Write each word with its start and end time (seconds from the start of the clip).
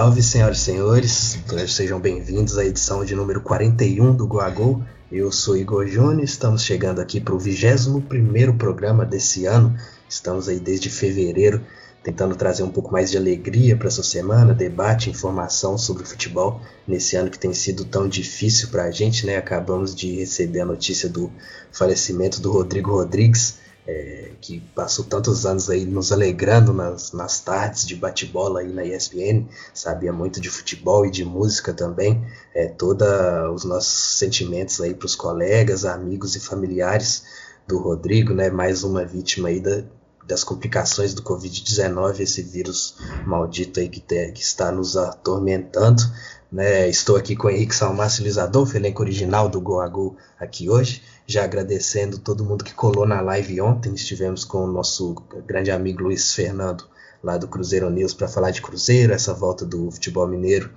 salve, 0.00 0.22
senhoras 0.22 0.56
e 0.56 0.60
senhores. 0.62 1.38
Sejam 1.68 2.00
bem-vindos 2.00 2.56
à 2.56 2.64
edição 2.64 3.04
de 3.04 3.14
número 3.14 3.42
41 3.42 4.16
do 4.16 4.26
Goagol. 4.26 4.82
Eu 5.12 5.30
sou 5.30 5.58
Igor 5.58 5.86
Júnior, 5.86 6.24
estamos 6.24 6.62
chegando 6.62 7.02
aqui 7.02 7.20
para 7.20 7.34
o 7.34 7.38
21 7.38 8.56
programa 8.56 9.04
desse 9.04 9.44
ano. 9.44 9.76
Estamos 10.08 10.48
aí 10.48 10.58
desde 10.58 10.88
fevereiro 10.88 11.60
tentando 12.02 12.34
trazer 12.34 12.62
um 12.62 12.70
pouco 12.70 12.90
mais 12.90 13.10
de 13.10 13.18
alegria 13.18 13.76
para 13.76 13.88
essa 13.88 14.02
semana, 14.02 14.54
debate, 14.54 15.10
informação 15.10 15.76
sobre 15.76 16.02
o 16.02 16.06
futebol 16.06 16.62
nesse 16.88 17.14
ano 17.16 17.28
que 17.28 17.38
tem 17.38 17.52
sido 17.52 17.84
tão 17.84 18.08
difícil 18.08 18.68
para 18.68 18.84
a 18.84 18.90
gente, 18.90 19.26
né? 19.26 19.36
Acabamos 19.36 19.94
de 19.94 20.16
receber 20.16 20.60
a 20.60 20.64
notícia 20.64 21.10
do 21.10 21.30
falecimento 21.70 22.40
do 22.40 22.50
Rodrigo 22.50 22.90
Rodrigues, 22.90 23.58
é, 23.90 24.30
que 24.40 24.60
passou 24.74 25.04
tantos 25.04 25.44
anos 25.44 25.68
aí 25.68 25.84
nos 25.84 26.12
alegrando 26.12 26.72
nas, 26.72 27.12
nas 27.12 27.40
tardes 27.40 27.84
de 27.84 27.96
bate-bola 27.96 28.60
aí 28.60 28.72
na 28.72 28.84
ESPN, 28.84 29.46
sabia 29.74 30.12
muito 30.12 30.40
de 30.40 30.48
futebol 30.48 31.04
e 31.04 31.10
de 31.10 31.24
música 31.24 31.74
também, 31.74 32.24
é, 32.54 32.68
todos 32.68 33.08
os 33.52 33.64
nossos 33.64 34.18
sentimentos 34.18 34.80
aí 34.80 34.94
para 34.94 35.06
os 35.06 35.16
colegas, 35.16 35.84
amigos 35.84 36.36
e 36.36 36.40
familiares 36.40 37.24
do 37.66 37.78
Rodrigo, 37.78 38.32
né? 38.32 38.48
Mais 38.48 38.84
uma 38.84 39.04
vítima 39.04 39.48
aí 39.48 39.60
da, 39.60 39.82
das 40.26 40.44
complicações 40.44 41.12
do 41.12 41.22
Covid-19, 41.22 42.20
esse 42.20 42.42
vírus 42.42 42.96
maldito 43.26 43.80
aí 43.80 43.88
que, 43.88 44.00
que, 44.00 44.40
está 44.40 44.70
nos 44.70 44.96
atormentando. 44.96 46.02
Né? 46.50 46.88
Estou 46.88 47.16
aqui 47.16 47.34
com 47.34 47.48
o 47.48 47.50
Henrique 47.50 47.74
Salmácio 47.74 48.22
Luiz 48.22 48.38
Adolfo, 48.38 48.76
elenco 48.76 49.02
original 49.02 49.48
do 49.48 49.60
Go 49.60 49.88
Go 49.90 50.16
aqui 50.38 50.68
hoje. 50.68 51.02
Já 51.30 51.44
agradecendo 51.44 52.18
todo 52.18 52.44
mundo 52.44 52.64
que 52.64 52.74
colou 52.74 53.06
na 53.06 53.20
live 53.20 53.60
ontem. 53.60 53.94
Estivemos 53.94 54.44
com 54.44 54.64
o 54.64 54.66
nosso 54.66 55.14
grande 55.46 55.70
amigo 55.70 56.02
Luiz 56.02 56.34
Fernando, 56.34 56.88
lá 57.22 57.36
do 57.36 57.46
Cruzeiro 57.46 57.88
News, 57.88 58.12
para 58.12 58.26
falar 58.26 58.50
de 58.50 58.60
Cruzeiro, 58.60 59.12
essa 59.12 59.32
volta 59.32 59.64
do 59.64 59.92
futebol 59.92 60.26
mineiro 60.26 60.72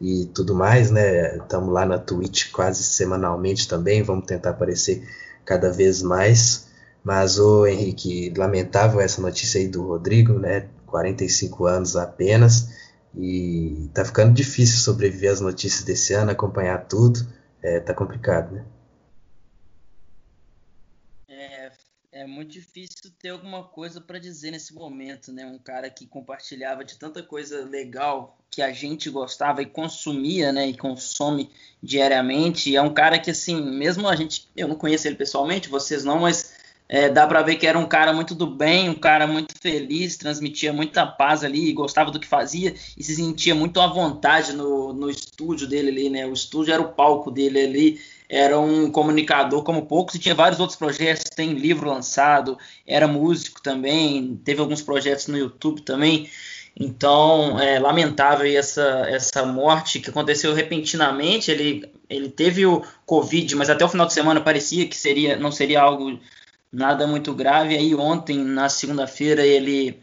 e 0.00 0.26
tudo 0.26 0.54
mais, 0.54 0.92
né? 0.92 1.38
Estamos 1.38 1.74
lá 1.74 1.84
na 1.84 1.98
Twitch 1.98 2.52
quase 2.52 2.84
semanalmente 2.84 3.66
também. 3.66 4.04
Vamos 4.04 4.26
tentar 4.26 4.50
aparecer 4.50 5.04
cada 5.44 5.72
vez 5.72 6.02
mais. 6.02 6.68
Mas, 7.02 7.40
o 7.40 7.66
Henrique, 7.66 8.32
lamentável 8.36 9.00
essa 9.00 9.20
notícia 9.20 9.60
aí 9.60 9.66
do 9.66 9.82
Rodrigo, 9.82 10.38
né? 10.38 10.68
45 10.86 11.66
anos 11.66 11.96
apenas. 11.96 12.68
E 13.12 13.90
tá 13.92 14.04
ficando 14.04 14.32
difícil 14.32 14.78
sobreviver 14.78 15.32
às 15.32 15.40
notícias 15.40 15.82
desse 15.82 16.14
ano, 16.14 16.30
acompanhar 16.30 16.86
tudo. 16.86 17.26
É, 17.60 17.80
tá 17.80 17.92
complicado, 17.92 18.54
né? 18.54 18.64
É, 22.15 22.15
é 22.26 22.28
muito 22.28 22.50
difícil 22.50 23.12
ter 23.20 23.28
alguma 23.28 23.62
coisa 23.62 24.00
para 24.00 24.18
dizer 24.18 24.50
nesse 24.50 24.74
momento, 24.74 25.32
né? 25.32 25.46
Um 25.46 25.58
cara 25.58 25.88
que 25.88 26.06
compartilhava 26.06 26.84
de 26.84 26.98
tanta 26.98 27.22
coisa 27.22 27.64
legal 27.64 28.36
que 28.50 28.60
a 28.60 28.72
gente 28.72 29.08
gostava 29.08 29.62
e 29.62 29.66
consumia, 29.66 30.52
né? 30.52 30.66
E 30.66 30.76
consome 30.76 31.50
diariamente. 31.80 32.68
E 32.68 32.76
é 32.76 32.82
um 32.82 32.92
cara 32.92 33.16
que, 33.16 33.30
assim, 33.30 33.62
mesmo 33.62 34.08
a 34.08 34.16
gente. 34.16 34.48
Eu 34.56 34.66
não 34.66 34.74
conheço 34.74 35.06
ele 35.06 35.14
pessoalmente, 35.14 35.68
vocês 35.68 36.02
não, 36.02 36.18
mas 36.18 36.56
é, 36.88 37.08
dá 37.08 37.28
para 37.28 37.42
ver 37.42 37.56
que 37.56 37.66
era 37.66 37.78
um 37.78 37.86
cara 37.86 38.12
muito 38.12 38.34
do 38.34 38.46
bem, 38.46 38.88
um 38.88 38.94
cara 38.94 39.24
muito 39.24 39.54
feliz, 39.60 40.16
transmitia 40.16 40.72
muita 40.72 41.06
paz 41.06 41.44
ali, 41.44 41.72
gostava 41.72 42.10
do 42.10 42.18
que 42.18 42.26
fazia 42.26 42.74
e 42.96 43.04
se 43.04 43.14
sentia 43.14 43.54
muito 43.54 43.80
à 43.80 43.86
vontade 43.86 44.52
no, 44.52 44.92
no 44.92 45.08
estúdio 45.08 45.68
dele 45.68 45.90
ali, 45.90 46.10
né? 46.10 46.26
O 46.26 46.32
estúdio 46.32 46.74
era 46.74 46.82
o 46.82 46.92
palco 46.92 47.30
dele 47.30 47.60
ali, 47.60 48.00
era 48.28 48.58
um 48.58 48.90
comunicador 48.90 49.62
como 49.62 49.86
poucos 49.86 50.14
e 50.14 50.18
tinha 50.18 50.34
vários 50.34 50.60
outros 50.60 50.78
projetos, 50.78 51.24
tem 51.24 51.52
livro 51.52 51.88
lançado, 51.88 52.58
era 52.86 53.06
músico 53.06 53.62
também, 53.62 54.40
teve 54.44 54.60
alguns 54.60 54.82
projetos 54.82 55.26
no 55.28 55.38
YouTube 55.38 55.82
também. 55.82 56.28
Então, 56.78 57.58
é 57.58 57.78
lamentável 57.78 58.46
essa, 58.46 59.06
essa 59.08 59.46
morte 59.46 59.98
que 59.98 60.10
aconteceu 60.10 60.52
repentinamente. 60.52 61.50
Ele, 61.50 61.90
ele 62.08 62.28
teve 62.28 62.66
o 62.66 62.84
Covid, 63.06 63.56
mas 63.56 63.70
até 63.70 63.82
o 63.82 63.88
final 63.88 64.06
de 64.06 64.12
semana 64.12 64.42
parecia 64.42 64.86
que 64.86 64.96
seria, 64.96 65.36
não 65.36 65.50
seria 65.50 65.80
algo 65.80 66.20
nada 66.70 67.06
muito 67.06 67.32
grave. 67.32 67.74
Aí 67.74 67.94
ontem, 67.94 68.36
na 68.38 68.68
segunda-feira, 68.68 69.44
ele 69.46 69.98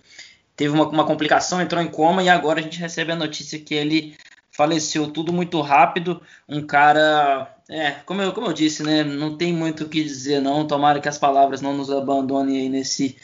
teve 0.55 0.73
uma, 0.73 0.87
uma, 0.87 1.05
complicação, 1.05 1.61
entrou 1.61 1.81
em 1.81 1.87
coma 1.87 2.23
e 2.23 2.29
agora 2.29 2.59
a 2.59 2.63
gente 2.63 2.79
recebe 2.79 3.11
a 3.11 3.15
notícia 3.15 3.59
que 3.59 3.75
ele 3.75 4.15
faleceu 4.53 5.07
tudo 5.11 5.33
muito 5.33 5.59
rápido. 5.61 6.21
Um 6.47 6.61
cara, 6.65 7.53
é, 7.69 7.91
como 8.05 8.21
eu, 8.21 8.31
como 8.31 8.47
eu 8.47 8.53
disse, 8.53 8.83
né, 8.83 9.03
não 9.03 9.35
tem 9.37 9.51
muito 9.51 9.83
o 9.83 9.89
que 9.89 10.03
dizer 10.03 10.41
não. 10.41 10.65
Tomara 10.65 11.01
que 11.01 11.09
as 11.09 11.17
palavras 11.17 11.61
não 11.61 11.75
nos 11.75 11.91
abandonem 11.91 12.57
aí 12.61 12.69
nesse 12.69 13.17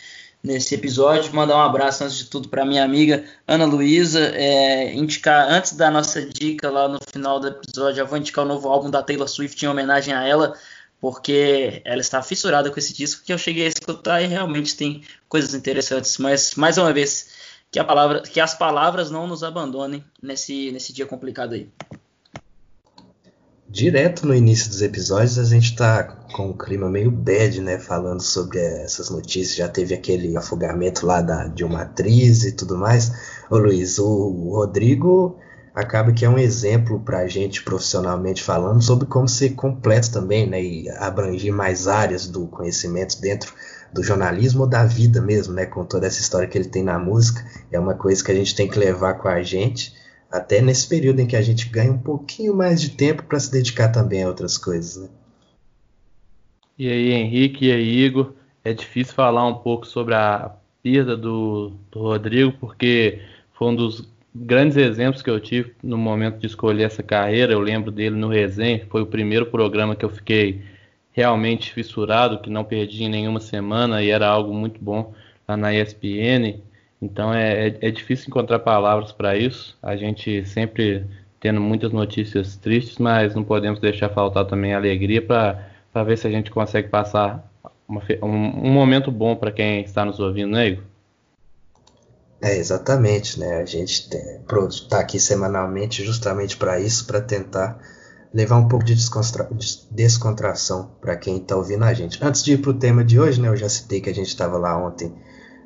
nesse 0.44 0.73
episódio. 0.75 1.34
Mandar 1.34 1.57
um 1.57 1.62
abraço 1.62 2.03
antes 2.03 2.18
de 2.18 2.25
tudo 2.25 2.50
para 2.50 2.66
minha 2.66 2.84
amiga 2.84 3.25
Ana 3.47 3.66
Luísa. 3.66 4.31
É, 4.35 4.94
indicar 4.94 5.50
antes 5.50 5.73
da 5.73 5.91
nossa 5.91 6.22
dica 6.25 6.69
lá 6.69 6.88
no 6.88 7.00
final 7.12 7.39
do 7.39 7.47
episódio, 7.47 8.01
eu 8.01 8.07
vou 8.07 8.18
indicar 8.18 8.45
o 8.45 8.47
novo 8.47 8.68
álbum 8.69 8.89
da 8.89 9.03
Taylor 9.03 9.28
Swift 9.28 9.63
em 9.63 9.68
homenagem 9.68 10.13
a 10.13 10.25
ela 10.25 10.56
porque 11.01 11.81
ela 11.85 12.01
está 12.01 12.22
fissurada 12.22 12.69
com 12.69 12.78
esse 12.78 12.94
disco 12.94 13.23
que 13.23 13.31
eu 13.31 13.38
cheguei 13.38 13.66
a 13.66 13.69
escutar 13.69 14.22
e 14.22 14.28
realmente 14.28 14.75
tem 14.75 15.01
coisas 15.29 15.53
interessantes. 15.53 16.18
Mas 16.18 16.56
mais 16.56 16.78
uma 16.78 16.91
vez 16.91 17.38
que 17.72 17.84
palavra, 17.84 18.22
que 18.22 18.40
as 18.40 18.56
palavras 18.56 19.12
não 19.12 19.28
nos 19.28 19.44
abandonem 19.44 20.03
nesse 20.22 20.72
nesse 20.72 20.94
dia 20.94 21.06
complicado 21.06 21.53
aí. 21.53 21.69
Direto 23.72 24.25
no 24.25 24.34
início 24.34 24.68
dos 24.68 24.81
episódios 24.81 25.38
a 25.38 25.44
gente 25.44 25.75
tá 25.75 26.03
com 26.34 26.47
um 26.47 26.57
clima 26.57 26.90
meio 26.90 27.12
bad, 27.12 27.62
né? 27.62 27.78
Falando 27.78 28.22
sobre 28.22 28.57
essas 28.57 29.12
notícias. 29.12 29.56
Já 29.56 29.68
teve 29.68 29.94
aquele 29.94 30.35
afogamento 30.35 31.06
lá 31.06 31.22
da, 31.22 31.47
de 31.47 31.63
uma 31.63 31.84
atriz 31.84 32.44
e 32.44 32.52
tudo 32.52 32.75
mais. 32.75 33.12
Ô 33.47 33.57
Luiz, 33.59 34.00
o 34.00 34.56
Rodrigo 34.56 35.38
acaba 35.75 36.12
que 36.12 36.25
é 36.25 36.30
um 36.30 36.40
exemplo 36.40 37.00
para 37.00 37.19
a 37.19 37.28
gente 37.28 37.63
profissionalmente 37.63 38.41
falando 38.41 38.81
sobre 38.81 39.06
como 39.06 39.28
ser 39.28 39.51
completo 39.51 40.12
também, 40.12 40.47
né, 40.47 40.62
e 40.62 40.90
abranger 40.90 41.53
mais 41.53 41.88
áreas 41.88 42.28
do 42.28 42.47
conhecimento 42.47 43.22
dentro 43.22 43.53
do 43.94 44.03
jornalismo 44.03 44.61
ou 44.61 44.67
da 44.67 44.85
vida 44.85 45.22
mesmo, 45.22 45.53
né, 45.53 45.66
com 45.66 45.83
toda 45.85 46.07
essa 46.07 46.22
história 46.22 46.47
que 46.47 46.57
ele 46.57 46.69
tem 46.69 46.83
na 46.83 47.00
música, 47.00 47.44
é 47.72 47.79
uma 47.79 47.94
coisa 47.94 48.23
que 48.23 48.31
a 48.31 48.35
gente 48.35 48.55
tem 48.55 48.67
que 48.67 48.77
levar 48.77 49.16
com 49.16 49.27
a 49.27 49.41
gente, 49.41 49.94
até 50.31 50.61
nesse 50.61 50.88
período 50.88 51.19
em 51.19 51.27
que 51.27 51.35
a 51.35 51.41
gente 51.41 51.69
ganha 51.69 51.91
um 51.91 51.97
pouquinho 51.97 52.55
mais 52.55 52.81
de 52.81 52.91
tempo 52.91 53.23
para 53.23 53.39
se 53.39 53.51
dedicar 53.51 53.89
também 53.89 54.23
a 54.23 54.27
outras 54.27 54.57
coisas, 54.57 55.03
né. 55.03 55.09
E 56.77 56.89
aí, 56.89 57.11
Henrique, 57.11 57.66
e 57.66 57.72
aí, 57.73 58.05
Igor, 58.05 58.31
é 58.63 58.73
difícil 58.73 59.13
falar 59.13 59.45
um 59.45 59.55
pouco 59.55 59.85
sobre 59.85 60.16
a 60.16 60.51
perda 60.81 61.17
do, 61.17 61.73
do 61.91 62.00
Rodrigo, 62.00 62.53
porque 62.59 63.19
foi 63.53 63.67
um 63.67 63.75
dos 63.75 64.07
grandes 64.33 64.77
exemplos 64.77 65.21
que 65.21 65.29
eu 65.29 65.39
tive 65.39 65.73
no 65.83 65.97
momento 65.97 66.39
de 66.39 66.47
escolher 66.47 66.83
essa 66.83 67.03
carreira, 67.03 67.51
eu 67.51 67.59
lembro 67.59 67.91
dele 67.91 68.16
no 68.16 68.29
Resenha, 68.29 68.85
foi 68.89 69.01
o 69.01 69.07
primeiro 69.07 69.47
programa 69.47 69.95
que 69.95 70.06
eu 70.06 70.09
fiquei 70.09 70.61
realmente 71.19 71.74
fissurado, 71.74 72.40
que 72.40 72.50
não 72.50 72.63
perdi 72.63 73.03
em 73.03 73.09
nenhuma 73.09 73.41
semana 73.41 74.02
e 74.02 74.09
era 74.09 74.25
algo 74.25 74.53
muito 74.53 74.81
bom 74.81 75.13
lá 75.46 75.57
na 75.57 75.74
ESPN. 75.74 76.62
Então 77.02 77.34
é, 77.34 77.68
é, 77.68 77.78
é 77.81 77.91
difícil 77.91 78.30
encontrar 78.30 78.59
palavras 78.59 79.12
para 79.12 79.35
isso. 79.35 79.78
A 79.84 79.97
gente 79.97 80.46
sempre 80.46 81.06
tendo 81.38 81.59
muitas 81.59 81.91
notícias 81.91 82.56
tristes, 82.56 82.97
mas 83.00 83.35
não 83.35 83.44
podemos 83.44 83.81
deixar 83.81 84.07
faltar 84.09 84.46
também 84.46 84.74
alegria 84.74 85.22
para 85.22 86.03
ver 86.06 86.18
se 86.18 86.25
a 86.25 86.31
gente 86.31 86.50
consegue 86.52 86.88
passar 86.88 87.46
uma, 87.86 88.01
um, 88.24 88.68
um 88.68 88.72
momento 88.72 89.12
bom 89.12 89.36
para 89.36 89.51
quem 89.51 89.81
está 89.81 90.06
nos 90.06 90.22
ouvindo, 90.22 90.51
né, 90.51 90.69
Igor? 90.69 90.84
É, 92.41 92.56
exatamente, 92.56 93.38
né? 93.38 93.57
A 93.57 93.66
gente 93.66 94.09
está 94.69 95.00
aqui 95.01 95.19
semanalmente 95.19 96.01
justamente 96.06 96.56
para 96.56 96.80
isso, 96.80 97.06
para 97.06 97.19
tentar 97.19 97.78
levar 98.34 98.57
um 98.57 98.67
pouco 98.67 98.85
de, 98.85 98.95
de 98.95 99.88
descontração 99.91 100.91
para 101.01 101.16
quem 101.16 101.38
está 101.38 101.56
ouvindo 101.56 101.84
a 101.84 101.94
gente. 101.94 102.24
Antes 102.24 102.44
de 102.44 102.54
ir 102.54 102.57
para 102.59 102.71
o 102.71 102.74
tema 102.74 103.04
de 103.04 103.19
hoje, 103.19 103.42
né? 103.42 103.48
Eu 103.48 103.57
já 103.57 103.68
citei 103.68 104.01
que 104.01 104.09
a 104.09 104.13
gente 104.13 104.27
estava 104.27 104.57
lá 104.57 104.77
ontem 104.77 105.13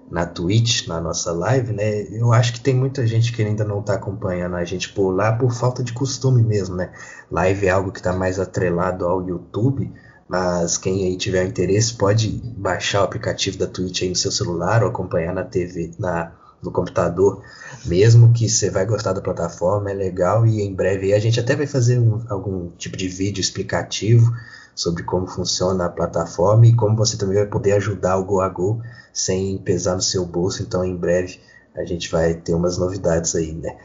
na 0.09 0.25
Twitch, 0.25 0.88
na 0.88 1.01
nossa 1.01 1.31
live, 1.31 1.73
né? 1.73 2.03
Eu 2.11 2.31
acho 2.31 2.53
que 2.53 2.61
tem 2.61 2.73
muita 2.73 3.05
gente 3.05 3.33
que 3.33 3.41
ainda 3.41 3.63
não 3.63 3.79
está 3.79 3.95
acompanhando 3.95 4.55
a 4.55 4.63
gente 4.63 4.89
por 4.89 5.11
lá 5.11 5.33
por 5.33 5.51
falta 5.51 5.83
de 5.83 5.93
costume 5.93 6.43
mesmo, 6.43 6.75
né? 6.75 6.91
Live 7.31 7.65
é 7.65 7.69
algo 7.69 7.91
que 7.91 7.99
está 7.99 8.13
mais 8.13 8.39
atrelado 8.39 9.05
ao 9.05 9.27
YouTube, 9.27 9.91
mas 10.27 10.77
quem 10.77 11.05
aí 11.05 11.17
tiver 11.17 11.45
interesse 11.45 11.95
pode 11.95 12.29
baixar 12.57 13.01
o 13.01 13.05
aplicativo 13.05 13.57
da 13.57 13.67
Twitch 13.67 14.03
aí 14.03 14.09
no 14.09 14.15
seu 14.15 14.31
celular 14.31 14.83
ou 14.83 14.89
acompanhar 14.89 15.33
na 15.33 15.43
TV, 15.43 15.91
na 15.99 16.31
no 16.63 16.71
computador, 16.71 17.44
mesmo 17.86 18.33
que 18.33 18.48
você 18.48 18.69
vai 18.69 18.86
gostar 18.86 19.13
da 19.13 19.21
plataforma, 19.21 19.92
é 19.92 19.94
legal 19.94 20.45
e 20.45 20.62
em 20.62 20.74
breve 20.74 21.13
a 21.13 21.19
gente 21.19 21.39
até 21.39 21.56
vai 21.56 21.68
fazer 21.68 22.00
um, 22.00 22.24
algum 22.30 22.69
tipo 22.77 22.95
de 22.95 23.07
vídeo 23.07 23.42
explicativo 23.42 24.31
sobre 24.75 25.04
como 25.04 25.27
funciona 25.27 25.86
a 25.86 25.89
plataforma 25.89 26.65
e 26.65 26.75
como 26.75 26.95
você 26.95 27.18
também 27.18 27.36
vai 27.36 27.45
poder 27.45 27.74
ajudar 27.74 28.18
o 28.18 28.25
Go 28.25 28.42
a 28.42 28.50
Go 28.50 28.81
sem 29.12 29.57
pesar 29.57 29.95
no 29.95 30.01
seu 30.01 30.25
bolso. 30.25 30.63
Então, 30.63 30.83
em 30.83 30.95
breve 30.95 31.39
a 31.75 31.83
gente 31.86 32.10
vai 32.10 32.33
ter 32.33 32.54
umas 32.54 32.77
novidades 32.77 33.36
aí, 33.36 33.51
né? 33.51 33.77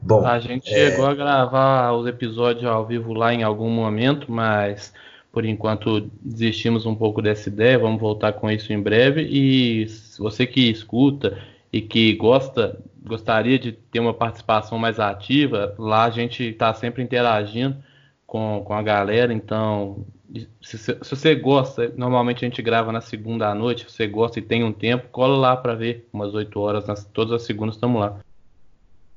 Bom, 0.00 0.26
a 0.26 0.38
gente 0.38 0.72
é... 0.72 0.90
chegou 0.90 1.06
a 1.06 1.14
gravar 1.14 1.92
os 1.92 2.06
episódios 2.06 2.64
ao 2.64 2.86
vivo 2.86 3.12
lá 3.12 3.32
em 3.32 3.42
algum 3.42 3.70
momento, 3.70 4.30
mas 4.30 4.92
por 5.36 5.44
enquanto 5.44 6.10
desistimos 6.22 6.86
um 6.86 6.94
pouco 6.94 7.20
dessa 7.20 7.50
ideia. 7.50 7.78
Vamos 7.78 8.00
voltar 8.00 8.32
com 8.32 8.50
isso 8.50 8.72
em 8.72 8.80
breve. 8.80 9.20
E 9.20 9.86
você 10.18 10.46
que 10.46 10.70
escuta 10.70 11.36
e 11.76 11.82
que 11.82 12.14
gosta 12.14 12.78
gostaria 13.04 13.58
de 13.58 13.70
ter 13.70 14.00
uma 14.00 14.14
participação 14.14 14.78
mais 14.78 14.98
ativa, 14.98 15.74
lá 15.78 16.04
a 16.04 16.10
gente 16.10 16.42
está 16.42 16.74
sempre 16.74 17.02
interagindo 17.02 17.76
com, 18.26 18.62
com 18.64 18.74
a 18.74 18.82
galera, 18.82 19.32
então 19.32 20.04
se, 20.60 20.76
se, 20.76 20.92
você 21.08 21.34
gosta, 21.36 21.92
normalmente 21.96 22.44
a 22.44 22.48
gente 22.48 22.60
grava 22.62 22.90
na 22.90 23.00
segunda 23.00 23.48
à 23.48 23.54
noite, 23.54 23.84
se 23.88 23.96
você 23.96 24.08
gosta 24.08 24.40
e 24.40 24.42
tem 24.42 24.64
um 24.64 24.72
tempo, 24.72 25.08
cola 25.12 25.36
lá 25.36 25.56
para 25.56 25.76
ver, 25.76 26.08
umas 26.12 26.34
8 26.34 26.58
horas, 26.58 26.86
nas, 26.86 27.04
todas 27.04 27.34
as 27.34 27.42
segundas 27.42 27.76
estamos 27.76 28.00
lá. 28.00 28.18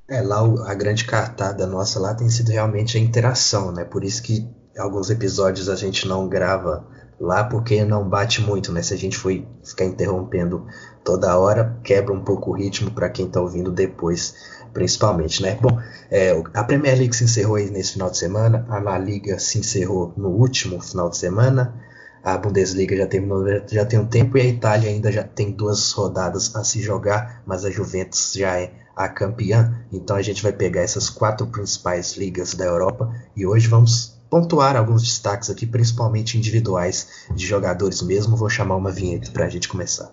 É, 0.08 0.20
lá 0.20 0.40
a 0.68 0.74
grande 0.74 1.04
cartada 1.04 1.66
nossa 1.66 1.98
lá 1.98 2.14
tem 2.14 2.28
sido 2.28 2.50
realmente 2.50 2.96
a 2.96 3.00
interação, 3.00 3.72
né? 3.72 3.84
Por 3.84 4.04
isso 4.04 4.22
que 4.22 4.46
alguns 4.78 5.10
episódios 5.10 5.68
a 5.68 5.74
gente 5.74 6.06
não 6.06 6.28
grava 6.28 6.86
lá 7.20 7.44
porque 7.44 7.84
não 7.84 8.08
bate 8.08 8.40
muito, 8.40 8.72
né? 8.72 8.82
Se 8.82 8.94
a 8.94 8.96
gente 8.96 9.16
for 9.16 9.30
ficar 9.62 9.84
interrompendo 9.84 10.66
toda 11.04 11.38
hora, 11.38 11.78
quebra 11.84 12.14
um 12.14 12.24
pouco 12.24 12.50
o 12.50 12.54
ritmo 12.54 12.90
para 12.90 13.10
quem 13.10 13.26
está 13.26 13.40
ouvindo 13.40 13.70
depois, 13.70 14.34
principalmente, 14.72 15.42
né? 15.42 15.58
Bom, 15.60 15.78
é, 16.10 16.30
a 16.54 16.64
Premier 16.64 16.96
League 16.96 17.14
se 17.14 17.24
encerrou 17.24 17.56
aí 17.56 17.70
nesse 17.70 17.92
final 17.92 18.10
de 18.10 18.16
semana, 18.16 18.66
a 18.70 18.78
La 18.78 18.98
Liga 18.98 19.38
se 19.38 19.58
encerrou 19.58 20.14
no 20.16 20.28
último 20.28 20.80
final 20.80 21.10
de 21.10 21.18
semana, 21.18 21.74
a 22.22 22.36
Bundesliga 22.36 22.96
já 22.96 23.06
terminou 23.06 23.44
já 23.66 23.84
tem 23.84 23.98
um 23.98 24.06
tempo 24.06 24.36
e 24.36 24.40
a 24.42 24.44
Itália 24.44 24.90
ainda 24.90 25.10
já 25.10 25.22
tem 25.22 25.50
duas 25.50 25.92
rodadas 25.92 26.54
a 26.54 26.64
se 26.64 26.80
jogar, 26.80 27.42
mas 27.46 27.64
a 27.64 27.70
Juventus 27.70 28.32
já 28.34 28.60
é 28.60 28.72
a 28.94 29.08
campeã. 29.08 29.74
Então 29.90 30.16
a 30.16 30.22
gente 30.22 30.42
vai 30.42 30.52
pegar 30.52 30.82
essas 30.82 31.08
quatro 31.08 31.46
principais 31.46 32.16
ligas 32.16 32.54
da 32.54 32.66
Europa 32.66 33.10
e 33.34 33.46
hoje 33.46 33.68
vamos 33.68 34.09
pontuar 34.30 34.76
alguns 34.76 35.02
destaques 35.02 35.50
aqui, 35.50 35.66
principalmente 35.66 36.38
individuais 36.38 37.26
de 37.34 37.44
jogadores 37.44 38.00
mesmo. 38.00 38.36
Vou 38.36 38.48
chamar 38.48 38.76
uma 38.76 38.92
vinheta 38.92 39.30
para 39.32 39.44
a 39.44 39.48
gente 39.48 39.68
começar. 39.68 40.12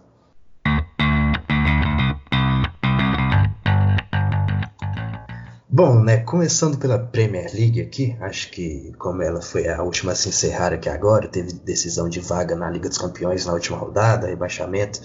Bom, 5.69 6.01
né, 6.01 6.17
começando 6.17 6.75
pela 6.79 6.97
Premier 6.97 7.53
League 7.53 7.79
aqui, 7.79 8.17
acho 8.19 8.49
que 8.49 8.91
como 8.97 9.21
ela 9.21 9.43
foi 9.43 9.67
a 9.67 9.83
última 9.83 10.13
a 10.13 10.15
se 10.15 10.29
encerrar 10.29 10.73
aqui 10.73 10.89
agora, 10.89 11.27
teve 11.27 11.53
decisão 11.53 12.09
de 12.09 12.19
vaga 12.19 12.55
na 12.55 12.67
Liga 12.67 12.89
dos 12.89 12.97
Campeões 12.97 13.45
na 13.45 13.53
última 13.53 13.77
rodada, 13.77 14.25
rebaixamento 14.25 14.99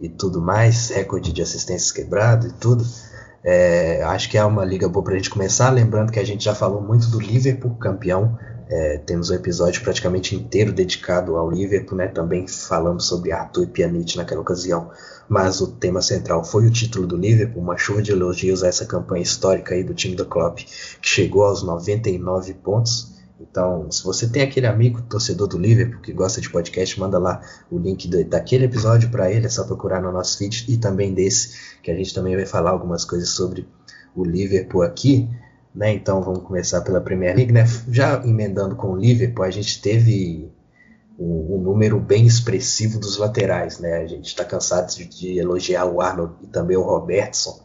e 0.00 0.08
tudo 0.08 0.40
mais, 0.40 0.88
recorde 0.88 1.30
de 1.30 1.42
assistências 1.42 1.92
quebrado 1.92 2.46
e 2.46 2.52
tudo. 2.52 2.86
É, 3.44 4.02
acho 4.04 4.30
que 4.30 4.38
é 4.38 4.44
uma 4.44 4.64
liga 4.64 4.88
boa 4.88 5.04
para 5.04 5.12
a 5.12 5.16
gente 5.18 5.28
começar, 5.28 5.68
lembrando 5.68 6.10
que 6.10 6.18
a 6.18 6.24
gente 6.24 6.42
já 6.42 6.54
falou 6.54 6.80
muito 6.80 7.10
do 7.10 7.20
Liverpool, 7.20 7.76
campeão 7.76 8.38
é, 8.68 8.98
temos 8.98 9.30
um 9.30 9.34
episódio 9.34 9.82
praticamente 9.82 10.34
inteiro 10.34 10.72
dedicado 10.72 11.36
ao 11.36 11.50
Liverpool, 11.50 11.98
né? 11.98 12.08
Também 12.08 12.46
falamos 12.48 13.06
sobre 13.06 13.32
Arthur 13.32 13.64
e 13.64 13.66
Pjanic 13.66 14.16
naquela 14.16 14.40
ocasião, 14.40 14.90
mas 15.28 15.60
o 15.60 15.72
tema 15.72 16.00
central 16.00 16.44
foi 16.44 16.66
o 16.66 16.70
título 16.70 17.06
do 17.06 17.16
Liverpool, 17.16 17.62
uma 17.62 17.76
chuva 17.76 18.00
de 18.00 18.12
elogios 18.12 18.62
a 18.62 18.68
essa 18.68 18.86
campanha 18.86 19.22
histórica 19.22 19.74
aí 19.74 19.84
do 19.84 19.94
time 19.94 20.14
do 20.16 20.24
Klopp, 20.24 20.58
que 20.58 21.08
chegou 21.08 21.44
aos 21.44 21.62
99 21.62 22.54
pontos. 22.54 23.12
Então, 23.38 23.90
se 23.90 24.02
você 24.02 24.28
tem 24.28 24.42
aquele 24.42 24.66
amigo 24.66 25.02
torcedor 25.02 25.48
do 25.48 25.58
Liverpool 25.58 26.00
que 26.00 26.12
gosta 26.12 26.40
de 26.40 26.48
podcast, 26.48 26.98
manda 26.98 27.18
lá 27.18 27.42
o 27.70 27.78
link 27.78 28.08
do, 28.08 28.24
daquele 28.24 28.64
episódio 28.64 29.10
para 29.10 29.30
ele, 29.30 29.46
é 29.46 29.48
só 29.48 29.64
procurar 29.64 30.00
no 30.00 30.12
nosso 30.12 30.38
feed 30.38 30.66
e 30.68 30.78
também 30.78 31.12
desse, 31.12 31.80
que 31.82 31.90
a 31.90 31.94
gente 31.94 32.14
também 32.14 32.34
vai 32.34 32.46
falar 32.46 32.70
algumas 32.70 33.04
coisas 33.04 33.28
sobre 33.30 33.68
o 34.14 34.24
Liverpool 34.24 34.82
aqui. 34.82 35.28
Né? 35.74 35.92
Então 35.92 36.22
vamos 36.22 36.44
começar 36.44 36.82
pela 36.82 37.00
Premier 37.00 37.34
League. 37.34 37.52
Né? 37.52 37.64
Já 37.88 38.22
emendando 38.24 38.76
com 38.76 38.92
o 38.92 38.96
Liverpool, 38.96 39.44
a 39.44 39.50
gente 39.50 39.82
teve 39.82 40.50
um, 41.18 41.56
um 41.56 41.58
número 41.58 41.98
bem 41.98 42.26
expressivo 42.26 43.00
dos 43.00 43.16
laterais. 43.16 43.80
Né? 43.80 43.94
A 43.94 44.06
gente 44.06 44.26
está 44.26 44.44
cansado 44.44 44.94
de, 44.94 45.04
de, 45.04 45.38
elogiar 45.38 45.86
o 45.86 46.00
Arnold 46.00 46.34
e 46.42 46.46
também 46.46 46.76
o 46.76 46.82
Robertson, 46.82 47.60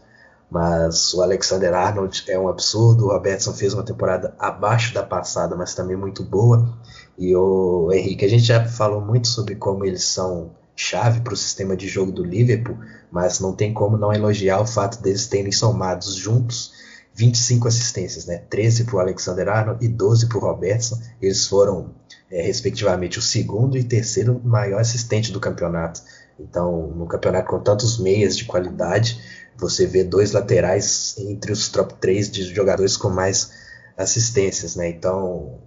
mas 0.49 1.13
o 1.13 1.21
Alexander 1.21 1.73
Arnold 1.73 2.23
é 2.27 2.39
um 2.39 2.47
absurdo. 2.47 3.05
O 3.05 3.13
Robertson 3.13 3.53
fez 3.53 3.73
uma 3.75 3.83
temporada 3.83 4.33
abaixo 4.39 4.93
da 4.93 5.03
passada, 5.03 5.55
mas 5.55 5.75
também 5.75 5.95
muito 5.95 6.23
boa. 6.23 6.77
E 7.15 7.35
o 7.35 7.91
Henrique, 7.91 8.25
a 8.25 8.29
gente 8.29 8.43
já 8.43 8.65
falou 8.65 9.01
muito 9.01 9.27
sobre 9.27 9.53
como 9.55 9.85
eles 9.85 10.05
são 10.05 10.57
chave 10.75 11.19
para 11.19 11.33
o 11.33 11.37
sistema 11.37 11.75
de 11.75 11.89
jogo 11.89 12.09
do 12.09 12.23
Liverpool, 12.23 12.77
mas 13.11 13.41
não 13.41 13.53
tem 13.53 13.73
como 13.73 13.97
não 13.97 14.13
elogiar 14.13 14.61
o 14.61 14.65
fato 14.65 15.03
deles 15.03 15.27
terem 15.27 15.51
somados 15.51 16.15
juntos 16.15 16.78
25 17.19 17.67
assistências, 17.67 18.25
né? 18.25 18.37
13 18.49 18.85
para 18.85 18.95
o 18.95 18.99
Alexander 18.99 19.49
Arnold 19.49 19.85
e 19.85 19.89
12 19.89 20.29
para 20.29 20.37
o 20.37 20.41
Robertson. 20.41 20.97
Eles 21.21 21.45
foram, 21.45 21.93
é, 22.31 22.41
respectivamente, 22.41 23.19
o 23.19 23.21
segundo 23.21 23.77
e 23.77 23.83
terceiro 23.83 24.39
maior 24.41 24.79
assistente 24.79 25.29
do 25.29 25.39
campeonato. 25.39 26.01
Então, 26.39 26.87
no 26.95 27.05
campeonato 27.05 27.49
com 27.49 27.59
tantos 27.59 27.99
meias 27.99 28.37
de 28.37 28.45
qualidade, 28.45 29.19
você 29.57 29.85
vê 29.85 30.01
dois 30.05 30.31
laterais 30.31 31.15
entre 31.17 31.51
os 31.51 31.67
top 31.67 31.93
3 31.95 32.31
de 32.31 32.55
jogadores 32.55 32.95
com 32.95 33.09
mais 33.09 33.51
assistências, 33.97 34.77
né? 34.77 34.87
Então, 34.89 35.59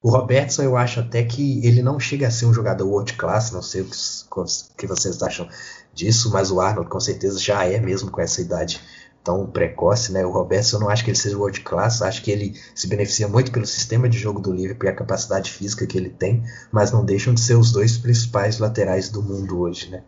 o 0.00 0.08
Robertson 0.08 0.62
eu 0.62 0.76
acho 0.76 1.00
até 1.00 1.24
que 1.24 1.66
ele 1.66 1.82
não 1.82 1.98
chega 1.98 2.28
a 2.28 2.30
ser 2.30 2.46
um 2.46 2.54
jogador 2.54 2.86
world 2.86 3.14
class, 3.14 3.50
não 3.50 3.62
sei 3.62 3.80
o 3.80 3.86
que, 3.86 3.96
o 4.36 4.44
que 4.76 4.86
vocês 4.86 5.20
acham 5.20 5.48
disso, 5.92 6.30
mas 6.30 6.52
o 6.52 6.60
Arnold 6.60 6.88
com 6.88 7.00
certeza 7.00 7.40
já 7.40 7.64
é 7.64 7.80
mesmo 7.80 8.08
com 8.08 8.20
essa 8.20 8.40
idade 8.40 8.80
tão 9.22 9.46
precoce, 9.46 10.12
né? 10.12 10.24
O 10.24 10.30
Roberto, 10.30 10.72
eu 10.72 10.80
não 10.80 10.88
acho 10.88 11.04
que 11.04 11.10
ele 11.10 11.18
seja 11.18 11.36
world 11.36 11.60
class, 11.60 12.02
acho 12.02 12.22
que 12.22 12.30
ele 12.30 12.60
se 12.74 12.86
beneficia 12.86 13.28
muito 13.28 13.50
pelo 13.52 13.66
sistema 13.66 14.08
de 14.08 14.18
jogo 14.18 14.40
do 14.40 14.52
Liverpool 14.52 14.88
e 14.88 14.92
a 14.92 14.96
capacidade 14.96 15.50
física 15.50 15.86
que 15.86 15.96
ele 15.96 16.10
tem, 16.10 16.42
mas 16.70 16.92
não 16.92 17.04
deixam 17.04 17.32
de 17.32 17.40
ser 17.40 17.54
os 17.54 17.72
dois 17.72 17.96
principais 17.96 18.58
laterais 18.58 19.08
do 19.08 19.22
mundo 19.22 19.60
hoje, 19.60 19.90
né? 19.90 20.02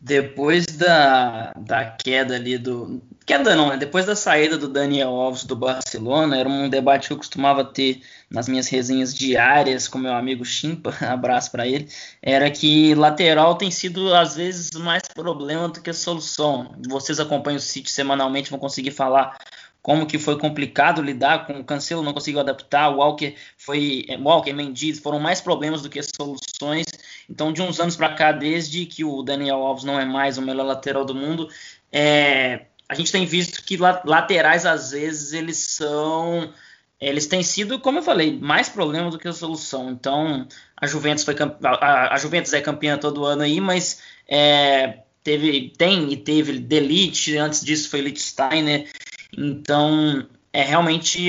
Depois 0.00 0.64
da, 0.66 1.52
da 1.54 1.84
queda 1.84 2.36
ali 2.36 2.56
do. 2.56 3.02
Queda 3.26 3.56
não, 3.56 3.70
né? 3.70 3.76
Depois 3.76 4.06
da 4.06 4.14
saída 4.14 4.56
do 4.56 4.68
Daniel 4.68 5.08
Alves 5.08 5.42
do 5.44 5.56
Barcelona, 5.56 6.38
era 6.38 6.48
um 6.48 6.68
debate 6.68 7.08
que 7.08 7.12
eu 7.12 7.16
costumava 7.16 7.64
ter 7.64 8.00
nas 8.30 8.48
minhas 8.48 8.68
resenhas 8.68 9.14
diárias 9.14 9.88
com 9.88 9.98
meu 9.98 10.12
amigo 10.12 10.44
Chimpa, 10.44 10.94
abraço 11.00 11.50
para 11.50 11.66
ele, 11.66 11.88
era 12.22 12.50
que 12.50 12.94
lateral 12.94 13.54
tem 13.56 13.70
sido 13.70 14.14
às 14.14 14.36
vezes 14.36 14.70
mais 14.72 15.02
problema 15.14 15.68
do 15.68 15.80
que 15.80 15.92
solução. 15.92 16.72
Vocês 16.88 17.18
acompanham 17.18 17.56
o 17.56 17.60
City 17.60 17.90
semanalmente, 17.90 18.50
vão 18.50 18.58
conseguir 18.58 18.90
falar 18.90 19.36
como 19.80 20.06
que 20.06 20.18
foi 20.18 20.38
complicado 20.38 21.00
lidar 21.00 21.46
com 21.46 21.60
o 21.60 21.64
Cancelo, 21.64 22.02
não 22.02 22.12
conseguiu 22.12 22.40
adaptar, 22.40 22.90
o 22.90 22.98
Walker 22.98 23.34
foi, 23.56 24.04
Walker, 24.20 24.52
Mendes, 24.52 24.98
foram 24.98 25.18
mais 25.18 25.40
problemas 25.40 25.80
do 25.80 25.88
que 25.88 26.00
soluções. 26.02 26.86
Então, 27.30 27.52
de 27.52 27.62
uns 27.62 27.80
anos 27.80 27.96
para 27.96 28.14
cá, 28.14 28.32
desde 28.32 28.84
que 28.84 29.04
o 29.04 29.22
Daniel 29.22 29.62
Alves 29.62 29.84
não 29.84 29.98
é 29.98 30.04
mais 30.04 30.36
o 30.36 30.42
melhor 30.42 30.66
lateral 30.66 31.06
do 31.06 31.14
mundo, 31.14 31.48
é, 31.90 32.66
a 32.88 32.94
gente 32.94 33.10
tem 33.10 33.24
visto 33.24 33.62
que 33.62 33.78
laterais 34.04 34.66
às 34.66 34.90
vezes 34.90 35.32
eles 35.32 35.56
são 35.56 36.52
eles 37.00 37.26
têm 37.26 37.42
sido, 37.42 37.78
como 37.78 37.98
eu 37.98 38.02
falei, 38.02 38.36
mais 38.38 38.68
problema 38.68 39.10
do 39.10 39.18
que 39.18 39.32
solução. 39.32 39.90
Então, 39.90 40.46
a 40.76 40.86
Juventus 40.86 41.24
foi 41.24 41.34
a, 41.62 42.14
a 42.14 42.18
Juventus 42.18 42.52
é 42.52 42.60
campeã 42.60 42.98
todo 42.98 43.24
ano 43.24 43.42
aí, 43.42 43.60
mas 43.60 44.02
é, 44.26 45.00
teve, 45.22 45.72
tem 45.76 46.12
e 46.12 46.16
teve 46.16 46.58
Delite, 46.58 47.36
antes 47.36 47.64
disso 47.64 47.88
foi 47.88 48.00
Lichtsteiner. 48.00 48.90
Então, 49.36 50.26
é 50.52 50.62
realmente 50.62 51.28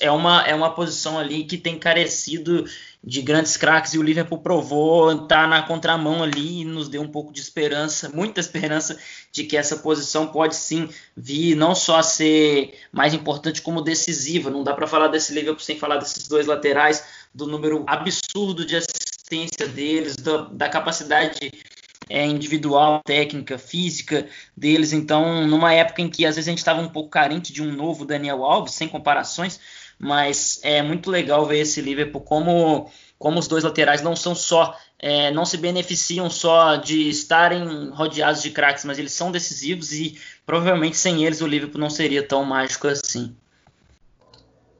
é 0.00 0.10
uma, 0.10 0.42
é 0.46 0.54
uma 0.54 0.74
posição 0.74 1.18
ali 1.18 1.44
que 1.44 1.58
tem 1.58 1.78
carecido 1.78 2.64
de 3.04 3.20
grandes 3.20 3.56
craques 3.56 3.94
e 3.94 3.98
o 3.98 4.02
Liverpool 4.02 4.38
provou 4.38 5.10
estar 5.12 5.26
tá 5.26 5.46
na 5.46 5.62
contramão 5.62 6.22
ali 6.22 6.60
e 6.60 6.64
nos 6.64 6.88
deu 6.88 7.02
um 7.02 7.08
pouco 7.08 7.32
de 7.32 7.40
esperança, 7.40 8.08
muita 8.14 8.40
esperança 8.40 8.98
de 9.32 9.44
que 9.44 9.56
essa 9.56 9.76
posição 9.76 10.28
pode 10.28 10.54
sim 10.54 10.88
vir 11.16 11.56
não 11.56 11.74
só 11.74 11.98
a 11.98 12.02
ser 12.02 12.78
mais 12.92 13.12
importante 13.12 13.60
como 13.60 13.82
decisiva. 13.82 14.50
Não 14.50 14.62
dá 14.62 14.72
para 14.72 14.86
falar 14.86 15.08
desse 15.08 15.34
Liverpool 15.34 15.64
sem 15.64 15.78
falar 15.78 15.96
desses 15.96 16.28
dois 16.28 16.46
laterais, 16.46 17.04
do 17.34 17.46
número 17.46 17.82
absurdo 17.86 18.64
de 18.64 18.76
assistência 18.76 19.66
deles, 19.66 20.16
da, 20.16 20.42
da 20.42 20.68
capacidade 20.68 21.50
é, 22.08 22.26
individual, 22.26 23.00
técnica, 23.04 23.58
física 23.58 24.28
deles. 24.56 24.92
Então, 24.92 25.46
numa 25.46 25.72
época 25.72 26.02
em 26.02 26.10
que 26.10 26.26
às 26.26 26.36
vezes 26.36 26.46
a 26.46 26.52
gente 26.52 26.58
estava 26.58 26.80
um 26.80 26.88
pouco 26.88 27.08
carente 27.08 27.52
de 27.52 27.62
um 27.62 27.72
novo 27.72 28.04
Daniel 28.04 28.44
Alves, 28.44 28.74
sem 28.74 28.86
comparações, 28.86 29.58
mas 30.02 30.58
é 30.64 30.82
muito 30.82 31.08
legal 31.08 31.46
ver 31.46 31.60
esse 31.60 31.80
Liverpool 31.80 32.22
como, 32.22 32.90
como 33.16 33.38
os 33.38 33.46
dois 33.46 33.62
laterais 33.62 34.02
não 34.02 34.16
são 34.16 34.34
só 34.34 34.76
é, 34.98 35.30
não 35.30 35.44
se 35.44 35.56
beneficiam 35.56 36.28
só 36.28 36.74
de 36.74 37.08
estarem 37.08 37.90
rodeados 37.90 38.42
de 38.42 38.50
craques, 38.50 38.84
mas 38.84 38.98
eles 38.98 39.12
são 39.12 39.30
decisivos 39.30 39.92
e 39.92 40.18
provavelmente 40.44 40.96
sem 40.96 41.24
eles 41.24 41.40
o 41.40 41.46
Liverpool 41.46 41.80
não 41.80 41.90
seria 41.90 42.22
tão 42.22 42.44
mágico 42.44 42.88
assim. 42.88 43.34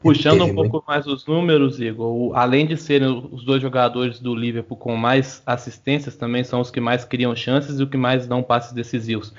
Puxando 0.01 0.45
um 0.45 0.55
pouco 0.55 0.83
mais 0.87 1.07
os 1.07 1.25
números, 1.25 1.81
Igor, 1.81 2.37
além 2.37 2.67
de 2.67 2.77
serem 2.77 3.29
os 3.31 3.45
dois 3.45 3.63
jogadores 3.63 4.19
do 4.19 4.35
Liverpool 4.35 4.77
com 4.77 4.97
mais 4.97 5.41
assistências, 5.47 6.17
também 6.17 6.43
são 6.43 6.61
os 6.61 6.73
que 6.73 6.81
mais 6.81 7.05
criam 7.05 7.35
chances 7.37 7.79
e 7.79 7.83
os 7.85 7.89
que 7.89 7.97
mais 7.97 8.27
dão 8.27 8.43
passes 8.43 8.73
decisivos. 8.73 9.33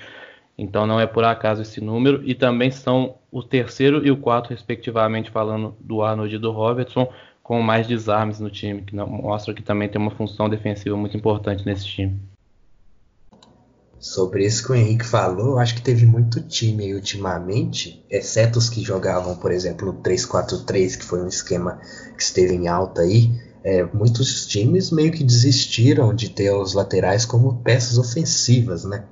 Então 0.58 0.86
não 0.86 1.00
é 1.00 1.08
por 1.08 1.24
acaso 1.24 1.62
esse 1.62 1.82
número. 1.82 2.22
E 2.24 2.36
também 2.36 2.72
são 2.72 3.16
o 3.32 3.42
terceiro 3.42 4.06
e 4.06 4.12
o 4.12 4.18
quarto, 4.18 4.50
respectivamente, 4.50 5.32
falando 5.32 5.76
do 5.80 6.02
Arnold 6.02 6.36
e 6.36 6.40
do 6.40 6.52
Robertson, 6.52 7.12
com 7.42 7.62
mais 7.62 7.88
desarmes 7.88 8.40
no 8.40 8.50
time, 8.50 8.82
que 8.82 8.96
mostra 8.96 9.54
que 9.54 9.62
também 9.62 9.90
tem 9.90 10.02
uma 10.02 10.12
função 10.12 10.48
defensiva 10.50 10.96
muito 10.96 11.18
importante 11.18 11.66
nesse 11.66 11.86
time. 11.86 12.20
Sobre 14.00 14.46
isso 14.46 14.66
que 14.66 14.72
o 14.74 14.76
Henrique 14.76 15.06
falou, 15.06 15.58
acho 15.58 15.76
que 15.76 15.82
teve 15.82 16.06
muito 16.06 16.42
time 16.42 16.94
ultimamente, 16.94 18.06
exceto 18.10 18.60
os 18.60 18.70
que 18.70 18.84
jogavam, 18.84 19.38
por 19.38 19.50
exemplo, 19.50 19.88
no 19.88 20.02
3-4-3, 20.02 20.98
que 20.98 21.06
foi 21.06 21.22
um 21.24 21.28
esquema 21.28 21.80
que 22.18 22.22
esteve 22.22 22.54
em 22.54 22.68
alta 22.68 23.02
aí. 23.02 23.32
É, 23.64 23.82
muitos 23.94 24.46
times 24.46 24.92
meio 24.92 25.10
que 25.10 25.24
desistiram 25.24 26.14
de 26.14 26.30
ter 26.30 26.52
os 26.52 26.74
laterais 26.74 27.26
como 27.26 27.62
peças 27.64 27.98
ofensivas, 27.98 28.84
né? 28.84 29.06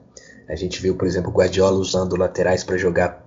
A 0.48 0.55
gente 0.55 0.81
viu, 0.81 0.95
por 0.95 1.07
exemplo, 1.07 1.31
Guardiola 1.31 1.77
usando 1.77 2.15
laterais 2.15 2.63
para 2.63 2.77
jogar 2.77 3.25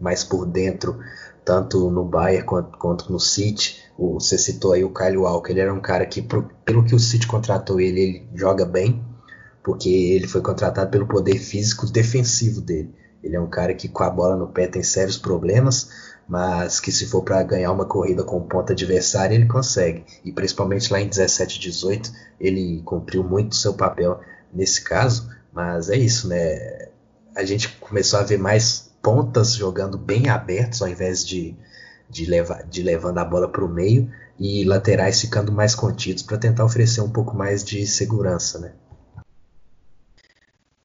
mais 0.00 0.24
por 0.24 0.46
dentro, 0.46 0.98
tanto 1.44 1.90
no 1.90 2.04
Bayern 2.04 2.44
quanto, 2.44 2.78
quanto 2.78 3.12
no 3.12 3.20
City. 3.20 3.82
O, 3.96 4.14
você 4.14 4.36
citou 4.36 4.72
aí 4.72 4.84
o 4.84 4.92
Kyle 4.92 5.16
Walker, 5.18 5.52
ele 5.52 5.60
era 5.60 5.72
um 5.72 5.80
cara 5.80 6.04
que, 6.06 6.22
pro, 6.22 6.48
pelo 6.64 6.84
que 6.84 6.94
o 6.94 6.98
City 6.98 7.26
contratou 7.26 7.80
ele, 7.80 8.00
ele 8.00 8.28
joga 8.34 8.64
bem, 8.64 9.04
porque 9.62 9.88
ele 9.88 10.26
foi 10.26 10.40
contratado 10.40 10.90
pelo 10.90 11.06
poder 11.06 11.38
físico 11.38 11.86
defensivo 11.86 12.60
dele. 12.60 12.94
Ele 13.22 13.36
é 13.36 13.40
um 13.40 13.48
cara 13.48 13.72
que 13.74 13.88
com 13.88 14.02
a 14.02 14.10
bola 14.10 14.36
no 14.36 14.48
pé 14.48 14.66
tem 14.66 14.82
sérios 14.82 15.16
problemas, 15.16 15.88
mas 16.28 16.80
que 16.80 16.92
se 16.92 17.06
for 17.06 17.22
para 17.22 17.42
ganhar 17.42 17.72
uma 17.72 17.86
corrida 17.86 18.22
com 18.22 18.40
ponta 18.42 18.72
adversária, 18.72 19.34
ele 19.34 19.46
consegue. 19.46 20.04
E 20.24 20.32
principalmente 20.32 20.92
lá 20.92 21.00
em 21.00 21.08
17 21.08 21.58
18, 21.58 22.12
ele 22.38 22.82
cumpriu 22.84 23.24
muito 23.24 23.56
seu 23.56 23.72
papel 23.74 24.20
nesse 24.52 24.82
caso, 24.82 25.28
mas 25.54 25.88
é 25.88 25.96
isso, 25.96 26.28
né? 26.28 26.88
A 27.36 27.44
gente 27.44 27.68
começou 27.76 28.18
a 28.18 28.24
ver 28.24 28.38
mais 28.38 28.92
pontas 29.02 29.54
jogando 29.54 29.96
bem 29.96 30.28
abertos 30.28 30.82
ao 30.82 30.88
invés 30.88 31.24
de, 31.24 31.54
de, 32.10 32.26
levar, 32.26 32.64
de 32.64 32.82
levando 32.82 33.18
a 33.18 33.24
bola 33.24 33.48
para 33.48 33.64
o 33.64 33.68
meio 33.68 34.10
e 34.38 34.64
laterais 34.64 35.20
ficando 35.20 35.52
mais 35.52 35.74
contidos 35.74 36.22
para 36.22 36.38
tentar 36.38 36.64
oferecer 36.64 37.00
um 37.00 37.10
pouco 37.10 37.36
mais 37.36 37.62
de 37.62 37.86
segurança, 37.86 38.58
né? 38.58 38.72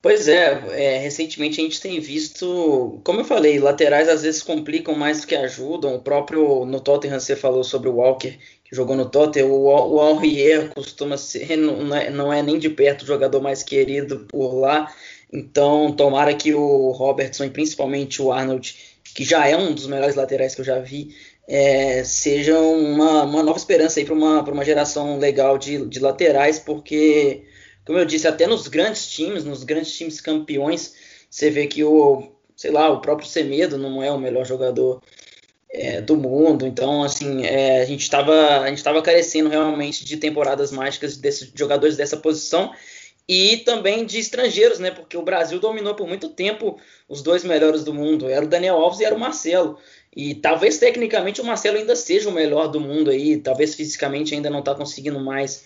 Pois 0.01 0.29
é, 0.29 0.95
é, 0.95 0.97
recentemente 0.99 1.59
a 1.59 1.63
gente 1.63 1.81
tem 1.81 1.99
visto, 1.99 3.01
como 3.03 3.19
eu 3.19 3.25
falei, 3.25 3.59
laterais 3.59 4.07
às 4.07 4.21
vezes 4.21 4.41
complicam 4.41 4.95
mais 4.95 5.19
do 5.19 5.27
que 5.27 5.35
ajudam. 5.35 5.95
O 5.95 6.01
próprio 6.01 6.65
no 6.65 6.79
Tottenham 6.79 7.19
você 7.19 7.35
falou 7.35 7.65
sobre 7.65 7.89
o 7.89 7.95
Walker, 7.95 8.37
que 8.69 8.75
jogou 8.75 8.95
no 8.95 9.09
Tottenham. 9.09 9.49
O, 9.51 9.95
o 9.95 10.09
Henrier 10.11 10.69
costuma 10.69 11.17
ser, 11.17 11.57
não 11.57 11.95
é, 11.95 12.09
não 12.09 12.31
é 12.31 12.43
nem 12.43 12.59
de 12.59 12.69
perto 12.69 13.01
o 13.01 13.07
jogador 13.07 13.41
mais 13.41 13.63
querido 13.63 14.19
por 14.29 14.53
lá. 14.53 14.93
Então, 15.31 15.91
tomara 15.91 16.33
que 16.33 16.53
o 16.53 16.91
Robertson 16.91 17.45
e 17.45 17.49
principalmente 17.49 18.21
o 18.21 18.31
Arnold, 18.31 18.75
que 19.15 19.23
já 19.23 19.47
é 19.47 19.57
um 19.57 19.73
dos 19.73 19.87
melhores 19.87 20.15
laterais 20.15 20.55
que 20.55 20.61
eu 20.61 20.65
já 20.65 20.79
vi, 20.79 21.15
é, 21.47 22.03
uma, 22.51 23.23
uma 23.23 23.43
nova 23.43 23.57
esperança 23.57 23.99
aí 23.99 24.05
para 24.05 24.13
uma, 24.13 24.43
uma 24.43 24.65
geração 24.65 25.17
legal 25.17 25.57
de, 25.57 25.85
de 25.87 25.99
laterais, 25.99 26.59
porque 26.59 27.43
como 27.89 27.97
eu 27.97 28.05
disse, 28.05 28.27
até 28.27 28.45
nos 28.45 28.67
grandes 28.67 29.07
times, 29.07 29.43
nos 29.43 29.63
grandes 29.63 29.97
times 29.97 30.21
campeões, 30.21 30.93
você 31.27 31.49
vê 31.49 31.65
que 31.65 31.83
o, 31.83 32.31
sei 32.55 32.69
lá, 32.69 32.87
o 32.91 33.01
próprio 33.01 33.27
Semedo 33.27 33.79
não 33.79 34.03
é 34.03 34.11
o 34.11 34.19
melhor 34.19 34.45
jogador 34.45 35.01
é, 35.71 36.01
do 36.01 36.17
mundo. 36.17 36.65
Então, 36.65 37.03
assim, 37.03 37.45
é, 37.45 37.81
a 37.81 37.85
gente 37.85 38.01
estava 38.01 39.01
carecendo 39.03 39.49
realmente 39.49 40.03
de 40.03 40.17
temporadas 40.17 40.71
mágicas 40.71 41.17
desses 41.17 41.51
jogadores 41.55 41.95
dessa 41.95 42.17
posição 42.17 42.73
e 43.27 43.57
também 43.57 44.05
de 44.05 44.17
estrangeiros, 44.17 44.79
né? 44.79 44.89
Porque 44.89 45.15
o 45.15 45.21
Brasil 45.21 45.59
dominou 45.59 45.93
por 45.93 46.07
muito 46.07 46.29
tempo 46.29 46.79
os 47.07 47.21
dois 47.21 47.43
melhores 47.43 47.83
do 47.83 47.93
mundo, 47.93 48.27
era 48.27 48.43
o 48.43 48.47
Daniel 48.47 48.77
Alves 48.77 48.99
e 48.99 49.05
era 49.05 49.13
o 49.13 49.19
Marcelo. 49.19 49.77
E 50.15 50.33
talvez 50.33 50.79
tecnicamente 50.79 51.39
o 51.39 51.45
Marcelo 51.45 51.77
ainda 51.77 51.95
seja 51.95 52.27
o 52.27 52.31
melhor 52.31 52.67
do 52.67 52.79
mundo 52.79 53.11
aí, 53.11 53.37
talvez 53.37 53.75
fisicamente 53.75 54.33
ainda 54.33 54.49
não 54.49 54.59
está 54.59 54.73
conseguindo 54.73 55.19
mais 55.19 55.63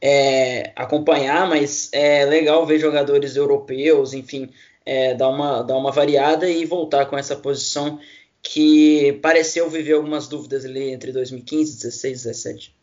é, 0.00 0.72
acompanhar, 0.74 1.48
mas 1.48 1.88
é 1.92 2.24
legal 2.24 2.66
ver 2.66 2.80
jogadores 2.80 3.36
europeus, 3.36 4.12
enfim, 4.12 4.50
é, 4.84 5.14
dar, 5.14 5.28
uma, 5.28 5.62
dar 5.62 5.76
uma 5.76 5.92
variada 5.92 6.50
e 6.50 6.64
voltar 6.64 7.06
com 7.06 7.16
essa 7.16 7.36
posição 7.36 8.00
que 8.44 9.18
pareceu 9.22 9.68
viver 9.70 9.94
algumas 9.94 10.28
dúvidas 10.28 10.64
ali 10.64 10.92
entre 10.92 11.10
2015, 11.10 11.76
16 11.78 12.20
e 12.20 12.24
17. 12.24 12.76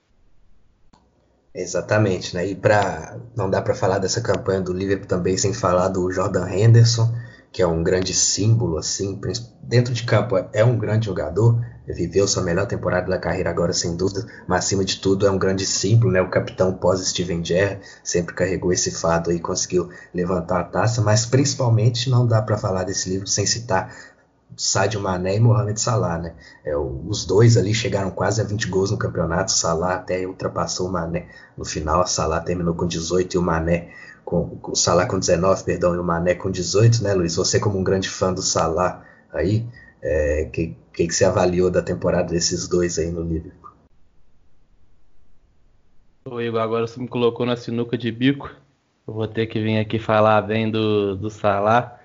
Exatamente, 1.53 2.33
né? 2.33 2.47
E 2.47 2.55
para 2.55 3.19
não 3.35 3.49
dá 3.49 3.61
para 3.61 3.75
falar 3.75 3.99
dessa 3.99 4.21
campanha 4.21 4.61
do 4.61 4.73
Liverpool 4.73 5.07
também 5.07 5.37
sem 5.37 5.53
falar 5.53 5.89
do 5.89 6.11
Jordan 6.11 6.49
Henderson, 6.49 7.13
que 7.51 7.61
é 7.61 7.67
um 7.67 7.83
grande 7.83 8.13
símbolo 8.13 8.77
assim, 8.77 9.19
dentro 9.61 9.93
de 9.93 10.03
campo 10.03 10.37
é 10.53 10.63
um 10.63 10.77
grande 10.77 11.07
jogador, 11.07 11.61
viveu 11.85 12.25
sua 12.25 12.41
melhor 12.41 12.65
temporada 12.65 13.09
da 13.09 13.17
carreira 13.17 13.49
agora 13.49 13.73
sem 13.73 13.97
dúvida, 13.97 14.25
mas 14.47 14.63
acima 14.63 14.85
de 14.85 15.01
tudo 15.01 15.27
é 15.27 15.31
um 15.31 15.37
grande 15.37 15.65
símbolo, 15.65 16.13
né? 16.13 16.21
O 16.21 16.29
capitão 16.29 16.73
pós 16.73 17.05
Steven 17.05 17.43
Gerrard 17.43 17.81
sempre 18.01 18.33
carregou 18.33 18.71
esse 18.71 18.91
fado 18.91 19.29
e 19.33 19.39
conseguiu 19.39 19.89
levantar 20.13 20.61
a 20.61 20.63
taça, 20.63 21.01
mas 21.01 21.25
principalmente 21.25 22.09
não 22.09 22.25
dá 22.25 22.41
para 22.41 22.57
falar 22.57 22.85
desse 22.85 23.09
livro 23.09 23.27
sem 23.27 23.45
citar 23.45 23.93
Sadio 24.55 24.99
Mané 24.99 25.35
e 25.35 25.39
Mohamed 25.39 25.79
Salah, 25.79 26.17
né? 26.17 26.35
É, 26.63 26.75
os 26.75 27.25
dois 27.25 27.57
ali 27.57 27.73
chegaram 27.73 28.11
quase 28.11 28.41
a 28.41 28.43
20 28.43 28.67
gols 28.67 28.91
no 28.91 28.97
campeonato, 28.97 29.51
Salah 29.51 29.95
até 29.95 30.25
ultrapassou 30.25 30.87
o 30.87 30.91
Mané 30.91 31.27
no 31.57 31.65
final, 31.65 32.05
Salah 32.05 32.41
terminou 32.41 32.73
com 32.75 32.85
18 32.85 33.33
e 33.33 33.37
o 33.37 33.41
Mané 33.41 33.89
com 34.23 34.59
o 34.63 34.75
Salah 34.75 35.05
com 35.05 35.19
19, 35.19 35.63
perdão, 35.63 35.95
e 35.95 35.97
o 35.97 36.03
Mané 36.03 36.35
com 36.35 36.51
18, 36.51 37.03
né, 37.03 37.13
Luiz? 37.13 37.35
Você 37.35 37.59
como 37.59 37.77
um 37.77 37.83
grande 37.83 38.09
fã 38.09 38.33
do 38.33 38.41
Salah 38.41 39.05
aí, 39.33 39.65
é, 40.01 40.49
que, 40.51 40.75
que, 40.93 41.07
que 41.07 41.13
você 41.13 41.25
avaliou 41.25 41.69
da 41.69 41.81
temporada 41.81 42.29
desses 42.29 42.67
dois 42.67 42.97
aí 42.97 43.11
no 43.11 43.21
Liverpool? 43.21 43.71
Ô 46.25 46.39
Igor, 46.39 46.61
agora 46.61 46.87
você 46.87 46.99
me 46.99 47.07
colocou 47.07 47.45
na 47.45 47.55
sinuca 47.55 47.97
de 47.97 48.11
bico. 48.11 48.49
Eu 49.07 49.13
vou 49.13 49.27
ter 49.27 49.47
que 49.47 49.59
vir 49.59 49.79
aqui 49.79 49.97
falar 49.97 50.41
bem 50.43 50.69
do, 50.69 51.15
do 51.15 51.29
Salah. 51.29 51.99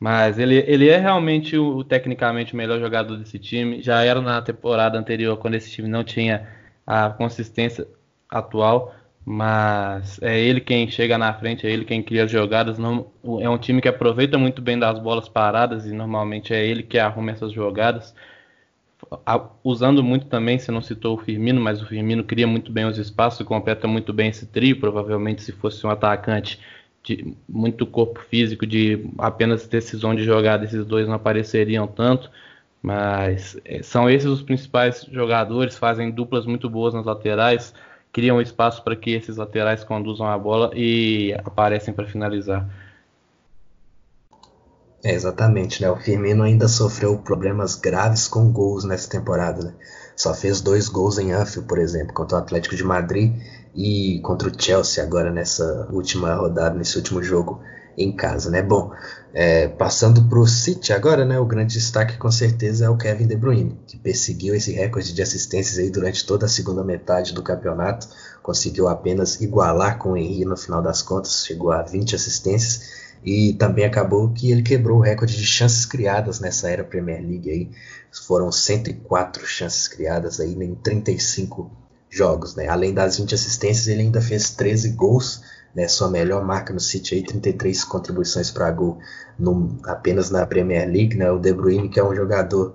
Mas 0.00 0.38
ele, 0.38 0.64
ele 0.66 0.88
é 0.88 0.96
realmente 0.96 1.58
o 1.58 1.84
tecnicamente 1.84 2.54
o 2.54 2.56
melhor 2.56 2.80
jogador 2.80 3.18
desse 3.18 3.38
time. 3.38 3.82
Já 3.82 4.02
era 4.02 4.20
na 4.22 4.40
temporada 4.40 4.98
anterior, 4.98 5.36
quando 5.36 5.54
esse 5.56 5.70
time 5.70 5.88
não 5.88 6.02
tinha 6.02 6.48
a 6.86 7.10
consistência 7.10 7.86
atual. 8.28 8.94
Mas 9.24 10.20
é 10.22 10.40
ele 10.40 10.60
quem 10.60 10.90
chega 10.90 11.18
na 11.18 11.34
frente, 11.34 11.66
é 11.66 11.70
ele 11.70 11.84
quem 11.84 12.02
cria 12.02 12.24
as 12.24 12.30
jogadas. 12.30 12.78
Não, 12.78 13.06
é 13.40 13.48
um 13.48 13.58
time 13.58 13.82
que 13.82 13.88
aproveita 13.88 14.38
muito 14.38 14.62
bem 14.62 14.78
das 14.78 14.98
bolas 14.98 15.28
paradas 15.28 15.86
e 15.86 15.92
normalmente 15.92 16.54
é 16.54 16.66
ele 16.66 16.82
que 16.82 16.98
arruma 16.98 17.32
essas 17.32 17.52
jogadas. 17.52 18.14
Usando 19.62 20.02
muito 20.02 20.26
também, 20.26 20.58
você 20.58 20.72
não 20.72 20.80
citou 20.82 21.16
o 21.16 21.18
Firmino, 21.18 21.60
mas 21.60 21.82
o 21.82 21.86
Firmino 21.86 22.24
cria 22.24 22.46
muito 22.46 22.72
bem 22.72 22.86
os 22.86 22.98
espaços, 22.98 23.46
completa 23.46 23.86
muito 23.86 24.12
bem 24.12 24.30
esse 24.30 24.46
trio. 24.46 24.80
Provavelmente, 24.80 25.42
se 25.42 25.52
fosse 25.52 25.86
um 25.86 25.90
atacante 25.90 26.58
de 27.02 27.34
muito 27.48 27.86
corpo 27.86 28.20
físico, 28.20 28.66
de 28.66 29.06
apenas 29.18 29.66
decisão 29.66 30.14
de 30.14 30.24
jogada, 30.24 30.64
esses 30.64 30.84
dois 30.84 31.06
não 31.06 31.14
apareceriam 31.14 31.86
tanto. 31.86 32.30
Mas 32.82 33.58
é, 33.64 33.82
são 33.82 34.08
esses 34.08 34.28
os 34.28 34.42
principais 34.42 35.06
jogadores, 35.10 35.76
fazem 35.76 36.10
duplas 36.10 36.46
muito 36.46 36.68
boas 36.68 36.94
nas 36.94 37.04
laterais 37.04 37.74
criam 38.12 38.40
espaço 38.40 38.82
para 38.82 38.96
que 38.96 39.12
esses 39.12 39.36
laterais 39.36 39.84
conduzam 39.84 40.26
a 40.26 40.36
bola 40.36 40.70
e 40.74 41.34
aparecem 41.44 41.94
para 41.94 42.06
finalizar. 42.06 42.68
É, 45.02 45.14
exatamente, 45.14 45.80
né? 45.80 45.90
O 45.90 45.96
Firmino 45.96 46.42
ainda 46.42 46.68
sofreu 46.68 47.16
problemas 47.18 47.74
graves 47.74 48.28
com 48.28 48.52
gols 48.52 48.84
nessa 48.84 49.08
temporada, 49.08 49.64
né? 49.64 49.74
Só 50.14 50.34
fez 50.34 50.60
dois 50.60 50.88
gols 50.88 51.18
em 51.18 51.32
Anfield, 51.32 51.66
por 51.66 51.78
exemplo, 51.78 52.12
contra 52.12 52.36
o 52.36 52.40
Atlético 52.40 52.76
de 52.76 52.84
Madrid 52.84 53.34
e 53.74 54.20
contra 54.22 54.48
o 54.48 54.52
Chelsea 54.62 55.02
agora 55.02 55.30
nessa 55.30 55.88
última 55.90 56.34
rodada, 56.34 56.76
nesse 56.76 56.96
último 56.96 57.22
jogo 57.22 57.60
em 57.96 58.12
casa, 58.12 58.50
né? 58.50 58.62
Bom, 58.62 58.92
é, 59.32 59.68
passando 59.68 60.24
para 60.24 60.38
o 60.38 60.46
City 60.46 60.92
agora, 60.92 61.24
né? 61.24 61.38
O 61.38 61.44
grande 61.44 61.74
destaque 61.74 62.16
com 62.16 62.30
certeza 62.30 62.86
é 62.86 62.88
o 62.88 62.96
Kevin 62.96 63.26
De 63.26 63.36
Bruyne, 63.36 63.78
que 63.86 63.96
perseguiu 63.96 64.54
esse 64.54 64.72
recorde 64.72 65.12
de 65.12 65.22
assistências 65.22 65.78
aí 65.78 65.90
durante 65.90 66.24
toda 66.24 66.46
a 66.46 66.48
segunda 66.48 66.82
metade 66.82 67.34
do 67.34 67.42
campeonato, 67.42 68.08
conseguiu 68.42 68.88
apenas 68.88 69.40
igualar 69.40 69.98
com 69.98 70.12
o 70.12 70.16
Henry 70.16 70.44
no 70.44 70.56
final 70.56 70.82
das 70.82 71.02
contas, 71.02 71.44
chegou 71.44 71.72
a 71.72 71.82
20 71.82 72.14
assistências 72.14 73.00
e 73.24 73.52
também 73.54 73.84
acabou 73.84 74.30
que 74.30 74.50
ele 74.50 74.62
quebrou 74.62 74.98
o 74.98 75.02
recorde 75.02 75.36
de 75.36 75.44
chances 75.44 75.84
criadas 75.84 76.40
nessa 76.40 76.70
era 76.70 76.82
Premier 76.82 77.20
League 77.20 77.50
aí. 77.50 77.70
Foram 78.26 78.50
104 78.50 79.46
chances 79.46 79.86
criadas 79.86 80.40
aí 80.40 80.54
em 80.54 80.74
35 80.74 81.70
jogos, 82.10 82.56
né? 82.56 82.68
Além 82.68 82.92
das 82.92 83.16
20 83.16 83.34
assistências, 83.34 83.86
ele 83.86 84.02
ainda 84.02 84.20
fez 84.20 84.50
13 84.50 84.90
gols 84.90 85.40
né, 85.74 85.86
sua 85.88 86.10
melhor 86.10 86.44
marca 86.44 86.72
no 86.72 86.80
City 86.80 87.14
aí, 87.14 87.22
33 87.22 87.84
contribuições 87.84 88.50
para 88.50 88.70
gol 88.70 88.98
no, 89.38 89.78
apenas 89.84 90.30
na 90.30 90.46
Premier 90.46 90.88
League, 90.88 91.16
né, 91.16 91.30
o 91.30 91.38
De 91.38 91.52
Bruyne 91.52 91.88
que 91.88 92.00
é 92.00 92.04
um 92.04 92.14
jogador 92.14 92.74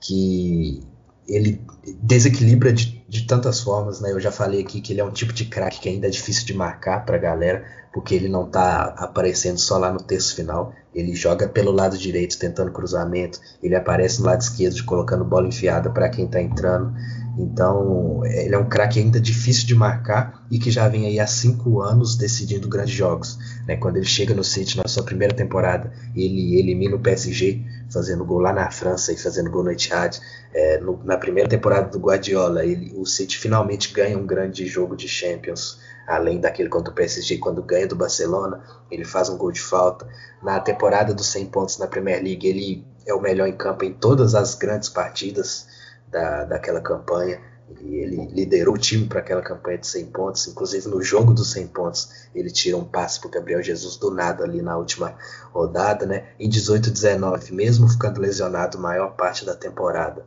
que 0.00 0.82
ele 1.26 1.60
desequilibra 2.02 2.72
de, 2.72 3.02
de 3.08 3.26
tantas 3.26 3.60
formas, 3.60 4.00
né, 4.00 4.12
eu 4.12 4.20
já 4.20 4.30
falei 4.30 4.60
aqui 4.60 4.80
que 4.80 4.92
ele 4.92 5.00
é 5.00 5.04
um 5.04 5.10
tipo 5.10 5.32
de 5.32 5.46
craque 5.46 5.80
que 5.80 5.88
ainda 5.88 6.06
é 6.06 6.10
difícil 6.10 6.44
de 6.44 6.54
marcar 6.54 7.04
para 7.04 7.16
a 7.16 7.20
galera, 7.20 7.64
porque 7.92 8.14
ele 8.14 8.28
não 8.28 8.44
está 8.44 8.94
aparecendo 8.98 9.58
só 9.58 9.78
lá 9.78 9.92
no 9.92 10.02
terço 10.02 10.34
final, 10.34 10.74
ele 10.92 11.14
joga 11.14 11.48
pelo 11.48 11.70
lado 11.70 11.96
direito 11.96 12.38
tentando 12.38 12.72
cruzamento, 12.72 13.40
ele 13.62 13.74
aparece 13.74 14.20
no 14.20 14.26
lado 14.26 14.40
esquerdo 14.40 14.84
colocando 14.84 15.24
bola 15.24 15.46
enfiada 15.46 15.88
para 15.88 16.08
quem 16.08 16.26
está 16.26 16.42
entrando, 16.42 16.92
Então, 17.36 18.24
ele 18.24 18.54
é 18.54 18.58
um 18.58 18.68
craque 18.68 19.00
ainda 19.00 19.20
difícil 19.20 19.66
de 19.66 19.74
marcar 19.74 20.44
e 20.50 20.58
que 20.58 20.70
já 20.70 20.88
vem 20.88 21.06
aí 21.06 21.18
há 21.18 21.26
cinco 21.26 21.80
anos 21.80 22.16
decidindo 22.16 22.68
grandes 22.68 22.94
jogos. 22.94 23.38
Né? 23.66 23.76
Quando 23.76 23.96
ele 23.96 24.06
chega 24.06 24.34
no 24.34 24.44
City 24.44 24.76
na 24.76 24.86
sua 24.86 25.02
primeira 25.02 25.34
temporada, 25.34 25.92
ele 26.14 26.58
elimina 26.58 26.94
o 26.94 27.00
PSG, 27.00 27.60
fazendo 27.92 28.24
gol 28.24 28.38
lá 28.38 28.52
na 28.52 28.70
França 28.70 29.12
e 29.12 29.16
fazendo 29.16 29.50
gol 29.50 29.64
no 29.64 29.72
Etihad. 29.72 30.20
É, 30.52 30.78
no, 30.78 31.02
na 31.04 31.16
primeira 31.16 31.48
temporada 31.48 31.90
do 31.90 31.98
Guardiola, 31.98 32.64
ele, 32.64 32.92
o 32.96 33.04
City 33.04 33.36
finalmente 33.36 33.92
ganha 33.92 34.16
um 34.16 34.26
grande 34.26 34.66
jogo 34.66 34.96
de 34.96 35.08
Champions, 35.08 35.80
além 36.06 36.40
daquele 36.40 36.68
contra 36.68 36.92
o 36.92 36.94
PSG, 36.94 37.38
quando 37.38 37.62
ganha 37.62 37.88
do 37.88 37.96
Barcelona, 37.96 38.62
ele 38.90 39.04
faz 39.04 39.28
um 39.28 39.36
gol 39.36 39.50
de 39.50 39.60
falta. 39.60 40.06
Na 40.42 40.60
temporada 40.60 41.12
dos 41.12 41.26
100 41.26 41.46
pontos 41.46 41.78
na 41.78 41.88
Premier 41.88 42.22
League, 42.22 42.46
ele 42.46 42.86
é 43.06 43.12
o 43.12 43.20
melhor 43.20 43.48
em 43.48 43.56
campo 43.56 43.84
em 43.84 43.92
todas 43.92 44.34
as 44.34 44.54
grandes 44.54 44.88
partidas 44.88 45.73
da, 46.14 46.44
daquela 46.44 46.80
campanha. 46.80 47.40
E 47.80 47.96
ele 47.96 48.26
liderou 48.26 48.74
o 48.74 48.78
time 48.78 49.06
para 49.06 49.20
aquela 49.20 49.42
campanha 49.42 49.78
de 49.78 49.86
100 49.86 50.06
pontos, 50.06 50.46
inclusive 50.46 50.86
no 50.86 51.02
jogo 51.02 51.32
dos 51.32 51.50
100 51.52 51.66
pontos, 51.68 52.28
ele 52.34 52.50
tira 52.50 52.76
um 52.76 52.84
passe 52.84 53.18
para 53.20 53.30
Gabriel 53.30 53.62
Jesus 53.62 53.96
do 53.96 54.10
nada 54.10 54.44
ali 54.44 54.62
na 54.62 54.76
última 54.76 55.16
rodada, 55.50 56.06
né? 56.06 56.28
Em 56.38 56.48
18-19, 56.48 57.52
mesmo 57.52 57.88
ficando 57.88 58.20
lesionado 58.20 58.78
maior 58.78 59.16
parte 59.16 59.46
da 59.46 59.54
temporada, 59.54 60.24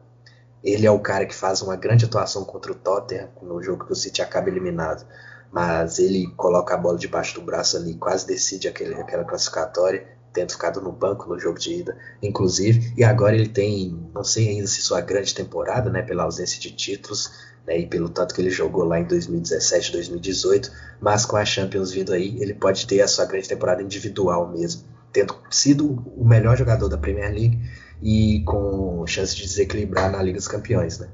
ele 0.64 0.86
é 0.88 0.92
o 0.92 1.00
cara 1.00 1.26
que 1.26 1.36
faz 1.36 1.62
uma 1.62 1.76
grande 1.76 2.06
atuação 2.06 2.44
contra 2.44 2.72
o 2.72 2.76
Tottenham 2.76 3.30
no 3.42 3.62
jogo 3.62 3.86
que 3.86 3.94
o 3.94 3.96
City 3.96 4.22
acaba 4.22 4.50
eliminado, 4.50 5.06
mas 5.52 6.00
ele 6.00 6.28
coloca 6.36 6.74
a 6.74 6.78
bola 6.78 6.98
debaixo 6.98 7.36
do 7.36 7.46
braço 7.46 7.78
ali, 7.78 7.94
quase 7.94 8.26
decide 8.26 8.68
aquele, 8.68 8.96
aquela 8.96 9.24
classificatória 9.24 10.17
tendo 10.38 10.52
ficado 10.52 10.80
no 10.80 10.92
banco 10.92 11.28
no 11.28 11.40
jogo 11.40 11.58
de 11.58 11.80
ida, 11.80 11.98
inclusive, 12.22 12.94
e 12.96 13.04
agora 13.04 13.36
ele 13.36 13.50
tem, 13.50 14.00
não 14.14 14.24
sei 14.24 14.50
ainda 14.50 14.68
se 14.68 14.84
sua 14.84 15.02
grande 15.02 15.34
temporada, 15.34 15.90
né, 15.90 16.04
pela 16.04 16.24
ausência 16.24 16.62
de 16.62 16.70
títulos, 16.70 17.32
né, 17.66 17.80
e 17.80 17.88
pelo 17.88 18.08
tanto 18.08 18.36
que 18.36 18.42
ele 18.42 18.52
jogou 18.52 18.84
lá 18.84 19.00
em 19.00 19.06
2017, 19.06 19.94
2018, 19.94 20.72
mas 21.02 21.26
com 21.26 21.38
a 21.38 21.44
Champions 21.44 21.92
vindo 21.92 22.14
aí, 22.14 22.40
ele 22.40 22.54
pode 22.54 22.86
ter 22.86 23.02
a 23.02 23.08
sua 23.08 23.26
grande 23.26 23.50
temporada 23.50 23.82
individual 23.82 24.48
mesmo, 24.52 24.84
tendo 25.12 25.36
sido 25.50 26.04
o 26.16 26.24
melhor 26.24 26.56
jogador 26.56 26.88
da 26.88 27.00
Premier 27.00 27.34
League 27.34 27.60
e 28.00 28.44
com 28.46 29.04
chance 29.08 29.36
de 29.36 29.42
desequilibrar 29.42 30.12
na 30.12 30.22
Liga 30.22 30.38
dos 30.38 30.48
Campeões, 30.48 31.00
né. 31.00 31.10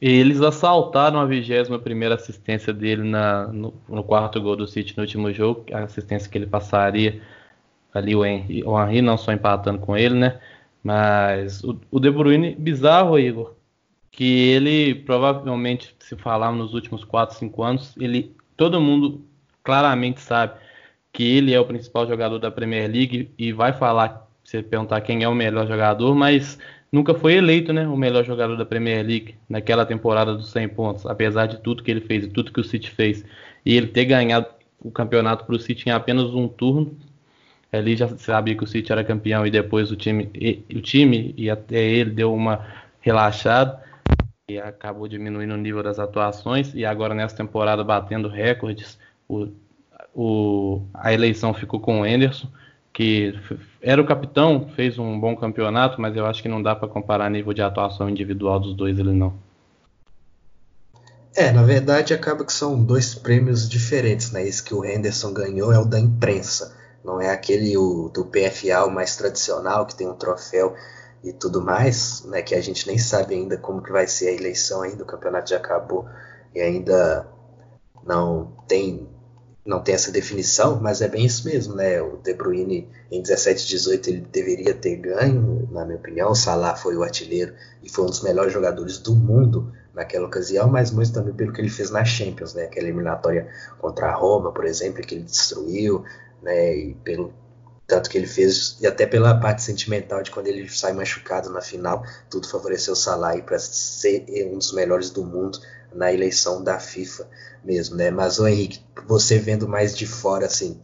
Eles 0.00 0.42
assaltaram 0.42 1.20
a 1.20 1.24
21 1.24 2.12
assistência 2.12 2.72
dele 2.72 3.08
na, 3.08 3.46
no, 3.46 3.72
no, 3.88 4.04
quarto 4.04 4.40
gol 4.42 4.56
do 4.56 4.66
City 4.66 4.94
no 4.96 5.04
último 5.04 5.32
jogo, 5.32 5.64
a 5.72 5.84
assistência 5.84 6.28
que 6.28 6.36
ele 6.36 6.46
passaria 6.46 7.22
ali 7.96 8.14
o 8.14 8.24
Henry, 8.24 8.62
o 8.64 8.80
Henry 8.80 9.02
não 9.02 9.16
só 9.16 9.32
empatando 9.32 9.78
com 9.80 9.96
ele, 9.96 10.14
né? 10.14 10.40
Mas 10.82 11.64
o, 11.64 11.80
o 11.90 11.98
De 11.98 12.10
Bruyne, 12.10 12.54
bizarro, 12.54 13.18
Igor, 13.18 13.54
que 14.10 14.24
ele 14.50 14.94
provavelmente, 14.94 15.94
se 15.98 16.16
falar 16.16 16.52
nos 16.52 16.74
últimos 16.74 17.04
4, 17.04 17.36
5 17.36 17.62
anos, 17.62 17.94
ele 17.98 18.34
todo 18.56 18.80
mundo 18.80 19.24
claramente 19.62 20.20
sabe 20.20 20.54
que 21.12 21.24
ele 21.24 21.52
é 21.52 21.60
o 21.60 21.64
principal 21.64 22.06
jogador 22.06 22.38
da 22.38 22.50
Premier 22.50 22.90
League 22.90 23.30
e 23.38 23.52
vai 23.52 23.72
falar, 23.72 24.28
se 24.44 24.62
perguntar 24.62 25.00
quem 25.00 25.22
é 25.22 25.28
o 25.28 25.34
melhor 25.34 25.66
jogador, 25.66 26.14
mas 26.14 26.58
nunca 26.92 27.14
foi 27.14 27.34
eleito 27.34 27.72
né, 27.72 27.86
o 27.88 27.96
melhor 27.96 28.24
jogador 28.24 28.56
da 28.56 28.64
Premier 28.64 29.04
League 29.04 29.34
naquela 29.48 29.84
temporada 29.84 30.34
dos 30.34 30.50
100 30.50 30.68
pontos, 30.68 31.06
apesar 31.06 31.46
de 31.46 31.58
tudo 31.58 31.82
que 31.82 31.90
ele 31.90 32.00
fez 32.00 32.24
e 32.24 32.28
tudo 32.28 32.52
que 32.52 32.60
o 32.60 32.64
City 32.64 32.90
fez. 32.90 33.24
E 33.64 33.76
ele 33.76 33.88
ter 33.88 34.04
ganhado 34.04 34.46
o 34.78 34.90
campeonato 34.90 35.44
para 35.44 35.56
o 35.56 35.58
City 35.58 35.88
em 35.88 35.92
apenas 35.92 36.32
um 36.34 36.46
turno, 36.46 36.96
ali 37.76 37.96
já 37.96 38.08
sabia 38.16 38.56
que 38.56 38.64
o 38.64 38.66
City 38.66 38.90
era 38.92 39.04
campeão 39.04 39.46
e 39.46 39.50
depois 39.50 39.90
o 39.90 39.96
time, 39.96 40.30
e, 40.34 40.64
o 40.74 40.80
time 40.80 41.34
e 41.36 41.50
até 41.50 41.82
ele 41.82 42.10
deu 42.10 42.34
uma 42.34 42.66
relaxada 43.00 43.82
e 44.48 44.58
acabou 44.58 45.06
diminuindo 45.08 45.54
o 45.54 45.56
nível 45.56 45.82
das 45.82 45.98
atuações 45.98 46.74
e 46.74 46.84
agora 46.84 47.14
nessa 47.14 47.36
temporada 47.36 47.82
batendo 47.84 48.28
recordes. 48.28 48.98
O, 49.28 49.48
o, 50.14 50.82
a 50.94 51.12
eleição 51.12 51.52
ficou 51.52 51.80
com 51.80 52.00
o 52.00 52.04
Anderson 52.04 52.48
que 52.96 53.38
era 53.82 54.00
o 54.00 54.06
capitão, 54.06 54.70
fez 54.74 54.98
um 54.98 55.20
bom 55.20 55.36
campeonato, 55.36 56.00
mas 56.00 56.16
eu 56.16 56.24
acho 56.24 56.42
que 56.42 56.48
não 56.48 56.62
dá 56.62 56.74
para 56.74 56.88
comparar 56.88 57.30
nível 57.30 57.52
de 57.52 57.60
atuação 57.60 58.08
individual 58.08 58.58
dos 58.58 58.74
dois 58.74 58.98
ele 58.98 59.12
não. 59.12 59.34
É, 61.34 61.52
na 61.52 61.62
verdade 61.62 62.14
acaba 62.14 62.42
que 62.42 62.52
são 62.54 62.82
dois 62.82 63.14
prêmios 63.14 63.68
diferentes, 63.68 64.32
né? 64.32 64.48
Esse 64.48 64.62
que 64.62 64.74
o 64.74 64.82
Henderson 64.82 65.34
ganhou 65.34 65.70
é 65.70 65.78
o 65.78 65.84
da 65.84 66.00
imprensa, 66.00 66.74
não 67.06 67.20
é 67.20 67.30
aquele 67.30 67.76
o, 67.78 68.10
do 68.12 68.24
PFA 68.26 68.84
o 68.84 68.90
mais 68.90 69.14
tradicional 69.16 69.86
que 69.86 69.94
tem 69.94 70.08
um 70.08 70.14
troféu 70.14 70.74
e 71.22 71.32
tudo 71.32 71.62
mais, 71.62 72.24
né? 72.24 72.42
Que 72.42 72.54
a 72.54 72.60
gente 72.60 72.86
nem 72.86 72.98
sabe 72.98 73.34
ainda 73.34 73.56
como 73.56 73.80
que 73.80 73.92
vai 73.92 74.08
ser 74.08 74.28
a 74.28 74.32
eleição 74.32 74.82
ainda, 74.82 75.04
o 75.04 75.06
campeonato 75.06 75.50
já 75.50 75.56
acabou 75.56 76.04
e 76.52 76.60
ainda 76.60 77.26
não 78.04 78.52
tem 78.66 79.08
não 79.64 79.82
tem 79.82 79.96
essa 79.96 80.12
definição, 80.12 80.78
mas 80.80 81.00
é 81.02 81.08
bem 81.08 81.26
isso 81.26 81.44
mesmo, 81.44 81.74
né? 81.74 82.00
O 82.00 82.18
De 82.18 82.32
Bruyne 82.34 82.88
em 83.10 83.20
17 83.20 83.66
18 83.66 84.10
ele 84.10 84.20
deveria 84.20 84.72
ter 84.72 84.94
ganho, 84.96 85.68
na 85.72 85.84
minha 85.84 85.98
opinião. 85.98 86.30
O 86.30 86.36
Salah 86.36 86.76
foi 86.76 86.96
o 86.96 87.02
artilheiro 87.02 87.52
e 87.82 87.88
foi 87.88 88.04
um 88.04 88.08
dos 88.08 88.22
melhores 88.22 88.52
jogadores 88.52 88.98
do 88.98 89.16
mundo 89.16 89.72
naquela 89.92 90.26
ocasião, 90.26 90.68
mas 90.68 90.92
muito 90.92 91.12
também 91.12 91.34
pelo 91.34 91.52
que 91.52 91.60
ele 91.60 91.68
fez 91.68 91.90
na 91.90 92.04
Champions, 92.04 92.54
né? 92.54 92.64
Aquela 92.64 92.86
eliminatória 92.86 93.48
contra 93.78 94.06
a 94.08 94.14
Roma, 94.14 94.52
por 94.52 94.64
exemplo, 94.64 95.02
que 95.02 95.16
ele 95.16 95.24
destruiu, 95.24 96.04
né? 96.42 96.76
E 96.76 96.94
pelo 96.94 97.32
tanto 97.86 98.10
que 98.10 98.18
ele 98.18 98.26
fez 98.26 98.76
e 98.80 98.86
até 98.86 99.06
pela 99.06 99.38
parte 99.38 99.62
sentimental 99.62 100.22
de 100.22 100.30
quando 100.30 100.48
ele 100.48 100.68
sai 100.68 100.92
machucado 100.92 101.50
na 101.50 101.60
final, 101.60 102.04
tudo 102.28 102.48
favoreceu 102.48 102.94
o 102.94 102.96
Salah 102.96 103.40
para 103.42 103.58
ser 103.58 104.26
um 104.52 104.58
dos 104.58 104.72
melhores 104.72 105.10
do 105.10 105.24
mundo 105.24 105.60
na 105.94 106.12
eleição 106.12 106.62
da 106.62 106.80
FIFA 106.80 107.28
mesmo, 107.64 107.96
né? 107.96 108.10
Mas 108.10 108.38
o 108.38 108.46
Henrique, 108.46 108.80
você 109.06 109.38
vendo 109.38 109.68
mais 109.68 109.96
de 109.96 110.06
fora, 110.06 110.46
assim, 110.46 110.80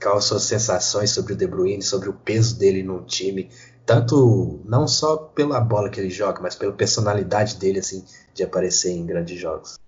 quais 0.00 0.24
suas 0.24 0.44
sensações 0.44 1.10
sobre 1.10 1.32
o 1.32 1.36
De 1.36 1.46
Bruyne, 1.46 1.82
sobre 1.82 2.08
o 2.08 2.12
peso 2.12 2.58
dele 2.58 2.82
no 2.82 3.04
time, 3.04 3.50
tanto 3.84 4.60
não 4.64 4.86
só 4.86 5.16
pela 5.16 5.60
bola 5.60 5.90
que 5.90 6.00
ele 6.00 6.10
joga, 6.10 6.40
mas 6.40 6.54
pela 6.54 6.72
personalidade 6.72 7.56
dele, 7.56 7.80
assim, 7.80 8.04
de 8.34 8.42
aparecer 8.42 8.90
em 8.90 9.06
grandes 9.06 9.38
jogos. 9.38 9.78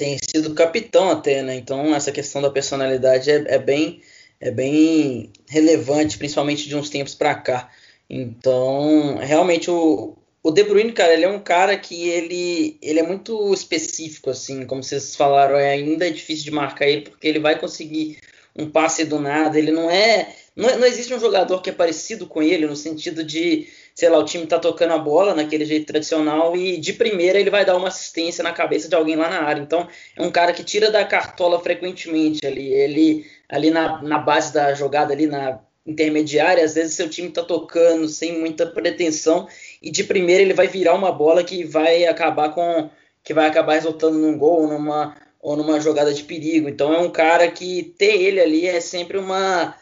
Tem 0.00 0.16
sido 0.18 0.54
capitão 0.54 1.10
até, 1.10 1.42
né? 1.42 1.56
Então 1.56 1.94
essa 1.94 2.10
questão 2.10 2.40
da 2.40 2.48
personalidade 2.48 3.30
é, 3.30 3.44
é 3.48 3.58
bem 3.58 4.00
é 4.40 4.50
bem 4.50 5.30
relevante, 5.46 6.16
principalmente 6.16 6.66
de 6.66 6.74
uns 6.74 6.88
tempos 6.88 7.14
para 7.14 7.34
cá. 7.34 7.70
Então, 8.08 9.18
realmente 9.18 9.70
o, 9.70 10.16
o 10.42 10.50
De 10.50 10.64
Bruyne, 10.64 10.92
cara, 10.92 11.12
ele 11.12 11.26
é 11.26 11.28
um 11.28 11.38
cara 11.38 11.76
que 11.76 12.08
ele, 12.08 12.78
ele 12.80 12.98
é 12.98 13.02
muito 13.02 13.52
específico, 13.52 14.30
assim, 14.30 14.64
como 14.64 14.82
vocês 14.82 15.14
falaram, 15.14 15.58
é, 15.58 15.72
ainda 15.72 16.06
é 16.06 16.10
difícil 16.10 16.44
de 16.44 16.50
marcar 16.50 16.88
ele, 16.88 17.02
porque 17.02 17.28
ele 17.28 17.38
vai 17.38 17.60
conseguir 17.60 18.18
um 18.56 18.70
passe 18.70 19.04
do 19.04 19.20
nada, 19.20 19.58
ele 19.58 19.70
não 19.70 19.90
é, 19.90 20.34
não, 20.56 20.70
é, 20.70 20.78
não 20.78 20.86
existe 20.86 21.12
um 21.12 21.20
jogador 21.20 21.60
que 21.60 21.68
é 21.68 21.74
parecido 21.74 22.26
com 22.26 22.42
ele, 22.42 22.66
no 22.66 22.74
sentido 22.74 23.22
de, 23.22 23.68
sei 24.00 24.08
lá, 24.08 24.18
o 24.18 24.24
time 24.24 24.46
tá 24.46 24.58
tocando 24.58 24.94
a 24.94 24.98
bola 24.98 25.34
naquele 25.34 25.66
jeito 25.66 25.84
tradicional 25.84 26.56
e 26.56 26.78
de 26.78 26.94
primeira 26.94 27.38
ele 27.38 27.50
vai 27.50 27.66
dar 27.66 27.76
uma 27.76 27.88
assistência 27.88 28.42
na 28.42 28.50
cabeça 28.50 28.88
de 28.88 28.94
alguém 28.94 29.14
lá 29.14 29.28
na 29.28 29.42
área, 29.42 29.60
então 29.60 29.86
é 30.16 30.22
um 30.22 30.30
cara 30.30 30.54
que 30.54 30.64
tira 30.64 30.90
da 30.90 31.04
cartola 31.04 31.60
frequentemente 31.60 32.46
ali, 32.46 32.72
ele 32.72 33.26
ali 33.46 33.70
na, 33.70 34.00
na 34.00 34.18
base 34.18 34.54
da 34.54 34.72
jogada, 34.72 35.12
ali 35.12 35.26
na 35.26 35.60
intermediária, 35.86 36.64
às 36.64 36.74
vezes 36.74 36.94
seu 36.94 37.10
time 37.10 37.28
tá 37.28 37.42
tocando 37.42 38.08
sem 38.08 38.38
muita 38.40 38.64
pretensão 38.64 39.46
e 39.82 39.90
de 39.90 40.02
primeira 40.02 40.42
ele 40.42 40.54
vai 40.54 40.66
virar 40.66 40.94
uma 40.94 41.12
bola 41.12 41.44
que 41.44 41.62
vai 41.62 42.06
acabar 42.06 42.54
com 42.54 42.88
que 43.22 43.34
vai 43.34 43.48
acabar 43.48 43.74
resultando 43.74 44.16
num 44.16 44.38
gol, 44.38 44.66
numa 44.66 45.14
ou 45.42 45.56
numa 45.56 45.78
jogada 45.78 46.12
de 46.14 46.22
perigo. 46.24 46.70
Então 46.70 46.94
é 46.94 46.98
um 46.98 47.10
cara 47.10 47.50
que 47.50 47.94
ter 47.98 48.16
ele 48.22 48.40
ali 48.40 48.66
é 48.66 48.80
sempre 48.80 49.18
uma 49.18 49.74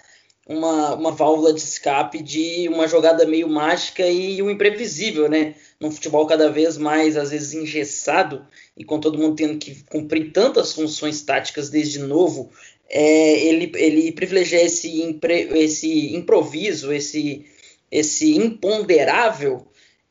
uma, 0.48 0.94
uma 0.94 1.12
válvula 1.12 1.52
de 1.52 1.60
escape 1.60 2.22
de 2.22 2.68
uma 2.68 2.88
jogada 2.88 3.26
meio 3.26 3.46
mágica 3.46 4.06
e 4.06 4.42
um 4.42 4.50
imprevisível, 4.50 5.28
né? 5.28 5.54
Num 5.78 5.90
futebol 5.90 6.26
cada 6.26 6.50
vez 6.50 6.78
mais, 6.78 7.18
às 7.18 7.30
vezes, 7.30 7.52
engessado 7.52 8.46
e 8.74 8.82
com 8.82 8.98
todo 8.98 9.18
mundo 9.18 9.36
tendo 9.36 9.58
que 9.58 9.84
cumprir 9.84 10.32
tantas 10.32 10.72
funções 10.72 11.20
táticas 11.20 11.68
desde 11.68 11.98
novo, 11.98 12.50
é, 12.88 13.44
ele, 13.44 13.70
ele 13.74 14.10
privilegia 14.12 14.64
esse, 14.64 15.02
impre, 15.02 15.50
esse 15.58 16.16
improviso, 16.16 16.90
esse, 16.92 17.44
esse 17.90 18.34
imponderável 18.34 19.66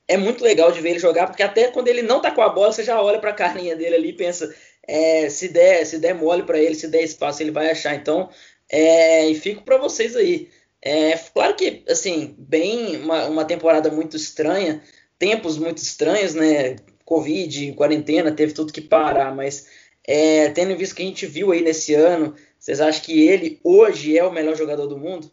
é 0.08 0.16
muito 0.16 0.44
legal 0.44 0.72
de 0.72 0.80
ver 0.80 0.92
ele 0.92 1.00
jogar, 1.00 1.28
porque 1.28 1.44
até 1.44 1.68
quando 1.68 1.88
ele 1.88 2.04
não 2.04 2.22
tá 2.22 2.32
com 2.32 2.42
a 2.42 2.50
bola, 2.50 2.72
você 2.72 2.84
já 2.84 3.02
olha 3.02 3.20
para 3.20 3.32
a 3.32 3.34
carninha 3.34 3.76
dele 3.76 3.96
ali 3.96 4.10
e 4.10 4.14
pensa, 4.14 4.56
é, 4.88 5.30
se 5.30 5.50
der, 5.50 5.86
se 5.86 5.98
der 6.00 6.14
mole 6.14 6.44
para 6.44 6.60
ele, 6.60 6.76
se 6.76 6.88
der 6.88 7.04
espaço, 7.04 7.44
ele 7.44 7.52
vai 7.52 7.70
achar. 7.72 7.94
Então, 7.94 8.30
é, 8.70 9.30
e 9.30 9.36
fico 9.36 9.64
para 9.64 9.78
vocês 9.78 10.16
aí. 10.16 10.50
É, 10.82 11.18
claro 11.18 11.56
que, 11.56 11.84
assim, 11.90 12.36
bem 12.38 12.98
uma, 12.98 13.26
uma 13.26 13.46
temporada 13.46 13.90
muito 13.90 14.16
estranha, 14.16 14.82
tempos 15.18 15.58
muito 15.58 15.78
estranhos, 15.80 16.34
né? 16.34 16.76
Covid, 17.04 17.74
quarentena, 17.74 18.32
teve 18.32 18.54
tudo 18.54 18.74
que 18.74 18.82
parar, 18.82 19.34
mas 19.34 19.66
é, 20.06 20.50
tendo 20.50 20.78
visto 20.78 20.96
que 20.96 21.04
a 21.04 21.06
gente 21.06 21.26
viu 21.26 21.52
aí 21.52 21.62
nesse 21.62 21.94
ano, 21.94 22.36
vocês 22.60 22.82
acham 22.82 23.02
que 23.02 23.28
ele 23.28 23.60
hoje 23.64 24.18
é 24.18 24.24
o 24.24 24.32
melhor 24.32 24.56
jogador 24.56 24.88
do 24.88 24.98
mundo? 24.98 25.32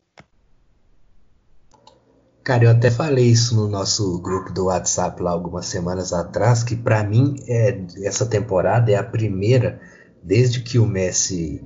Cara, 2.45 2.65
eu 2.65 2.71
até 2.71 2.91
falei 2.91 3.25
isso 3.25 3.57
no 3.57 3.67
nosso 3.67 4.21
grupo 4.21 4.53
do 4.53 4.67
WhatsApp 4.67 5.23
lá 5.23 5.31
algumas 5.31 5.67
semanas 5.67 6.13
atrás, 6.13 6.63
que 6.63 6.77
para 6.77 7.03
mim 7.03 7.37
é, 7.49 7.81
essa 8.03 8.27
temporada 8.27 8.93
é 8.93 8.97
a 8.97 9.03
primeira 9.03 9.81
desde 10.23 10.61
que 10.61 10.79
o 10.79 10.87
Messi 10.87 11.65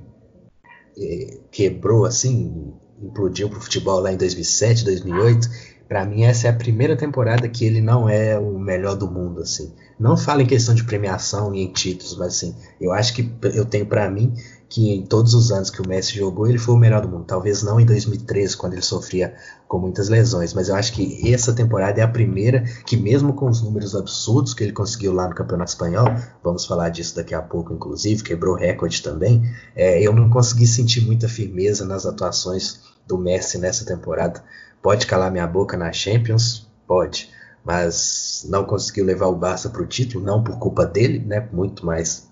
quebrou 1.51 2.05
assim, 2.05 2.73
implodiu 3.01 3.49
pro 3.49 3.61
futebol 3.61 3.99
lá 3.99 4.11
em 4.11 4.17
2007, 4.17 4.83
2008. 4.85 5.49
Para 5.87 6.05
mim 6.05 6.23
essa 6.23 6.47
é 6.47 6.49
a 6.51 6.53
primeira 6.53 6.95
temporada 6.95 7.47
que 7.49 7.65
ele 7.65 7.81
não 7.81 8.07
é 8.07 8.37
o 8.37 8.59
melhor 8.59 8.95
do 8.95 9.09
mundo 9.09 9.41
assim. 9.41 9.73
Não 9.99 10.15
falo 10.15 10.41
em 10.41 10.45
questão 10.45 10.75
de 10.75 10.83
premiação 10.83 11.53
e 11.53 11.61
em 11.61 11.71
títulos, 11.71 12.15
mas 12.17 12.35
assim, 12.35 12.55
eu 12.79 12.91
acho 12.91 13.13
que 13.13 13.31
eu 13.53 13.65
tenho 13.65 13.85
para 13.85 14.09
mim 14.09 14.33
que 14.69 14.93
em 14.93 15.03
todos 15.03 15.33
os 15.33 15.51
anos 15.51 15.71
que 15.71 15.81
o 15.81 15.87
Messi 15.87 16.15
jogou, 16.15 16.47
ele 16.47 16.59
foi 16.59 16.75
o 16.75 16.77
melhor 16.77 17.01
do 17.01 17.09
mundo. 17.09 17.25
Talvez 17.25 17.63
não 17.63 17.79
em 17.79 17.85
2013, 17.85 18.55
quando 18.55 18.73
ele 18.73 18.83
sofria 18.83 19.33
com 19.67 19.79
muitas 19.79 20.09
lesões, 20.09 20.53
mas 20.53 20.69
eu 20.69 20.75
acho 20.75 20.93
que 20.93 21.33
essa 21.33 21.51
temporada 21.51 21.99
é 21.99 22.03
a 22.03 22.07
primeira 22.07 22.63
que, 22.85 22.95
mesmo 22.95 23.33
com 23.33 23.49
os 23.49 23.63
números 23.63 23.95
absurdos 23.95 24.53
que 24.53 24.63
ele 24.63 24.71
conseguiu 24.71 25.11
lá 25.11 25.27
no 25.27 25.33
Campeonato 25.33 25.71
Espanhol, 25.71 26.07
vamos 26.43 26.65
falar 26.65 26.89
disso 26.89 27.15
daqui 27.15 27.33
a 27.33 27.41
pouco, 27.41 27.73
inclusive, 27.73 28.23
quebrou 28.23 28.55
recorde 28.55 29.01
também, 29.01 29.43
é, 29.75 30.01
eu 30.01 30.13
não 30.13 30.29
consegui 30.29 30.67
sentir 30.67 31.01
muita 31.01 31.27
firmeza 31.27 31.83
nas 31.83 32.05
atuações 32.05 32.81
do 33.07 33.17
Messi 33.17 33.57
nessa 33.57 33.83
temporada. 33.83 34.43
Pode 34.83 35.07
calar 35.07 35.31
minha 35.31 35.47
boca 35.47 35.75
na 35.75 35.91
Champions? 35.91 36.69
Pode. 36.87 37.31
Mas 37.65 38.45
não 38.47 38.63
conseguiu 38.63 39.03
levar 39.03 39.27
o 39.27 39.35
Barça 39.35 39.69
para 39.69 39.81
o 39.81 39.87
título, 39.87 40.23
não 40.23 40.43
por 40.43 40.57
culpa 40.59 40.85
dele, 40.85 41.19
né? 41.19 41.47
Muito 41.51 41.85
mais 41.85 42.27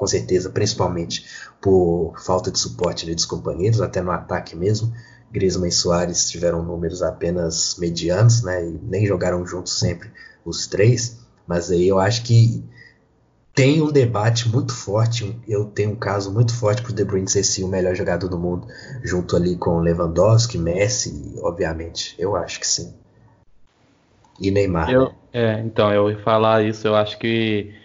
com 0.00 0.06
certeza, 0.06 0.48
principalmente 0.48 1.26
por 1.60 2.14
falta 2.24 2.50
de 2.50 2.58
suporte 2.58 3.04
dos 3.14 3.26
companheiros, 3.26 3.82
até 3.82 4.00
no 4.00 4.10
ataque 4.10 4.56
mesmo. 4.56 4.90
Griezmann 5.30 5.68
e 5.68 5.72
Soares 5.72 6.30
tiveram 6.30 6.62
números 6.62 7.02
apenas 7.02 7.76
medianos, 7.78 8.42
né, 8.42 8.66
e 8.66 8.80
nem 8.82 9.04
jogaram 9.04 9.44
juntos 9.44 9.78
sempre 9.78 10.10
os 10.42 10.66
três, 10.66 11.18
mas 11.46 11.70
aí 11.70 11.86
eu 11.86 11.98
acho 11.98 12.22
que 12.22 12.64
tem 13.54 13.82
um 13.82 13.92
debate 13.92 14.48
muito 14.48 14.74
forte, 14.74 15.38
eu 15.46 15.66
tenho 15.66 15.90
um 15.90 15.96
caso 15.96 16.32
muito 16.32 16.54
forte 16.54 16.80
para 16.80 16.92
o 16.92 16.94
De 16.94 17.04
Bruyne 17.04 17.28
ser 17.28 17.44
sim 17.44 17.62
o 17.62 17.68
melhor 17.68 17.94
jogador 17.94 18.26
do 18.26 18.38
mundo, 18.38 18.66
junto 19.02 19.36
ali 19.36 19.54
com 19.54 19.80
Lewandowski, 19.80 20.56
Messi, 20.56 21.34
obviamente, 21.42 22.14
eu 22.18 22.34
acho 22.34 22.58
que 22.58 22.66
sim. 22.66 22.94
E 24.40 24.50
Neymar. 24.50 24.90
Eu, 24.90 25.04
né? 25.08 25.14
é, 25.34 25.60
então, 25.60 25.92
eu 25.92 26.10
ia 26.10 26.18
falar 26.20 26.64
isso, 26.64 26.88
eu 26.88 26.96
acho 26.96 27.18
que 27.18 27.78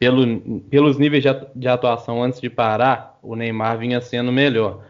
pelo, 0.00 0.60
pelos 0.62 0.96
níveis 0.98 1.22
de 1.54 1.68
atuação 1.68 2.22
antes 2.22 2.40
de 2.40 2.48
parar, 2.48 3.18
o 3.22 3.36
Neymar 3.36 3.76
vinha 3.76 4.00
sendo 4.00 4.32
melhor. 4.32 4.82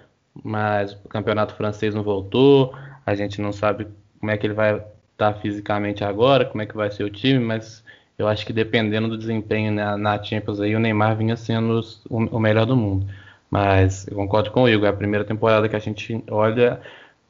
Mas 0.44 0.92
o 1.04 1.08
campeonato 1.08 1.56
francês 1.56 1.92
não 1.92 2.04
voltou, 2.04 2.72
a 3.04 3.16
gente 3.16 3.40
não 3.42 3.52
sabe 3.52 3.88
como 4.20 4.30
é 4.30 4.38
que 4.38 4.46
ele 4.46 4.54
vai 4.54 4.80
estar 5.10 5.34
fisicamente 5.40 6.04
agora, 6.04 6.44
como 6.44 6.62
é 6.62 6.66
que 6.66 6.76
vai 6.76 6.92
ser 6.92 7.02
o 7.02 7.10
time, 7.10 7.40
mas 7.40 7.82
eu 8.16 8.28
acho 8.28 8.46
que 8.46 8.52
dependendo 8.52 9.08
do 9.08 9.18
desempenho 9.18 9.72
na, 9.72 9.98
na 9.98 10.22
Champions 10.22 10.60
aí, 10.60 10.76
o 10.76 10.78
Neymar 10.78 11.16
vinha 11.16 11.36
sendo 11.36 11.80
o, 12.08 12.36
o, 12.36 12.38
melhor 12.38 12.64
do 12.64 12.76
mundo. 12.76 13.04
Mas 13.50 14.06
eu 14.06 14.14
concordo 14.14 14.52
com 14.52 14.62
o 14.62 14.68
Igor, 14.68 14.86
é 14.86 14.90
a 14.90 14.92
primeira 14.92 15.24
temporada 15.24 15.68
que 15.68 15.74
a 15.74 15.80
gente 15.80 16.22
olha. 16.30 16.80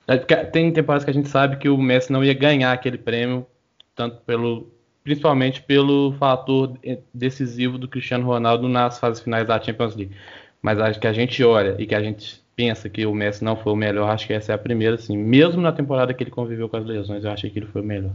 É, 0.07 0.19
tem 0.19 0.71
temporadas 0.71 1.05
que 1.05 1.11
a 1.11 1.15
gente 1.15 1.31
sabe 1.31 1.57
que 1.57 1.69
o 1.71 1.79
Messi 1.79 2.13
não 2.13 2.23
ia 2.23 2.35
ganhar 2.35 2.73
aquele 2.73 2.99
prêmio, 2.99 3.47
tanto 3.97 4.19
pelo 4.27 4.69
principalmente 5.03 5.63
pelo 5.63 6.13
fator 6.19 6.79
decisivo 7.13 7.79
do 7.79 7.89
Cristiano 7.89 8.27
Ronaldo 8.27 8.69
nas 8.69 8.99
fases 8.99 9.23
finais 9.23 9.47
da 9.47 9.61
Champions 9.61 9.97
League. 9.97 10.15
Mas 10.63 10.79
acho 10.79 11.01
que 11.01 11.07
a 11.07 11.13
gente 11.13 11.43
olha 11.43 11.77
e 11.79 11.87
que 11.87 11.95
a 11.95 12.03
gente 12.03 12.43
pensa 12.55 12.89
que 12.91 13.07
o 13.07 13.15
Messi 13.15 13.43
não 13.43 13.57
foi 13.57 13.73
o 13.73 13.77
melhor, 13.77 14.11
acho 14.11 14.27
que 14.27 14.35
essa 14.35 14.53
é 14.53 14.55
a 14.55 14.59
primeira, 14.59 14.97
assim. 14.97 15.17
Mesmo 15.17 15.63
na 15.63 15.73
temporada 15.73 16.13
que 16.13 16.23
ele 16.23 16.31
conviveu 16.31 16.69
com 16.69 16.77
as 16.77 16.85
lesões, 16.85 17.25
eu 17.25 17.31
achei 17.31 17.49
que 17.49 17.59
ele 17.59 17.67
foi 17.67 17.81
o 17.81 17.85
melhor. 17.85 18.13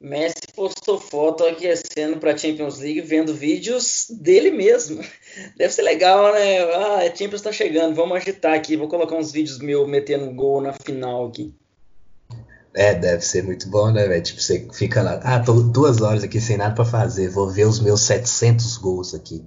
Messi 0.00 0.52
postou 0.54 0.98
foto 0.98 1.44
aquecendo 1.44 2.18
para 2.18 2.32
a 2.32 2.36
Champions 2.36 2.78
League, 2.80 3.00
vendo 3.00 3.34
vídeos 3.34 4.06
dele 4.10 4.50
mesmo. 4.50 5.00
Deve 5.56 5.72
ser 5.72 5.82
legal, 5.82 6.32
né? 6.32 6.60
Ah, 6.60 6.98
a 6.98 7.06
Champions 7.06 7.34
está 7.34 7.52
chegando, 7.52 7.94
vamos 7.94 8.16
agitar 8.16 8.54
aqui. 8.54 8.76
Vou 8.76 8.88
colocar 8.88 9.16
uns 9.16 9.30
vídeos 9.30 9.58
meu 9.58 9.86
metendo 9.86 10.32
gol 10.32 10.60
na 10.60 10.72
final 10.72 11.26
aqui. 11.26 11.54
É, 12.74 12.94
deve 12.94 13.22
ser 13.22 13.42
muito 13.42 13.68
bom, 13.68 13.90
né, 13.90 14.06
velho? 14.08 14.22
Tipo, 14.22 14.40
você 14.40 14.66
fica 14.72 15.02
lá, 15.02 15.20
ah, 15.22 15.40
tô 15.40 15.60
duas 15.60 16.00
horas 16.00 16.24
aqui 16.24 16.40
sem 16.40 16.56
nada 16.56 16.74
para 16.74 16.84
fazer, 16.84 17.28
vou 17.28 17.50
ver 17.50 17.66
os 17.66 17.80
meus 17.80 18.00
700 18.02 18.78
gols 18.78 19.14
aqui. 19.14 19.44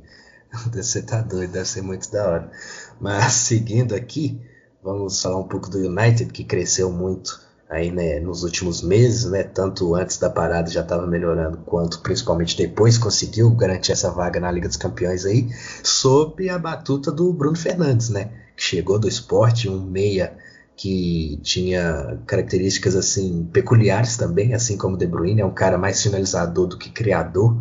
Você 0.71 1.01
tá 1.01 1.21
doido, 1.21 1.51
deve 1.51 1.67
ser 1.67 1.81
muito 1.81 2.09
da 2.11 2.29
hora. 2.29 2.51
Mas 2.99 3.33
seguindo 3.49 3.95
aqui, 3.95 4.39
vamos 4.83 5.21
falar 5.21 5.39
um 5.39 5.47
pouco 5.47 5.69
do 5.69 5.79
United, 5.79 6.31
que 6.31 6.43
cresceu 6.43 6.91
muito 6.91 7.43
aí, 7.67 7.89
né, 7.91 8.19
nos 8.19 8.43
últimos 8.43 8.83
meses, 8.83 9.25
né? 9.25 9.41
Tanto 9.43 9.95
antes 9.95 10.17
da 10.19 10.29
parada 10.29 10.69
já 10.69 10.81
estava 10.81 11.07
melhorando, 11.07 11.57
quanto 11.65 12.01
principalmente 12.01 12.55
depois 12.55 12.97
conseguiu 12.97 13.49
garantir 13.55 13.91
essa 13.91 14.11
vaga 14.11 14.39
na 14.39 14.51
Liga 14.51 14.67
dos 14.67 14.77
Campeões 14.77 15.25
aí, 15.25 15.49
sob 15.83 16.47
a 16.47 16.59
batuta 16.59 17.11
do 17.11 17.33
Bruno 17.33 17.57
Fernandes, 17.57 18.09
né? 18.09 18.29
Que 18.55 18.61
chegou 18.63 18.99
do 18.99 19.07
esporte, 19.07 19.67
um 19.67 19.81
meia 19.81 20.37
que 20.75 21.39
tinha 21.41 22.19
características 22.27 22.95
assim 22.95 23.47
peculiares 23.51 24.17
também, 24.17 24.53
assim 24.53 24.77
como 24.77 24.97
De 24.97 25.07
Bruyne, 25.07 25.41
é 25.41 25.45
um 25.45 25.53
cara 25.53 25.77
mais 25.77 26.01
finalizador 26.01 26.67
do 26.67 26.77
que 26.77 26.89
criador, 26.89 27.55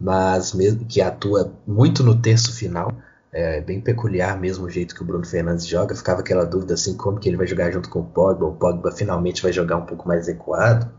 mas 0.00 0.54
mesmo 0.54 0.84
que 0.86 1.00
atua 1.00 1.52
muito 1.66 2.02
no 2.02 2.20
terço 2.20 2.54
final, 2.54 2.94
é 3.32 3.60
bem 3.60 3.80
peculiar 3.80 4.40
mesmo 4.40 4.64
o 4.64 4.70
jeito 4.70 4.94
que 4.94 5.02
o 5.02 5.04
Bruno 5.04 5.26
Fernandes 5.26 5.66
joga. 5.66 5.94
Ficava 5.94 6.20
aquela 6.20 6.46
dúvida 6.46 6.72
assim 6.72 6.96
como 6.96 7.18
que 7.18 7.28
ele 7.28 7.36
vai 7.36 7.46
jogar 7.46 7.70
junto 7.70 7.90
com 7.90 8.00
o 8.00 8.04
Pogba. 8.04 8.46
O 8.46 8.54
Pogba 8.54 8.90
finalmente 8.90 9.42
vai 9.42 9.52
jogar 9.52 9.76
um 9.76 9.84
pouco 9.84 10.08
mais 10.08 10.26
equado. 10.26 10.90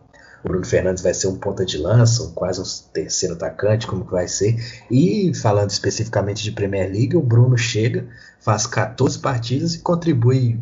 O 0.44 0.48
Bruno 0.48 0.66
Fernandes 0.66 1.02
vai 1.02 1.16
ser 1.16 1.28
um 1.28 1.36
ponta 1.36 1.66
de 1.66 1.80
lança, 1.80 2.24
um, 2.24 2.32
quase 2.34 2.62
um 2.62 2.92
terceiro 2.94 3.34
atacante, 3.34 3.88
como 3.88 4.06
que 4.06 4.12
vai 4.12 4.28
ser. 4.28 4.56
E 4.92 5.34
falando 5.34 5.72
especificamente 5.72 6.44
de 6.44 6.52
Premier 6.52 6.88
League, 6.92 7.18
o 7.18 7.22
Bruno 7.22 7.58
chega, 7.58 8.08
faz 8.40 8.68
14 8.68 9.18
partidas 9.18 9.74
e 9.74 9.80
contribui 9.80 10.60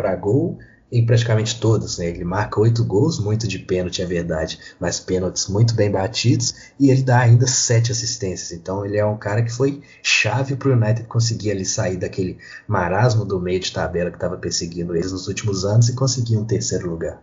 para 0.00 0.16
gol 0.16 0.58
em 0.90 1.04
praticamente 1.04 1.60
todos. 1.60 1.98
Né? 1.98 2.06
Ele 2.06 2.24
marca 2.24 2.60
oito 2.60 2.84
gols, 2.84 3.20
muito 3.20 3.46
de 3.46 3.58
pênalti, 3.58 4.02
é 4.02 4.06
verdade, 4.06 4.58
mas 4.80 4.98
pênaltis 4.98 5.48
muito 5.48 5.74
bem 5.74 5.90
batidos, 5.90 6.72
e 6.78 6.90
ele 6.90 7.02
dá 7.02 7.20
ainda 7.20 7.46
sete 7.46 7.92
assistências. 7.92 8.52
Então 8.52 8.84
ele 8.84 8.96
é 8.96 9.04
um 9.04 9.16
cara 9.16 9.42
que 9.42 9.52
foi 9.52 9.82
chave 10.02 10.56
para 10.56 10.68
o 10.68 10.72
United 10.72 11.06
conseguir 11.06 11.52
ali 11.52 11.64
sair 11.64 11.96
daquele 11.96 12.38
marasmo 12.66 13.24
do 13.24 13.38
meio 13.38 13.60
de 13.60 13.72
tabela 13.72 14.10
que 14.10 14.16
estava 14.16 14.36
perseguindo 14.36 14.96
eles 14.96 15.12
nos 15.12 15.28
últimos 15.28 15.64
anos 15.64 15.88
e 15.88 15.94
conseguir 15.94 16.36
um 16.36 16.44
terceiro 16.44 16.90
lugar. 16.90 17.22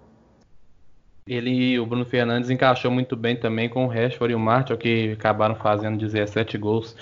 Ele 1.28 1.78
o 1.78 1.86
Bruno 1.86 2.06
Fernandes 2.06 2.50
encaixou 2.50 2.90
muito 2.90 3.18
bem 3.18 3.38
também 3.38 3.68
com 3.68 3.86
o 3.86 3.90
Rashford 3.90 4.32
e 4.32 4.36
o 4.36 4.40
Martial, 4.40 4.78
que 4.78 5.12
acabaram 5.12 5.56
fazendo 5.56 5.98
17 5.98 6.58
gols. 6.58 6.96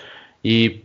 E 0.43 0.84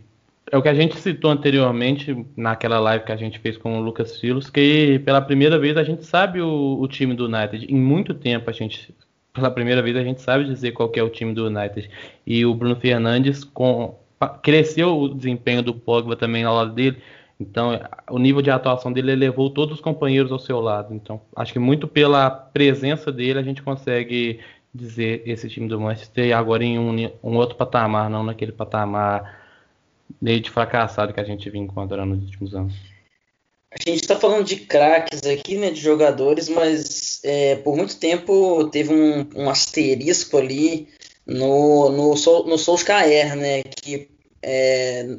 é 0.51 0.57
o 0.57 0.61
que 0.61 0.67
a 0.67 0.73
gente 0.73 0.97
citou 0.97 1.31
anteriormente 1.31 2.25
naquela 2.35 2.77
live 2.77 3.05
que 3.05 3.11
a 3.13 3.15
gente 3.15 3.39
fez 3.39 3.57
com 3.57 3.79
o 3.79 3.81
Lucas 3.81 4.19
Filos, 4.19 4.49
que 4.49 4.99
pela 5.05 5.21
primeira 5.21 5.57
vez 5.57 5.77
a 5.77 5.83
gente 5.83 6.05
sabe 6.05 6.41
o, 6.41 6.77
o, 6.77 6.87
time 6.89 7.15
do 7.15 7.25
United. 7.25 7.65
Em 7.73 7.79
muito 7.79 8.13
tempo 8.13 8.49
a 8.49 8.53
gente, 8.53 8.93
pela 9.31 9.49
primeira 9.49 9.81
vez 9.81 9.95
a 9.95 10.03
gente 10.03 10.21
sabe 10.21 10.43
dizer 10.43 10.73
qual 10.73 10.91
é 10.93 11.01
o 11.01 11.09
time 11.09 11.33
do 11.33 11.47
United. 11.47 11.89
E 12.27 12.45
o 12.45 12.53
Bruno 12.53 12.75
Fernandes 12.75 13.45
com, 13.45 13.97
cresceu 14.43 14.99
o 14.99 15.15
desempenho 15.15 15.63
do 15.63 15.73
Pogba 15.73 16.17
também 16.17 16.43
ao 16.43 16.53
lado 16.53 16.73
dele. 16.73 16.97
Então, 17.39 17.79
o 18.09 18.19
nível 18.19 18.41
de 18.41 18.51
atuação 18.51 18.91
dele 18.91 19.15
levou 19.15 19.49
todos 19.49 19.75
os 19.75 19.81
companheiros 19.81 20.33
ao 20.33 20.37
seu 20.37 20.59
lado. 20.59 20.93
Então, 20.93 21.21
acho 21.33 21.53
que 21.53 21.59
muito 21.59 21.87
pela 21.87 22.29
presença 22.29 23.09
dele 23.09 23.39
a 23.39 23.43
gente 23.43 23.63
consegue 23.63 24.41
dizer 24.75 25.23
esse 25.25 25.47
time 25.47 25.69
do 25.69 25.79
Manchester 25.79 26.37
agora 26.37 26.63
em 26.63 26.77
um, 26.77 27.09
um 27.23 27.37
outro 27.37 27.55
patamar, 27.55 28.09
não 28.09 28.21
naquele 28.21 28.51
patamar 28.51 29.40
meio 30.21 30.39
de 30.39 30.49
fracassado 30.49 31.13
que 31.13 31.19
a 31.19 31.23
gente 31.23 31.49
vinha 31.49 31.63
encontrando 31.63 32.15
nos 32.15 32.25
últimos 32.25 32.55
anos. 32.55 32.73
A 33.71 33.77
gente 33.77 34.01
está 34.01 34.17
falando 34.17 34.43
de 34.43 34.57
craques 34.57 35.21
aqui, 35.23 35.57
né, 35.57 35.69
de 35.69 35.79
jogadores, 35.79 36.49
mas 36.49 37.21
é, 37.23 37.55
por 37.55 37.77
muito 37.77 37.97
tempo 37.97 38.65
teve 38.69 38.93
um, 38.93 39.29
um 39.33 39.49
asterisco 39.49 40.37
ali 40.37 40.89
no, 41.25 41.89
no, 41.89 42.09
no 42.45 42.57
Solskjaer, 42.57 43.35
né, 43.35 43.63
que 43.63 44.09
é, 44.43 45.17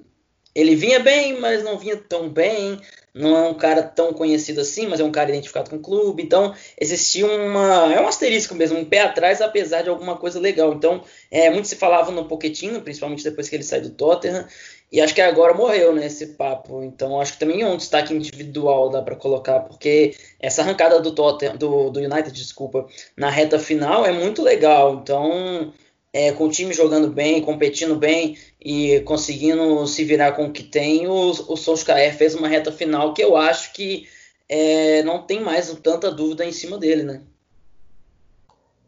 ele 0.55 0.77
vinha 0.77 1.01
bem, 1.01 1.41
mas 1.41 1.65
não 1.65 1.79
vinha 1.79 1.97
tão 1.97 2.29
bem, 2.29 2.79
não 3.15 3.37
é 3.37 3.49
um 3.49 3.55
cara 3.55 3.83
tão 3.83 4.13
conhecido 4.13 4.61
assim, 4.61 4.87
mas 4.87 5.01
é 5.01 5.05
um 5.05 5.13
cara 5.13 5.31
identificado 5.31 5.71
com 5.71 5.77
o 5.77 5.81
clube, 5.81 6.23
então 6.23 6.55
existia 6.79 7.27
uma, 7.27 7.93
é 7.95 8.01
um 8.01 8.07
asterisco 8.07 8.55
mesmo, 8.55 8.79
um 8.79 8.85
pé 8.85 9.01
atrás, 9.01 9.41
apesar 9.41 9.83
de 9.83 9.89
alguma 9.89 10.17
coisa 10.17 10.39
legal, 10.39 10.75
então 10.75 11.03
é, 11.31 11.49
muito 11.49 11.69
se 11.69 11.77
falava 11.77 12.11
no 12.11 12.27
Pochettino, 12.27 12.83
principalmente 12.83 13.25
depois 13.25 13.49
que 13.49 13.57
ele 13.57 13.65
sai 13.65 13.81
do 13.81 13.91
Tottenham, 13.91 14.47
e 14.93 15.01
acho 15.01 15.15
que 15.15 15.23
agora 15.23 15.55
morreu, 15.55 15.95
né, 15.95 16.07
esse 16.07 16.27
papo. 16.29 16.83
Então 16.83 17.19
acho 17.21 17.33
que 17.33 17.39
também 17.39 17.63
é 17.63 17.67
um 17.67 17.79
destaque 17.79 18.13
individual 18.13 18.91
dá 18.91 19.01
para 19.01 19.17
colocar, 19.17 19.61
porque 19.61 20.15
essa 20.39 20.61
arrancada 20.61 21.01
do 21.01 21.13
Tottenham, 21.13 21.57
do, 21.57 21.91
do 21.91 21.99
United, 21.99 22.31
desculpa, 22.33 22.87
na 23.17 23.31
reta 23.31 23.59
final 23.59 24.05
é 24.05 24.13
muito 24.13 24.43
legal. 24.43 24.97
Então, 25.03 25.73
é, 26.13 26.33
com 26.33 26.45
o 26.45 26.51
time 26.51 26.75
jogando 26.75 27.09
bem, 27.09 27.41
competindo 27.41 27.97
bem 27.97 28.37
e 28.61 29.01
conseguindo 29.01 29.87
se 29.87 30.05
virar 30.05 30.33
com 30.33 30.47
o 30.47 30.53
que 30.53 30.63
tem, 30.63 31.07
o, 31.09 31.31
o 31.31 31.57
Solskjaer 31.57 32.15
fez 32.15 32.35
uma 32.35 32.49
reta 32.49 32.71
final 32.71 33.15
que 33.15 33.25
eu 33.25 33.37
acho 33.37 33.73
que 33.73 34.07
é, 34.49 35.03
não 35.05 35.23
tem 35.23 35.41
mais 35.41 35.73
tanta 35.83 36.11
dúvida 36.11 36.45
em 36.45 36.53
cima 36.53 36.77
dele, 36.77 37.03
né? 37.03 37.23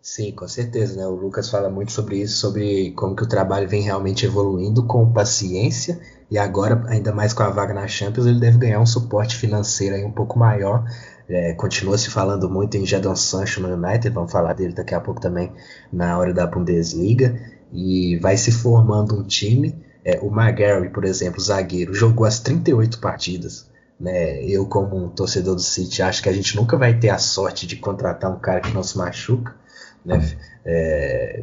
Sim, 0.07 0.33
com 0.33 0.47
certeza, 0.47 0.97
né? 0.97 1.07
O 1.07 1.15
Lucas 1.15 1.49
fala 1.49 1.71
muito 1.71 1.91
sobre 1.91 2.21
isso, 2.21 2.37
sobre 2.37 2.91
como 2.91 3.17
que 3.17 3.23
o 3.23 3.27
trabalho 3.27 3.67
vem 3.67 3.81
realmente 3.81 4.27
evoluindo 4.27 4.85
com 4.85 5.11
paciência 5.11 5.99
e 6.31 6.37
agora, 6.37 6.85
ainda 6.89 7.11
mais 7.11 7.33
com 7.33 7.43
a 7.43 7.49
vaga 7.49 7.73
na 7.73 7.89
Champions, 7.89 8.27
ele 8.27 8.39
deve 8.39 8.59
ganhar 8.59 8.81
um 8.81 8.85
suporte 8.85 9.35
financeiro 9.35 9.97
aí 9.97 10.05
um 10.05 10.13
pouco 10.13 10.39
maior. 10.39 10.85
É, 11.27 11.55
continua 11.55 11.97
se 11.97 12.11
falando 12.11 12.51
muito 12.51 12.77
em 12.77 12.85
Jadon 12.85 13.17
Sancho 13.17 13.63
no 13.63 13.75
United, 13.75 14.11
vamos 14.11 14.31
falar 14.31 14.53
dele 14.53 14.75
daqui 14.75 14.95
a 14.95 15.01
pouco 15.01 15.23
também 15.23 15.51
na 15.91 16.19
hora 16.19 16.35
da 16.35 16.47
Bundesliga. 16.47 17.41
E 17.73 18.19
vai 18.19 18.37
se 18.37 18.53
formando 18.53 19.19
um 19.19 19.25
time. 19.25 19.75
É, 20.05 20.21
o 20.21 20.31
Maguire, 20.31 20.91
por 20.91 21.07
exemplo, 21.07 21.41
zagueiro, 21.41 21.95
jogou 21.95 22.27
as 22.27 22.41
38 22.41 22.99
partidas. 22.99 23.71
Né? 23.99 24.45
Eu, 24.45 24.67
como 24.67 25.03
um 25.03 25.09
torcedor 25.09 25.55
do 25.55 25.63
City, 25.63 26.03
acho 26.03 26.23
que 26.23 26.29
a 26.29 26.33
gente 26.33 26.57
nunca 26.57 26.77
vai 26.77 26.93
ter 26.99 27.09
a 27.09 27.17
sorte 27.17 27.67
de 27.67 27.77
contratar 27.77 28.31
um 28.31 28.39
cara 28.39 28.61
que 28.61 28.75
não 28.75 28.83
se 28.83 28.99
machuca. 28.99 29.64
Né? 30.05 30.37
É, 30.67 31.43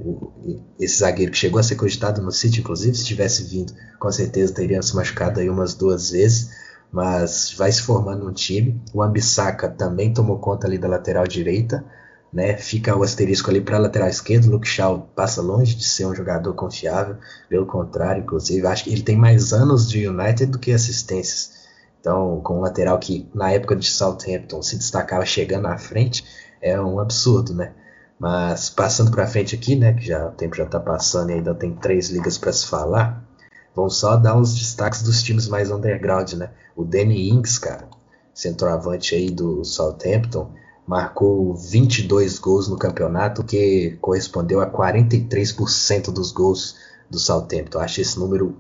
esse 0.80 1.00
zagueiro 1.00 1.32
que 1.32 1.38
chegou 1.38 1.60
a 1.60 1.64
ser 1.64 1.76
cogitado 1.76 2.22
no 2.22 2.32
City, 2.32 2.60
inclusive, 2.60 2.96
se 2.96 3.06
tivesse 3.06 3.44
vindo, 3.44 3.74
com 4.00 4.12
certeza 4.12 4.54
teria 4.54 4.82
se 4.82 4.96
machucado 4.96 5.40
aí 5.40 5.50
umas 5.50 5.74
duas 5.74 6.12
vezes, 6.12 6.52
mas 6.92 7.54
vai 7.58 7.72
se 7.72 7.82
formando 7.82 8.28
um 8.28 8.34
time. 8.34 8.82
O 8.94 9.02
Ambissaca 9.02 9.70
também 9.70 10.14
tomou 10.14 10.40
conta 10.40 10.68
ali 10.68 10.78
da 10.78 10.88
lateral 10.88 11.26
direita, 11.26 11.84
né? 12.32 12.58
Fica 12.58 12.96
o 12.96 13.04
asterisco 13.04 13.50
ali 13.50 13.62
para 13.62 13.78
a 13.78 13.80
lateral 13.80 14.08
esquerda. 14.08 14.48
O 14.48 14.52
Luke 14.52 14.68
Shaw 14.68 15.10
passa 15.16 15.42
longe 15.42 15.76
de 15.76 15.84
ser 15.84 16.06
um 16.06 16.16
jogador 16.16 16.54
confiável, 16.54 17.18
pelo 17.50 17.66
contrário, 17.66 18.24
inclusive, 18.24 18.66
acho 18.68 18.84
que 18.84 18.92
ele 18.92 19.04
tem 19.04 19.18
mais 19.18 19.54
anos 19.54 19.90
de 19.90 20.08
United 20.08 20.52
do 20.52 20.60
que 20.60 20.72
assistências. 20.72 21.62
Então, 22.00 22.42
com 22.42 22.58
um 22.58 22.62
lateral 22.62 22.98
que 23.00 23.30
na 23.34 23.52
época 23.52 23.76
de 23.76 23.86
Southampton 23.86 24.62
se 24.62 24.76
destacava 24.76 25.26
chegando 25.26 25.68
à 25.68 25.78
frente, 25.78 26.24
é 26.62 26.80
um 26.80 27.00
absurdo, 27.00 27.54
né? 27.54 27.74
Mas 28.22 28.70
passando 28.70 29.10
para 29.10 29.26
frente 29.26 29.56
aqui, 29.56 29.76
né, 29.76 29.94
que 29.94 30.06
já 30.06 30.28
o 30.28 30.32
tempo 30.32 30.56
já 30.56 30.66
está 30.66 30.80
passando 30.80 31.32
e 31.32 31.34
ainda 31.34 31.56
tem 31.56 31.74
três 31.74 32.12
ligas 32.12 32.38
para 32.38 32.54
se 32.54 32.68
falar, 32.68 33.28
vamos 33.76 33.98
só 33.98 34.16
dar 34.16 34.38
uns 34.38 34.54
destaques 34.54 35.02
dos 35.02 35.24
times 35.24 35.48
mais 35.48 35.72
underground, 35.72 36.34
né? 36.34 36.52
O 36.76 36.84
Danny 36.84 37.32
Ings, 37.32 37.58
cara, 37.58 37.88
centroavante 38.32 39.16
aí 39.16 39.32
do 39.32 39.66
Southampton, 39.66 40.52
marcou 40.86 41.56
22 41.56 42.38
gols 42.38 42.68
no 42.68 42.78
campeonato, 42.78 43.44
que 43.44 43.98
correspondeu 44.00 44.62
a 44.62 44.70
43% 44.70 46.12
dos 46.12 46.32
gols 46.32 46.76
do 47.10 47.18
Southampton. 47.18 47.80
Acho 47.80 48.02
esse 48.02 48.20
número 48.20 48.56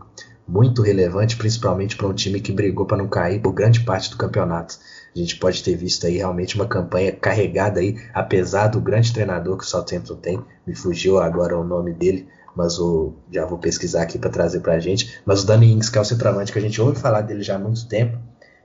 muito 0.47 0.81
relevante, 0.81 1.37
principalmente 1.37 1.95
para 1.95 2.07
um 2.07 2.15
time 2.15 2.41
que 2.41 2.51
brigou 2.51 2.87
para 2.87 2.97
não 2.97 3.07
cair 3.07 3.39
por 3.39 3.53
grande 3.53 3.81
parte 3.81 4.09
do 4.09 4.17
campeonato. 4.17 4.79
A 5.13 5.19
gente 5.19 5.35
pode 5.37 5.61
ter 5.61 5.75
visto 5.75 6.07
aí 6.07 6.17
realmente 6.17 6.55
uma 6.55 6.65
campanha 6.65 7.11
carregada 7.11 7.81
aí, 7.81 7.97
apesar 8.13 8.67
do 8.67 8.79
grande 8.79 9.11
treinador 9.13 9.57
que 9.57 9.63
o 9.63 9.67
Southampton 9.67 10.15
tem. 10.15 10.41
Me 10.65 10.73
fugiu 10.73 11.19
agora 11.19 11.57
o 11.57 11.65
nome 11.65 11.93
dele, 11.93 12.27
mas 12.55 12.79
o, 12.79 13.13
já 13.29 13.45
vou 13.45 13.57
pesquisar 13.57 14.03
aqui 14.03 14.17
para 14.17 14.29
trazer 14.29 14.61
para 14.61 14.73
a 14.73 14.79
gente. 14.79 15.21
Mas 15.25 15.43
o 15.43 15.45
Danny 15.45 15.73
Ings, 15.73 15.89
que 15.89 15.97
é 15.97 16.01
o 16.01 16.05
centroavante 16.05 16.53
que 16.53 16.59
a 16.59 16.61
gente 16.61 16.81
ouve 16.81 16.97
falar 16.97 17.21
dele 17.21 17.43
já 17.43 17.55
há 17.55 17.59
muito 17.59 17.85
tempo, 17.87 18.17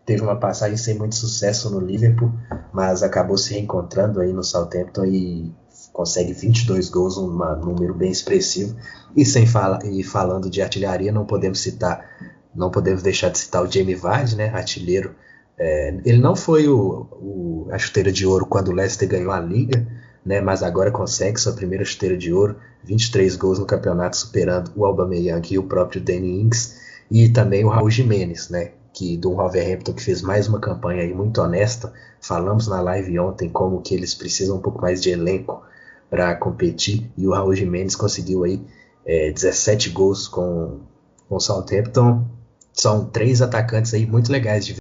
teve 0.04 0.22
uma 0.22 0.36
passagem 0.36 0.76
sem 0.76 0.96
muito 0.96 1.16
sucesso 1.16 1.68
no 1.68 1.80
Liverpool, 1.80 2.32
mas 2.72 3.02
acabou 3.02 3.36
se 3.36 3.52
reencontrando 3.52 4.20
aí 4.20 4.32
no 4.32 4.44
Southampton 4.44 5.04
e 5.04 5.52
consegue 5.92 6.32
22 6.32 6.88
gols, 6.88 7.18
um 7.18 7.26
número 7.26 7.92
bem 7.92 8.12
expressivo. 8.12 8.76
E 9.16 9.24
sem 9.24 9.46
falar 9.46 9.84
e 9.84 10.04
falando 10.04 10.48
de 10.48 10.62
artilharia, 10.62 11.10
não 11.10 11.26
podemos 11.26 11.58
citar, 11.58 12.08
não 12.54 12.70
podemos 12.70 13.02
deixar 13.02 13.30
de 13.30 13.38
citar 13.38 13.64
o 13.64 13.70
Jamie 13.70 13.96
Vardy, 13.96 14.36
né, 14.36 14.50
artilheiro 14.50 15.16
é, 15.58 15.94
ele 16.04 16.18
não 16.18 16.36
foi 16.36 16.68
o, 16.68 17.06
o, 17.12 17.68
a 17.70 17.78
chuteira 17.78 18.12
de 18.12 18.26
ouro 18.26 18.46
quando 18.46 18.68
o 18.68 18.72
Leicester 18.72 19.08
ganhou 19.08 19.32
a 19.32 19.40
liga, 19.40 19.86
né, 20.24 20.40
mas 20.40 20.62
agora 20.62 20.90
consegue 20.90 21.40
sua 21.40 21.52
primeira 21.52 21.84
chuteira 21.84 22.16
de 22.16 22.32
ouro, 22.32 22.56
23 22.84 23.36
gols 23.36 23.58
no 23.58 23.66
campeonato, 23.66 24.16
superando 24.16 24.70
o 24.76 24.84
Aubameyang 24.84 25.46
e 25.52 25.58
o 25.58 25.62
próprio 25.62 26.00
Danny 26.00 26.42
Ings, 26.42 26.76
e 27.10 27.28
também 27.28 27.64
o 27.64 27.68
Raul 27.68 27.90
Jimenez, 27.90 28.48
né, 28.48 28.72
que 28.92 29.16
do 29.16 29.34
Wolverhampton 29.34 29.92
que 29.92 30.02
fez 30.02 30.22
mais 30.22 30.48
uma 30.48 30.58
campanha 30.58 31.02
aí 31.02 31.14
muito 31.14 31.40
honesta. 31.40 31.92
Falamos 32.20 32.66
na 32.66 32.80
live 32.80 33.18
ontem 33.18 33.48
como 33.48 33.80
que 33.82 33.94
eles 33.94 34.14
precisam 34.14 34.56
um 34.56 34.60
pouco 34.60 34.80
mais 34.80 35.02
de 35.02 35.10
elenco 35.10 35.62
para 36.10 36.34
competir 36.34 37.10
e 37.16 37.26
o 37.26 37.32
Raul 37.32 37.54
Jimenez 37.54 37.94
conseguiu 37.94 38.44
aí 38.44 38.60
é, 39.04 39.30
17 39.30 39.90
gols 39.90 40.26
com 40.26 40.80
com 41.28 41.36
o 41.36 41.40
Southampton. 41.40 42.24
São 42.72 43.06
três 43.06 43.42
atacantes 43.42 43.92
aí 43.94 44.06
muito 44.06 44.30
legais 44.30 44.64
de 44.66 44.74
ver 44.74 44.80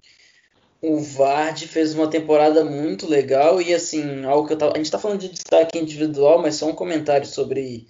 o 0.87 0.99
Vard 0.99 1.67
fez 1.67 1.93
uma 1.93 2.07
temporada 2.07 2.63
muito 2.63 3.07
legal 3.07 3.61
e 3.61 3.73
assim, 3.73 4.23
algo 4.25 4.47
que 4.47 4.53
eu 4.53 4.57
tava, 4.57 4.73
a 4.73 4.77
gente 4.77 4.85
está 4.85 4.99
falando 4.99 5.19
de 5.19 5.29
destaque 5.29 5.79
individual, 5.79 6.41
mas 6.41 6.55
só 6.55 6.67
um 6.67 6.75
comentário 6.75 7.25
sobre 7.25 7.87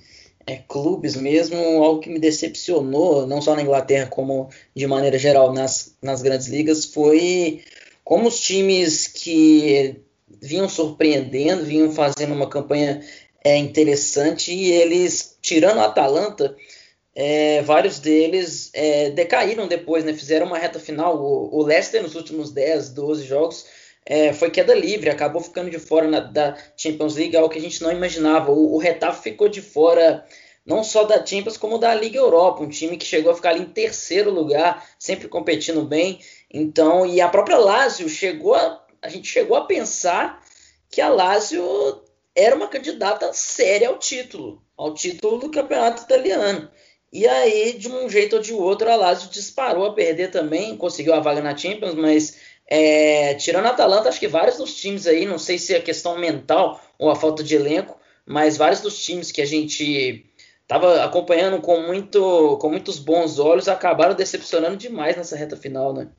é, 0.47 0.57
clubes 0.67 1.15
mesmo, 1.15 1.57
algo 1.83 1.99
que 1.99 2.09
me 2.09 2.19
decepcionou, 2.19 3.25
não 3.27 3.41
só 3.41 3.55
na 3.55 3.61
Inglaterra, 3.61 4.07
como 4.07 4.49
de 4.75 4.87
maneira 4.87 5.17
geral 5.17 5.53
nas, 5.53 5.95
nas 6.01 6.21
grandes 6.21 6.47
ligas, 6.47 6.85
foi 6.85 7.61
como 8.03 8.27
os 8.27 8.39
times 8.39 9.07
que 9.07 10.01
vinham 10.41 10.69
surpreendendo, 10.69 11.65
vinham 11.65 11.91
fazendo 11.91 12.33
uma 12.33 12.49
campanha 12.49 13.01
é, 13.43 13.57
interessante 13.57 14.53
e 14.53 14.71
eles, 14.71 15.37
tirando 15.41 15.79
a 15.79 15.85
Atalanta, 15.85 16.55
é, 17.15 17.61
vários 17.61 17.99
deles 17.99 18.69
é, 18.73 19.09
decaíram 19.09 19.67
depois, 19.67 20.03
né? 20.03 20.13
Fizeram 20.13 20.47
uma 20.47 20.57
reta 20.57 20.79
final. 20.79 21.17
O, 21.17 21.55
o 21.55 21.63
Leicester, 21.63 22.03
nos 22.03 22.13
últimos 22.13 22.51
10, 22.51 22.89
12 22.89 23.25
jogos, 23.25 23.65
é, 24.05 24.33
foi 24.33 24.51
queda 24.51 24.75
livre, 24.75 25.09
acabou 25.09 25.41
ficando 25.41 25.69
de 25.71 25.79
fora 25.79 26.07
na, 26.07 26.19
da 26.19 26.57
Champions 26.75 27.15
League, 27.15 27.35
algo 27.37 27.49
que 27.49 27.57
a 27.57 27.61
gente 27.61 27.81
não 27.81 27.91
imaginava. 27.91 28.51
O, 28.51 28.77
o 28.77 29.13
ficou 29.13 29.47
de 29.47 29.61
fora 29.61 30.25
não 30.65 30.83
só 30.83 31.03
da 31.03 31.25
Champions, 31.25 31.57
como 31.57 31.77
da 31.77 31.93
Liga 31.93 32.17
Europa, 32.17 32.63
um 32.63 32.69
time 32.69 32.97
que 32.97 33.05
chegou 33.05 33.31
a 33.31 33.35
ficar 33.35 33.51
ali 33.51 33.61
em 33.61 33.65
terceiro 33.65 34.31
lugar, 34.31 34.85
sempre 34.99 35.27
competindo 35.27 35.85
bem. 35.85 36.19
Então, 36.51 37.05
e 37.05 37.21
a 37.21 37.29
própria 37.29 37.57
Lazio 37.57 38.09
chegou 38.09 38.55
a, 38.55 38.83
a 39.01 39.07
gente 39.07 39.27
chegou 39.27 39.55
a 39.55 39.65
pensar 39.65 40.43
que 40.89 40.99
a 40.99 41.09
Lazio 41.09 42.03
era 42.35 42.55
uma 42.55 42.67
candidata 42.67 43.31
séria 43.31 43.89
ao 43.89 43.99
título, 43.99 44.61
ao 44.75 44.93
título 44.93 45.37
do 45.37 45.51
campeonato 45.51 46.03
italiano. 46.03 46.69
E 47.15 47.25
aí, 47.25 47.77
de 47.79 47.87
um 47.87 48.09
jeito 48.09 48.35
ou 48.35 48.41
de 48.41 48.51
outro, 48.51 48.91
a 48.91 48.95
Lazio 48.97 49.29
disparou 49.29 49.85
a 49.85 49.93
perder 49.93 50.31
também, 50.31 50.75
conseguiu 50.75 51.13
a 51.13 51.21
vaga 51.21 51.41
na 51.41 51.55
Champions, 51.55 51.95
mas 51.95 52.37
é, 52.67 53.35
tirando 53.35 53.67
a 53.67 53.69
Atalanta, 53.69 54.09
acho 54.09 54.19
que 54.19 54.27
vários 54.27 54.57
dos 54.57 54.75
times 54.75 55.07
aí, 55.07 55.25
não 55.25 55.37
sei 55.37 55.57
se 55.57 55.73
é 55.73 55.79
questão 55.79 56.19
mental 56.19 56.77
ou 56.99 57.09
a 57.09 57.15
falta 57.15 57.41
de 57.41 57.55
elenco, 57.55 57.97
mas 58.25 58.57
vários 58.57 58.81
dos 58.81 59.01
times 59.01 59.31
que 59.31 59.41
a 59.41 59.45
gente 59.45 60.25
estava 60.61 61.05
acompanhando 61.05 61.61
com, 61.61 61.83
muito, 61.83 62.57
com 62.59 62.69
muitos 62.69 62.99
bons 62.99 63.39
olhos 63.39 63.69
acabaram 63.69 64.13
decepcionando 64.13 64.75
demais 64.75 65.15
nessa 65.15 65.37
reta 65.37 65.55
final, 65.55 65.93
né? 65.93 66.09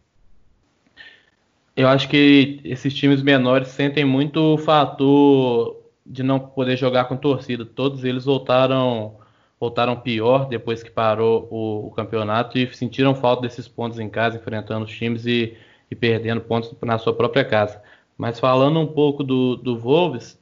Eu 1.76 1.88
acho 1.88 2.08
que 2.08 2.58
esses 2.64 2.94
times 2.94 3.22
menores 3.22 3.68
sentem 3.68 4.06
muito 4.06 4.54
o 4.54 4.56
fator 4.56 5.76
de 6.06 6.22
não 6.22 6.40
poder 6.40 6.78
jogar 6.78 7.04
com 7.04 7.18
torcida. 7.18 7.66
Todos 7.66 8.02
eles 8.02 8.24
voltaram 8.24 9.25
voltaram 9.58 9.96
pior 9.96 10.48
depois 10.48 10.82
que 10.82 10.90
parou 10.90 11.48
o, 11.50 11.86
o, 11.86 11.90
campeonato 11.90 12.58
e 12.58 12.74
sentiram 12.74 13.14
falta 13.14 13.42
desses 13.42 13.66
pontos 13.66 13.98
em 13.98 14.08
casa, 14.08 14.36
enfrentando 14.36 14.84
os 14.84 14.92
times 14.92 15.26
e, 15.26 15.56
e 15.90 15.94
perdendo 15.94 16.42
pontos 16.42 16.74
na 16.82 16.98
sua 16.98 17.14
própria 17.14 17.44
casa. 17.44 17.80
Mas 18.16 18.38
falando 18.38 18.78
um 18.80 18.86
pouco 18.86 19.22
do, 19.22 19.56
do 19.56 19.78
Wolves, 19.78 20.38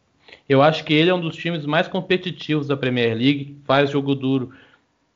eu 0.49 0.63
acho 0.63 0.85
que 0.85 0.93
ele 0.93 1.11
é 1.11 1.15
um 1.15 1.21
dos 1.21 1.37
times 1.37 1.65
mais 1.65 1.89
competitivos 1.89 2.67
da 2.67 2.77
Premier 2.77 3.17
League, 3.17 3.57
faz 3.65 3.91
jogo 3.91 4.15
duro, 4.15 4.53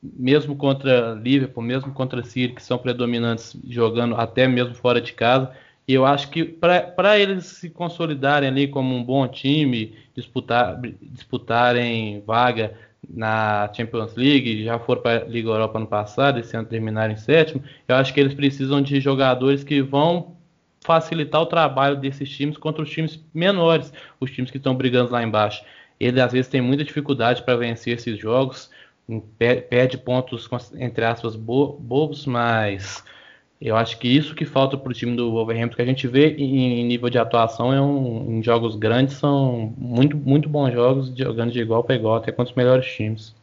mesmo 0.02 0.56
contra 0.56 1.14
Liverpool, 1.14 1.62
mesmo 1.62 1.92
contra 1.92 2.22
City, 2.22 2.54
que 2.54 2.62
são 2.62 2.78
predominantes 2.78 3.56
jogando 3.68 4.14
até 4.14 4.46
mesmo 4.46 4.74
fora 4.74 5.00
de 5.00 5.12
casa. 5.12 5.50
E 5.86 5.94
eu 5.94 6.04
acho 6.04 6.30
que 6.30 6.44
para 6.44 7.18
eles 7.18 7.46
se 7.46 7.70
consolidarem 7.70 8.48
ali 8.48 8.68
como 8.68 8.94
um 8.94 9.02
bom 9.02 9.26
time, 9.26 9.94
disputar, 10.14 10.78
disputarem 11.00 12.22
vaga 12.26 12.74
na 13.08 13.70
Champions 13.74 14.14
League, 14.14 14.64
já 14.64 14.78
foram 14.78 15.02
para 15.02 15.22
a 15.22 15.24
Liga 15.24 15.48
Europa 15.48 15.78
ano 15.78 15.86
passado, 15.86 16.38
esse 16.38 16.56
ano 16.56 16.66
terminaram 16.66 17.12
em 17.12 17.16
sétimo. 17.16 17.62
Eu 17.86 17.96
acho 17.96 18.12
que 18.12 18.20
eles 18.20 18.34
precisam 18.34 18.82
de 18.82 19.00
jogadores 19.00 19.62
que 19.62 19.80
vão 19.80 20.36
facilitar 20.80 21.40
o 21.40 21.46
trabalho 21.46 21.96
desses 21.96 22.28
times 22.28 22.56
contra 22.56 22.82
os 22.82 22.90
times 22.90 23.22
menores, 23.34 23.92
os 24.20 24.30
times 24.30 24.50
que 24.50 24.56
estão 24.56 24.74
brigando 24.74 25.12
lá 25.12 25.22
embaixo. 25.22 25.64
Ele 26.00 26.20
às 26.20 26.32
vezes 26.32 26.48
tem 26.48 26.60
muita 26.60 26.84
dificuldade 26.84 27.42
para 27.42 27.56
vencer 27.56 27.94
esses 27.94 28.18
jogos, 28.18 28.70
perde 29.38 29.98
pontos, 29.98 30.48
entre 30.76 31.04
aspas, 31.04 31.34
bobos, 31.34 32.26
mas 32.26 33.04
eu 33.60 33.76
acho 33.76 33.98
que 33.98 34.06
isso 34.06 34.36
que 34.36 34.44
falta 34.44 34.76
para 34.76 34.90
o 34.90 34.94
time 34.94 35.16
do 35.16 35.32
Wolverhampton, 35.32 35.76
que 35.76 35.82
a 35.82 35.86
gente 35.86 36.06
vê 36.06 36.36
em, 36.36 36.86
nível 36.86 37.10
de 37.10 37.18
atuação 37.18 37.72
é 37.72 37.80
um, 37.80 38.38
em 38.38 38.42
jogos 38.42 38.76
grandes, 38.76 39.16
são 39.16 39.74
muito, 39.76 40.16
muito 40.16 40.48
bons 40.48 40.72
jogos, 40.72 41.12
jogando 41.16 41.50
de 41.50 41.60
igual 41.60 41.82
para 41.82 41.96
igual, 41.96 42.16
até 42.16 42.30
contra 42.30 42.52
os 42.52 42.56
melhores 42.56 42.86
times. 42.86 43.34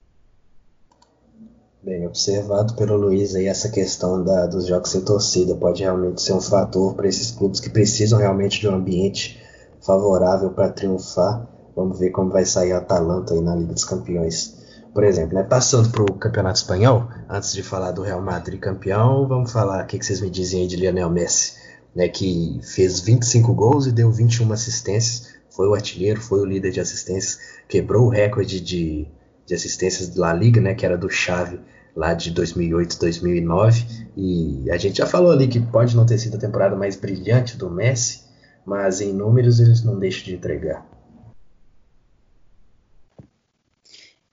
Bem 1.83 2.07
observado 2.07 2.75
pelo 2.75 2.95
Luiz 2.95 3.35
aí 3.35 3.45
essa 3.45 3.69
questão 3.69 4.23
da, 4.23 4.47
dos 4.47 4.65
jogos 4.65 4.89
sem 4.89 5.01
torcida 5.01 5.53
pode 5.53 5.83
realmente 5.83 6.21
ser 6.21 6.33
um 6.33 6.41
fator 6.41 6.95
para 6.95 7.07
esses 7.07 7.29
clubes 7.29 7.59
que 7.59 7.69
precisam 7.69 8.17
realmente 8.17 8.59
de 8.59 8.67
um 8.67 8.73
ambiente 8.73 9.39
favorável 9.81 10.49
para 10.49 10.69
triunfar. 10.69 11.45
Vamos 11.75 11.99
ver 11.99 12.09
como 12.09 12.31
vai 12.31 12.45
sair 12.45 12.71
a 12.71 12.77
Atalanta 12.77 13.33
aí 13.33 13.41
na 13.41 13.53
Liga 13.53 13.73
dos 13.73 13.83
Campeões. 13.83 14.64
Por 14.95 15.03
exemplo, 15.03 15.35
né, 15.35 15.43
passando 15.43 15.89
para 15.89 16.03
o 16.03 16.13
Campeonato 16.13 16.57
Espanhol, 16.57 17.09
antes 17.29 17.51
de 17.51 17.61
falar 17.61 17.91
do 17.91 18.01
Real 18.01 18.21
Madrid 18.21 18.57
campeão, 18.61 19.27
vamos 19.27 19.51
falar 19.51 19.83
o 19.83 19.87
que, 19.87 19.99
que 19.99 20.05
vocês 20.05 20.21
me 20.21 20.29
dizem 20.29 20.61
aí 20.61 20.67
de 20.67 20.77
Lionel 20.77 21.09
Messi, 21.09 21.55
né, 21.93 22.07
que 22.07 22.61
fez 22.63 23.01
25 23.01 23.53
gols 23.53 23.87
e 23.87 23.91
deu 23.91 24.09
21 24.09 24.53
assistências, 24.53 25.35
foi 25.49 25.67
o 25.67 25.73
artilheiro, 25.73 26.21
foi 26.21 26.39
o 26.39 26.45
líder 26.45 26.71
de 26.71 26.79
assistências, 26.79 27.39
quebrou 27.67 28.05
o 28.05 28.09
recorde 28.09 28.61
de, 28.61 29.05
de 29.45 29.53
assistências 29.53 30.07
da 30.15 30.33
Liga, 30.33 30.61
né, 30.61 30.73
que 30.73 30.85
era 30.85 30.97
do 30.97 31.09
Xavi 31.09 31.59
lá 31.93 32.13
de 32.13 32.31
2008, 32.31 32.97
2009, 32.97 33.85
e 34.15 34.71
a 34.71 34.77
gente 34.77 34.99
já 34.99 35.05
falou 35.05 35.33
ali 35.33 35.49
que 35.49 35.59
pode 35.59 35.93
não 35.93 36.05
ter 36.05 36.17
sido 36.17 36.37
a 36.37 36.39
temporada 36.39 36.73
mais 36.73 36.95
brilhante 36.95 37.57
do 37.57 37.69
Messi, 37.69 38.21
mas 38.65 39.01
em 39.01 39.11
números 39.11 39.59
eles 39.59 39.83
não 39.83 39.99
deixam 39.99 40.23
de 40.23 40.35
entregar. 40.35 40.94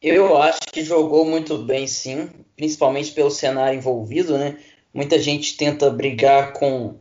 Eu 0.03 0.37
acho 0.37 0.61
que 0.73 0.83
jogou 0.85 1.25
muito 1.25 1.57
bem, 1.59 1.87
sim, 1.87 2.29
principalmente 2.57 3.13
pelo 3.13 3.31
cenário 3.31 3.79
envolvido, 3.79 4.37
né? 4.37 4.59
Muita 4.93 5.17
gente 5.19 5.57
tenta 5.57 5.89
brigar 5.91 6.53
com, 6.53 6.97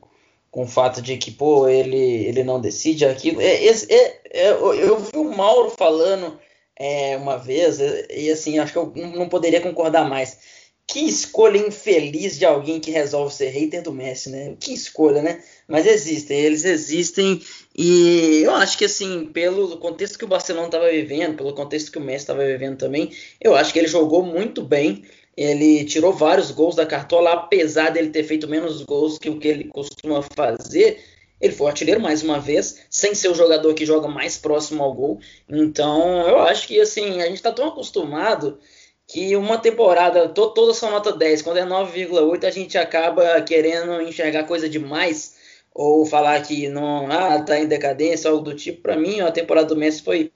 com 0.51 0.63
o 0.63 0.67
fato 0.67 1.01
de 1.01 1.17
que, 1.17 1.31
pô, 1.31 1.67
ele, 1.67 1.97
ele 1.97 2.43
não 2.43 2.61
decide 2.61 3.05
aquilo. 3.05 3.41
É, 3.41 3.65
é, 3.65 4.21
é, 4.29 4.51
eu 4.51 4.99
vi 4.99 5.17
o 5.17 5.35
Mauro 5.35 5.71
falando 5.71 6.39
é, 6.77 7.17
uma 7.17 7.37
vez, 7.37 7.79
e 8.09 8.29
assim, 8.29 8.59
acho 8.59 8.71
que 8.71 8.77
eu 8.77 8.93
não 8.95 9.27
poderia 9.27 9.61
concordar 9.61 10.07
mais. 10.07 10.37
Que 10.85 10.99
escolha 10.99 11.57
infeliz 11.57 12.37
de 12.37 12.45
alguém 12.45 12.79
que 12.79 12.91
resolve 12.91 13.33
ser 13.33 13.49
hater 13.49 13.81
do 13.81 13.93
Messi, 13.93 14.29
né? 14.29 14.55
Que 14.59 14.73
escolha, 14.73 15.21
né? 15.23 15.43
Mas 15.67 15.87
existem, 15.87 16.37
eles 16.39 16.65
existem 16.65 17.41
e 17.75 18.41
eu 18.43 18.53
acho 18.55 18.77
que 18.77 18.85
assim, 18.85 19.25
pelo 19.25 19.77
contexto 19.77 20.17
que 20.17 20.25
o 20.25 20.27
Barcelona 20.27 20.67
estava 20.67 20.89
vivendo, 20.89 21.37
pelo 21.37 21.53
contexto 21.53 21.91
que 21.91 21.97
o 21.97 22.01
Messi 22.01 22.23
estava 22.23 22.45
vivendo 22.45 22.77
também, 22.77 23.11
eu 23.39 23.55
acho 23.55 23.71
que 23.71 23.79
ele 23.79 23.87
jogou 23.87 24.23
muito 24.23 24.61
bem. 24.61 25.03
Ele 25.35 25.85
tirou 25.85 26.11
vários 26.13 26.51
gols 26.51 26.75
da 26.75 26.85
cartola, 26.85 27.31
apesar 27.31 27.89
dele 27.89 28.09
ter 28.09 28.23
feito 28.23 28.49
menos 28.49 28.81
gols 28.83 29.17
que 29.17 29.29
o 29.29 29.39
que 29.39 29.47
ele 29.47 29.63
costuma 29.65 30.21
fazer. 30.21 31.01
Ele 31.39 31.53
foi 31.53 31.67
artilheiro 31.67 31.99
mais 32.01 32.21
uma 32.21 32.39
vez, 32.39 32.81
sem 32.89 33.15
ser 33.15 33.29
o 33.29 33.33
jogador 33.33 33.73
que 33.73 33.85
joga 33.85 34.07
mais 34.07 34.37
próximo 34.37 34.83
ao 34.83 34.93
gol. 34.93 35.19
Então, 35.49 36.27
eu 36.27 36.39
acho 36.41 36.67
que 36.67 36.79
assim, 36.79 37.21
a 37.21 37.25
gente 37.25 37.35
está 37.35 37.51
tão 37.51 37.69
acostumado 37.69 38.59
que 39.07 39.35
uma 39.35 39.57
temporada, 39.57 40.29
to 40.29 40.49
toda 40.51 40.73
sua 40.73 40.91
nota 40.91 41.11
10, 41.11 41.41
quando 41.41 41.57
é 41.57 41.65
9,8, 41.65 42.43
a 42.45 42.51
gente 42.51 42.77
acaba 42.77 43.41
querendo 43.41 44.01
enxergar 44.01 44.43
coisa 44.43 44.69
demais 44.69 45.40
ou 45.73 46.05
falar 46.05 46.41
que 46.41 46.67
não 46.69 47.09
ah, 47.11 47.41
tá 47.41 47.59
em 47.59 47.67
decadência, 47.67 48.29
algo 48.29 48.43
do 48.43 48.55
tipo. 48.55 48.81
Para 48.81 48.97
mim, 48.97 49.21
a 49.21 49.31
temporada 49.31 49.67
do 49.67 49.75
Messi 49.75 50.03
foi 50.03 50.31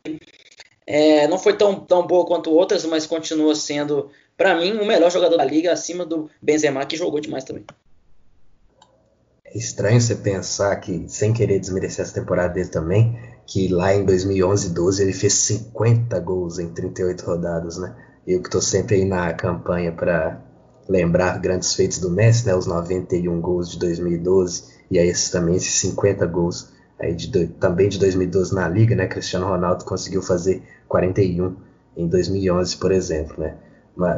é, 0.88 1.28
não 1.28 1.40
foi 1.40 1.58
tão, 1.58 1.80
tão 1.80 2.06
boa 2.06 2.26
quanto 2.26 2.52
outras, 2.52 2.86
mas 2.86 3.08
continua 3.08 3.56
sendo, 3.56 4.10
para 4.38 4.56
mim, 4.56 4.74
o 4.74 4.86
melhor 4.86 5.12
jogador 5.12 5.38
da 5.38 5.44
liga, 5.44 5.72
acima 5.72 6.06
do 6.06 6.30
Benzema, 6.42 6.86
que 6.86 6.96
jogou 6.96 7.20
demais 7.20 7.44
também. 7.44 7.66
É 9.44 9.58
estranho 9.58 10.00
você 10.00 10.16
pensar 10.16 10.76
que, 10.78 11.06
sem 11.08 11.34
querer 11.34 11.60
desmerecer 11.60 12.06
essa 12.06 12.14
temporada 12.14 12.54
dele 12.54 12.70
também, 12.70 13.18
que 13.48 13.68
lá 13.68 13.96
em 13.96 14.06
2011 14.06 14.74
12 14.74 15.02
ele 15.02 15.14
fez 15.14 15.34
50 15.34 16.20
gols 16.20 16.60
em 16.60 16.70
38 16.70 17.22
rodadas, 17.26 17.78
né? 17.78 17.96
Eu 18.28 18.42
que 18.42 18.48
estou 18.48 18.62
sempre 18.62 18.96
aí 18.96 19.06
na 19.06 19.34
campanha 19.34 19.92
para 19.92 20.42
lembrar 20.88 21.40
grandes 21.40 21.74
feitos 21.74 22.00
do 22.00 22.12
Messi, 22.12 22.46
né, 22.46 22.56
os 22.56 22.68
91 22.68 23.40
gols 23.42 23.72
de 23.72 23.80
2012 23.80 24.75
e 24.90 25.00
aí 25.00 25.08
esses, 25.08 25.30
também 25.30 25.56
esses 25.56 25.74
50 25.80 26.26
gols 26.26 26.74
aí 27.00 27.14
de, 27.14 27.48
também 27.48 27.90
de 27.90 28.00
2012 28.00 28.54
na 28.54 28.68
liga, 28.68 28.96
né? 28.96 29.08
Cristiano 29.08 29.48
Ronaldo 29.48 29.86
conseguiu 29.86 30.22
fazer 30.22 30.64
41 30.88 31.56
em 31.98 32.08
2011, 32.08 32.78
por 32.78 32.92
exemplo, 32.92 33.36
né? 33.38 33.56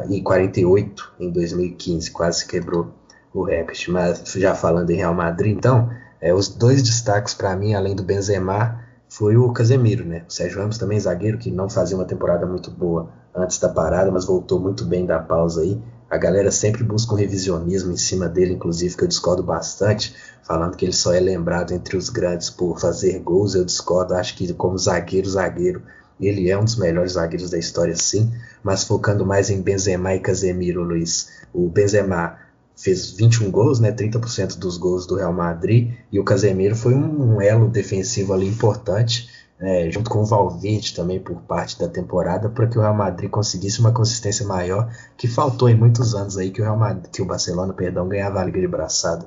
E 0.08 0.20
48 0.22 1.12
em 1.20 1.30
2015, 1.30 2.10
quase 2.10 2.46
quebrou 2.46 2.92
o 3.32 3.44
recorde. 3.44 3.90
Mas 3.90 4.22
já 4.36 4.54
falando 4.54 4.90
em 4.90 4.96
Real 4.96 5.14
Madrid, 5.14 5.56
então, 5.56 5.90
é, 6.20 6.34
os 6.34 6.48
dois 6.48 6.82
destaques 6.82 7.34
para 7.34 7.54
mim, 7.54 7.74
além 7.74 7.94
do 7.94 8.02
Benzema, 8.02 8.84
foi 9.08 9.36
o 9.36 9.52
Casemiro, 9.52 10.04
né? 10.04 10.24
O 10.28 10.32
Sérgio 10.32 10.58
Ramos 10.58 10.78
também 10.78 10.98
zagueiro 10.98 11.38
que 11.38 11.50
não 11.50 11.68
fazia 11.68 11.96
uma 11.96 12.04
temporada 12.04 12.44
muito 12.46 12.70
boa 12.70 13.10
antes 13.34 13.58
da 13.58 13.68
parada, 13.68 14.10
mas 14.10 14.24
voltou 14.24 14.60
muito 14.60 14.84
bem 14.84 15.06
da 15.06 15.18
pausa 15.18 15.62
aí. 15.62 15.80
A 16.10 16.16
galera 16.16 16.50
sempre 16.50 16.82
busca 16.82 17.12
um 17.12 17.16
revisionismo 17.16 17.92
em 17.92 17.96
cima 17.96 18.28
dele, 18.28 18.54
inclusive, 18.54 18.96
que 18.96 19.04
eu 19.04 19.08
discordo 19.08 19.42
bastante, 19.42 20.14
falando 20.42 20.74
que 20.74 20.84
ele 20.84 20.92
só 20.92 21.12
é 21.12 21.20
lembrado 21.20 21.72
entre 21.72 21.98
os 21.98 22.08
grandes 22.08 22.48
por 22.48 22.80
fazer 22.80 23.18
gols. 23.18 23.54
Eu 23.54 23.64
discordo, 23.64 24.14
acho 24.14 24.34
que 24.34 24.52
como 24.54 24.78
zagueiro, 24.78 25.28
zagueiro, 25.28 25.82
ele 26.18 26.50
é 26.50 26.58
um 26.58 26.64
dos 26.64 26.76
melhores 26.76 27.12
zagueiros 27.12 27.50
da 27.50 27.58
história, 27.58 27.94
sim, 27.94 28.32
mas 28.62 28.84
focando 28.84 29.26
mais 29.26 29.50
em 29.50 29.60
Benzema 29.60 30.14
e 30.14 30.20
Casemiro, 30.20 30.82
Luiz. 30.82 31.28
O 31.52 31.68
Benzema 31.68 32.38
fez 32.74 33.10
21 33.10 33.50
gols, 33.50 33.78
né, 33.78 33.92
30% 33.92 34.56
dos 34.56 34.78
gols 34.78 35.06
do 35.06 35.16
Real 35.16 35.32
Madrid, 35.32 35.92
e 36.10 36.18
o 36.18 36.24
Casemiro 36.24 36.74
foi 36.74 36.94
um, 36.94 37.34
um 37.34 37.42
elo 37.42 37.68
defensivo 37.68 38.32
ali 38.32 38.46
importante, 38.46 39.28
é, 39.60 39.90
junto 39.90 40.08
com 40.08 40.20
o 40.20 40.24
Valverde 40.24 40.94
também 40.94 41.18
por 41.18 41.36
parte 41.42 41.78
da 41.78 41.88
temporada, 41.88 42.48
para 42.48 42.66
que 42.66 42.78
o 42.78 42.80
Real 42.80 42.94
Madrid 42.94 43.28
conseguisse 43.28 43.80
uma 43.80 43.92
consistência 43.92 44.46
maior, 44.46 44.90
que 45.16 45.26
faltou 45.26 45.68
em 45.68 45.74
muitos 45.74 46.14
anos 46.14 46.36
aí 46.36 46.50
que 46.50 46.60
o 46.60 46.64
Real 46.64 46.76
Madrid, 46.76 47.10
que 47.10 47.22
o 47.22 47.26
Barcelona, 47.26 47.72
perdão, 47.72 48.08
ganhava 48.08 48.40
a 48.40 48.44
liga 48.44 48.60
de 48.60 48.68
braçada. 48.68 49.26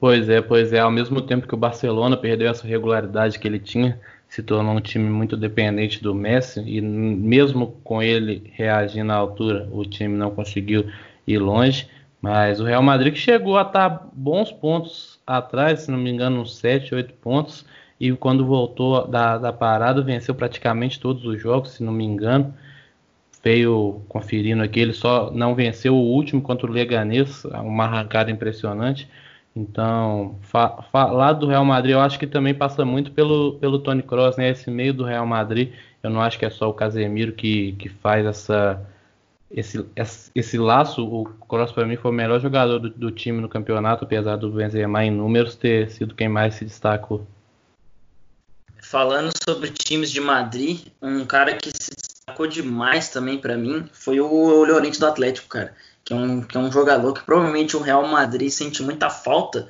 Pois 0.00 0.28
é, 0.28 0.40
pois 0.40 0.72
é, 0.72 0.78
ao 0.78 0.90
mesmo 0.90 1.20
tempo 1.20 1.46
que 1.46 1.54
o 1.54 1.58
Barcelona 1.58 2.16
perdeu 2.16 2.48
essa 2.48 2.66
regularidade 2.66 3.38
que 3.38 3.48
ele 3.48 3.58
tinha, 3.58 4.00
se 4.28 4.42
tornou 4.42 4.74
um 4.74 4.80
time 4.80 5.08
muito 5.10 5.36
dependente 5.36 6.02
do 6.02 6.14
Messi 6.14 6.60
e 6.60 6.80
mesmo 6.80 7.78
com 7.82 8.02
ele 8.02 8.50
reagindo 8.54 9.10
à 9.10 9.16
altura, 9.16 9.68
o 9.72 9.84
time 9.84 10.16
não 10.16 10.30
conseguiu 10.30 10.84
ir 11.26 11.38
longe. 11.38 11.88
Mas 12.20 12.60
o 12.60 12.64
Real 12.64 12.82
Madrid 12.82 13.14
chegou 13.14 13.56
a 13.56 13.62
estar 13.62 14.08
bons 14.12 14.50
pontos 14.50 15.20
atrás, 15.26 15.82
se 15.82 15.90
não 15.90 15.98
me 15.98 16.10
engano, 16.10 16.40
uns 16.40 16.56
7, 16.56 16.94
8 16.94 17.14
pontos. 17.14 17.64
E 18.00 18.12
quando 18.12 18.46
voltou 18.46 19.06
da, 19.06 19.38
da 19.38 19.52
parada, 19.52 20.02
venceu 20.02 20.34
praticamente 20.34 21.00
todos 21.00 21.24
os 21.24 21.40
jogos, 21.40 21.72
se 21.72 21.82
não 21.82 21.92
me 21.92 22.04
engano. 22.04 22.54
Veio 23.42 24.02
conferindo 24.08 24.62
aqui, 24.62 24.80
ele 24.80 24.92
só 24.92 25.30
não 25.30 25.54
venceu 25.54 25.94
o 25.94 26.12
último 26.12 26.42
contra 26.42 26.66
o 26.66 26.72
Leganês, 26.72 27.44
uma 27.44 27.84
arrancada 27.84 28.30
impressionante. 28.30 29.08
Então, 29.54 30.38
fa 30.42 30.82
falar 30.92 31.32
do 31.32 31.46
Real 31.48 31.64
Madrid, 31.64 31.92
eu 31.92 32.00
acho 32.00 32.18
que 32.18 32.26
também 32.26 32.54
passa 32.54 32.84
muito 32.84 33.10
pelo, 33.12 33.54
pelo 33.54 33.78
Tony 33.80 34.02
Kroos, 34.02 34.36
né? 34.36 34.50
Esse 34.50 34.70
meio 34.70 34.94
do 34.94 35.04
Real 35.04 35.26
Madrid, 35.26 35.72
eu 36.02 36.10
não 36.10 36.20
acho 36.20 36.38
que 36.38 36.44
é 36.44 36.50
só 36.50 36.68
o 36.68 36.74
Casemiro 36.74 37.32
que, 37.32 37.72
que 37.72 37.88
faz 37.88 38.24
essa, 38.26 38.80
esse, 39.50 39.84
esse 40.34 40.58
laço, 40.58 41.04
o 41.04 41.24
Kroos 41.48 41.72
para 41.72 41.86
mim 41.86 41.96
foi 41.96 42.10
o 42.10 42.14
melhor 42.14 42.40
jogador 42.40 42.78
do, 42.78 42.90
do, 42.90 43.10
time 43.10 43.40
no 43.40 43.48
campeonato, 43.48 44.04
apesar 44.04 44.36
do 44.36 44.50
Benzema 44.50 45.04
em 45.04 45.10
números 45.10 45.56
ter 45.56 45.90
sido 45.90 46.14
quem 46.14 46.28
mais 46.28 46.54
se 46.54 46.64
destacou. 46.64 47.26
Falando 48.88 49.30
sobre 49.44 49.68
times 49.68 50.10
de 50.10 50.18
Madrid, 50.18 50.80
um 51.02 51.22
cara 51.26 51.54
que 51.54 51.68
se 51.68 51.90
destacou 51.94 52.46
demais 52.46 53.10
também 53.10 53.36
para 53.36 53.54
mim 53.54 53.86
foi 53.92 54.18
o 54.18 54.64
Llorente 54.64 54.98
do 54.98 55.04
Atlético, 55.04 55.46
cara, 55.46 55.74
que 56.02 56.14
é, 56.14 56.16
um, 56.16 56.40
que 56.40 56.56
é 56.56 56.60
um 56.60 56.72
jogador 56.72 57.12
que 57.12 57.22
provavelmente 57.22 57.76
o 57.76 57.82
Real 57.82 58.08
Madrid 58.08 58.48
sente 58.48 58.82
muita 58.82 59.10
falta. 59.10 59.68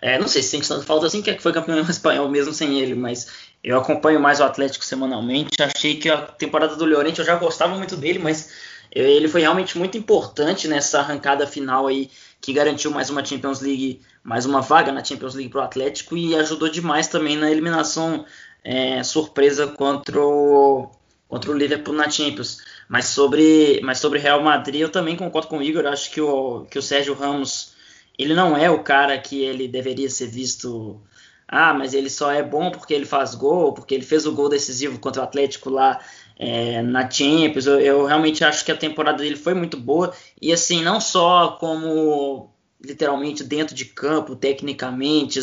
É, 0.00 0.20
não 0.20 0.28
sei 0.28 0.40
se 0.40 0.50
sente 0.50 0.68
tanta 0.68 0.84
falta 0.84 1.06
assim, 1.06 1.20
que 1.20 1.30
é 1.30 1.36
foi 1.40 1.52
campeão 1.52 1.80
espanhol 1.90 2.28
mesmo 2.28 2.54
sem 2.54 2.78
ele, 2.78 2.94
mas 2.94 3.26
eu 3.64 3.76
acompanho 3.76 4.20
mais 4.20 4.38
o 4.38 4.44
Atlético 4.44 4.84
semanalmente. 4.84 5.60
Achei 5.60 5.96
que 5.96 6.08
a 6.08 6.18
temporada 6.18 6.76
do 6.76 6.84
Llorente 6.84 7.18
eu 7.18 7.26
já 7.26 7.34
gostava 7.34 7.74
muito 7.74 7.96
dele, 7.96 8.20
mas 8.20 8.52
ele 8.92 9.26
foi 9.26 9.40
realmente 9.40 9.76
muito 9.76 9.98
importante 9.98 10.68
nessa 10.68 11.00
arrancada 11.00 11.44
final 11.44 11.88
aí 11.88 12.08
que 12.40 12.52
garantiu 12.52 12.92
mais 12.92 13.10
uma 13.10 13.24
Champions 13.24 13.60
League, 13.60 14.00
mais 14.22 14.46
uma 14.46 14.60
vaga 14.60 14.92
na 14.92 15.02
Champions 15.02 15.34
League 15.34 15.50
para 15.50 15.60
o 15.60 15.64
Atlético 15.64 16.16
e 16.16 16.36
ajudou 16.36 16.68
demais 16.68 17.08
também 17.08 17.36
na 17.36 17.50
eliminação 17.50 18.24
é, 18.64 19.02
surpresa 19.02 19.66
contra 19.66 20.20
o, 20.20 20.90
contra 21.28 21.50
o 21.50 21.56
Liverpool 21.56 21.94
na 21.94 22.10
Champions. 22.10 22.58
Mas 22.88 23.06
sobre, 23.06 23.80
mas 23.82 23.98
sobre 23.98 24.18
Real 24.18 24.42
Madrid 24.42 24.80
eu 24.80 24.90
também 24.90 25.16
concordo 25.16 25.48
com 25.48 25.58
o 25.58 25.62
Igor. 25.62 25.86
Acho 25.86 26.10
que 26.10 26.20
o, 26.20 26.66
que 26.70 26.78
o 26.78 26.82
Sérgio 26.82 27.14
Ramos 27.14 27.74
ele 28.20 28.34
não 28.34 28.54
é 28.56 28.70
o 28.70 28.82
cara 28.82 29.18
que 29.18 29.42
ele 29.42 29.66
deveria 29.66 30.10
ser 30.10 30.26
visto. 30.26 31.00
Ah, 31.48 31.72
mas 31.72 31.94
ele 31.94 32.10
só 32.10 32.30
é 32.30 32.42
bom 32.42 32.70
porque 32.70 32.92
ele 32.92 33.06
faz 33.06 33.34
gol, 33.34 33.72
porque 33.72 33.94
ele 33.94 34.04
fez 34.04 34.26
o 34.26 34.32
gol 34.32 34.48
decisivo 34.48 34.98
contra 34.98 35.22
o 35.22 35.24
Atlético 35.24 35.70
lá 35.70 36.00
é, 36.38 36.82
na 36.82 37.10
Champions. 37.10 37.66
Eu, 37.66 37.80
eu, 37.80 38.04
realmente 38.04 38.44
acho 38.44 38.64
que 38.64 38.70
a 38.70 38.76
temporada 38.76 39.18
dele 39.22 39.36
foi 39.36 39.54
muito 39.54 39.76
boa. 39.78 40.12
E 40.40 40.52
assim, 40.52 40.82
não 40.82 41.00
só 41.00 41.56
como 41.58 42.50
literalmente 42.82 43.44
dentro 43.44 43.74
de 43.74 43.84
campo, 43.84 44.34
tecnicamente, 44.34 45.40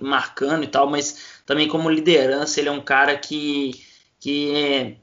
marcando 0.00 0.64
e 0.64 0.68
tal, 0.68 0.88
mas 0.88 1.40
também 1.44 1.68
como 1.68 1.90
liderança. 1.90 2.58
Ele 2.60 2.68
é 2.68 2.72
um 2.72 2.80
cara 2.80 3.16
que, 3.16 3.84
que, 4.18 4.96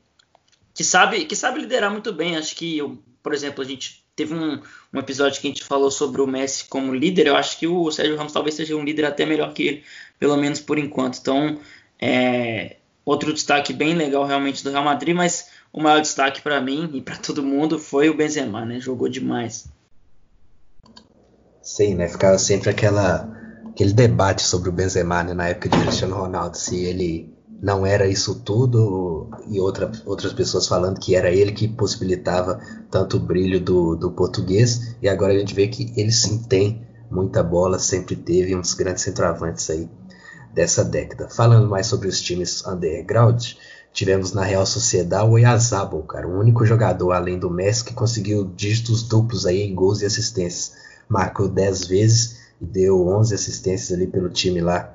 que, 0.74 0.84
sabe, 0.84 1.26
que 1.26 1.36
sabe 1.36 1.60
liderar 1.60 1.92
muito 1.92 2.12
bem. 2.12 2.36
Acho 2.36 2.56
que, 2.56 2.80
por 3.22 3.34
exemplo, 3.34 3.64
a 3.64 3.68
gente 3.68 4.04
teve 4.16 4.34
um, 4.34 4.60
um 4.92 5.00
episódio 5.00 5.40
que 5.40 5.48
a 5.48 5.52
gente 5.52 5.64
falou 5.64 5.92
sobre 5.92 6.22
o 6.22 6.28
Messi 6.28 6.66
como 6.66 6.94
líder. 6.94 7.28
Eu 7.28 7.36
acho 7.36 7.60
que 7.60 7.68
o 7.68 7.92
Sérgio 7.92 8.18
Ramos 8.18 8.34
talvez 8.34 8.56
seja 8.56 8.76
um 8.76 8.84
líder 8.84 9.06
até 9.06 9.26
melhor 9.26 9.54
que 9.54 9.64
ele, 9.64 9.84
pelo 10.18 10.36
menos 10.36 10.60
por 10.60 10.80
enquanto. 10.80 11.20
Então, 11.20 11.60
é, 12.00 12.78
outro 13.06 13.32
destaque 13.32 13.72
bem 13.72 13.94
legal 13.94 14.26
realmente 14.26 14.64
do 14.64 14.72
Real 14.72 14.84
Madrid, 14.84 15.16
mas 15.16 15.52
o 15.72 15.80
maior 15.80 16.02
destaque 16.02 16.42
para 16.42 16.60
mim 16.60 16.90
e 16.94 17.02
para 17.02 17.18
todo 17.18 17.44
mundo 17.44 17.78
foi 17.78 18.10
o 18.10 18.16
Benzema, 18.16 18.66
né? 18.66 18.80
Jogou 18.80 19.08
demais. 19.08 19.70
Sim, 21.68 21.96
né? 21.96 22.08
Ficava 22.08 22.38
sempre 22.38 22.70
aquela, 22.70 23.30
aquele 23.68 23.92
debate 23.92 24.42
sobre 24.42 24.70
o 24.70 24.72
Benzema 24.72 25.22
né? 25.22 25.34
na 25.34 25.50
época 25.50 25.68
de 25.68 25.78
Cristiano 25.78 26.16
Ronaldo, 26.16 26.56
se 26.56 26.78
ele 26.86 27.30
não 27.62 27.86
era 27.86 28.08
isso 28.08 28.36
tudo 28.36 29.30
e 29.50 29.60
outra, 29.60 29.92
outras 30.06 30.32
pessoas 30.32 30.66
falando 30.66 30.98
que 30.98 31.14
era 31.14 31.30
ele 31.30 31.52
que 31.52 31.68
possibilitava 31.68 32.62
tanto 32.90 33.18
o 33.18 33.20
brilho 33.20 33.60
do, 33.60 33.98
do 33.98 34.12
português 34.12 34.96
e 35.02 35.10
agora 35.10 35.34
a 35.34 35.38
gente 35.38 35.54
vê 35.54 35.68
que 35.68 35.92
ele 35.98 36.10
sim 36.10 36.42
tem 36.42 36.88
muita 37.12 37.44
bola, 37.44 37.78
sempre 37.80 38.16
teve 38.16 38.56
uns 38.56 38.74
grandes 38.74 39.04
centroavantes 39.04 39.70
aí 39.70 39.90
dessa 40.54 40.86
década. 40.86 41.28
Falando 41.28 41.68
mais 41.68 41.88
sobre 41.88 42.08
os 42.08 42.22
times 42.22 42.66
underground, 42.66 43.44
tivemos 43.92 44.32
na 44.32 44.46
Real 44.46 44.66
Sociedade 44.66 45.28
o 45.28 45.32
Oyarzabal, 45.32 46.02
cara, 46.04 46.30
o 46.30 46.40
único 46.40 46.66
jogador 46.66 47.12
além 47.12 47.38
do 47.38 47.50
Messi 47.50 47.84
que 47.84 47.94
conseguiu 47.94 48.46
dígitos 48.56 49.04
duplos 49.04 49.46
aí 49.46 49.64
em 49.64 49.76
gols 49.76 50.02
e 50.02 50.06
assistências. 50.06 50.87
Marcou 51.10 51.48
10 51.48 51.88
vezes 51.88 52.48
e 52.60 52.66
deu 52.66 53.08
11 53.08 53.34
assistências 53.34 53.92
ali 53.92 54.08
pelo 54.08 54.30
time 54.30 54.62
lá 54.62 54.94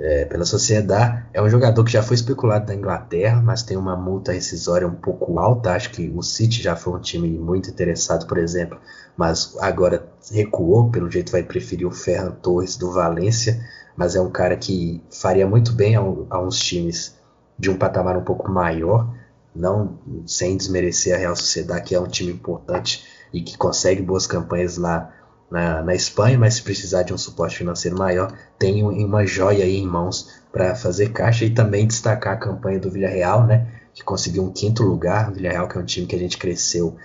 é, 0.00 0.24
pela 0.24 0.44
sociedade. 0.44 1.26
É 1.32 1.42
um 1.42 1.48
jogador 1.48 1.84
que 1.84 1.92
já 1.92 2.02
foi 2.02 2.14
especulado 2.14 2.66
da 2.66 2.74
Inglaterra, 2.74 3.40
mas 3.42 3.62
tem 3.62 3.76
uma 3.76 3.96
multa 3.96 4.32
rescisória 4.32 4.88
um 4.88 4.94
pouco 4.94 5.38
alta. 5.38 5.72
Acho 5.72 5.90
que 5.90 6.10
o 6.14 6.22
City 6.22 6.62
já 6.62 6.74
foi 6.74 6.94
um 6.94 7.00
time 7.00 7.28
muito 7.38 7.68
interessado, 7.68 8.26
por 8.26 8.38
exemplo, 8.38 8.78
mas 9.16 9.56
agora 9.60 10.08
recuou. 10.32 10.90
Pelo 10.90 11.10
jeito, 11.10 11.30
vai 11.30 11.42
preferir 11.42 11.86
o 11.86 11.90
Ferran 11.90 12.32
Torres 12.32 12.76
do 12.76 12.90
Valência. 12.90 13.60
Mas 13.94 14.16
é 14.16 14.20
um 14.20 14.30
cara 14.30 14.56
que 14.56 15.02
faria 15.10 15.46
muito 15.46 15.72
bem 15.72 15.96
a, 15.96 16.00
a 16.00 16.40
uns 16.40 16.58
times 16.58 17.14
de 17.58 17.68
um 17.68 17.76
patamar 17.76 18.16
um 18.16 18.24
pouco 18.24 18.50
maior, 18.50 19.14
não 19.54 19.98
sem 20.26 20.56
desmerecer 20.56 21.14
a 21.14 21.18
Real 21.18 21.36
Sociedade, 21.36 21.82
que 21.82 21.94
é 21.94 22.00
um 22.00 22.06
time 22.06 22.32
importante 22.32 23.04
e 23.34 23.42
que 23.42 23.58
consegue 23.58 24.00
boas 24.00 24.26
campanhas 24.26 24.78
lá 24.78 25.12
na, 25.50 25.82
na 25.82 25.94
Espanha, 25.94 26.38
mas 26.38 26.54
se 26.54 26.62
precisar 26.62 27.02
de 27.02 27.12
um 27.12 27.18
suporte 27.18 27.56
financeiro 27.56 27.98
maior, 27.98 28.32
tem 28.58 28.82
uma 28.82 29.26
joia 29.26 29.64
aí 29.64 29.76
em 29.76 29.86
mãos 29.86 30.40
para 30.52 30.74
fazer 30.74 31.12
caixa 31.12 31.44
e 31.44 31.50
também 31.50 31.86
destacar 31.86 32.34
a 32.34 32.38
campanha 32.38 32.78
do 32.78 32.90
Villarreal, 32.90 33.46
né, 33.46 33.66
que 33.92 34.04
conseguiu 34.04 34.44
um 34.44 34.52
quinto 34.52 34.82
lugar. 34.82 35.30
O 35.30 35.34
Villarreal 35.34 35.68
que 35.68 35.76
é 35.76 35.80
um 35.80 35.84
time 35.84 36.06
que 36.06 36.16
a 36.16 36.18
gente 36.18 36.38
cresceu 36.38 36.96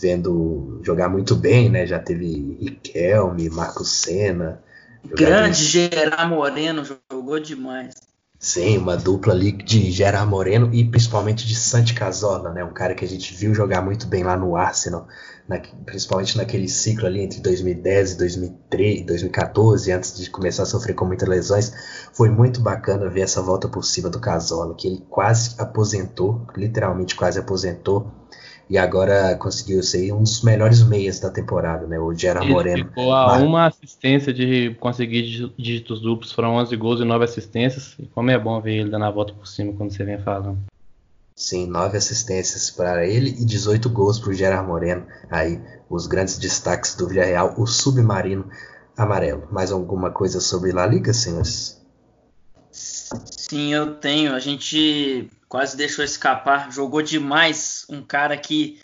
vendo 0.00 0.80
jogar 0.82 1.08
muito 1.08 1.36
bem, 1.36 1.68
né? 1.68 1.86
Já 1.86 1.98
teve 1.98 2.56
Riquelme, 2.58 3.50
Marcos 3.50 3.92
Senna. 3.92 4.62
Grande 5.04 5.64
Gerard 5.64 6.28
Moreno 6.28 6.82
jogou 6.84 7.38
demais. 7.38 7.94
Sim, 8.38 8.78
uma 8.78 8.96
dupla 8.96 9.34
ali 9.34 9.52
de 9.52 9.90
Gerard 9.90 10.28
Moreno 10.28 10.70
e 10.72 10.82
principalmente 10.82 11.46
de 11.46 11.54
Santi 11.54 11.92
Casola, 11.92 12.50
né? 12.50 12.64
Um 12.64 12.72
cara 12.72 12.94
que 12.94 13.04
a 13.04 13.08
gente 13.08 13.34
viu 13.34 13.54
jogar 13.54 13.82
muito 13.82 14.06
bem 14.06 14.22
lá 14.22 14.36
no 14.36 14.56
Arsenal 14.56 15.06
na, 15.50 15.58
principalmente 15.84 16.36
naquele 16.36 16.68
ciclo 16.68 17.06
ali 17.06 17.20
entre 17.20 17.40
2010 17.40 18.12
e 18.12 18.18
2013, 18.18 19.04
2014, 19.04 19.90
antes 19.90 20.16
de 20.16 20.30
começar 20.30 20.62
a 20.62 20.66
sofrer 20.66 20.94
com 20.94 21.04
muitas 21.04 21.28
lesões, 21.28 21.72
foi 22.12 22.30
muito 22.30 22.60
bacana 22.60 23.08
ver 23.08 23.22
essa 23.22 23.42
volta 23.42 23.68
por 23.68 23.82
cima 23.84 24.08
do 24.08 24.20
Casola, 24.20 24.76
que 24.76 24.86
ele 24.86 25.04
quase 25.10 25.60
aposentou, 25.60 26.46
literalmente 26.56 27.16
quase 27.16 27.40
aposentou, 27.40 28.12
e 28.68 28.78
agora 28.78 29.34
conseguiu 29.34 29.82
ser 29.82 30.12
um 30.12 30.22
dos 30.22 30.44
melhores 30.44 30.84
meias 30.84 31.18
da 31.18 31.28
temporada, 31.28 31.88
né? 31.88 31.98
O 31.98 32.14
Gerard 32.14 32.48
Moreno. 32.48 32.84
Ficou 32.84 33.12
a 33.12 33.36
uma 33.38 33.66
assistência 33.66 34.32
de 34.32 34.76
conseguir 34.78 35.50
dígitos 35.58 36.00
duplos, 36.00 36.30
foram 36.30 36.54
11 36.54 36.76
gols 36.76 37.00
e 37.00 37.04
9 37.04 37.24
assistências, 37.24 37.96
e 37.98 38.06
como 38.06 38.30
é 38.30 38.38
bom 38.38 38.60
ver 38.60 38.74
ele 38.74 38.90
dando 38.90 39.06
a 39.06 39.10
volta 39.10 39.32
por 39.32 39.48
cima 39.48 39.72
quando 39.72 39.90
você 39.90 40.04
vem 40.04 40.18
falando. 40.18 40.58
Sim, 41.40 41.66
nove 41.66 41.96
assistências 41.96 42.70
para 42.70 43.06
ele 43.06 43.30
e 43.30 43.46
18 43.46 43.88
gols 43.88 44.18
para 44.18 44.28
o 44.28 44.34
Gerard 44.34 44.68
Moreno. 44.68 45.06
Aí, 45.30 45.58
os 45.88 46.06
grandes 46.06 46.36
destaques 46.36 46.94
do 46.94 47.08
Villarreal, 47.08 47.54
o 47.56 47.66
submarino 47.66 48.50
amarelo. 48.94 49.48
Mais 49.50 49.72
alguma 49.72 50.10
coisa 50.10 50.38
sobre 50.38 50.70
La 50.70 50.86
Liga, 50.86 51.14
senhores? 51.14 51.80
Sim, 52.70 53.72
eu 53.72 53.94
tenho. 53.94 54.34
A 54.34 54.38
gente 54.38 55.30
quase 55.48 55.78
deixou 55.78 56.04
escapar. 56.04 56.70
Jogou 56.70 57.00
demais 57.00 57.86
um 57.88 58.02
cara 58.02 58.36
que, 58.36 58.78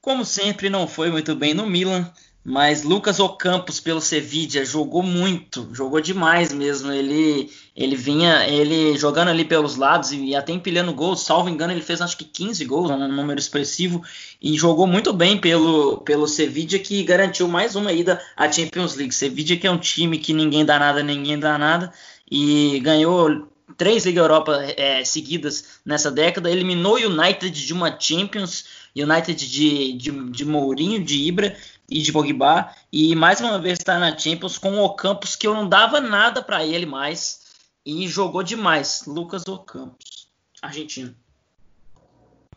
como 0.00 0.24
sempre, 0.24 0.70
não 0.70 0.88
foi 0.88 1.10
muito 1.10 1.36
bem 1.36 1.52
no 1.52 1.66
Milan. 1.66 2.10
Mas 2.44 2.82
Lucas 2.82 3.20
Ocampos 3.20 3.78
pelo 3.78 4.00
Sevilla 4.00 4.64
jogou 4.64 5.02
muito, 5.02 5.68
jogou 5.72 6.00
demais 6.00 6.52
mesmo. 6.52 6.90
Ele 6.90 7.50
ele 7.76 7.94
vinha 7.94 8.48
ele 8.48 8.96
jogando 8.96 9.28
ali 9.28 9.44
pelos 9.44 9.76
lados 9.76 10.12
e 10.12 10.34
até 10.34 10.52
empilhando 10.52 10.94
gols. 10.94 11.20
Salvo 11.20 11.50
engano, 11.50 11.72
ele 11.72 11.82
fez 11.82 12.00
acho 12.00 12.16
que 12.16 12.24
15 12.24 12.64
gols, 12.64 12.90
um 12.90 13.08
número 13.08 13.38
expressivo 13.38 14.02
e 14.40 14.56
jogou 14.56 14.86
muito 14.86 15.12
bem 15.12 15.38
pelo 15.38 15.98
pelo 15.98 16.26
Sevilla 16.26 16.78
que 16.78 17.02
garantiu 17.02 17.48
mais 17.48 17.76
uma 17.76 17.92
ida 17.92 18.20
à 18.36 18.50
Champions 18.50 18.94
League. 18.94 19.14
Sevilla 19.14 19.56
que 19.56 19.66
é 19.66 19.70
um 19.70 19.78
time 19.78 20.18
que 20.18 20.32
ninguém 20.32 20.64
dá 20.64 20.78
nada, 20.78 21.02
ninguém 21.02 21.38
dá 21.38 21.58
nada 21.58 21.92
e 22.30 22.80
ganhou 22.80 23.48
três 23.76 24.04
Liga 24.04 24.20
Europa 24.20 24.60
é, 24.76 25.04
seguidas 25.04 25.80
nessa 25.84 26.10
década, 26.10 26.50
eliminou 26.50 26.94
o 26.94 27.06
United 27.06 27.50
de 27.50 27.72
uma 27.72 27.98
Champions, 27.98 28.64
United 28.96 29.48
de, 29.48 29.92
de, 29.92 30.30
de 30.30 30.44
Mourinho, 30.44 31.02
de 31.02 31.16
Ibra, 31.16 31.56
e 31.90 32.02
de 32.02 32.12
Pogba 32.12 32.70
e 32.92 33.16
mais 33.16 33.40
uma 33.40 33.58
vez 33.58 33.78
está 33.78 33.98
na 33.98 34.16
Champions 34.16 34.58
com 34.58 34.72
o 34.72 34.84
Ocampos 34.84 35.34
que 35.34 35.46
eu 35.46 35.54
não 35.54 35.68
dava 35.68 36.00
nada 36.00 36.42
para 36.42 36.64
ele 36.64 36.84
mais 36.84 37.40
e 37.84 38.06
jogou 38.06 38.42
demais, 38.42 39.04
Lucas 39.06 39.48
Ocampos, 39.48 40.28
argentino. 40.60 41.14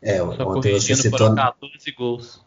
É, 0.01 0.17
Só 0.17 0.49
ontem 0.49 0.73
você 0.73 0.95
citou 0.95 1.33
14 1.33 1.91
gols. 1.91 2.41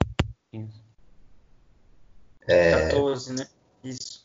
É... 2.47 2.89
14, 2.91 3.32
né? 3.32 3.47
Isso. 3.82 4.24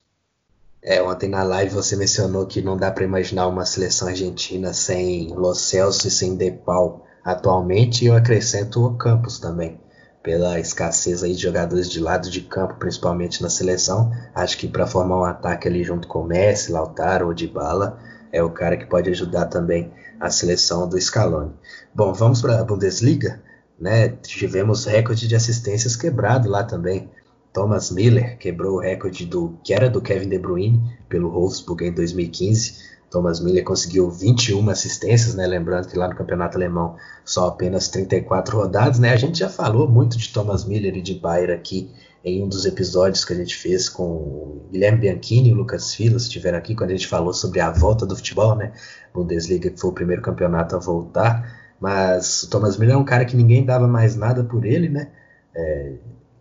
É, 0.82 1.01
ontem 1.01 1.30
na 1.30 1.43
live 1.43 1.74
você 1.74 1.95
mencionou 1.95 2.47
que 2.47 2.62
não 2.62 2.76
dá 2.76 2.91
para 2.91 3.03
imaginar 3.03 3.47
uma 3.47 3.66
seleção 3.66 4.07
argentina 4.07 4.74
sem 4.74 5.34
Lo 5.34 5.53
Celso 5.53 6.07
e 6.07 6.12
sem 6.12 6.36
Depau 6.36 7.05
atualmente, 7.32 8.06
eu 8.06 8.16
acrescento 8.16 8.86
o 8.86 8.96
Campos 8.96 9.40
também 9.40 9.80
pela 10.22 10.60
escassez 10.60 11.24
aí 11.24 11.34
de 11.34 11.42
jogadores 11.42 11.90
de 11.90 12.00
lado 12.00 12.30
de 12.30 12.42
campo, 12.42 12.76
principalmente 12.76 13.42
na 13.42 13.50
seleção. 13.50 14.12
Acho 14.36 14.58
que 14.58 14.68
para 14.68 14.86
formar 14.86 15.20
um 15.20 15.24
ataque 15.24 15.68
ali 15.68 15.84
junto 15.84 16.08
com 16.08 16.24
Messi, 16.24 16.72
Lautaro 16.72 17.28
ou 17.28 17.34
Dybala, 17.34 17.98
é 18.32 18.44
o 18.44 18.50
cara 18.50 18.78
que 18.78 18.86
pode 18.86 19.10
ajudar 19.10 19.46
também 19.46 19.92
a 20.20 20.30
seleção 20.30 20.88
do 20.88 21.00
Scaloni. 21.00 21.54
Bom, 21.96 22.14
vamos 22.14 22.42
para 22.42 22.60
a 22.60 22.64
Bundesliga, 22.64 23.42
né? 23.80 24.10
Tivemos 24.10 24.86
recorde 24.86 25.28
de 25.28 25.36
assistências 25.36 25.96
quebrado 25.96 26.50
lá 26.50 26.64
também. 26.64 27.10
Thomas 27.54 27.90
Miller 27.90 28.38
quebrou 28.38 28.76
o 28.76 28.80
recorde 28.80 29.26
do 29.26 29.58
que 29.64 29.74
era 29.74 29.90
do 29.90 30.02
Kevin 30.02 30.30
De 30.30 30.38
Bruyne 30.38 30.98
pelo 31.08 31.32
Wolfsburg 31.32 31.86
em 31.86 31.94
2015 31.94 32.99
Thomas 33.10 33.39
Miller 33.39 33.64
conseguiu 33.64 34.10
21 34.10 34.70
assistências, 34.70 35.34
né? 35.36 35.47
Lembrando 35.47 35.88
que 35.88 35.97
lá 35.97 36.07
no 36.07 36.16
campeonato 36.16 36.57
alemão 36.57 36.95
só 37.26 37.47
apenas 37.47 37.88
34 37.88 38.57
rodadas, 38.57 38.99
né? 38.99 39.12
A 39.12 39.18
gente 39.18 39.39
já 39.39 39.49
falou 39.49 39.88
muito 39.88 40.18
de 40.18 40.32
Thomas 40.32 40.64
Miller 40.64 40.95
e 40.95 41.01
de 41.01 41.16
Bayer 41.16 41.49
aqui 41.51 41.91
em 42.24 42.43
um 42.43 42.47
dos 42.47 42.66
episódios 42.66 43.24
que 43.24 43.34
a 43.34 43.36
gente 43.36 43.55
fez 43.55 43.88
com 43.88 44.03
o 44.03 44.68
Guilherme 44.72 44.99
Bianchini 44.99 45.49
e 45.49 45.53
o 45.53 45.55
Lucas 45.55 45.93
Filas, 45.93 46.24
estiveram 46.24 46.57
aqui 46.57 46.76
quando 46.76 46.91
a 46.91 46.93
gente 46.93 47.07
falou 47.07 47.34
sobre 47.34 47.60
a 47.62 47.72
volta 47.72 48.05
do 48.05 48.16
futebol, 48.16 48.55
né? 48.55 48.74
Bundesliga 49.14 49.70
que 49.70 49.80
foi 49.80 49.89
o 49.89 49.93
primeiro 49.93 50.22
campeonato 50.22 50.76
a 50.76 50.80
voltar, 50.80 51.76
mas 51.80 52.43
o 52.43 52.49
Thomas 52.49 52.78
Miller 52.78 52.95
é 52.95 52.97
um 52.97 53.05
cara 53.05 53.26
que 53.26 53.36
ninguém 53.36 53.66
dava 53.66 53.88
mais 53.88 54.16
nada 54.16 54.43
por 54.43 54.66
ele, 54.66 54.89
né? 54.89 55.10
É, 55.55 55.93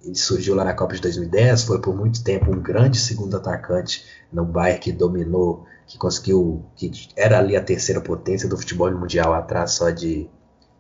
ele 0.02 0.16
surgiu 0.16 0.54
lá 0.54 0.64
na 0.64 0.74
Copa 0.74 0.94
de 0.94 1.00
2010, 1.00 1.64
foi 1.64 1.80
por 1.80 1.96
muito 1.96 2.22
tempo 2.22 2.50
um 2.50 2.60
grande 2.60 2.98
segundo 2.98 3.36
atacante 3.36 4.04
no 4.32 4.44
Bayern 4.44 4.80
que 4.80 4.92
dominou 4.92 5.66
que 5.88 5.96
conseguiu, 5.96 6.66
que 6.76 6.92
era 7.16 7.38
ali 7.38 7.56
a 7.56 7.64
terceira 7.64 8.00
potência 8.00 8.48
do 8.48 8.58
futebol 8.58 8.92
mundial 8.92 9.32
atrás 9.32 9.72
só 9.72 9.90
de, 9.90 10.28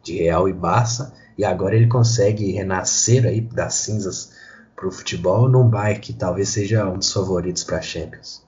de 0.02 0.18
Real 0.18 0.48
e 0.48 0.52
Barça, 0.52 1.14
e 1.36 1.44
agora 1.44 1.74
ele 1.74 1.86
consegue 1.86 2.52
renascer 2.52 3.24
aí 3.24 3.40
das 3.40 3.74
cinzas 3.74 4.36
para 4.76 4.86
o 4.86 4.92
futebol 4.92 5.48
num 5.48 5.66
Bayern 5.68 6.00
que 6.00 6.12
talvez 6.12 6.50
seja 6.50 6.86
um 6.86 6.98
dos 6.98 7.12
favoritos 7.12 7.64
para 7.64 7.78
a 7.78 7.82
Champions. 7.82 8.46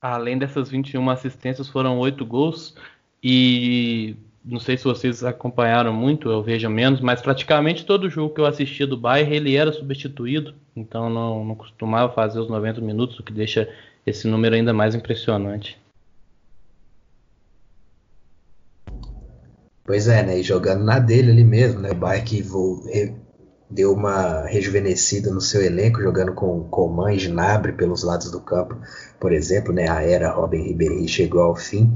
Além 0.00 0.36
dessas 0.36 0.68
21 0.68 1.08
assistências, 1.08 1.68
foram 1.68 1.98
oito 2.00 2.26
gols 2.26 2.74
e 3.22 4.16
não 4.44 4.58
sei 4.58 4.76
se 4.76 4.82
vocês 4.82 5.22
acompanharam 5.22 5.92
muito, 5.92 6.28
eu 6.28 6.42
vejo 6.42 6.68
menos, 6.68 7.00
mas 7.00 7.22
praticamente 7.22 7.86
todo 7.86 8.10
jogo 8.10 8.34
que 8.34 8.40
eu 8.40 8.46
assistia 8.46 8.88
do 8.88 8.96
Bayern 8.96 9.36
ele 9.36 9.56
era 9.56 9.72
substituído, 9.72 10.54
então 10.74 11.08
não, 11.08 11.44
não 11.44 11.54
costumava 11.54 12.12
fazer 12.12 12.40
os 12.40 12.48
90 12.48 12.80
minutos, 12.80 13.20
o 13.20 13.22
que 13.22 13.32
deixa 13.32 13.68
esse 14.06 14.26
número 14.26 14.54
ainda 14.54 14.72
mais 14.72 14.94
impressionante. 14.94 15.80
Pois 19.84 20.06
é, 20.08 20.22
né? 20.22 20.38
E 20.38 20.42
jogando 20.42 20.84
na 20.84 20.98
dele 20.98 21.32
ali 21.32 21.44
mesmo, 21.44 21.80
né? 21.80 21.90
O 21.90 21.94
Bayern 21.94 22.24
que 22.24 22.42
deu 23.68 23.92
uma 23.92 24.44
rejuvenescida 24.46 25.30
no 25.30 25.40
seu 25.40 25.62
elenco, 25.62 26.00
jogando 26.00 26.34
com 26.34 26.64
Coman 26.64 27.12
e 27.14 27.16
Gnabry 27.16 27.72
pelos 27.72 28.04
lados 28.04 28.30
do 28.30 28.40
campo, 28.40 28.76
por 29.18 29.32
exemplo, 29.32 29.72
né? 29.72 29.88
A 29.88 30.02
era 30.02 30.30
Robin 30.30 30.62
Ribéry 30.62 31.08
chegou 31.08 31.42
ao 31.42 31.56
fim 31.56 31.90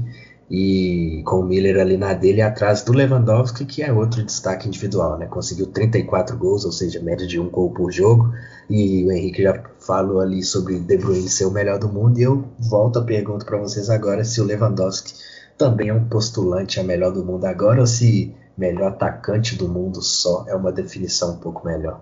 e 0.49 1.21
com 1.25 1.41
o 1.41 1.43
Miller 1.43 1.77
ali 1.79 1.97
na 1.97 2.13
dele 2.13 2.41
atrás 2.41 2.81
do 2.81 2.93
Lewandowski, 2.93 3.65
que 3.65 3.83
é 3.83 3.91
outro 3.91 4.23
destaque 4.23 4.67
individual, 4.67 5.17
né? 5.17 5.27
Conseguiu 5.27 5.67
34 5.67 6.37
gols, 6.37 6.65
ou 6.65 6.71
seja, 6.71 7.01
média 7.01 7.27
de 7.27 7.39
um 7.39 7.49
gol 7.49 7.71
por 7.71 7.91
jogo. 7.91 8.33
E 8.69 9.05
o 9.05 9.11
Henrique 9.11 9.43
já 9.43 9.61
falou 9.87 10.19
ali 10.19 10.43
sobre 10.43 10.77
De 10.79 10.97
Bruyne 10.97 11.29
ser 11.29 11.45
o 11.45 11.51
melhor 11.51 11.79
do 11.79 11.87
mundo. 11.87 12.19
E 12.19 12.23
eu 12.23 12.45
volto 12.59 12.99
a 12.99 13.03
pergunta 13.03 13.45
para 13.45 13.57
vocês 13.57 13.89
agora 13.89 14.25
se 14.25 14.41
o 14.41 14.43
Lewandowski 14.43 15.13
também 15.57 15.87
é 15.87 15.93
um 15.93 16.03
postulante 16.07 16.79
a 16.79 16.83
melhor 16.83 17.11
do 17.11 17.23
mundo 17.25 17.45
agora 17.45 17.79
ou 17.79 17.87
se 17.87 18.35
melhor 18.57 18.89
atacante 18.89 19.55
do 19.55 19.67
mundo 19.67 20.01
só 20.01 20.45
é 20.47 20.55
uma 20.55 20.71
definição 20.71 21.35
um 21.35 21.37
pouco 21.37 21.65
melhor. 21.65 22.01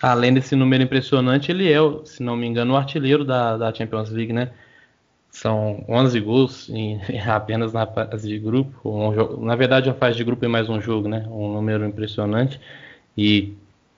Além 0.00 0.32
desse 0.32 0.56
número 0.56 0.82
impressionante, 0.82 1.50
ele 1.50 1.70
é, 1.70 1.78
se 2.04 2.22
não 2.22 2.36
me 2.36 2.46
engano, 2.46 2.74
o 2.74 2.76
artilheiro 2.76 3.24
da, 3.24 3.56
da 3.56 3.72
Champions 3.72 4.10
League, 4.10 4.32
né? 4.32 4.50
São 5.30 5.84
11 5.88 6.20
gols 6.20 6.68
em, 6.70 7.00
apenas 7.26 7.72
na 7.72 7.86
fase 7.86 8.28
de 8.28 8.38
grupo. 8.38 8.72
Um 8.88 9.44
na 9.44 9.56
verdade, 9.56 9.88
a 9.90 9.94
fase 9.94 10.16
de 10.16 10.24
grupo 10.24 10.44
é 10.44 10.48
mais 10.48 10.68
um 10.68 10.80
jogo, 10.80 11.08
né? 11.08 11.26
Um 11.28 11.52
número 11.52 11.86
impressionante. 11.86 12.60
E 13.16 13.54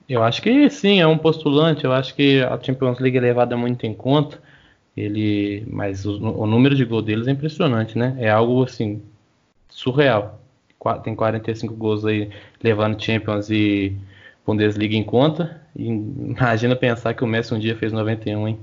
eu 0.09 0.23
acho 0.23 0.41
que 0.41 0.71
sim, 0.71 1.01
é 1.01 1.07
um 1.07 1.19
postulante. 1.19 1.85
Eu 1.85 1.93
acho 1.93 2.15
que 2.15 2.43
a 2.43 2.59
Champions 2.61 2.99
League 2.99 3.19
é 3.19 3.21
levada 3.21 3.57
muito 3.57 3.85
em 3.85 3.95
conta. 3.95 4.41
Ele, 4.97 5.65
mas 5.71 6.07
o, 6.07 6.17
o 6.17 6.47
número 6.47 6.75
de 6.75 6.85
gols 6.85 7.05
deles 7.05 7.29
é 7.29 7.31
impressionante, 7.31 7.97
né? 7.97 8.17
É 8.19 8.31
algo 8.31 8.65
assim 8.65 9.03
surreal. 9.69 10.41
Tem 11.05 11.15
45 11.15 11.75
gols 11.75 12.05
aí 12.05 12.31
levando 12.63 13.03
Champions 13.03 13.51
e 13.51 13.97
Bundesliga 14.47 14.97
em 14.97 15.05
conta. 15.05 15.61
E 15.77 15.87
imagina 15.87 16.75
pensar 16.75 17.15
que 17.15 17.23
o 17.23 17.27
Messi 17.27 17.55
um 17.55 17.59
dia 17.59 17.77
fez 17.77 17.93
91, 17.93 18.49
hein? 18.49 18.59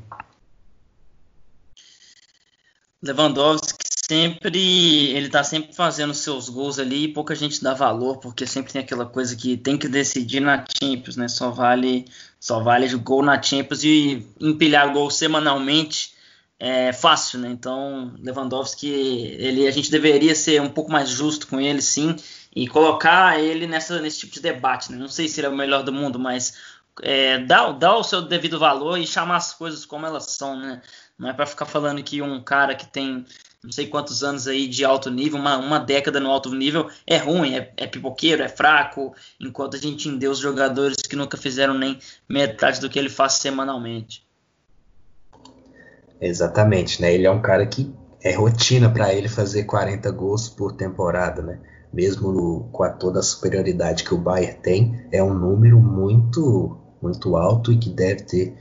Lewandowski 3.04 3.85
sempre 4.10 5.12
ele 5.14 5.30
tá 5.30 5.44
sempre 5.44 5.74
fazendo 5.74 6.14
seus 6.14 6.48
gols 6.50 6.78
ali 6.78 7.06
e 7.06 7.14
pouca 7.14 7.34
gente 7.34 7.64
dá 7.64 7.74
valor 7.74 8.18
porque 8.18 8.46
sempre 8.46 8.72
tem 8.72 8.82
aquela 8.82 9.06
coisa 9.06 9.36
que 9.36 9.58
tem 9.58 9.78
que 9.78 9.88
decidir 9.88 10.40
na 10.40 10.64
Champions, 10.80 11.16
né? 11.16 11.28
Só 11.28 11.50
vale 11.50 12.06
só 12.40 12.60
vale 12.62 12.88
gol 12.98 13.24
na 13.24 13.42
Champions 13.42 13.84
e 13.84 14.28
empilhar 14.40 14.94
gol 14.94 15.10
semanalmente 15.10 16.14
é 16.60 16.94
fácil, 16.94 17.40
né? 17.40 17.50
Então 17.50 18.14
Lewandowski 18.20 18.88
ele 18.88 19.68
a 19.68 19.72
gente 19.72 19.90
deveria 19.92 20.36
ser 20.36 20.62
um 20.62 20.70
pouco 20.70 20.92
mais 20.92 21.10
justo 21.10 21.48
com 21.48 21.60
ele, 21.60 21.82
sim, 21.82 22.16
e 22.56 22.68
colocar 22.68 23.40
ele 23.40 23.68
nessa 23.68 24.00
nesse 24.00 24.20
tipo 24.20 24.34
de 24.34 24.42
debate. 24.42 24.92
Né? 24.92 24.98
Não 24.98 25.08
sei 25.08 25.28
se 25.28 25.40
ele 25.40 25.48
é 25.48 25.50
o 25.50 25.56
melhor 25.56 25.84
do 25.84 25.92
mundo, 25.92 26.20
mas 26.20 26.54
é, 27.02 27.40
dá, 27.40 27.72
dá 27.72 27.96
o 27.98 28.04
seu 28.04 28.22
devido 28.22 28.60
valor 28.60 28.98
e 28.98 29.08
chamar 29.08 29.38
as 29.38 29.54
coisas 29.54 29.86
como 29.86 30.06
elas 30.06 30.26
são, 30.32 30.58
né? 30.58 30.82
Não 31.18 31.30
é 31.30 31.34
para 31.34 31.46
ficar 31.46 31.66
falando 31.66 32.04
que 32.04 32.22
um 32.22 32.42
cara 32.44 32.76
que 32.76 32.86
tem 32.88 33.26
não 33.66 33.72
sei 33.72 33.88
quantos 33.88 34.24
anos 34.24 34.48
aí 34.48 34.68
de 34.68 34.86
alto 34.86 35.10
nível, 35.10 35.40
uma, 35.40 35.58
uma 35.58 35.80
década 35.80 36.20
no 36.20 36.30
alto 36.30 36.54
nível, 36.54 36.88
é 37.06 37.18
ruim, 37.18 37.56
é, 37.56 37.74
é 37.76 37.88
pipoqueiro, 37.88 38.44
é 38.44 38.48
fraco, 38.48 39.14
enquanto 39.40 39.76
a 39.76 39.80
gente 39.80 40.08
os 40.28 40.38
jogadores 40.38 40.98
que 40.98 41.16
nunca 41.16 41.36
fizeram 41.36 41.74
nem 41.74 41.98
metade 42.30 42.80
do 42.80 42.90
que 42.90 43.00
ele 43.00 43.10
faz 43.10 43.34
semanalmente. 43.34 44.24
Exatamente, 46.22 47.02
né? 47.02 47.12
Ele 47.12 47.26
é 47.26 47.32
um 47.32 47.42
cara 47.42 47.66
que 47.66 47.92
é 48.24 48.34
rotina 48.34 48.90
para 48.90 49.14
ele 49.14 49.28
fazer 49.28 49.64
40 49.64 50.12
gols 50.12 50.48
por 50.48 50.74
temporada, 50.74 51.42
né? 51.42 51.60
Mesmo 51.92 52.32
no, 52.32 52.70
com 52.72 52.84
a 52.84 52.90
toda 52.90 53.20
a 53.20 53.24
superioridade 53.24 54.04
que 54.04 54.14
o 54.14 54.18
Bayern 54.18 54.60
tem, 54.62 55.08
é 55.12 55.24
um 55.24 55.34
número 55.34 55.80
muito 55.80 56.78
muito 57.02 57.36
alto 57.36 57.72
e 57.72 57.78
que 57.78 57.90
deve 57.90 58.24
ter 58.24 58.58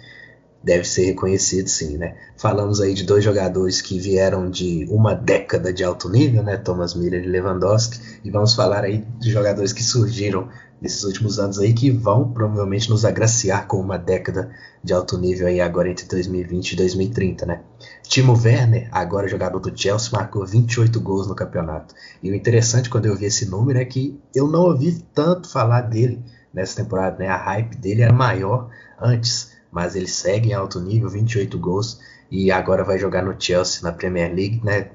deve 0.64 0.84
ser 0.84 1.04
reconhecido 1.04 1.68
sim, 1.68 1.98
né? 1.98 2.16
Falamos 2.36 2.80
aí 2.80 2.94
de 2.94 3.04
dois 3.04 3.22
jogadores 3.22 3.82
que 3.82 3.98
vieram 3.98 4.50
de 4.50 4.86
uma 4.90 5.14
década 5.14 5.72
de 5.72 5.84
alto 5.84 6.08
nível, 6.08 6.42
né? 6.42 6.56
Thomas 6.56 6.94
Miller 6.94 7.22
e 7.22 7.28
Lewandowski, 7.28 8.00
e 8.24 8.30
vamos 8.30 8.54
falar 8.54 8.82
aí 8.82 9.04
de 9.20 9.30
jogadores 9.30 9.74
que 9.74 9.82
surgiram 9.82 10.48
nesses 10.80 11.04
últimos 11.04 11.38
anos 11.38 11.58
aí 11.58 11.72
que 11.72 11.90
vão 11.90 12.32
provavelmente 12.32 12.90
nos 12.90 13.04
agraciar 13.04 13.66
com 13.66 13.78
uma 13.78 13.98
década 13.98 14.50
de 14.82 14.92
alto 14.92 15.18
nível 15.18 15.46
aí 15.46 15.60
agora 15.60 15.90
entre 15.90 16.06
2020 16.06 16.72
e 16.72 16.76
2030, 16.76 17.46
né? 17.46 17.60
Timo 18.02 18.32
Werner, 18.32 18.88
agora 18.90 19.28
jogador 19.28 19.60
do 19.60 19.78
Chelsea, 19.78 20.10
marcou 20.12 20.46
28 20.46 20.98
gols 21.00 21.26
no 21.26 21.34
campeonato. 21.34 21.94
E 22.22 22.30
o 22.30 22.34
interessante 22.34 22.88
quando 22.88 23.06
eu 23.06 23.16
vi 23.16 23.26
esse 23.26 23.46
número 23.46 23.78
é 23.78 23.84
que 23.84 24.18
eu 24.34 24.48
não 24.48 24.62
ouvi 24.62 25.04
tanto 25.14 25.48
falar 25.48 25.82
dele 25.82 26.22
nessa 26.52 26.82
temporada, 26.82 27.18
né? 27.18 27.28
A 27.28 27.36
hype 27.36 27.76
dele 27.76 28.02
era 28.02 28.12
maior 28.12 28.70
antes 29.00 29.53
mas 29.74 29.96
ele 29.96 30.06
segue 30.06 30.50
em 30.50 30.52
alto 30.52 30.80
nível, 30.80 31.10
28 31.10 31.58
gols, 31.58 32.00
e 32.30 32.52
agora 32.52 32.84
vai 32.84 32.96
jogar 32.96 33.24
no 33.24 33.34
Chelsea 33.36 33.82
na 33.82 33.90
Premier 33.90 34.32
League, 34.32 34.60
né? 34.64 34.92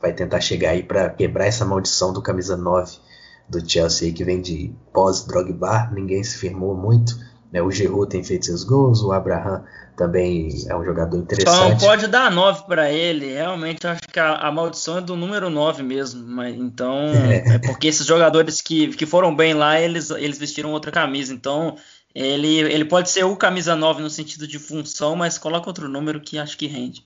Vai 0.00 0.14
tentar 0.14 0.40
chegar 0.40 0.70
aí 0.70 0.82
para 0.82 1.10
quebrar 1.10 1.44
essa 1.44 1.64
maldição 1.64 2.10
do 2.10 2.22
camisa 2.22 2.56
9 2.56 2.96
do 3.46 3.70
Chelsea 3.70 4.14
que 4.14 4.24
vem 4.24 4.40
de 4.40 4.72
pós-Drogba, 4.94 5.90
ninguém 5.92 6.24
se 6.24 6.38
firmou 6.38 6.74
muito, 6.74 7.18
né? 7.52 7.60
O 7.60 7.70
Giroud 7.70 8.08
tem 8.08 8.24
feito 8.24 8.46
seus 8.46 8.64
gols, 8.64 9.02
o 9.02 9.12
Abraham 9.12 9.62
também 9.94 10.48
é 10.68 10.74
um 10.74 10.84
jogador 10.84 11.18
interessante. 11.18 11.54
Só 11.54 11.68
não 11.68 11.76
pode 11.76 12.06
dar 12.06 12.30
9 12.30 12.64
para 12.66 12.90
ele, 12.90 13.34
realmente 13.34 13.86
acho 13.86 14.02
que 14.10 14.18
a, 14.18 14.36
a, 14.36 14.50
maldição 14.50 14.98
é 14.98 15.00
do 15.02 15.14
número 15.14 15.50
9 15.50 15.82
mesmo, 15.82 16.26
mas 16.26 16.56
então 16.56 16.96
é, 17.30 17.56
é 17.56 17.58
porque 17.58 17.88
esses 17.88 18.06
jogadores 18.06 18.62
que, 18.62 18.88
que 18.88 19.04
foram 19.04 19.36
bem 19.36 19.52
lá, 19.52 19.78
eles, 19.78 20.08
eles 20.10 20.38
vestiram 20.38 20.72
outra 20.72 20.90
camisa, 20.90 21.34
então 21.34 21.76
ele, 22.14 22.60
ele 22.60 22.84
pode 22.84 23.10
ser 23.10 23.24
o 23.24 23.36
camisa 23.36 23.74
9 23.74 24.02
no 24.02 24.10
sentido 24.10 24.46
de 24.46 24.58
função, 24.58 25.16
mas 25.16 25.36
coloca 25.36 25.68
outro 25.68 25.88
número 25.88 26.20
que 26.20 26.38
acho 26.38 26.56
que 26.56 26.66
rende. 26.66 27.04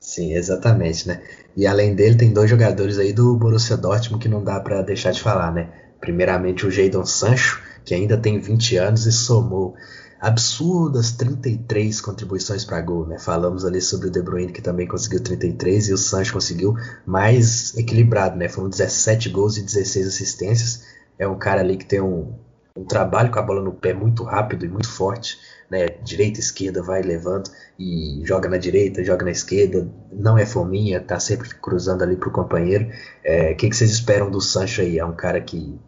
Sim, 0.00 0.34
exatamente, 0.34 1.06
né? 1.06 1.22
E 1.56 1.66
além 1.66 1.94
dele, 1.94 2.16
tem 2.16 2.32
dois 2.32 2.50
jogadores 2.50 2.98
aí 2.98 3.12
do 3.12 3.36
Borussia 3.36 3.76
Dortmund 3.76 4.22
que 4.22 4.28
não 4.28 4.42
dá 4.42 4.60
para 4.60 4.82
deixar 4.82 5.12
de 5.12 5.22
falar, 5.22 5.52
né? 5.52 5.68
Primeiramente 6.00 6.66
o 6.66 6.70
Jadon 6.70 7.06
Sancho, 7.06 7.62
que 7.84 7.94
ainda 7.94 8.16
tem 8.16 8.38
20 8.38 8.76
anos 8.76 9.06
e 9.06 9.12
somou 9.12 9.74
absurdas 10.20 11.12
33 11.12 12.00
contribuições 12.00 12.64
para 12.64 12.80
gol, 12.80 13.06
né? 13.06 13.18
Falamos 13.18 13.64
ali 13.64 13.80
sobre 13.80 14.08
o 14.08 14.10
De 14.10 14.20
Bruyne 14.20 14.52
que 14.52 14.62
também 14.62 14.86
conseguiu 14.86 15.22
33 15.22 15.88
e 15.88 15.92
o 15.92 15.98
Sancho 15.98 16.32
conseguiu 16.32 16.74
mais 17.04 17.76
equilibrado, 17.76 18.36
né? 18.36 18.48
Foram 18.48 18.68
17 18.68 19.28
gols 19.30 19.56
e 19.56 19.62
16 19.62 20.08
assistências. 20.08 20.84
É 21.18 21.26
um 21.26 21.38
cara 21.38 21.60
ali 21.60 21.76
que 21.76 21.86
tem 21.86 22.00
um, 22.00 22.32
um 22.76 22.84
trabalho 22.84 23.30
com 23.30 23.38
a 23.38 23.42
bola 23.42 23.62
no 23.62 23.72
pé 23.72 23.94
muito 23.94 24.22
rápido 24.22 24.64
e 24.64 24.68
muito 24.68 24.88
forte, 24.88 25.38
né? 25.70 25.86
Direita, 26.04 26.38
esquerda, 26.38 26.82
vai 26.82 27.02
levando 27.02 27.50
e 27.78 28.20
joga 28.24 28.48
na 28.48 28.58
direita, 28.58 29.02
joga 29.02 29.24
na 29.24 29.30
esquerda, 29.30 29.88
não 30.12 30.36
é 30.36 30.46
fominha, 30.46 31.00
tá 31.00 31.18
sempre 31.18 31.48
cruzando 31.54 32.02
ali 32.02 32.16
pro 32.16 32.30
companheiro. 32.30 32.86
O 32.86 32.90
é, 33.24 33.54
que, 33.54 33.68
que 33.68 33.76
vocês 33.76 33.90
esperam 33.90 34.30
do 34.30 34.40
Sancho 34.40 34.82
aí? 34.82 34.98
É 34.98 35.04
um 35.04 35.14
cara 35.14 35.40
que 35.40 35.78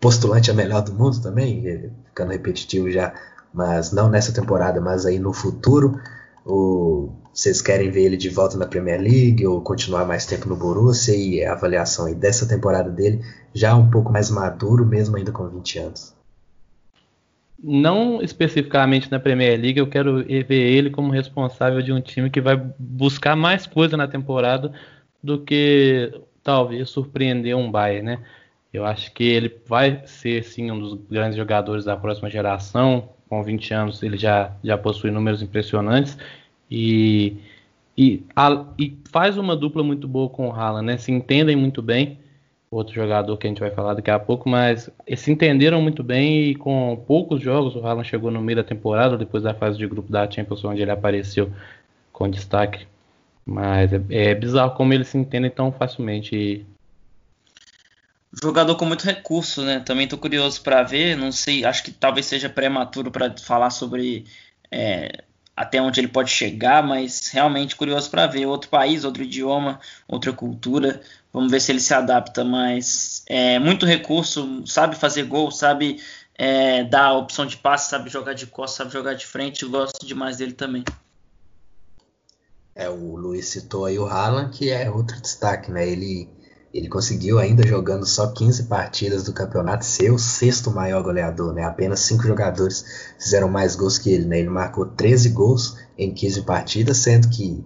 postulante 0.00 0.50
a 0.50 0.54
melhor 0.54 0.82
do 0.82 0.92
mundo 0.92 1.20
também, 1.22 1.66
é, 1.66 1.90
ficando 2.06 2.32
repetitivo 2.32 2.90
já, 2.90 3.14
mas 3.52 3.92
não 3.92 4.08
nessa 4.10 4.32
temporada, 4.32 4.80
mas 4.80 5.06
aí 5.06 5.18
no 5.18 5.32
futuro. 5.32 5.98
O, 6.44 7.10
vocês 7.32 7.60
querem 7.60 7.90
ver 7.90 8.04
ele 8.04 8.16
de 8.16 8.28
volta 8.28 8.56
na 8.56 8.66
Premier 8.66 9.00
League 9.00 9.44
ou 9.44 9.60
continuar 9.60 10.04
mais 10.04 10.24
tempo 10.24 10.48
no 10.48 10.54
Borussia 10.54 11.16
e 11.16 11.44
a 11.44 11.52
avaliação 11.52 12.06
aí 12.06 12.14
dessa 12.14 12.46
temporada 12.46 12.90
dele 12.90 13.24
já 13.52 13.74
um 13.74 13.90
pouco 13.90 14.12
mais 14.12 14.30
maduro, 14.30 14.86
mesmo 14.86 15.16
ainda 15.16 15.32
com 15.32 15.48
20 15.48 15.78
anos? 15.78 16.14
Não 17.66 18.20
especificamente 18.20 19.10
na 19.10 19.18
Premier 19.18 19.58
League, 19.58 19.78
eu 19.78 19.86
quero 19.86 20.22
ver 20.22 20.50
ele 20.50 20.90
como 20.90 21.10
responsável 21.10 21.80
de 21.80 21.92
um 21.92 22.00
time 22.00 22.28
que 22.28 22.40
vai 22.40 22.56
buscar 22.78 23.34
mais 23.34 23.66
coisa 23.66 23.96
na 23.96 24.06
temporada 24.06 24.70
do 25.22 25.38
que 25.38 26.12
talvez 26.42 26.90
surpreender 26.90 27.56
um 27.56 27.70
Bayern, 27.70 28.02
né? 28.02 28.18
Eu 28.70 28.84
acho 28.84 29.12
que 29.14 29.24
ele 29.24 29.56
vai 29.66 30.02
ser 30.04 30.44
sim 30.44 30.70
um 30.70 30.78
dos 30.78 30.94
grandes 31.10 31.36
jogadores 31.36 31.84
da 31.86 31.96
próxima 31.96 32.28
geração. 32.28 33.08
Com 33.28 33.42
20 33.42 33.72
anos 33.72 34.02
ele 34.02 34.18
já, 34.18 34.52
já 34.62 34.76
possui 34.76 35.10
números 35.10 35.40
impressionantes 35.40 36.18
e, 36.70 37.38
e, 37.96 38.22
a, 38.36 38.66
e 38.78 38.98
faz 39.10 39.38
uma 39.38 39.56
dupla 39.56 39.82
muito 39.82 40.06
boa 40.06 40.28
com 40.28 40.48
o 40.48 40.52
Haaland, 40.52 40.86
né? 40.86 40.96
Se 40.98 41.10
entendem 41.10 41.56
muito 41.56 41.80
bem 41.80 42.18
outro 42.76 42.94
jogador 42.94 43.36
que 43.36 43.46
a 43.46 43.50
gente 43.50 43.60
vai 43.60 43.70
falar 43.70 43.94
daqui 43.94 44.10
a 44.10 44.18
pouco, 44.18 44.48
mas 44.48 44.90
eles 45.06 45.20
se 45.20 45.30
entenderam 45.30 45.80
muito 45.80 46.02
bem 46.02 46.50
e 46.50 46.54
com 46.54 47.02
poucos 47.06 47.40
jogos, 47.40 47.76
o 47.76 47.86
Haaland 47.86 48.08
chegou 48.08 48.30
no 48.30 48.40
meio 48.40 48.56
da 48.56 48.64
temporada, 48.64 49.16
depois 49.16 49.42
da 49.42 49.54
fase 49.54 49.78
de 49.78 49.86
grupo 49.86 50.10
da 50.10 50.30
Champions, 50.30 50.64
onde 50.64 50.82
ele 50.82 50.90
apareceu 50.90 51.50
com 52.12 52.28
destaque. 52.28 52.86
Mas 53.44 53.92
é, 53.92 54.00
é 54.10 54.34
bizarro 54.34 54.74
como 54.74 54.92
eles 54.92 55.08
se 55.08 55.18
entendem 55.18 55.50
tão 55.50 55.70
facilmente. 55.70 56.64
Jogador 58.42 58.74
com 58.76 58.84
muito 58.84 59.04
recurso, 59.04 59.62
né? 59.62 59.80
Também 59.80 60.08
tô 60.08 60.18
curioso 60.18 60.60
para 60.62 60.82
ver, 60.82 61.16
não 61.16 61.30
sei, 61.30 61.64
acho 61.64 61.84
que 61.84 61.92
talvez 61.92 62.26
seja 62.26 62.48
prematuro 62.48 63.10
para 63.10 63.36
falar 63.38 63.70
sobre 63.70 64.24
é, 64.70 65.22
até 65.56 65.80
onde 65.80 66.00
ele 66.00 66.08
pode 66.08 66.30
chegar, 66.30 66.82
mas 66.82 67.28
realmente 67.28 67.76
curioso 67.76 68.10
para 68.10 68.26
ver 68.26 68.46
outro 68.46 68.68
país, 68.68 69.04
outro 69.04 69.22
idioma, 69.22 69.80
outra 70.08 70.32
cultura. 70.32 71.00
Vamos 71.34 71.50
ver 71.50 71.60
se 71.60 71.72
ele 71.72 71.80
se 71.80 71.92
adapta, 71.92 72.44
mas 72.44 73.24
é 73.26 73.58
muito 73.58 73.84
recurso, 73.84 74.64
sabe 74.64 74.94
fazer 74.94 75.24
gol, 75.24 75.50
sabe 75.50 76.00
é, 76.38 76.84
dar 76.84 77.06
a 77.06 77.18
opção 77.18 77.44
de 77.44 77.56
passe, 77.56 77.90
sabe 77.90 78.08
jogar 78.08 78.34
de 78.34 78.46
costas, 78.46 78.76
sabe 78.76 78.92
jogar 78.92 79.14
de 79.14 79.26
frente. 79.26 79.66
Gosto 79.66 80.06
demais 80.06 80.36
dele 80.36 80.52
também. 80.52 80.84
É, 82.72 82.88
o 82.88 83.16
Luiz 83.16 83.48
citou 83.48 83.84
aí 83.84 83.98
o 83.98 84.06
Haaland, 84.06 84.56
que 84.56 84.70
é 84.70 84.88
outro 84.88 85.20
destaque, 85.20 85.72
né? 85.72 85.88
Ele, 85.88 86.28
ele 86.72 86.88
conseguiu, 86.88 87.40
ainda 87.40 87.66
jogando 87.66 88.06
só 88.06 88.28
15 88.28 88.68
partidas 88.68 89.24
do 89.24 89.32
campeonato, 89.32 89.84
ser 89.84 90.12
o 90.12 90.18
sexto 90.18 90.70
maior 90.70 91.02
goleador, 91.02 91.52
né? 91.52 91.64
Apenas 91.64 91.98
cinco 91.98 92.22
jogadores 92.22 92.84
fizeram 93.18 93.48
mais 93.48 93.74
gols 93.74 93.98
que 93.98 94.08
ele, 94.08 94.26
né? 94.26 94.38
Ele 94.38 94.50
marcou 94.50 94.86
13 94.86 95.30
gols 95.30 95.78
em 95.98 96.14
15 96.14 96.42
partidas, 96.42 96.98
sendo 96.98 97.28
que 97.28 97.64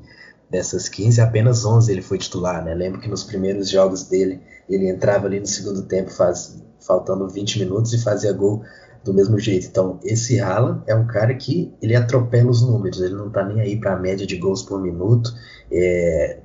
dessas 0.51 0.89
15, 0.89 1.21
apenas 1.21 1.65
11 1.65 1.91
ele 1.93 2.03
foi 2.03 2.19
titular, 2.19 2.65
né? 2.65 2.75
Lembro 2.75 3.01
que 3.01 3.09
nos 3.09 3.25
primeiros 3.25 3.69
jogos 3.69 4.05
dele, 4.05 4.41
ele 4.69 4.89
entrava 4.89 5.27
ali 5.27 5.41
no 5.41 5.47
segundo 5.47 5.83
tempo, 5.83 6.11
faz, 6.11 6.63
faltando 6.81 7.29
20 7.29 7.59
minutos 7.59 7.93
e 7.93 8.03
fazia 8.03 8.33
gol 8.33 8.63
do 9.05 9.13
mesmo 9.13 9.39
jeito. 9.39 9.67
Então, 9.67 9.99
esse 10.03 10.41
Haaland 10.41 10.83
é 10.87 10.95
um 10.95 11.07
cara 11.07 11.35
que 11.35 11.73
ele 11.81 11.95
atropela 11.95 12.51
os 12.51 12.63
números, 12.63 13.01
ele 13.01 13.15
não 13.15 13.31
tá 13.31 13.45
nem 13.45 13.61
aí 13.61 13.79
para 13.79 13.95
a 13.95 13.99
média 13.99 14.27
de 14.27 14.37
gols 14.37 14.63
por 14.63 14.81
minuto. 14.81 15.33
É, 15.71 16.41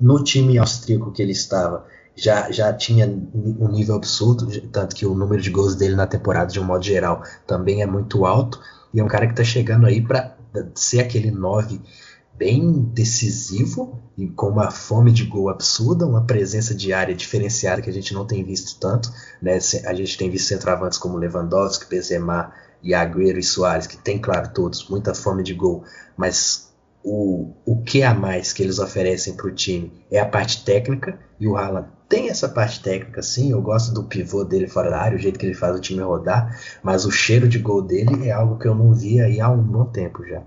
no 0.00 0.22
time 0.22 0.58
austríaco 0.58 1.12
que 1.12 1.22
ele 1.22 1.32
estava, 1.32 1.84
já, 2.14 2.50
já 2.50 2.72
tinha 2.72 3.06
um 3.06 3.68
nível 3.68 3.96
absurdo, 3.96 4.48
tanto 4.68 4.94
que 4.94 5.06
o 5.06 5.14
número 5.14 5.40
de 5.40 5.50
gols 5.50 5.74
dele 5.74 5.94
na 5.94 6.06
temporada, 6.06 6.52
de 6.52 6.60
um 6.60 6.64
modo 6.64 6.84
geral, 6.84 7.22
também 7.46 7.82
é 7.82 7.86
muito 7.86 8.24
alto. 8.24 8.60
E 8.92 9.00
é 9.00 9.04
um 9.04 9.08
cara 9.08 9.26
que 9.26 9.32
está 9.32 9.44
chegando 9.44 9.86
aí 9.86 10.00
para 10.02 10.36
ser 10.74 11.00
aquele 11.00 11.30
9 11.30 11.80
bem 12.36 12.82
decisivo 12.92 14.00
e 14.16 14.26
com 14.28 14.48
uma 14.48 14.70
fome 14.70 15.12
de 15.12 15.24
gol 15.24 15.48
absurda, 15.48 16.06
uma 16.06 16.24
presença 16.24 16.74
de 16.74 16.92
área 16.92 17.14
diferenciada 17.14 17.82
que 17.82 17.90
a 17.90 17.92
gente 17.92 18.14
não 18.14 18.26
tem 18.26 18.42
visto 18.44 18.78
tanto. 18.80 19.12
Né? 19.40 19.58
A 19.86 19.94
gente 19.94 20.18
tem 20.18 20.30
visto 20.30 20.48
centroavantes 20.48 20.98
como 20.98 21.18
Lewandowski, 21.18 21.88
Benzema 21.88 22.52
e 22.82 22.94
Agüero 22.94 23.38
e 23.38 23.42
Soares, 23.42 23.86
que 23.86 23.96
tem, 23.96 24.18
claro, 24.18 24.52
todos 24.52 24.88
muita 24.88 25.14
fome 25.14 25.42
de 25.42 25.54
gol, 25.54 25.84
mas 26.16 26.72
o, 27.04 27.52
o 27.64 27.82
que 27.82 28.02
a 28.02 28.14
mais 28.14 28.52
que 28.52 28.62
eles 28.62 28.78
oferecem 28.78 29.34
para 29.34 29.46
o 29.46 29.54
time 29.54 29.92
é 30.10 30.18
a 30.18 30.26
parte 30.26 30.64
técnica, 30.64 31.18
e 31.38 31.46
o 31.46 31.56
Haaland 31.56 31.88
tem 32.08 32.28
essa 32.28 32.48
parte 32.48 32.82
técnica, 32.82 33.22
sim. 33.22 33.50
Eu 33.50 33.62
gosto 33.62 33.92
do 33.94 34.04
pivô 34.04 34.44
dele 34.44 34.68
fora 34.68 34.90
da 34.90 35.00
área, 35.00 35.16
o 35.16 35.20
jeito 35.20 35.38
que 35.38 35.46
ele 35.46 35.54
faz 35.54 35.76
o 35.76 35.80
time 35.80 36.02
rodar, 36.02 36.60
mas 36.82 37.06
o 37.06 37.10
cheiro 37.10 37.48
de 37.48 37.58
gol 37.58 37.82
dele 37.82 38.28
é 38.28 38.32
algo 38.32 38.58
que 38.58 38.68
eu 38.68 38.74
não 38.74 38.92
via 38.92 39.24
aí 39.24 39.40
há 39.40 39.48
um 39.48 39.62
bom 39.62 39.86
tempo 39.86 40.24
já. 40.24 40.42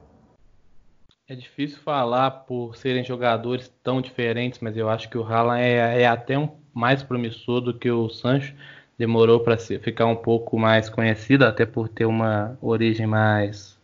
É 1.28 1.34
difícil 1.34 1.80
falar 1.80 2.30
por 2.30 2.76
serem 2.76 3.03
jogadores 3.03 3.73
tão 3.82 3.99
diferentes, 3.99 4.59
mas 4.59 4.78
eu 4.78 4.88
acho 4.88 5.09
que 5.09 5.17
o 5.17 5.23
Haaland 5.23 5.59
é, 5.59 6.03
é 6.03 6.07
até 6.07 6.38
um 6.38 6.47
mais 6.71 7.01
promissor 7.01 7.61
do 7.61 7.73
que 7.73 7.89
o 7.89 8.07
Sancho. 8.09 8.53
Demorou 8.95 9.39
para 9.39 9.57
ficar 9.57 10.05
um 10.05 10.15
pouco 10.15 10.59
mais 10.59 10.88
conhecido, 10.88 11.43
até 11.43 11.65
por 11.65 11.89
ter 11.89 12.05
uma 12.05 12.55
origem 12.61 13.07
mais 13.07 13.76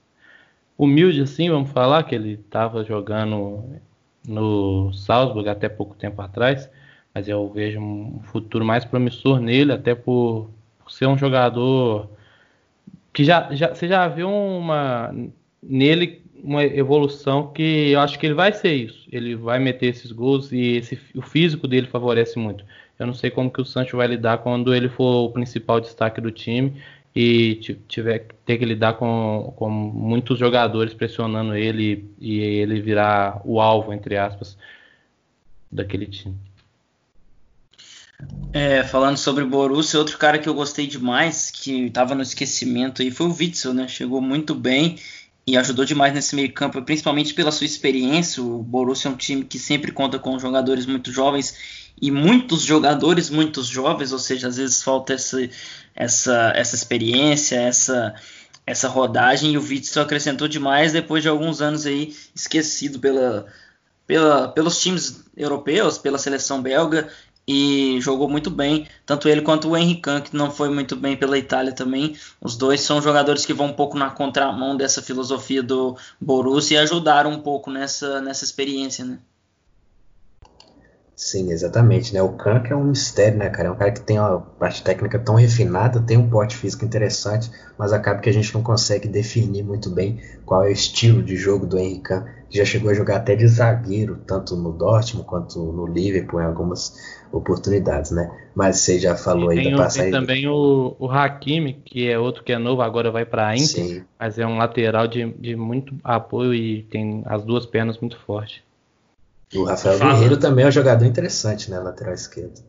humilde, 0.78 1.22
assim, 1.22 1.50
vamos 1.50 1.72
falar, 1.72 2.04
que 2.04 2.14
ele 2.14 2.34
estava 2.34 2.84
jogando 2.84 3.64
no 4.28 4.94
Salzburg 4.94 5.50
até 5.50 5.68
pouco 5.68 5.96
tempo 5.96 6.22
atrás, 6.22 6.70
mas 7.14 7.28
eu 7.28 7.50
vejo 7.50 7.80
um 7.80 8.20
futuro 8.24 8.64
mais 8.64 8.86
promissor 8.86 9.40
nele, 9.40 9.72
até 9.74 9.96
por, 9.96 10.52
por 10.78 10.92
ser 10.92 11.08
um 11.08 11.18
jogador 11.18 12.08
que 13.12 13.24
já, 13.24 13.54
já 13.56 13.74
você 13.74 13.88
já 13.88 14.08
viu 14.08 14.30
uma 14.30 15.12
nele 15.62 16.21
uma 16.44 16.64
evolução 16.64 17.48
que 17.48 17.92
eu 17.92 18.00
acho 18.00 18.18
que 18.18 18.26
ele 18.26 18.34
vai 18.34 18.52
ser 18.54 18.74
isso. 18.74 19.08
Ele 19.12 19.36
vai 19.36 19.60
meter 19.60 19.88
esses 19.88 20.12
gols 20.12 20.52
e 20.52 20.78
esse, 20.78 21.00
o 21.16 21.22
físico 21.22 21.68
dele 21.68 21.88
favorece 21.88 22.38
muito. 22.40 22.64
Eu 22.98 23.08
não 23.08 23.14
sei 23.14 23.32
como 23.32 23.52
que 23.52 23.62
o 23.62 23.66
Sancho 23.66 23.98
vai 23.98 24.08
lidar 24.08 24.40
quando 24.40 24.74
ele 24.74 24.90
for 24.90 25.26
o 25.26 25.32
principal 25.32 25.80
destaque 25.80 26.22
do 26.22 26.32
time 26.32 26.82
e 27.16 27.56
tiver 27.88 28.28
ter 28.46 28.58
que 28.58 28.66
lidar 28.66 28.94
com, 28.94 29.54
com 29.56 29.70
muitos 29.70 30.40
jogadores 30.40 30.94
pressionando 30.94 31.56
ele 31.56 32.10
e 32.20 32.40
ele 32.40 32.80
virar 32.80 33.42
o 33.44 33.60
alvo, 33.60 33.92
entre 33.94 34.18
aspas, 34.18 34.58
daquele 35.72 36.06
time. 36.06 36.36
É, 38.54 38.84
falando 38.84 39.18
sobre 39.18 39.44
o 39.44 39.48
Borussia, 39.48 39.98
outro 39.98 40.18
cara 40.18 40.38
que 40.38 40.48
eu 40.48 40.54
gostei 40.54 40.86
demais, 40.86 41.50
que 41.50 41.88
estava 41.88 42.14
no 42.14 42.22
esquecimento 42.22 43.02
aí, 43.02 43.10
foi 43.10 43.28
o 43.28 43.36
Witzel, 43.36 43.74
né? 43.74 43.88
Chegou 43.88 44.22
muito 44.22 44.54
bem 44.54 44.98
e 45.46 45.58
ajudou 45.58 45.86
demais 45.86 46.14
nesse 46.14 46.36
meio 46.36 46.54
campo, 46.54 46.82
principalmente 46.82 47.34
pela 47.34 47.52
sua 47.52 47.66
experiência. 47.66 48.44
O 48.44 48.62
Borussia 48.62 49.10
é 49.10 49.14
um 49.14 49.18
time 49.18 49.44
que 49.44 49.58
sempre 49.58 49.92
conta 49.92 50.20
com 50.20 50.38
jogadores 50.40 50.86
muito 50.86 51.12
jovens 51.12 51.56
e 52.02 52.12
muitos 52.12 52.62
jogadores 52.62 53.30
muito 53.30 53.64
jovens, 53.64 54.12
ou 54.12 54.20
seja, 54.20 54.48
às 54.48 54.58
vezes 54.58 54.82
falta 54.82 55.14
essa, 55.14 55.50
essa, 55.96 56.54
essa 56.56 56.76
experiência, 56.76 57.56
essa, 57.56 58.16
essa 58.66 58.88
rodagem, 58.88 59.54
e 59.54 59.58
o 59.58 59.62
Witzel 59.62 60.04
acrescentou 60.04 60.48
demais 60.48 60.94
depois 60.94 61.22
de 61.22 61.30
alguns 61.30 61.62
anos 61.62 61.86
aí 61.86 62.16
esquecido 62.36 63.00
pela, 63.00 63.46
pela, 64.08 64.48
pelos 64.48 64.82
times 64.82 65.24
europeus, 65.36 65.98
pela 65.98 66.18
seleção 66.18 66.62
belga, 66.62 67.10
e 67.48 68.00
jogou 68.02 68.30
muito 68.30 68.50
bem, 68.50 68.88
tanto 69.06 69.28
ele 69.28 69.42
quanto 69.42 69.70
o 69.70 69.78
Henrique 69.78 70.22
que 70.22 70.36
não 70.36 70.52
foi 70.52 70.70
muito 70.70 70.96
bem 70.96 71.18
pela 71.18 71.38
Itália 71.38 71.74
também. 71.74 72.16
Os 72.40 72.56
dois 72.56 72.82
são 72.82 73.02
jogadores 73.02 73.46
que 73.46 73.54
vão 73.54 73.68
um 73.68 73.74
pouco 73.74 73.98
na 73.98 74.10
contramão 74.10 74.76
dessa 74.76 75.02
filosofia 75.02 75.64
do 75.64 75.98
Borussia 76.20 76.80
e 76.80 76.82
ajudaram 76.82 77.32
um 77.32 77.42
pouco 77.42 77.70
nessa, 77.72 78.22
nessa 78.22 78.44
experiência, 78.44 79.04
né? 79.06 79.20
Sim, 81.22 81.52
exatamente, 81.52 82.16
né? 82.16 82.22
O 82.24 82.34
Kank 82.34 82.72
é 82.72 82.76
um 82.76 82.86
mistério, 82.86 83.38
né, 83.38 83.48
cara? 83.48 83.68
É 83.68 83.72
um 83.72 83.76
cara 83.76 83.92
que 83.92 84.02
tem 84.02 84.18
uma 84.18 84.40
parte 84.40 84.82
técnica 84.82 85.20
tão 85.20 85.36
refinada, 85.36 86.02
tem 86.02 86.18
um 86.18 86.28
porte 86.28 86.58
físico 86.58 86.84
interessante, 86.84 87.48
mas 87.78 87.94
acaba 87.94 88.20
que 88.20 88.28
a 88.28 88.34
gente 88.34 88.52
não 88.56 88.64
consegue 88.64 89.08
definir 89.08 89.64
muito 89.64 89.92
bem 89.92 90.20
qual 90.44 90.64
é 90.64 90.70
o 90.70 90.72
estilo 90.72 91.22
de 91.22 91.36
jogo 91.36 91.68
do 91.68 91.78
Henrique 91.78 92.16
que 92.50 92.58
já 92.58 92.66
chegou 92.66 92.90
a 92.90 92.96
jogar 92.96 93.18
até 93.18 93.36
de 93.36 93.48
zagueiro, 93.48 94.18
tanto 94.26 94.56
no 94.56 94.74
Dortmund 94.74 95.28
quanto 95.28 95.60
no 95.60 95.86
Liverpool 95.86 96.42
em 96.42 96.46
algumas 96.46 96.92
oportunidades, 97.32 98.10
né? 98.10 98.28
Mas 98.56 98.78
você 98.78 98.98
já 98.98 99.16
falou 99.16 99.50
aí 99.50 99.70
da 99.70 99.78
passagem. 99.78 100.12
Tem 100.12 100.20
também 100.20 100.48
o, 100.48 100.96
o 100.98 101.08
Hakimi, 101.08 101.74
que 101.86 102.10
é 102.10 102.18
outro 102.18 102.44
que 102.44 102.52
é 102.52 102.58
novo, 102.58 102.82
agora 102.82 103.12
vai 103.12 103.26
para 103.26 103.48
a 103.48 103.56
Inter, 103.56 103.86
Sim. 103.86 104.04
mas 104.20 104.40
é 104.40 104.48
um 104.48 104.58
lateral 104.58 105.08
de, 105.08 105.32
de 105.34 105.56
muito 105.56 105.96
apoio 106.04 106.52
e 106.52 106.82
tem 106.82 107.22
as 107.28 107.46
duas 107.46 107.68
pernas 107.68 108.00
muito 108.00 108.18
fortes. 108.18 108.64
O 109.54 109.64
Rafael 109.64 109.98
Fala. 109.98 110.14
Guerreiro 110.14 110.38
também 110.38 110.66
é 110.66 110.68
um 110.68 110.72
jogador 110.72 111.06
interessante, 111.06 111.70
né? 111.70 111.80
Lateral 111.80 112.14
esquerdo. 112.14 112.62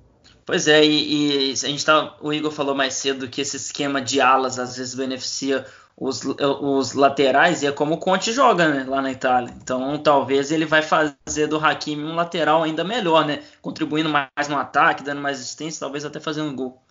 Pois 0.44 0.66
é, 0.66 0.84
e, 0.84 1.50
e, 1.50 1.52
a 1.52 1.54
gente 1.54 1.84
tá, 1.84 2.16
o 2.20 2.32
Igor 2.32 2.50
falou 2.50 2.74
mais 2.74 2.94
cedo 2.94 3.28
que 3.28 3.40
esse 3.40 3.56
esquema 3.56 4.00
de 4.00 4.20
alas 4.20 4.58
às 4.58 4.76
vezes 4.76 4.94
beneficia 4.94 5.64
os, 5.96 6.22
os 6.24 6.94
laterais 6.94 7.62
e 7.62 7.66
é 7.66 7.72
como 7.72 7.94
o 7.94 7.98
Conte 7.98 8.32
joga 8.32 8.68
né, 8.68 8.84
lá 8.88 9.00
na 9.00 9.12
Itália. 9.12 9.54
Então 9.62 9.96
talvez 9.98 10.50
ele 10.50 10.66
vai 10.66 10.82
fazer 10.82 11.46
do 11.46 11.64
Hakimi 11.64 12.02
um 12.02 12.16
lateral 12.16 12.64
ainda 12.64 12.82
melhor, 12.82 13.24
né? 13.24 13.40
Contribuindo 13.60 14.08
mais 14.08 14.48
no 14.48 14.56
ataque, 14.56 15.04
dando 15.04 15.20
mais 15.20 15.38
assistência, 15.38 15.80
talvez 15.80 16.04
até 16.04 16.18
fazendo 16.18 16.50
um 16.50 16.56
gol. 16.56 16.82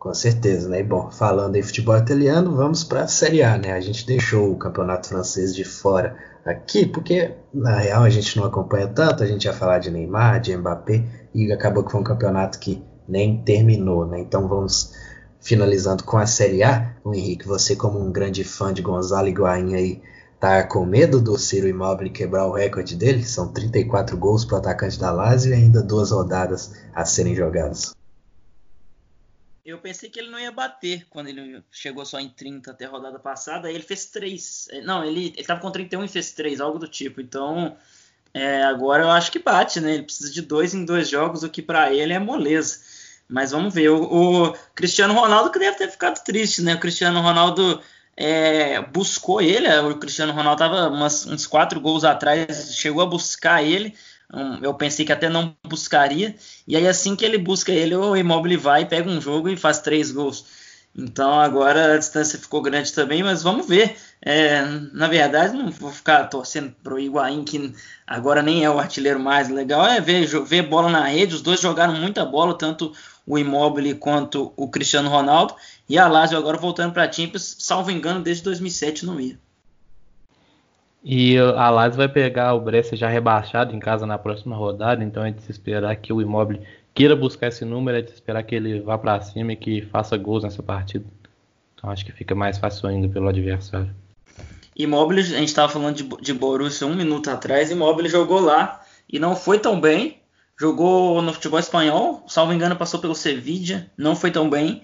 Com 0.00 0.14
certeza, 0.14 0.66
né? 0.66 0.80
E 0.80 0.82
bom, 0.82 1.10
falando 1.10 1.56
em 1.56 1.62
futebol 1.62 1.94
italiano, 1.94 2.56
vamos 2.56 2.82
para 2.82 3.02
a 3.02 3.06
Série 3.06 3.42
A, 3.42 3.58
né? 3.58 3.72
A 3.72 3.80
gente 3.80 4.06
deixou 4.06 4.50
o 4.50 4.56
campeonato 4.56 5.08
francês 5.08 5.54
de 5.54 5.62
fora 5.62 6.16
aqui, 6.42 6.86
porque 6.86 7.34
na 7.52 7.76
real 7.76 8.02
a 8.04 8.08
gente 8.08 8.34
não 8.38 8.46
acompanha 8.46 8.88
tanto, 8.88 9.22
a 9.22 9.26
gente 9.26 9.44
ia 9.44 9.52
falar 9.52 9.78
de 9.78 9.90
Neymar, 9.90 10.40
de 10.40 10.56
Mbappé, 10.56 11.04
e 11.34 11.52
acabou 11.52 11.84
que 11.84 11.92
foi 11.92 12.00
um 12.00 12.04
campeonato 12.04 12.58
que 12.58 12.82
nem 13.06 13.42
terminou, 13.42 14.06
né? 14.06 14.20
Então 14.20 14.48
vamos 14.48 14.94
finalizando 15.38 16.02
com 16.02 16.16
a 16.16 16.24
Série 16.24 16.62
A. 16.62 16.94
O 17.04 17.14
Henrique, 17.14 17.46
você 17.46 17.76
como 17.76 18.00
um 18.00 18.10
grande 18.10 18.42
fã 18.42 18.72
de 18.72 18.80
Gonzalo 18.80 19.28
Higuaín 19.28 19.74
aí, 19.74 20.02
tá 20.40 20.62
com 20.62 20.86
medo 20.86 21.20
do 21.20 21.36
Ciro 21.36 21.68
Immobile 21.68 22.08
quebrar 22.08 22.46
o 22.46 22.54
recorde 22.54 22.96
dele? 22.96 23.22
São 23.22 23.48
34 23.48 24.16
gols 24.16 24.46
para 24.46 24.54
o 24.56 24.58
atacante 24.60 24.98
da 24.98 25.10
Lazio 25.10 25.52
e 25.52 25.54
ainda 25.54 25.82
duas 25.82 26.10
rodadas 26.10 26.72
a 26.94 27.04
serem 27.04 27.34
jogadas. 27.34 27.99
Eu 29.64 29.78
pensei 29.78 30.08
que 30.08 30.18
ele 30.18 30.30
não 30.30 30.38
ia 30.38 30.50
bater 30.50 31.06
quando 31.10 31.28
ele 31.28 31.62
chegou 31.70 32.04
só 32.04 32.18
em 32.18 32.28
30 32.28 32.70
até 32.70 32.86
a 32.86 32.88
rodada 32.88 33.18
passada. 33.18 33.68
Aí 33.68 33.74
ele 33.74 33.84
fez 33.84 34.06
3. 34.06 34.68
É, 34.70 34.80
não, 34.80 35.04
ele, 35.04 35.34
ele 35.36 35.46
tava 35.46 35.60
com 35.60 35.70
31 35.70 36.04
e 36.04 36.08
fez 36.08 36.32
3, 36.32 36.60
algo 36.60 36.78
do 36.78 36.88
tipo. 36.88 37.20
Então, 37.20 37.76
é, 38.32 38.62
agora 38.62 39.02
eu 39.02 39.10
acho 39.10 39.30
que 39.30 39.38
bate, 39.38 39.80
né? 39.80 39.94
Ele 39.94 40.02
precisa 40.04 40.32
de 40.32 40.42
dois 40.42 40.74
em 40.74 40.84
dois 40.84 41.08
jogos, 41.08 41.42
o 41.42 41.50
que 41.50 41.60
para 41.60 41.92
ele 41.92 42.12
é 42.12 42.18
moleza. 42.18 42.80
Mas 43.28 43.50
vamos 43.50 43.74
ver. 43.74 43.90
O, 43.90 44.48
o, 44.48 44.56
Cristiano 44.74 45.14
Ronaldo 45.14 45.50
que 45.50 45.58
deve 45.58 45.76
ter 45.76 45.90
ficado 45.90 46.22
triste, 46.24 46.62
né? 46.62 46.74
O 46.74 46.80
Cristiano 46.80 47.20
Ronaldo 47.20 47.82
é, 48.16 48.80
buscou 48.80 49.42
ele. 49.42 49.68
O 49.80 49.98
Cristiano 49.98 50.32
Ronaldo 50.32 50.58
tava 50.58 50.88
umas, 50.88 51.26
uns 51.26 51.46
quatro 51.46 51.80
gols 51.80 52.04
atrás, 52.04 52.74
chegou 52.74 53.02
a 53.02 53.06
buscar 53.06 53.62
ele 53.62 53.94
eu 54.62 54.74
pensei 54.74 55.04
que 55.04 55.12
até 55.12 55.28
não 55.28 55.56
buscaria. 55.66 56.34
E 56.66 56.76
aí, 56.76 56.86
assim 56.86 57.16
que 57.16 57.24
ele 57.24 57.38
busca 57.38 57.72
ele, 57.72 57.94
o 57.94 58.16
Immobile 58.16 58.56
vai, 58.56 58.86
pega 58.86 59.08
um 59.08 59.20
jogo 59.20 59.48
e 59.48 59.56
faz 59.56 59.80
três 59.80 60.10
gols. 60.10 60.44
Então 60.94 61.38
agora 61.38 61.94
a 61.94 61.98
distância 61.98 62.38
ficou 62.38 62.60
grande 62.60 62.92
também, 62.92 63.22
mas 63.22 63.42
vamos 63.42 63.66
ver. 63.66 63.96
É, 64.20 64.62
na 64.92 65.06
verdade, 65.06 65.56
não 65.56 65.70
vou 65.70 65.90
ficar 65.92 66.24
torcendo 66.24 66.74
para 66.82 66.94
o 66.94 66.98
Higuaín, 66.98 67.44
que 67.44 67.72
agora 68.06 68.42
nem 68.42 68.64
é 68.64 68.70
o 68.70 68.78
artilheiro 68.78 69.20
mais 69.20 69.48
legal. 69.48 69.86
É 69.86 70.00
ver, 70.00 70.26
ver 70.44 70.62
bola 70.62 70.90
na 70.90 71.04
rede. 71.06 71.34
Os 71.34 71.42
dois 71.42 71.60
jogaram 71.60 71.94
muita 71.94 72.24
bola, 72.24 72.56
tanto 72.58 72.92
o 73.26 73.38
Immobile 73.38 73.94
quanto 73.94 74.52
o 74.56 74.68
Cristiano 74.68 75.08
Ronaldo. 75.08 75.54
E 75.88 75.98
a 75.98 76.08
Lazio 76.08 76.38
agora 76.38 76.58
voltando 76.58 76.92
para 76.92 77.04
a 77.04 77.12
Champions, 77.12 77.56
salvo 77.58 77.90
engano, 77.90 78.22
desde 78.22 78.42
2007 78.44 79.06
não 79.06 79.20
ia. 79.20 79.38
E 81.02 81.38
a 81.38 81.70
Lazio 81.70 81.96
vai 81.96 82.08
pegar 82.08 82.54
o 82.54 82.60
Brescia 82.60 82.96
já 82.96 83.08
rebaixado 83.08 83.74
em 83.74 83.78
casa 83.78 84.06
na 84.06 84.18
próxima 84.18 84.54
rodada, 84.54 85.02
então 85.02 85.24
é 85.24 85.30
de 85.30 85.42
se 85.42 85.50
esperar 85.50 85.96
que 85.96 86.12
o 86.12 86.20
Immobile 86.20 86.60
queira 86.94 87.16
buscar 87.16 87.48
esse 87.48 87.64
número, 87.64 87.98
é 87.98 88.02
de 88.02 88.10
se 88.10 88.14
esperar 88.14 88.42
que 88.42 88.54
ele 88.54 88.80
vá 88.80 88.98
para 88.98 89.20
cima 89.22 89.52
e 89.52 89.56
que 89.56 89.82
faça 89.82 90.16
gols 90.16 90.44
nessa 90.44 90.62
partida. 90.62 91.04
Então 91.74 91.90
acho 91.90 92.04
que 92.04 92.12
fica 92.12 92.34
mais 92.34 92.58
fácil 92.58 92.88
ainda 92.88 93.08
pelo 93.08 93.28
adversário. 93.28 93.90
Immobile, 94.76 95.20
a 95.20 95.24
gente 95.24 95.48
estava 95.48 95.72
falando 95.72 95.96
de, 95.96 96.02
de 96.02 96.34
Borussia 96.34 96.86
um 96.86 96.94
minuto 96.94 97.30
atrás, 97.30 97.70
Immobile 97.70 98.08
jogou 98.08 98.40
lá 98.40 98.82
e 99.10 99.18
não 99.18 99.34
foi 99.34 99.58
tão 99.58 99.80
bem. 99.80 100.18
Jogou 100.58 101.22
no 101.22 101.32
futebol 101.32 101.58
espanhol, 101.58 102.22
salvo 102.28 102.52
engano, 102.52 102.76
passou 102.76 103.00
pelo 103.00 103.14
Sevilla, 103.14 103.86
não 103.96 104.14
foi 104.14 104.30
tão 104.30 104.50
bem. 104.50 104.82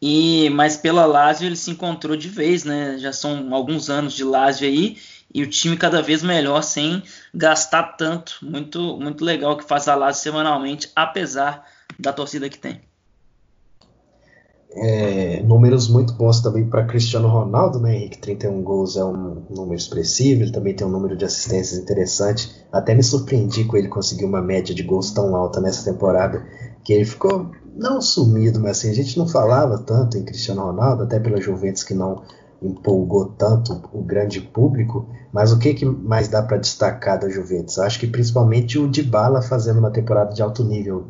E 0.00 0.50
mas 0.50 0.76
pela 0.76 1.06
Lazio 1.06 1.46
ele 1.46 1.56
se 1.56 1.70
encontrou 1.70 2.14
de 2.14 2.28
vez, 2.28 2.62
né? 2.62 2.98
Já 2.98 3.10
são 3.10 3.54
alguns 3.54 3.88
anos 3.88 4.12
de 4.12 4.22
Lazio 4.22 4.68
aí 4.68 4.98
e 5.34 5.42
o 5.42 5.50
time 5.50 5.76
cada 5.76 6.00
vez 6.00 6.22
melhor 6.22 6.62
sem 6.62 7.02
gastar 7.34 7.96
tanto. 7.96 8.38
Muito 8.40 8.96
muito 8.98 9.24
legal 9.24 9.56
que 9.56 9.64
faz 9.64 9.88
a 9.88 9.96
Lazio 9.96 10.22
semanalmente, 10.22 10.90
apesar 10.94 11.66
da 11.98 12.12
torcida 12.12 12.48
que 12.48 12.58
tem. 12.58 12.80
É, 14.76 15.40
números 15.44 15.88
muito 15.88 16.14
bons 16.14 16.40
também 16.40 16.68
para 16.68 16.84
Cristiano 16.84 17.28
Ronaldo, 17.28 17.78
né, 17.78 17.94
Henrique? 17.94 18.18
31 18.18 18.60
gols 18.62 18.96
é 18.96 19.04
um 19.04 19.44
número 19.48 19.76
expressivo, 19.76 20.42
ele 20.42 20.50
também 20.50 20.74
tem 20.74 20.84
um 20.84 20.90
número 20.90 21.16
de 21.16 21.24
assistências 21.24 21.78
interessante. 21.78 22.50
Até 22.72 22.92
me 22.92 23.02
surpreendi 23.02 23.64
com 23.64 23.76
ele 23.76 23.86
conseguir 23.86 24.24
uma 24.24 24.42
média 24.42 24.74
de 24.74 24.82
gols 24.82 25.12
tão 25.12 25.36
alta 25.36 25.60
nessa 25.60 25.88
temporada, 25.88 26.44
que 26.82 26.92
ele 26.92 27.04
ficou 27.04 27.52
não 27.76 28.00
sumido, 28.00 28.58
mas 28.58 28.78
assim, 28.78 28.90
a 28.90 28.94
gente 28.94 29.16
não 29.16 29.28
falava 29.28 29.78
tanto 29.78 30.18
em 30.18 30.24
Cristiano 30.24 30.62
Ronaldo, 30.62 31.04
até 31.04 31.20
pela 31.20 31.40
Juventus 31.40 31.84
que 31.84 31.94
não 31.94 32.22
empolgou 32.64 33.26
tanto 33.26 33.72
o 33.92 34.02
grande 34.02 34.40
público, 34.40 35.08
mas 35.32 35.52
o 35.52 35.58
que, 35.58 35.74
que 35.74 35.84
mais 35.84 36.28
dá 36.28 36.42
para 36.42 36.56
destacar 36.56 37.18
da 37.18 37.28
Juventus? 37.28 37.78
Acho 37.78 38.00
que 38.00 38.06
principalmente 38.06 38.78
o 38.78 38.88
Dybala 38.88 39.42
fazendo 39.42 39.78
uma 39.78 39.90
temporada 39.90 40.32
de 40.32 40.42
alto 40.42 40.64
nível 40.64 41.06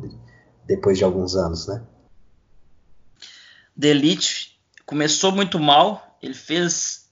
depois 0.67 0.99
de 0.99 1.05
alguns 1.05 1.37
anos, 1.37 1.67
né? 1.67 1.83
The 3.79 3.89
Elite 3.89 4.59
começou 4.87 5.33
muito 5.33 5.59
mal. 5.59 6.19
Ele 6.23 6.35
fez 6.35 7.05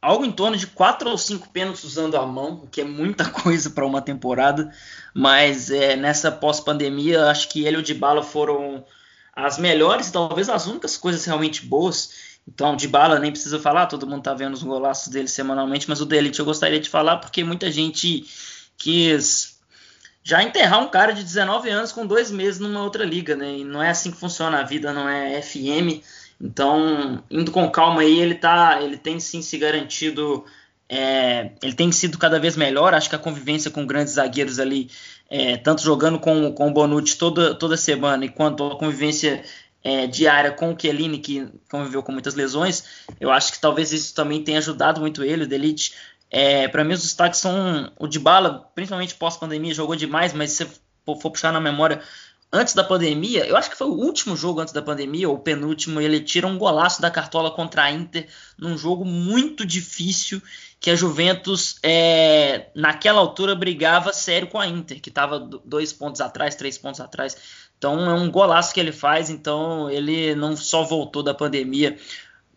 algo 0.00 0.24
em 0.24 0.32
torno 0.32 0.56
de 0.56 0.66
quatro 0.66 1.10
ou 1.10 1.18
cinco 1.18 1.48
pênaltis 1.48 1.84
usando 1.84 2.16
a 2.16 2.26
mão, 2.26 2.62
o 2.64 2.66
que 2.66 2.80
é 2.80 2.84
muita 2.84 3.24
coisa 3.30 3.70
para 3.70 3.86
uma 3.86 4.02
temporada. 4.02 4.72
Mas 5.14 5.70
é, 5.70 5.96
nessa 5.96 6.30
pós-pandemia, 6.30 7.26
acho 7.26 7.48
que 7.48 7.64
ele 7.64 7.76
e 7.76 7.80
o 7.80 7.82
Dybala 7.82 8.22
foram 8.22 8.84
as 9.34 9.58
melhores, 9.58 10.10
talvez 10.10 10.48
as 10.48 10.66
únicas 10.66 10.96
coisas 10.96 11.24
realmente 11.24 11.66
boas. 11.66 12.25
Então, 12.48 12.76
de 12.76 12.86
bala 12.86 13.18
nem 13.18 13.32
precisa 13.32 13.58
falar, 13.58 13.86
todo 13.86 14.06
mundo 14.06 14.22
tá 14.22 14.32
vendo 14.32 14.54
os 14.54 14.62
golaços 14.62 15.08
dele 15.08 15.28
semanalmente, 15.28 15.88
mas 15.88 16.00
o 16.00 16.06
Delite 16.06 16.38
eu 16.38 16.44
gostaria 16.44 16.78
de 16.78 16.88
falar 16.88 17.16
porque 17.16 17.42
muita 17.42 17.70
gente 17.70 18.24
quis 18.78 19.56
já 20.22 20.42
enterrar 20.42 20.80
um 20.80 20.88
cara 20.88 21.12
de 21.12 21.22
19 21.22 21.70
anos 21.70 21.92
com 21.92 22.04
dois 22.04 22.30
meses 22.30 22.58
numa 22.58 22.82
outra 22.82 23.04
liga, 23.04 23.36
né? 23.36 23.58
E 23.58 23.64
não 23.64 23.82
é 23.82 23.90
assim 23.90 24.10
que 24.10 24.16
funciona 24.16 24.58
a 24.58 24.64
vida, 24.64 24.92
não 24.92 25.08
é 25.08 25.40
FM. 25.40 26.02
Então, 26.40 27.22
indo 27.30 27.52
com 27.52 27.70
calma 27.70 28.02
aí, 28.02 28.18
ele 28.18 28.34
tá, 28.34 28.80
ele 28.82 28.96
tem 28.96 29.20
sim 29.20 29.40
se 29.40 29.56
garantido, 29.56 30.44
é, 30.88 31.52
ele 31.62 31.74
tem 31.74 31.90
sido 31.92 32.18
cada 32.18 32.38
vez 32.38 32.56
melhor. 32.56 32.92
Acho 32.92 33.08
que 33.08 33.14
a 33.14 33.20
convivência 33.20 33.70
com 33.70 33.86
grandes 33.86 34.14
zagueiros 34.14 34.58
ali, 34.58 34.90
é, 35.30 35.56
tanto 35.56 35.82
jogando 35.82 36.18
com, 36.18 36.52
com 36.52 36.68
o 36.68 36.72
Bonucci 36.72 37.16
toda, 37.16 37.54
toda 37.54 37.76
semana, 37.76 38.24
e 38.24 38.28
quanto 38.28 38.66
a 38.66 38.76
convivência 38.76 39.44
é, 39.86 40.04
diária 40.08 40.50
com 40.50 40.72
o 40.72 40.76
Chiellini, 40.76 41.18
que 41.18 41.46
conviveu 41.70 42.02
com 42.02 42.10
muitas 42.10 42.34
lesões, 42.34 42.84
eu 43.20 43.30
acho 43.30 43.52
que 43.52 43.60
talvez 43.60 43.92
isso 43.92 44.12
também 44.12 44.42
tenha 44.42 44.58
ajudado 44.58 45.00
muito 45.00 45.22
ele, 45.22 45.44
o 45.44 45.46
Delite, 45.46 45.94
é, 46.28 46.66
para 46.66 46.82
mim, 46.82 46.94
os 46.94 47.02
destaques 47.02 47.38
são 47.38 47.92
o 47.96 48.08
de 48.08 48.18
bala, 48.18 48.68
principalmente 48.74 49.14
pós-pandemia, 49.14 49.72
jogou 49.72 49.94
demais, 49.94 50.32
mas 50.32 50.50
se 50.50 50.64
você 50.64 50.70
for 51.04 51.30
puxar 51.30 51.52
na 51.52 51.60
memória, 51.60 52.02
antes 52.52 52.74
da 52.74 52.82
pandemia, 52.82 53.46
eu 53.46 53.56
acho 53.56 53.70
que 53.70 53.76
foi 53.76 53.86
o 53.86 53.94
último 53.94 54.36
jogo 54.36 54.58
antes 54.58 54.74
da 54.74 54.82
pandemia, 54.82 55.28
ou 55.28 55.36
o 55.36 55.38
penúltimo, 55.38 56.00
ele 56.00 56.18
tira 56.18 56.48
um 56.48 56.58
golaço 56.58 57.00
da 57.00 57.08
cartola 57.08 57.52
contra 57.52 57.84
a 57.84 57.92
Inter, 57.92 58.26
num 58.58 58.76
jogo 58.76 59.04
muito 59.04 59.64
difícil, 59.64 60.42
que 60.80 60.90
a 60.90 60.96
Juventus, 60.96 61.78
é, 61.80 62.70
naquela 62.74 63.20
altura, 63.20 63.54
brigava 63.54 64.12
sério 64.12 64.48
com 64.48 64.58
a 64.58 64.66
Inter, 64.66 65.00
que 65.00 65.10
estava 65.10 65.38
dois 65.38 65.92
pontos 65.92 66.20
atrás, 66.20 66.56
três 66.56 66.76
pontos 66.76 67.00
atrás. 67.00 67.36
Então 67.78 68.10
é 68.10 68.14
um 68.14 68.30
golaço 68.30 68.72
que 68.72 68.80
ele 68.80 68.92
faz, 68.92 69.30
então 69.30 69.90
ele 69.90 70.34
não 70.34 70.56
só 70.56 70.82
voltou 70.82 71.22
da 71.22 71.34
pandemia 71.34 71.96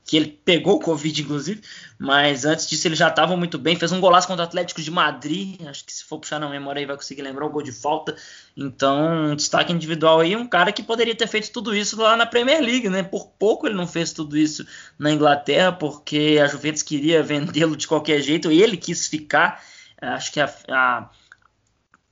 que 0.10 0.18
ele 0.18 0.40
pegou 0.44 0.78
o 0.78 0.80
Covid, 0.80 1.22
inclusive, 1.22 1.62
mas 2.00 2.44
antes 2.44 2.68
disso 2.68 2.88
ele 2.88 2.96
já 2.96 3.10
estava 3.10 3.38
muito 3.38 3.60
bem, 3.60 3.76
fez 3.76 3.92
um 3.92 4.00
golaço 4.00 4.28
contra 4.28 4.44
o 4.44 4.48
Atlético 4.48 4.82
de 4.82 4.90
Madrid, 4.90 5.62
acho 5.68 5.86
que 5.86 5.94
se 5.94 6.04
for 6.04 6.18
puxar 6.18 6.40
na 6.40 6.50
memória 6.50 6.80
aí 6.80 6.86
vai 6.88 6.96
conseguir 6.96 7.22
lembrar 7.22 7.46
um 7.46 7.52
gol 7.52 7.62
de 7.62 7.72
falta, 7.72 8.16
então 8.58 9.30
um 9.30 9.36
destaque 9.36 9.72
individual 9.72 10.20
aí, 10.20 10.36
um 10.36 10.48
cara 10.48 10.72
que 10.72 10.82
poderia 10.82 11.14
ter 11.14 11.28
feito 11.28 11.52
tudo 11.52 11.76
isso 11.76 11.96
lá 12.02 12.18
na 12.18 12.26
Premier 12.26 12.60
League, 12.60 12.90
né, 12.90 13.04
por 13.04 13.28
pouco 13.38 13.68
ele 13.68 13.76
não 13.76 13.86
fez 13.86 14.12
tudo 14.12 14.36
isso 14.36 14.66
na 14.98 15.12
Inglaterra, 15.12 15.72
porque 15.72 16.40
a 16.44 16.48
Juventus 16.48 16.82
queria 16.82 17.22
vendê-lo 17.22 17.78
de 17.78 17.88
qualquer 17.88 18.20
jeito, 18.20 18.52
ele 18.52 18.78
quis 18.78 19.06
ficar, 19.06 19.64
acho 20.02 20.32
que 20.32 20.40
a, 20.40 20.52
a 20.70 21.10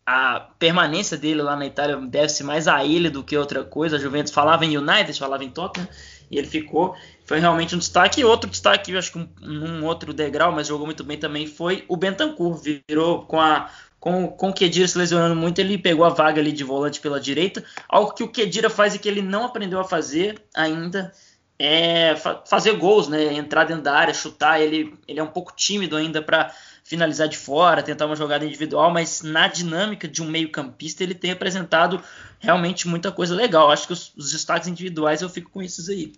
a 0.09 0.39
permanência 0.57 1.17
dele 1.17 1.41
lá 1.41 1.57
na 1.57 1.65
Itália 1.65 1.97
deve-se 1.97 2.41
mais 2.41 2.65
a 2.65 2.81
ele 2.85 3.09
do 3.09 3.21
que 3.21 3.35
outra 3.35 3.65
coisa. 3.65 3.97
A 3.97 3.99
Juventus 3.99 4.31
falava 4.31 4.63
em 4.63 4.77
United, 4.77 5.19
falava 5.19 5.43
em 5.43 5.49
Tottenham, 5.49 5.85
e 6.31 6.37
ele 6.37 6.47
ficou. 6.47 6.95
Foi 7.25 7.41
realmente 7.41 7.75
um 7.75 7.77
destaque. 7.77 8.21
E 8.21 8.23
outro 8.23 8.49
destaque, 8.49 8.93
eu 8.93 8.99
acho 8.99 9.11
que 9.11 9.19
um, 9.19 9.27
num 9.41 9.85
outro 9.85 10.13
degrau, 10.13 10.53
mas 10.53 10.67
jogou 10.67 10.85
muito 10.85 11.03
bem 11.03 11.17
também, 11.17 11.45
foi 11.45 11.83
o 11.89 11.97
Bentancur. 11.97 12.57
Virou 12.87 13.23
com 13.23 13.37
a. 13.37 13.69
Com, 13.99 14.27
com 14.29 14.49
o 14.51 14.53
Kedira 14.53 14.87
se 14.87 14.97
lesionando 14.97 15.35
muito, 15.35 15.59
ele 15.59 15.77
pegou 15.77 16.05
a 16.05 16.09
vaga 16.09 16.39
ali 16.39 16.53
de 16.53 16.63
volante 16.63 17.01
pela 17.01 17.19
direita. 17.19 17.61
Algo 17.89 18.13
que 18.13 18.23
o 18.23 18.29
Kedira 18.29 18.69
faz 18.69 18.95
e 18.95 18.99
que 18.99 19.09
ele 19.09 19.21
não 19.21 19.43
aprendeu 19.43 19.79
a 19.79 19.83
fazer 19.83 20.41
ainda 20.55 21.11
é 21.59 22.15
fazer 22.45 22.73
gols, 22.73 23.07
né? 23.07 23.33
Entrar 23.33 23.65
dentro 23.65 23.83
da 23.83 23.93
área, 23.93 24.13
chutar. 24.13 24.61
Ele, 24.61 24.93
ele 25.07 25.19
é 25.19 25.23
um 25.23 25.27
pouco 25.27 25.51
tímido 25.53 25.97
ainda 25.97 26.21
para 26.21 26.53
finalizar 26.87 27.27
de 27.27 27.37
fora, 27.37 27.83
tentar 27.83 28.05
uma 28.05 28.15
jogada 28.15 28.45
individual, 28.45 28.89
mas 28.89 29.21
na 29.21 29.49
dinâmica 29.49 30.07
de 30.07 30.23
um 30.23 30.29
meio-campista 30.29 31.03
ele 31.03 31.13
tem 31.13 31.31
apresentado 31.31 32.01
realmente 32.39 32.87
muita 32.87 33.11
coisa 33.11 33.35
legal. 33.35 33.69
Acho 33.69 33.87
que 33.87 33.93
os, 33.93 34.13
os 34.15 34.31
destaques 34.31 34.69
individuais 34.69 35.21
eu 35.21 35.27
fico 35.27 35.51
com 35.51 35.61
esses 35.61 35.89
aí. 35.89 36.13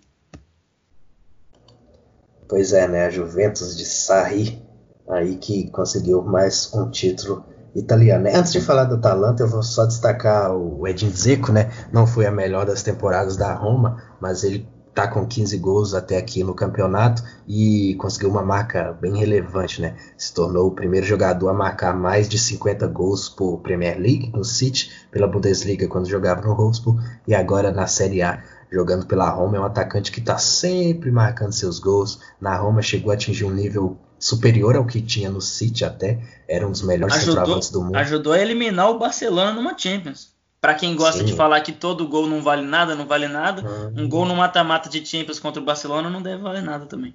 Pois 2.48 2.72
é, 2.72 2.86
né? 2.86 3.06
A 3.06 3.10
Juventus 3.10 3.76
de 3.76 3.84
Sarri 3.84 4.62
aí 5.08 5.34
que 5.38 5.68
conseguiu 5.72 6.22
mais 6.22 6.72
um 6.72 6.88
título 6.88 7.44
italiano. 7.74 8.22
Né? 8.22 8.36
Antes 8.36 8.52
de 8.52 8.60
falar 8.60 8.84
do 8.84 8.94
Atalanta, 8.94 9.42
eu 9.42 9.48
vou 9.48 9.64
só 9.64 9.84
destacar 9.84 10.54
o 10.54 10.86
Edin 10.86 11.10
Dzeko, 11.10 11.50
né? 11.50 11.68
Não 11.92 12.06
foi 12.06 12.26
a 12.26 12.30
melhor 12.30 12.64
das 12.64 12.84
temporadas 12.84 13.36
da 13.36 13.52
Roma, 13.52 14.00
mas 14.20 14.44
ele 14.44 14.68
tá 14.94 15.06
com 15.06 15.26
15 15.26 15.56
gols 15.58 15.94
até 15.94 16.16
aqui 16.16 16.42
no 16.42 16.54
campeonato 16.54 17.22
e 17.46 17.94
conseguiu 17.98 18.30
uma 18.30 18.42
marca 18.42 18.92
bem 19.00 19.16
relevante, 19.16 19.80
né? 19.80 19.96
Se 20.16 20.34
tornou 20.34 20.66
o 20.66 20.72
primeiro 20.72 21.06
jogador 21.06 21.48
a 21.48 21.54
marcar 21.54 21.94
mais 21.94 22.28
de 22.28 22.38
50 22.38 22.86
gols 22.88 23.28
por 23.28 23.58
Premier 23.58 23.98
League 23.98 24.30
no 24.34 24.44
City, 24.44 24.90
pela 25.10 25.28
Bundesliga 25.28 25.86
quando 25.88 26.08
jogava 26.08 26.42
no 26.42 26.54
Wolfsburg 26.54 27.02
e 27.26 27.34
agora 27.34 27.70
na 27.70 27.86
Série 27.86 28.22
A 28.22 28.42
jogando 28.70 29.06
pela 29.06 29.28
Roma, 29.28 29.56
é 29.56 29.60
um 29.60 29.64
atacante 29.64 30.12
que 30.12 30.20
está 30.20 30.38
sempre 30.38 31.10
marcando 31.10 31.52
seus 31.52 31.80
gols. 31.80 32.20
Na 32.40 32.56
Roma 32.56 32.80
chegou 32.80 33.10
a 33.10 33.14
atingir 33.14 33.44
um 33.44 33.50
nível 33.50 33.98
superior 34.18 34.76
ao 34.76 34.86
que 34.86 35.00
tinha 35.00 35.30
no 35.30 35.40
City 35.40 35.84
até, 35.84 36.20
era 36.46 36.66
um 36.66 36.70
dos 36.70 36.82
melhores 36.82 37.16
centroavantes 37.16 37.70
do 37.70 37.82
mundo. 37.82 37.96
Ajudou 37.96 38.32
a 38.32 38.38
eliminar 38.38 38.90
o 38.90 38.98
Barcelona 38.98 39.52
numa 39.52 39.76
Champions. 39.76 40.39
Para 40.60 40.74
quem 40.74 40.94
gosta 40.94 41.20
Sim. 41.20 41.24
de 41.24 41.34
falar 41.34 41.60
que 41.62 41.72
todo 41.72 42.06
gol 42.06 42.26
não 42.26 42.42
vale 42.42 42.62
nada, 42.62 42.94
não 42.94 43.06
vale 43.06 43.26
nada, 43.26 43.62
uhum. 43.62 44.04
um 44.04 44.08
gol 44.08 44.26
no 44.26 44.36
mata-mata 44.36 44.90
de 44.90 45.04
Champions 45.04 45.40
contra 45.40 45.60
o 45.60 45.64
Barcelona 45.64 46.10
não 46.10 46.20
deve 46.20 46.42
valer 46.42 46.62
nada 46.62 46.84
também. 46.84 47.14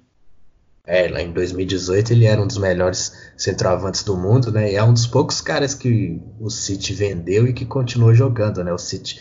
É, 0.84 1.08
lá 1.08 1.20
em 1.20 1.32
2018 1.32 2.12
ele 2.12 2.26
era 2.26 2.40
um 2.40 2.46
dos 2.46 2.58
melhores 2.58 3.12
centroavantes 3.36 4.04
do 4.04 4.16
mundo, 4.16 4.52
né? 4.52 4.72
E 4.72 4.76
é 4.76 4.82
um 4.82 4.92
dos 4.92 5.06
poucos 5.06 5.40
caras 5.40 5.74
que 5.74 6.20
o 6.40 6.48
City 6.48 6.92
vendeu 6.92 7.46
e 7.46 7.52
que 7.52 7.64
continuou 7.64 8.14
jogando, 8.14 8.62
né? 8.62 8.72
O 8.72 8.78
City 8.78 9.20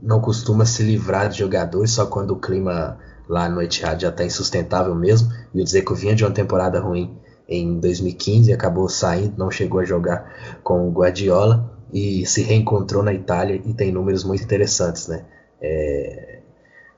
não 0.00 0.20
costuma 0.20 0.64
se 0.64 0.84
livrar 0.84 1.28
de 1.28 1.38
jogadores 1.38 1.90
só 1.90 2.06
quando 2.06 2.30
o 2.30 2.40
clima 2.40 2.98
lá 3.28 3.48
no 3.48 3.60
Etihad 3.60 4.00
já 4.02 4.08
está 4.08 4.24
insustentável 4.24 4.94
mesmo. 4.94 5.32
E 5.52 5.60
o 5.60 5.64
Dzeko 5.64 5.96
vinha 5.96 6.14
de 6.14 6.24
uma 6.24 6.30
temporada 6.30 6.78
ruim 6.78 7.18
em 7.48 7.80
2015, 7.80 8.52
acabou 8.52 8.88
saindo, 8.88 9.34
não 9.36 9.50
chegou 9.50 9.80
a 9.80 9.84
jogar 9.84 10.58
com 10.62 10.88
o 10.88 10.92
Guardiola 10.92 11.73
e 11.94 12.26
se 12.26 12.42
reencontrou 12.42 13.04
na 13.04 13.14
Itália 13.14 13.62
e 13.64 13.72
tem 13.72 13.92
números 13.92 14.24
muito 14.24 14.42
interessantes, 14.42 15.06
né? 15.06 15.24
É... 15.62 16.40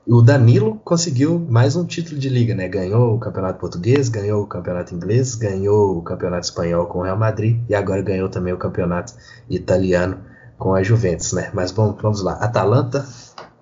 O 0.07 0.21
Danilo 0.21 0.81
conseguiu 0.83 1.37
mais 1.37 1.75
um 1.75 1.85
título 1.85 2.17
de 2.17 2.29
liga, 2.29 2.55
né? 2.55 2.67
Ganhou 2.67 3.13
o 3.13 3.19
Campeonato 3.19 3.59
Português, 3.59 4.09
ganhou 4.09 4.41
o 4.41 4.47
Campeonato 4.47 4.95
Inglês, 4.95 5.35
ganhou 5.35 5.97
o 5.97 6.01
Campeonato 6.01 6.45
Espanhol 6.45 6.87
com 6.87 6.99
o 6.99 7.03
Real 7.03 7.17
Madrid 7.17 7.61
e 7.69 7.75
agora 7.75 8.01
ganhou 8.01 8.27
também 8.27 8.53
o 8.53 8.57
Campeonato 8.57 9.13
Italiano 9.47 10.17
com 10.57 10.73
a 10.73 10.81
Juventus, 10.81 11.33
né? 11.33 11.51
Mas 11.53 11.71
bom, 11.71 11.95
vamos 12.01 12.23
lá. 12.23 12.33
Atalanta, 12.33 13.05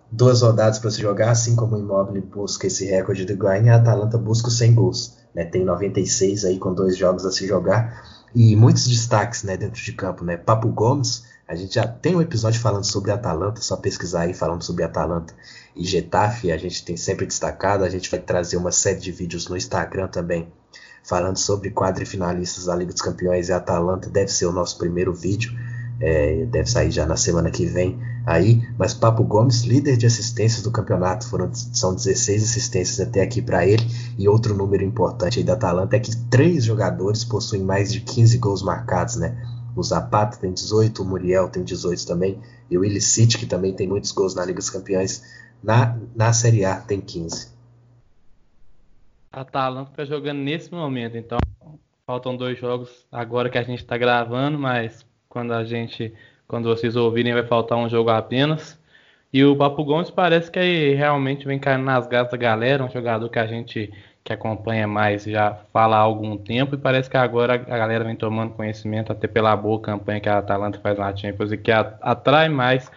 duas 0.10 0.42
rodadas 0.42 0.80
para 0.80 0.92
se 0.92 1.02
jogar, 1.02 1.32
assim 1.32 1.56
como 1.56 1.76
o 1.76 1.80
Immobile 1.80 2.22
busca 2.22 2.68
esse 2.68 2.86
recorde 2.86 3.26
de 3.26 3.34
Guarani, 3.34 3.72
a 3.72 3.76
Atalanta 3.76 4.18
busca 4.18 4.48
os 4.48 4.58
100 4.58 4.74
gols. 4.74 5.18
né, 5.34 5.44
tem 5.44 5.66
96 5.66 6.46
aí 6.46 6.58
com 6.58 6.74
dois 6.74 6.96
jogos 6.96 7.26
a 7.26 7.32
se 7.32 7.46
jogar 7.46 8.15
e 8.36 8.56
muitos 8.56 8.86
destaques 8.86 9.44
né, 9.44 9.56
dentro 9.56 9.82
de 9.82 9.94
campo, 9.94 10.26
né? 10.26 10.36
Papo 10.36 10.68
Gomes, 10.68 11.24
a 11.48 11.56
gente 11.56 11.76
já 11.76 11.88
tem 11.88 12.16
um 12.16 12.22
episódio 12.22 12.60
falando 12.60 12.84
sobre 12.84 13.12
Atalanta, 13.12 13.62
só 13.62 13.78
pesquisar 13.78 14.24
aí 14.24 14.34
falando 14.34 14.62
sobre 14.62 14.84
Atalanta 14.84 15.34
e 15.74 15.86
Getafe, 15.86 16.52
a 16.52 16.58
gente 16.58 16.84
tem 16.84 16.98
sempre 16.98 17.26
destacado, 17.26 17.86
a 17.86 17.90
gente 17.90 18.12
vai 18.12 18.20
trazer 18.20 18.58
uma 18.58 18.72
série 18.72 19.00
de 19.00 19.12
vídeos 19.12 19.48
no 19.48 19.56
Instagram 19.56 20.08
também 20.08 20.52
falando 21.02 21.38
sobre 21.38 21.70
quadrifinalistas 21.70 22.66
da 22.66 22.76
Liga 22.76 22.92
dos 22.92 23.02
Campeões 23.02 23.48
e 23.48 23.54
Atalanta, 23.54 24.10
deve 24.10 24.32
ser 24.32 24.48
o 24.48 24.52
nosso 24.52 24.78
primeiro 24.78 25.14
vídeo, 25.14 25.52
é, 26.02 26.46
deve 26.46 26.70
sair 26.70 26.92
já 26.92 27.06
na 27.06 27.16
semana 27.16 27.50
que 27.52 27.66
vem 27.66 27.98
aí, 28.26 28.62
mas 28.78 28.94
Papo 28.94 29.24
Gomes, 29.24 29.64
líder 29.64 29.98
de 29.98 30.06
assistências 30.06 30.64
do 30.64 30.72
campeonato, 30.72 31.28
foram, 31.28 31.54
são 31.54 31.94
16 31.94 32.44
assistências 32.44 33.08
até 33.08 33.22
aqui 33.22 33.42
para 33.42 33.66
ele, 33.68 33.84
e 34.18 34.28
outro 34.28 34.56
número 34.56 34.84
importante 34.84 35.40
aí 35.40 35.46
da 35.46 35.54
Atalanta 35.54 35.96
é 35.96 36.00
que 36.00 36.16
três 36.28 36.64
jogadores 36.64 37.24
possuem 37.24 37.64
mais 37.64 37.92
de 37.92 38.02
15 38.02 38.38
gols 38.38 38.64
marcados, 38.64 39.16
né? 39.16 39.38
O 39.76 39.84
Zapata 39.84 40.38
tem 40.38 40.54
18, 40.54 41.04
o 41.04 41.06
Muriel 41.06 41.50
tem 41.50 41.64
18 41.64 42.08
também, 42.08 42.40
e 42.72 42.78
o 42.78 42.86
Illicit, 42.86 43.38
que 43.38 43.46
também 43.46 43.74
tem 43.74 43.88
muitos 43.88 44.12
gols 44.12 44.34
na 44.34 44.46
Liga 44.46 44.60
dos 44.60 44.70
Campeões, 44.70 45.22
na, 45.62 45.98
na 46.16 46.32
Série 46.32 46.64
A 46.64 46.80
tem 46.80 47.02
15. 47.02 47.54
A 49.32 49.42
Atalanta 49.42 49.92
está 49.92 50.06
jogando 50.06 50.40
nesse 50.40 50.72
momento, 50.72 51.18
então 51.18 51.38
faltam 52.08 52.38
dois 52.38 52.58
jogos 52.58 53.06
agora 53.12 53.50
que 53.50 53.58
a 53.58 53.64
gente 53.64 53.80
está 53.80 53.98
gravando, 53.98 54.58
mas 54.58 55.06
quando 55.28 55.52
a 55.52 55.66
gente, 55.66 56.14
quando 56.48 56.70
vocês 56.70 56.96
ouvirem, 56.96 57.34
vai 57.34 57.46
faltar 57.46 57.78
um 57.78 57.90
jogo 57.90 58.10
apenas. 58.10 58.78
E 59.34 59.44
o 59.44 59.56
Papo 59.56 59.84
Gomes 59.84 60.10
parece 60.10 60.50
que 60.50 60.94
realmente 60.94 61.46
vem 61.46 61.60
caindo 61.60 61.84
nas 61.84 62.08
garras 62.08 62.32
da 62.32 62.38
galera, 62.38 62.84
um 62.84 62.90
jogador 62.90 63.28
que 63.30 63.40
a 63.40 63.46
gente 63.46 63.92
que 64.24 64.34
acompanha 64.34 64.88
mais 64.88 65.24
já 65.24 65.56
fala 65.72 65.98
há 65.98 66.00
algum 66.00 66.36
tempo 66.36 66.74
e 66.74 66.78
parece 66.80 67.08
que 67.08 67.16
agora 67.16 67.54
a 67.54 67.78
galera 67.78 68.04
vem 68.04 68.16
tomando 68.16 68.54
conhecimento 68.54 69.12
até 69.12 69.28
pela 69.28 69.56
boa 69.56 69.80
campanha 69.80 70.20
que 70.20 70.28
a 70.28 70.40
Atalanta 70.40 70.80
faz 70.80 70.98
na 70.98 71.16
Champions 71.16 71.52
e 71.52 71.58
que 71.58 71.72
atrai 71.72 72.50
mais 72.50 72.90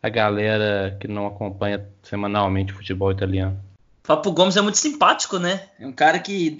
a 0.00 0.08
galera 0.08 0.96
que 1.00 1.08
não 1.08 1.26
acompanha 1.26 1.84
semanalmente 2.04 2.72
o 2.72 2.76
futebol 2.76 3.10
italiano. 3.10 3.58
Papo 4.04 4.30
Gomes 4.30 4.56
é 4.56 4.62
muito 4.62 4.78
simpático, 4.78 5.40
né? 5.40 5.62
É 5.80 5.84
um 5.84 5.92
cara 5.92 6.20
que 6.20 6.56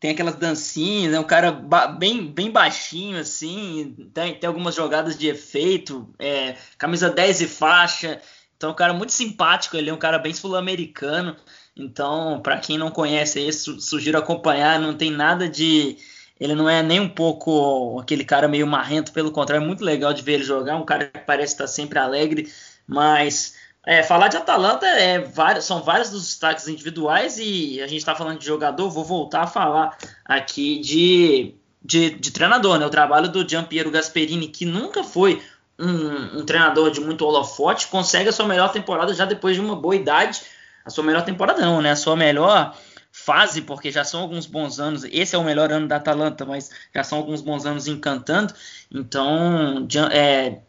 tem 0.00 0.12
aquelas 0.12 0.34
dancinhas, 0.34 1.12
é 1.12 1.20
um 1.20 1.24
cara 1.24 1.52
bem, 1.98 2.26
bem 2.26 2.50
baixinho, 2.50 3.18
assim, 3.18 3.94
tem, 4.14 4.34
tem 4.34 4.48
algumas 4.48 4.74
jogadas 4.74 5.16
de 5.16 5.28
efeito, 5.28 6.08
é, 6.18 6.56
camisa 6.78 7.10
10 7.10 7.42
e 7.42 7.46
faixa, 7.46 8.20
então 8.56 8.70
é 8.70 8.72
um 8.72 8.76
cara 8.76 8.94
muito 8.94 9.12
simpático, 9.12 9.76
ele 9.76 9.90
é 9.90 9.92
um 9.92 9.98
cara 9.98 10.18
bem 10.18 10.32
sul-americano, 10.32 11.36
então, 11.76 12.40
para 12.42 12.58
quem 12.58 12.78
não 12.78 12.90
conhece 12.90 13.38
aí, 13.38 13.52
sugiro 13.52 14.18
acompanhar, 14.18 14.80
não 14.80 14.94
tem 14.94 15.10
nada 15.10 15.48
de... 15.48 15.96
Ele 16.38 16.54
não 16.54 16.68
é 16.68 16.82
nem 16.82 16.98
um 16.98 17.08
pouco 17.08 18.00
aquele 18.00 18.24
cara 18.24 18.48
meio 18.48 18.66
marrento, 18.66 19.12
pelo 19.12 19.30
contrário, 19.30 19.62
é 19.62 19.66
muito 19.66 19.84
legal 19.84 20.14
de 20.14 20.22
ver 20.22 20.34
ele 20.34 20.44
jogar, 20.44 20.76
um 20.76 20.84
cara 20.86 21.06
que 21.06 21.20
parece 21.20 21.52
estar 21.52 21.66
sempre 21.66 21.98
alegre, 21.98 22.50
mas 22.86 23.54
é, 23.86 24.02
falar 24.02 24.28
de 24.28 24.36
Atalanta 24.36 24.86
é 24.86 25.18
vários, 25.18 25.64
são 25.64 25.82
vários 25.82 26.10
dos 26.10 26.24
destaques 26.24 26.68
individuais 26.68 27.38
e 27.38 27.80
a 27.80 27.86
gente 27.86 27.98
está 27.98 28.14
falando 28.14 28.38
de 28.38 28.46
jogador, 28.46 28.90
vou 28.90 29.04
voltar 29.04 29.42
a 29.42 29.46
falar 29.46 29.96
aqui 30.24 30.78
de, 30.80 31.54
de, 31.82 32.10
de 32.10 32.30
treinador, 32.30 32.78
né? 32.78 32.84
O 32.84 32.90
trabalho 32.90 33.28
do 33.28 33.48
Giampiero 33.48 33.90
Gasperini, 33.90 34.48
que 34.48 34.66
nunca 34.66 35.02
foi 35.02 35.42
um, 35.78 36.40
um, 36.40 36.44
treinador 36.44 36.90
de 36.90 37.00
muito 37.00 37.24
holofote, 37.24 37.86
consegue 37.86 38.28
a 38.28 38.32
sua 38.32 38.46
melhor 38.46 38.70
temporada 38.70 39.14
já 39.14 39.24
depois 39.24 39.56
de 39.56 39.62
uma 39.62 39.74
boa 39.74 39.96
idade. 39.96 40.42
A 40.84 40.90
sua 40.90 41.04
melhor 41.04 41.24
temporada 41.24 41.62
não, 41.62 41.80
né? 41.80 41.92
A 41.92 41.96
sua 41.96 42.16
melhor 42.16 42.76
fase, 43.10 43.62
porque 43.62 43.90
já 43.90 44.04
são 44.04 44.20
alguns 44.20 44.46
bons 44.46 44.78
anos. 44.78 45.04
Esse 45.04 45.34
é 45.34 45.38
o 45.38 45.44
melhor 45.44 45.72
ano 45.72 45.88
da 45.88 45.96
Atalanta, 45.96 46.44
mas 46.44 46.70
já 46.94 47.02
são 47.02 47.18
alguns 47.18 47.40
bons 47.40 47.66
anos 47.66 47.86
encantando. 47.86 48.54
Então, 48.90 49.86
é, 50.12 50.60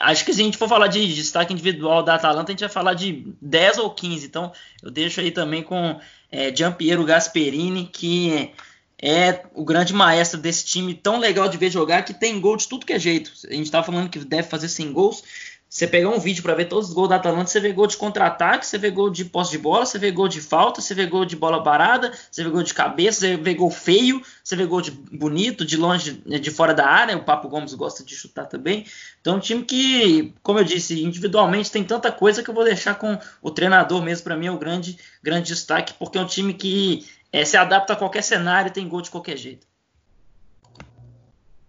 acho 0.00 0.24
que 0.24 0.32
se 0.32 0.40
a 0.40 0.44
gente 0.44 0.58
for 0.58 0.68
falar 0.68 0.88
de 0.88 1.14
destaque 1.14 1.52
individual 1.52 2.02
da 2.02 2.14
Atalanta, 2.14 2.50
a 2.50 2.52
gente 2.52 2.60
vai 2.60 2.68
falar 2.68 2.94
de 2.94 3.34
10 3.40 3.78
ou 3.78 3.90
15. 3.90 4.26
Então, 4.26 4.52
eu 4.82 4.90
deixo 4.90 5.20
aí 5.20 5.30
também 5.30 5.62
com 5.62 5.98
é, 6.30 6.54
Giampiero 6.54 7.04
Gasperini, 7.04 7.86
que 7.86 8.52
é 9.00 9.44
o 9.54 9.64
grande 9.64 9.92
maestro 9.92 10.40
desse 10.40 10.64
time 10.64 10.94
tão 10.94 11.18
legal 11.18 11.48
de 11.48 11.58
ver 11.58 11.70
jogar, 11.70 12.02
que 12.02 12.14
tem 12.14 12.40
gol 12.40 12.56
de 12.56 12.68
tudo 12.68 12.86
que 12.86 12.92
é 12.92 12.98
jeito. 12.98 13.32
A 13.48 13.52
gente 13.52 13.64
estava 13.64 13.84
falando 13.84 14.08
que 14.08 14.18
deve 14.18 14.48
fazer 14.48 14.68
100 14.68 14.92
gols. 14.92 15.22
Você 15.74 15.88
pegar 15.88 16.08
um 16.08 16.20
vídeo 16.20 16.40
para 16.40 16.54
ver 16.54 16.66
todos 16.66 16.90
os 16.90 16.94
gols 16.94 17.08
da 17.08 17.16
Atalanta, 17.16 17.50
você 17.50 17.58
vê 17.58 17.72
gol 17.72 17.88
de 17.88 17.96
contra-ataque, 17.96 18.64
você 18.64 18.78
vê 18.78 18.90
gol 18.90 19.10
de 19.10 19.24
posse 19.24 19.50
de 19.50 19.58
bola, 19.58 19.84
você 19.84 19.98
vê 19.98 20.12
gol 20.12 20.28
de 20.28 20.40
falta, 20.40 20.80
você 20.80 20.94
vê 20.94 21.04
gol 21.04 21.24
de 21.24 21.34
bola 21.34 21.64
parada, 21.64 22.12
você 22.30 22.44
vê 22.44 22.50
gol 22.50 22.62
de 22.62 22.72
cabeça, 22.72 23.18
você 23.18 23.36
vê 23.36 23.54
gol 23.54 23.72
feio, 23.72 24.22
você 24.44 24.54
vê 24.54 24.66
gol 24.66 24.80
de 24.80 24.92
bonito, 24.92 25.64
de 25.64 25.76
longe, 25.76 26.12
de 26.12 26.50
fora 26.52 26.72
da 26.72 26.86
área. 26.86 27.16
O 27.16 27.24
Papo 27.24 27.48
Gomes 27.48 27.74
gosta 27.74 28.04
de 28.04 28.14
chutar 28.14 28.46
também. 28.46 28.86
Então, 29.20 29.34
um 29.34 29.40
time 29.40 29.64
que, 29.64 30.32
como 30.44 30.60
eu 30.60 30.64
disse, 30.64 31.02
individualmente 31.02 31.72
tem 31.72 31.82
tanta 31.82 32.12
coisa 32.12 32.40
que 32.40 32.48
eu 32.48 32.54
vou 32.54 32.62
deixar 32.62 32.94
com 32.94 33.18
o 33.42 33.50
treinador 33.50 34.00
mesmo. 34.00 34.22
Para 34.22 34.36
mim 34.36 34.46
é 34.46 34.52
o 34.52 34.58
grande, 34.58 34.96
grande 35.20 35.48
destaque, 35.48 35.92
porque 35.94 36.16
é 36.16 36.20
um 36.20 36.26
time 36.26 36.54
que 36.54 37.04
é, 37.32 37.44
se 37.44 37.56
adapta 37.56 37.94
a 37.94 37.96
qualquer 37.96 38.22
cenário 38.22 38.68
e 38.68 38.72
tem 38.72 38.88
gol 38.88 39.02
de 39.02 39.10
qualquer 39.10 39.36
jeito. 39.36 39.66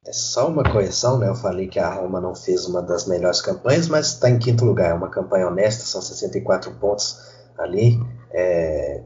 É 0.08 0.14
só 0.14 0.48
uma 0.48 0.64
correção, 0.64 1.18
né? 1.18 1.28
Eu 1.28 1.36
falei 1.36 1.68
que 1.68 1.80
a 1.80 1.92
Roma 1.92 2.22
não 2.22 2.36
fez 2.36 2.66
uma 2.66 2.82
das 2.82 3.08
melhores 3.08 3.42
campanhas, 3.42 3.88
mas 3.88 4.08
está 4.14 4.30
em 4.30 4.38
quinto 4.38 4.64
lugar. 4.64 4.92
É 4.92 4.94
uma 4.94 5.10
campanha 5.10 5.48
honesta, 5.48 5.84
são 5.84 6.02
64 6.02 6.72
pontos 6.74 7.20
ali. 7.58 8.00
É... 8.32 9.02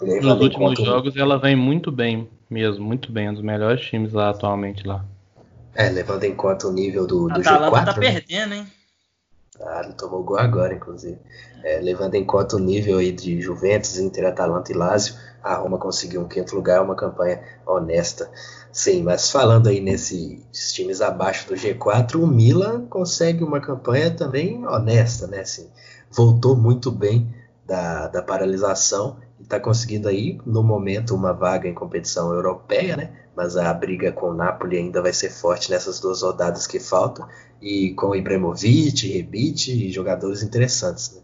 Nos 0.00 0.40
últimos 0.40 0.74
conta... 0.74 0.84
jogos 0.84 1.16
ela 1.16 1.38
vem 1.38 1.56
muito 1.56 1.90
bem 1.90 2.28
mesmo, 2.48 2.84
muito 2.84 3.10
bem. 3.10 3.30
Um 3.30 3.34
dos 3.34 3.42
melhores 3.42 3.84
times 3.84 4.12
lá 4.12 4.30
atualmente 4.30 4.86
lá. 4.86 5.04
É, 5.74 5.88
levando 5.88 6.22
em 6.22 6.34
conta 6.34 6.68
o 6.68 6.72
nível 6.72 7.04
do, 7.06 7.28
do 7.28 7.40
G4. 7.40 7.84
tá 7.84 7.84
né? 7.86 7.92
perdendo, 7.98 8.54
hein? 8.54 8.66
Ah, 9.60 9.82
ele 9.84 9.94
tomou 9.94 10.22
gol 10.22 10.38
agora, 10.38 10.74
inclusive. 10.74 11.18
É, 11.64 11.80
levando 11.80 12.14
em 12.14 12.24
conta 12.24 12.56
o 12.56 12.60
nível 12.60 12.98
aí 12.98 13.10
de 13.10 13.40
Juventus, 13.40 13.98
Inter, 13.98 14.26
Atalanta 14.26 14.70
e 14.70 14.74
Lazio, 14.74 15.14
a 15.44 15.56
Roma 15.56 15.76
conseguiu 15.76 16.22
um 16.22 16.28
quinto 16.28 16.56
lugar, 16.56 16.82
uma 16.82 16.96
campanha 16.96 17.42
honesta. 17.66 18.30
Sim, 18.72 19.02
mas 19.02 19.30
falando 19.30 19.68
aí 19.68 19.78
nesses 19.78 20.72
times 20.72 21.02
abaixo 21.02 21.46
do 21.46 21.54
G4, 21.54 22.14
o 22.16 22.26
Milan 22.26 22.86
consegue 22.86 23.44
uma 23.44 23.60
campanha 23.60 24.10
também 24.10 24.66
honesta, 24.66 25.26
né? 25.26 25.40
Assim, 25.40 25.68
voltou 26.10 26.56
muito 26.56 26.90
bem 26.90 27.32
da, 27.66 28.08
da 28.08 28.22
paralisação 28.22 29.18
e 29.38 29.42
está 29.42 29.60
conseguindo 29.60 30.08
aí, 30.08 30.40
no 30.46 30.62
momento, 30.62 31.14
uma 31.14 31.34
vaga 31.34 31.68
em 31.68 31.74
competição 31.74 32.32
europeia, 32.32 32.96
né? 32.96 33.12
Mas 33.36 33.56
a 33.56 33.72
briga 33.74 34.12
com 34.12 34.30
o 34.30 34.34
Napoli 34.34 34.78
ainda 34.78 35.02
vai 35.02 35.12
ser 35.12 35.28
forte 35.28 35.70
nessas 35.70 36.00
duas 36.00 36.22
rodadas 36.22 36.66
que 36.66 36.80
faltam. 36.80 37.28
E 37.60 37.92
com 37.94 38.14
Ibrahimovic, 38.14 39.08
Rebite 39.08 39.72
e 39.72 39.92
jogadores 39.92 40.42
interessantes, 40.42 41.14
né? 41.14 41.20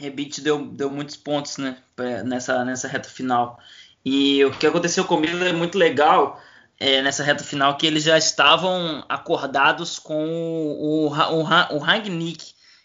Rebite 0.00 0.40
deu, 0.40 0.64
deu 0.64 0.90
muitos 0.90 1.14
pontos 1.14 1.58
né, 1.58 1.76
nessa, 2.24 2.64
nessa 2.64 2.88
reta 2.88 3.08
final. 3.08 3.60
E 4.02 4.42
o 4.46 4.50
que 4.50 4.66
aconteceu 4.66 5.04
com 5.04 5.16
o 5.16 5.20
Milan 5.20 5.44
é 5.44 5.52
muito 5.52 5.76
legal 5.76 6.42
é, 6.78 7.02
nessa 7.02 7.22
reta 7.22 7.44
final, 7.44 7.76
que 7.76 7.86
eles 7.86 8.02
já 8.02 8.16
estavam 8.16 9.04
acordados 9.10 9.98
com 9.98 10.26
o, 10.26 11.08
o, 11.08 11.12
o, 11.12 11.76
o 11.76 11.84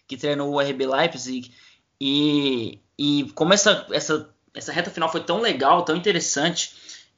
que 0.06 0.18
treinou 0.18 0.54
o 0.54 0.60
RB 0.60 0.86
Leipzig. 0.86 1.54
E, 2.02 2.82
e 3.00 3.32
como 3.34 3.54
essa, 3.54 3.88
essa, 3.92 4.30
essa 4.54 4.74
reta 4.74 4.92
final 4.92 5.10
foi 5.10 5.24
tão 5.24 5.40
legal, 5.40 5.86
tão 5.86 5.96
interessante, 5.96 6.76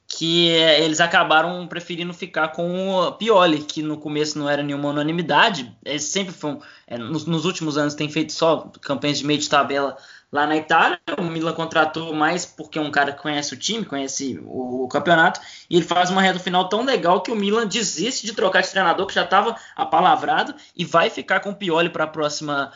que 0.07 0.49
é, 0.51 0.81
eles 0.83 1.01
acabaram 1.01 1.67
preferindo 1.67 2.13
ficar 2.13 2.49
com 2.49 2.91
o 2.91 3.11
Pioli, 3.11 3.59
que 3.59 3.81
no 3.81 3.97
começo 3.97 4.39
não 4.39 4.49
era 4.49 4.63
nenhuma 4.63 4.89
unanimidade. 4.89 5.75
Eles 5.83 6.05
sempre 6.05 6.33
foram, 6.33 6.61
é, 6.87 6.97
nos, 6.97 7.25
nos, 7.25 7.43
últimos 7.43 7.77
anos 7.77 7.93
tem 7.93 8.09
feito 8.09 8.31
só 8.31 8.71
campanhas 8.81 9.17
de 9.19 9.25
meio 9.25 9.39
de 9.39 9.49
tabela 9.49 9.97
lá 10.31 10.45
na 10.45 10.57
Itália. 10.57 10.99
O 11.17 11.23
Milan 11.23 11.53
contratou 11.53 12.13
mais 12.13 12.45
porque 12.45 12.77
é 12.77 12.81
um 12.81 12.91
cara 12.91 13.11
que 13.11 13.21
conhece 13.21 13.53
o 13.53 13.57
time, 13.57 13.85
conhece 13.85 14.39
o, 14.43 14.83
o, 14.83 14.87
campeonato, 14.87 15.39
e 15.69 15.77
ele 15.77 15.85
faz 15.85 16.09
uma 16.09 16.21
reta 16.21 16.39
final 16.39 16.67
tão 16.67 16.83
legal 16.83 17.21
que 17.21 17.31
o 17.31 17.35
Milan 17.35 17.65
desiste 17.65 18.25
de 18.25 18.33
trocar 18.33 18.61
de 18.61 18.69
treinador, 18.69 19.05
que 19.07 19.15
já 19.15 19.23
estava 19.23 19.55
apalavrado, 19.75 20.53
e 20.75 20.85
vai 20.85 21.09
ficar 21.09 21.39
com 21.39 21.51
o 21.51 21.55
Pioli 21.55 21.89
para 21.89 22.03
a 22.03 22.07
próxima, 22.07 22.71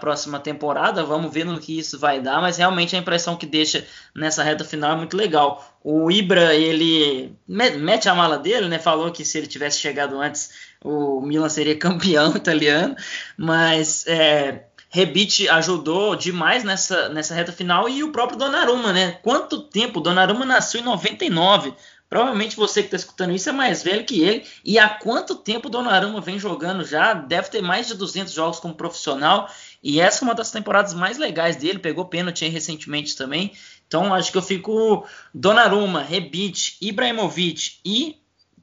próxima 0.00 0.38
temporada. 0.38 1.04
Vamos 1.04 1.32
ver 1.32 1.44
no 1.44 1.58
que 1.58 1.78
isso 1.78 1.98
vai 1.98 2.20
dar, 2.20 2.40
mas 2.40 2.56
realmente 2.56 2.96
a 2.96 2.98
impressão 2.98 3.36
que 3.36 3.46
deixa 3.46 3.86
nessa 4.14 4.42
reta 4.42 4.64
final 4.64 4.92
é 4.92 4.96
muito 4.96 5.16
legal. 5.16 5.64
O 5.82 6.10
Ibra, 6.10 6.54
ele 6.54 7.36
mete 7.46 8.08
a 8.08 8.14
mala 8.14 8.38
dele, 8.38 8.68
né? 8.68 8.78
Falou 8.78 9.12
que 9.12 9.24
se 9.24 9.38
ele 9.38 9.46
tivesse 9.46 9.78
chegado 9.78 10.20
antes, 10.20 10.50
o 10.82 11.20
Milan 11.20 11.48
seria 11.48 11.76
campeão 11.78 12.34
italiano, 12.34 12.96
mas 13.36 14.04
é, 14.06 14.65
Rebite 14.96 15.46
ajudou 15.46 16.16
demais 16.16 16.64
nessa, 16.64 17.10
nessa 17.10 17.34
reta 17.34 17.52
final 17.52 17.86
e 17.86 18.02
o 18.02 18.10
próprio 18.10 18.38
Donnarumma, 18.38 18.94
né? 18.94 19.12
Quanto 19.22 19.60
tempo? 19.60 20.00
Donnarumma 20.00 20.46
nasceu 20.46 20.80
em 20.80 20.84
99. 20.84 21.74
Provavelmente 22.08 22.56
você 22.56 22.80
que 22.80 22.86
está 22.86 22.96
escutando 22.96 23.34
isso 23.34 23.46
é 23.50 23.52
mais 23.52 23.82
velho 23.82 24.06
que 24.06 24.22
ele. 24.22 24.46
E 24.64 24.78
há 24.78 24.88
quanto 24.88 25.34
tempo 25.34 25.68
Donnarumma 25.68 26.22
vem 26.22 26.38
jogando 26.38 26.82
já? 26.82 27.12
Deve 27.12 27.50
ter 27.50 27.60
mais 27.60 27.88
de 27.88 27.94
200 27.94 28.32
jogos 28.32 28.58
como 28.58 28.74
profissional. 28.74 29.50
E 29.82 30.00
essa 30.00 30.24
é 30.24 30.28
uma 30.28 30.34
das 30.34 30.50
temporadas 30.50 30.94
mais 30.94 31.18
legais 31.18 31.56
dele, 31.56 31.78
pegou 31.78 32.06
pênalti 32.06 32.48
recentemente 32.48 33.14
também. 33.14 33.52
Então 33.86 34.14
acho 34.14 34.32
que 34.32 34.38
eu 34.38 34.42
fico 34.42 35.06
Donnarumma, 35.34 36.00
Rebic, 36.00 36.78
Ibrahimovic 36.80 37.80
e 37.84 38.16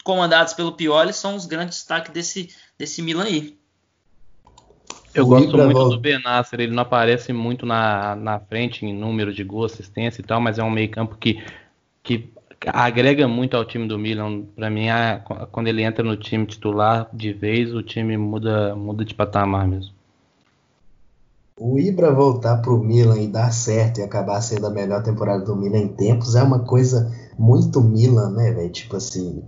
comandados 0.03 0.53
pelo 0.53 0.71
Pioli 0.71 1.13
são 1.13 1.35
os 1.35 1.45
grandes 1.45 1.77
destaques 1.77 2.11
desse, 2.11 2.49
desse 2.75 3.03
Milan 3.03 3.25
aí. 3.25 3.62
Eu 5.13 5.27
gosto 5.27 5.57
muito 5.57 5.89
do 5.89 5.99
Benasser, 5.99 6.59
ele 6.59 6.73
não 6.73 6.81
aparece 6.81 7.31
muito 7.31 7.65
na, 7.65 8.15
na 8.15 8.39
frente 8.39 8.85
em 8.85 8.93
número 8.93 9.33
de 9.33 9.43
gols, 9.43 9.73
assistência 9.73 10.21
e 10.21 10.23
tal, 10.23 10.41
mas 10.41 10.57
é 10.57 10.63
um 10.63 10.71
meio 10.71 10.89
campo 10.89 11.15
que, 11.17 11.43
que 12.01 12.29
agrega 12.67 13.27
muito 13.27 13.55
ao 13.55 13.65
time 13.65 13.87
do 13.87 13.99
Milan. 13.99 14.43
Para 14.55 14.69
mim, 14.69 14.89
a, 14.89 15.21
quando 15.51 15.67
ele 15.67 15.83
entra 15.83 16.03
no 16.03 16.17
time 16.17 16.45
titular 16.45 17.07
de 17.13 17.31
vez, 17.31 17.73
o 17.73 17.83
time 17.83 18.17
muda, 18.17 18.75
muda 18.75 19.05
de 19.05 19.13
patamar 19.13 19.67
mesmo. 19.67 19.93
O 21.59 21.77
Ibra 21.77 22.11
voltar 22.11 22.57
para 22.57 22.73
o 22.73 22.83
Milan 22.83 23.19
e 23.19 23.27
dar 23.27 23.51
certo 23.51 23.99
e 23.99 24.03
acabar 24.03 24.41
sendo 24.41 24.65
a 24.65 24.71
melhor 24.71 25.03
temporada 25.03 25.45
do 25.45 25.55
Milan 25.55 25.77
em 25.77 25.87
tempos 25.87 26.35
é 26.35 26.41
uma 26.41 26.59
coisa 26.59 27.11
muito 27.37 27.79
Milan, 27.79 28.31
né, 28.31 28.51
velho? 28.51 28.71
Tipo 28.71 28.95
assim, 28.97 29.43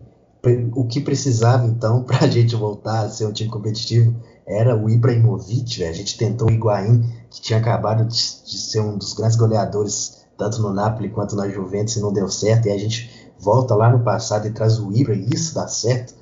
o 0.76 0.86
que 0.86 1.02
precisava 1.02 1.66
então 1.66 2.04
para 2.06 2.26
a 2.26 2.28
gente 2.28 2.56
voltar 2.56 3.02
a 3.02 3.10
ser 3.10 3.26
um 3.26 3.34
time 3.34 3.50
competitivo 3.50 4.16
era 4.48 4.76
o 4.76 4.90
Ibrahimovic, 4.90 5.80
véio. 5.80 5.92
a 5.92 5.94
gente 5.94 6.18
tentou 6.18 6.48
o 6.48 6.52
Higuaín, 6.52 7.04
que 7.30 7.42
tinha 7.42 7.60
acabado 7.60 8.06
de, 8.06 8.16
de, 8.16 8.58
ser 8.58 8.80
um 8.80 8.98
dos 8.98 9.14
grandes 9.14 9.36
goleadores, 9.36 10.26
tanto 10.38 10.62
no 10.62 10.74
Napoli 10.74 11.10
quanto 11.10 11.36
na 11.36 11.50
Juventus, 11.50 11.96
e 11.96 12.02
não 12.02 12.14
deu 12.14 12.30
certo, 12.30 12.68
e 12.68 12.72
a 12.72 12.78
gente 12.78 13.10
volta 13.40 13.76
lá 13.76 13.90
no 13.90 14.04
passado 14.04 14.48
e 14.48 14.52
traz 14.52 14.80
o 14.80 14.92
Ibra, 14.92 15.16
e 15.16 15.26
isso 15.34 15.56
dá 15.56 15.68
certo, 15.68 16.14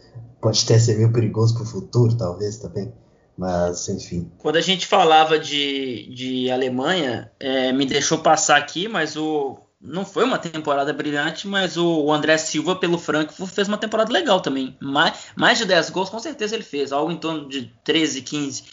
pode 0.42 0.64
até 0.64 0.80
ser 0.80 0.96
meio 0.98 1.12
perigoso 1.12 1.54
para 1.54 1.64
o 1.64 1.68
futuro, 1.68 2.16
talvez, 2.16 2.58
também. 2.58 2.94
Mas, 3.38 3.90
enfim. 3.90 4.32
Quando 4.38 4.58
a 4.58 4.62
gente 4.62 4.86
falava 4.86 5.40
de, 5.40 6.14
de 6.14 6.52
Alemanha, 6.52 7.32
é, 7.40 7.72
me 7.72 7.86
deixou 7.86 8.20
passar 8.20 8.58
aqui, 8.58 8.88
mas 8.88 9.16
o, 9.16 9.58
não 9.84 10.06
foi 10.06 10.24
uma 10.24 10.40
temporada 10.40 10.94
brilhante, 10.94 11.46
mas 11.46 11.76
o 11.76 12.10
André 12.12 12.38
Silva 12.38 12.74
pelo 12.74 12.98
Frankfurt 12.98 13.52
fez 13.52 13.68
uma 13.68 13.78
temporada 13.78 14.14
legal 14.14 14.40
também. 14.40 14.78
Mais, 14.80 15.14
mais 15.36 15.58
de 15.58 15.66
10 15.66 15.90
gols 15.90 16.10
com 16.10 16.20
certeza 16.20 16.56
ele 16.56 16.64
fez, 16.64 16.94
algo 16.94 17.12
em 17.12 17.18
torno 17.18 17.50
de 17.50 17.70
13, 17.84 18.22
15. 18.22 18.64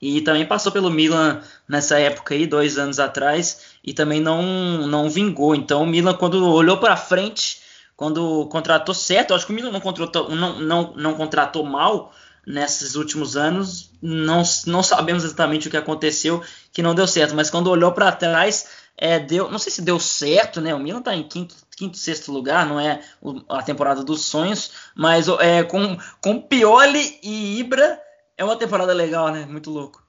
E 0.00 0.20
também 0.20 0.46
passou 0.46 0.70
pelo 0.70 0.88
Milan 0.88 1.42
nessa 1.68 1.98
época 1.98 2.34
aí, 2.34 2.46
dois 2.46 2.78
anos 2.78 3.00
atrás, 3.00 3.62
e 3.84 3.92
também 3.92 4.20
não, 4.20 4.86
não 4.86 5.10
vingou. 5.10 5.56
Então 5.56 5.82
o 5.82 5.86
Milan, 5.86 6.14
quando 6.14 6.46
olhou 6.46 6.78
para 6.78 6.96
frente, 6.96 7.60
quando 7.96 8.46
contratou 8.46 8.94
certo, 8.94 9.34
acho 9.34 9.44
que 9.44 9.52
o 9.52 9.54
Milan 9.54 9.72
não 9.72 9.80
contratou, 9.80 10.30
não, 10.30 10.60
não, 10.60 10.94
não 10.94 11.14
contratou 11.14 11.64
mal 11.64 12.12
nesses 12.46 12.94
últimos 12.94 13.36
anos, 13.36 13.90
não, 14.00 14.42
não 14.66 14.82
sabemos 14.82 15.24
exatamente 15.24 15.68
o 15.68 15.70
que 15.70 15.76
aconteceu, 15.76 16.42
que 16.72 16.82
não 16.82 16.94
deu 16.94 17.06
certo, 17.06 17.34
mas 17.34 17.50
quando 17.50 17.68
olhou 17.68 17.92
para 17.92 18.10
trás, 18.12 18.66
é, 19.00 19.18
deu, 19.18 19.50
não 19.50 19.58
sei 19.58 19.72
se 19.72 19.80
deu 19.80 19.98
certo, 19.98 20.60
né? 20.60 20.74
O 20.74 20.78
Milan 20.78 20.98
está 20.98 21.16
em 21.16 21.26
quinto, 21.26 21.54
quinto, 21.74 21.96
sexto 21.96 22.30
lugar, 22.30 22.66
não 22.66 22.78
é 22.78 23.00
a 23.48 23.62
temporada 23.62 24.04
dos 24.04 24.26
sonhos, 24.26 24.72
mas 24.94 25.26
é, 25.40 25.62
com, 25.62 25.96
com 26.20 26.38
Pioli 26.38 27.18
e 27.22 27.58
Ibra 27.58 27.98
é 28.36 28.44
uma 28.44 28.56
temporada 28.56 28.92
legal, 28.92 29.32
né? 29.32 29.46
Muito 29.46 29.70
louco. 29.70 30.02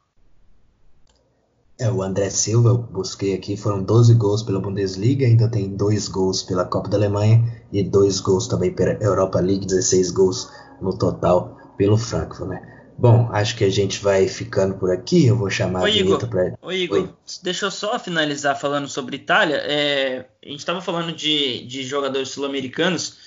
É, 1.80 1.90
o 1.90 2.04
André 2.04 2.30
Silva, 2.30 2.70
eu 2.70 2.78
busquei 2.78 3.34
aqui, 3.34 3.56
foram 3.56 3.82
12 3.82 4.14
gols 4.16 4.44
pela 4.44 4.60
Bundesliga, 4.60 5.26
ainda 5.26 5.50
tem 5.50 5.70
dois 5.70 6.10
gols 6.10 6.44
pela 6.44 6.66
Copa 6.66 6.90
da 6.90 6.98
Alemanha 6.98 7.44
e 7.72 7.82
dois 7.82 8.20
gols 8.20 8.48
também 8.48 8.72
pela 8.74 8.92
Europa 9.02 9.40
League, 9.40 9.66
16 9.66 10.12
gols 10.12 10.52
no 10.82 10.96
total 10.98 11.58
pelo 11.78 11.98
Frankfurt, 11.98 12.50
né? 12.50 12.81
Bom, 12.98 13.30
acho 13.32 13.56
que 13.56 13.64
a 13.64 13.70
gente 13.70 14.00
vai 14.00 14.28
ficando 14.28 14.76
por 14.76 14.92
aqui. 14.92 15.26
Eu 15.26 15.36
vou 15.36 15.50
chamar 15.50 15.82
Oi, 15.82 15.92
a 15.92 15.96
Igor. 15.96 16.28
pra. 16.28 16.54
Oi, 16.62 16.76
Igor. 16.78 17.00
Oi. 17.00 17.10
Deixa 17.42 17.66
eu 17.66 17.72
só 17.72 17.98
finalizar 17.98 18.60
falando 18.60 18.88
sobre 18.88 19.16
Itália. 19.16 19.56
É, 19.56 20.26
a 20.44 20.50
gente 20.50 20.60
estava 20.60 20.82
falando 20.82 21.12
de, 21.12 21.66
de 21.66 21.84
jogadores 21.84 22.30
sul-americanos. 22.30 23.18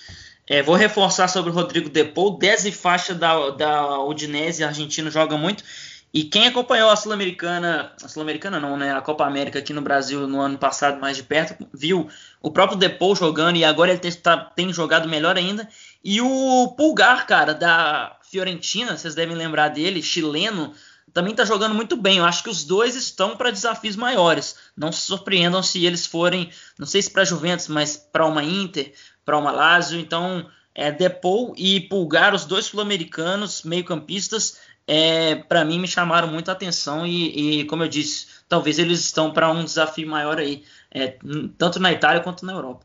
É, 0.46 0.62
vou 0.62 0.74
reforçar 0.74 1.28
sobre 1.28 1.50
o 1.50 1.54
Rodrigo 1.54 1.88
Depou. 1.88 2.38
10 2.38 2.66
e 2.66 2.72
faixa 2.72 3.14
da, 3.14 3.50
da 3.50 3.98
Udinese, 4.04 4.62
argentino, 4.62 5.10
joga 5.10 5.36
muito. 5.36 5.64
E 6.14 6.22
quem 6.22 6.46
acompanhou 6.46 6.90
a 6.90 6.96
Sul-Americana, 6.96 7.90
a 8.00 8.06
Sul-Americana 8.06 8.60
não, 8.60 8.76
né? 8.76 8.94
A 8.94 9.00
Copa 9.00 9.26
América 9.26 9.58
aqui 9.58 9.72
no 9.72 9.82
Brasil 9.82 10.28
no 10.28 10.40
ano 10.40 10.56
passado, 10.56 11.00
mais 11.00 11.16
de 11.16 11.24
perto, 11.24 11.66
viu 11.74 12.08
o 12.40 12.52
próprio 12.52 12.78
Depou 12.78 13.16
jogando 13.16 13.56
e 13.56 13.64
agora 13.64 13.90
ele 13.90 13.98
tem, 13.98 14.12
tá, 14.12 14.36
tem 14.36 14.72
jogado 14.72 15.08
melhor 15.08 15.36
ainda. 15.36 15.68
E 16.04 16.20
o 16.20 16.72
Pulgar, 16.76 17.26
cara, 17.26 17.52
da 17.52 18.16
Fiorentina, 18.34 18.96
vocês 18.96 19.14
devem 19.14 19.36
lembrar 19.36 19.68
dele, 19.68 20.02
chileno, 20.02 20.74
também 21.12 21.30
está 21.30 21.44
jogando 21.44 21.72
muito 21.72 21.96
bem. 21.96 22.18
Eu 22.18 22.24
acho 22.24 22.42
que 22.42 22.50
os 22.50 22.64
dois 22.64 22.96
estão 22.96 23.36
para 23.36 23.52
desafios 23.52 23.94
maiores. 23.94 24.56
Não 24.76 24.90
se 24.90 25.02
surpreendam 25.02 25.62
se 25.62 25.86
eles 25.86 26.04
forem, 26.04 26.50
não 26.76 26.84
sei 26.84 27.00
se 27.00 27.12
para 27.12 27.24
Juventus, 27.24 27.68
mas 27.68 27.96
para 27.96 28.26
uma 28.26 28.42
Inter, 28.42 28.92
para 29.24 29.38
uma 29.38 29.52
Lazio. 29.52 30.00
Então, 30.00 30.50
é, 30.74 30.90
Depou 30.90 31.54
e 31.56 31.82
Pulgar, 31.82 32.34
os 32.34 32.44
dois 32.44 32.64
sul-americanos, 32.64 33.62
meio-campistas, 33.62 34.58
é, 34.84 35.36
para 35.36 35.64
mim 35.64 35.78
me 35.78 35.86
chamaram 35.86 36.26
muito 36.26 36.48
a 36.48 36.52
atenção 36.52 37.06
e, 37.06 37.60
e, 37.60 37.64
como 37.66 37.84
eu 37.84 37.88
disse, 37.88 38.26
talvez 38.48 38.80
eles 38.80 38.98
estão 38.98 39.32
para 39.32 39.48
um 39.48 39.64
desafio 39.64 40.08
maior 40.08 40.38
aí, 40.40 40.64
é, 40.90 41.16
tanto 41.56 41.78
na 41.78 41.92
Itália 41.92 42.20
quanto 42.20 42.44
na 42.44 42.52
Europa 42.52 42.84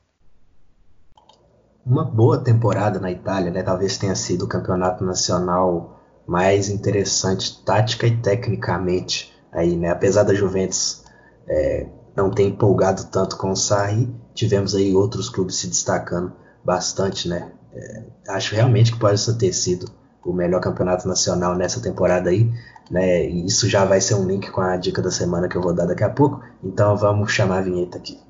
uma 1.89 2.05
boa 2.05 2.37
temporada 2.37 2.99
na 2.99 3.11
Itália, 3.11 3.49
né? 3.49 3.63
Talvez 3.63 3.97
tenha 3.97 4.13
sido 4.13 4.45
o 4.45 4.47
campeonato 4.47 5.03
nacional 5.03 5.99
mais 6.27 6.69
interessante 6.69 7.63
tática 7.65 8.05
e 8.05 8.15
tecnicamente 8.15 9.33
aí, 9.51 9.75
né? 9.75 9.89
Apesar 9.89 10.21
da 10.21 10.35
Juventus 10.35 11.03
é, 11.47 11.87
não 12.15 12.29
ter 12.29 12.43
empolgado 12.43 13.05
tanto 13.05 13.35
com 13.37 13.49
o 13.51 13.55
Sarri, 13.55 14.07
tivemos 14.35 14.75
aí 14.75 14.95
outros 14.95 15.29
clubes 15.29 15.55
se 15.55 15.67
destacando 15.67 16.31
bastante, 16.63 17.27
né? 17.27 17.51
É, 17.73 18.03
acho 18.29 18.53
realmente 18.53 18.91
que 18.91 18.99
pode 18.99 19.37
ter 19.39 19.51
sido 19.51 19.89
o 20.23 20.31
melhor 20.31 20.61
campeonato 20.61 21.07
nacional 21.07 21.55
nessa 21.55 21.81
temporada 21.81 22.29
aí, 22.29 22.53
né? 22.91 23.27
E 23.27 23.47
isso 23.47 23.67
já 23.67 23.83
vai 23.83 23.99
ser 23.99 24.13
um 24.13 24.27
link 24.27 24.51
com 24.51 24.61
a 24.61 24.77
dica 24.77 25.01
da 25.01 25.09
semana 25.09 25.47
que 25.47 25.55
eu 25.55 25.61
vou 25.61 25.73
dar 25.73 25.87
daqui 25.87 26.03
a 26.03 26.09
pouco. 26.09 26.39
Então 26.63 26.95
vamos 26.95 27.31
chamar 27.31 27.57
a 27.57 27.61
vinheta 27.61 27.97
aqui. 27.97 28.28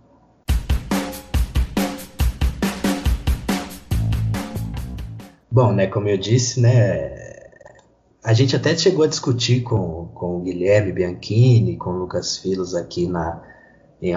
Bom, 5.51 5.73
né, 5.73 5.87
como 5.87 6.07
eu 6.07 6.17
disse, 6.17 6.61
né, 6.61 7.11
a 8.23 8.33
gente 8.33 8.55
até 8.55 8.77
chegou 8.77 9.03
a 9.03 9.07
discutir 9.07 9.61
com, 9.63 10.07
com 10.13 10.37
o 10.37 10.41
Guilherme 10.41 10.91
Bianchini, 10.91 11.75
com 11.75 11.89
o 11.89 11.97
Lucas 11.97 12.37
Filos 12.37 12.75
aqui 12.75 13.07
na, 13.07 13.41
em, 13.99 14.13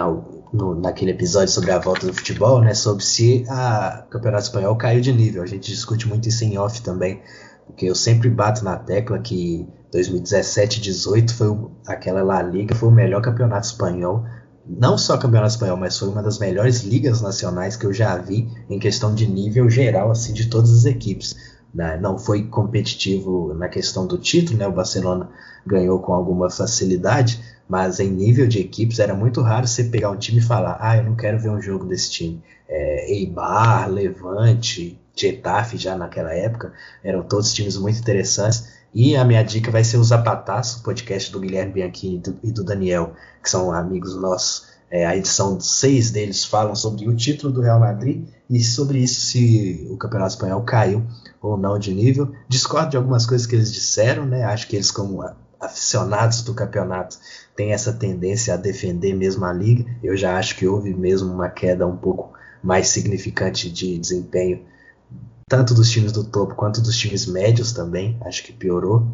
no, 0.53 0.75
naquele 0.75 1.13
episódio 1.13 1.49
sobre 1.49 1.71
a 1.71 1.79
volta 1.79 2.07
do 2.07 2.13
futebol, 2.13 2.61
né, 2.61 2.75
sobre 2.75 3.03
se 3.03 3.47
a 3.49 4.07
Campeonato 4.11 4.45
Espanhol 4.45 4.77
caiu 4.77 5.01
de 5.01 5.11
nível. 5.11 5.43
A 5.43 5.47
gente 5.47 5.71
discute 5.71 6.07
muito 6.07 6.29
isso 6.29 6.45
em 6.45 6.59
off 6.59 6.83
também, 6.83 7.23
porque 7.67 7.87
eu 7.87 7.95
sempre 7.95 8.29
bato 8.29 8.63
na 8.63 8.77
tecla 8.77 9.19
que 9.19 9.67
2017-18 9.95 11.31
foi 11.31 11.71
aquela 11.87 12.23
La 12.23 12.43
Liga 12.43 12.75
foi 12.75 12.91
o 12.91 12.93
melhor 12.93 13.23
campeonato 13.23 13.67
espanhol 13.67 14.25
não 14.67 14.97
só 14.97 15.17
campeonato 15.19 15.53
espanhol, 15.53 15.77
mas 15.77 15.99
foi 15.99 16.09
uma 16.09 16.23
das 16.23 16.39
melhores 16.39 16.83
ligas 16.83 17.21
nacionais 17.21 17.77
que 17.77 17.85
eu 17.85 17.93
já 17.93 18.17
vi 18.17 18.49
em 18.69 18.79
questão 18.79 19.15
de 19.15 19.27
nível 19.27 19.69
geral, 19.69 20.11
assim, 20.11 20.33
de 20.33 20.49
todas 20.49 20.71
as 20.71 20.85
equipes. 20.85 21.37
Né? 21.75 21.99
Não 22.01 22.19
foi 22.19 22.45
competitivo 22.45 23.55
na 23.55 23.69
questão 23.69 24.07
do 24.07 24.19
título, 24.19 24.59
né? 24.59 24.67
O 24.67 24.73
Barcelona 24.73 25.29
ganhou 25.67 25.99
com 26.01 26.13
alguma 26.13 26.51
facilidade, 26.51 27.43
mas 27.69 27.99
em 27.99 28.11
nível 28.11 28.47
de 28.47 28.61
equipes 28.61 28.99
era 28.99 29.15
muito 29.15 29.41
raro 29.41 29.67
você 29.67 29.85
pegar 29.85 30.11
um 30.11 30.17
time 30.17 30.39
e 30.39 30.43
falar, 30.43 30.77
ah, 30.81 30.97
eu 30.99 31.05
não 31.05 31.17
quero 31.17 31.39
ver 31.39 31.51
um 31.51 31.61
jogo 31.61 31.87
desse 31.87 32.11
time. 32.11 32.43
É, 32.69 33.13
Eibar, 33.13 33.91
Levante, 33.91 35.01
Getafe 35.17 35.77
já 35.77 35.97
naquela 35.97 36.33
época, 36.33 36.73
eram 37.03 37.23
todos 37.23 37.53
times 37.53 37.77
muito 37.77 37.99
interessantes. 37.99 38.72
E 38.95 39.17
a 39.17 39.25
minha 39.25 39.43
dica 39.43 39.71
vai 39.71 39.83
ser 39.83 39.97
o 39.97 40.05
Zapataço, 40.05 40.81
o 40.81 40.83
podcast 40.83 41.33
do 41.33 41.41
Guilherme 41.41 41.73
Bianchini 41.73 42.17
e 42.17 42.19
do, 42.19 42.39
e 42.43 42.53
do 42.53 42.63
Daniel, 42.63 43.15
que 43.43 43.49
são 43.49 43.73
amigos 43.73 44.15
nossos. 44.15 44.71
É, 44.91 45.07
a 45.07 45.17
edição 45.17 45.59
6 45.59 46.11
deles 46.11 46.45
falam 46.45 46.75
sobre 46.75 47.09
o 47.09 47.17
título 47.17 47.51
do 47.51 47.63
Real 47.63 47.81
Madrid 47.81 48.29
e 48.51 48.63
sobre 48.63 48.99
isso 48.99 49.23
se 49.23 49.89
o 49.91 49.97
Campeonato 49.97 50.35
Espanhol 50.35 50.63
caiu 50.63 51.03
ou 51.41 51.57
não 51.57 51.79
de 51.79 51.95
nível. 51.95 52.31
Discordo 52.47 52.91
de 52.91 52.99
algumas 52.99 53.25
coisas 53.25 53.47
que 53.47 53.57
eles 53.57 53.73
disseram, 53.73 54.27
né? 54.27 54.45
Acho 54.45 54.69
que 54.69 54.77
eles, 54.77 54.91
como 54.91 55.25
aficionados 55.59 56.43
do 56.43 56.53
campeonato, 56.53 57.17
têm 57.57 57.73
essa 57.73 57.95
tendência 57.95 58.53
a 58.53 58.59
defender 58.59 59.15
mesmo 59.15 59.47
a 59.47 59.53
liga. 59.55 59.87
Eu 60.03 60.15
já 60.15 60.37
acho 60.37 60.55
que 60.57 60.67
houve 60.67 60.93
mesmo 60.93 61.33
uma 61.33 61.49
queda 61.49 61.87
um 61.87 61.97
pouco 61.97 62.35
mais 62.63 62.89
significante 62.89 63.71
de 63.71 63.97
desempenho 63.97 64.63
tanto 65.49 65.75
dos 65.75 65.91
times 65.91 66.13
do 66.13 66.25
topo 66.25 66.55
quanto 66.55 66.81
dos 66.81 66.97
times 66.97 67.27
médios 67.27 67.73
também, 67.73 68.19
acho 68.25 68.43
que 68.43 68.53
piorou. 68.53 69.07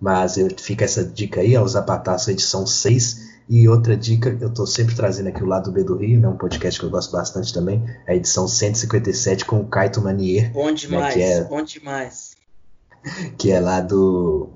Mas 0.00 0.36
eu, 0.36 0.48
fica 0.56 0.84
essa 0.84 1.04
dica 1.04 1.40
aí, 1.40 1.56
ao 1.56 1.66
Zapataço 1.66 2.30
edição 2.30 2.66
6. 2.66 3.38
E 3.48 3.66
outra 3.66 3.96
dica, 3.96 4.36
eu 4.40 4.48
estou 4.48 4.66
sempre 4.66 4.94
trazendo 4.94 5.28
aqui 5.28 5.42
o 5.42 5.46
lado 5.46 5.72
B 5.72 5.82
do 5.82 5.96
Rio, 5.96 6.20
né, 6.20 6.28
um 6.28 6.36
podcast 6.36 6.78
que 6.78 6.84
eu 6.84 6.90
gosto 6.90 7.10
bastante 7.10 7.52
também, 7.52 7.82
a 8.06 8.14
edição 8.14 8.46
157 8.46 9.46
com 9.46 9.60
o 9.60 9.66
Kaito 9.66 10.02
Manier. 10.02 10.52
Bom 10.52 10.70
demais, 10.70 11.06
né, 11.06 11.12
que 11.14 11.22
é, 11.22 11.44
bom 11.44 11.62
demais. 11.62 12.36
Que 13.38 13.50
é 13.50 13.58
lá 13.58 13.80
do, 13.80 14.50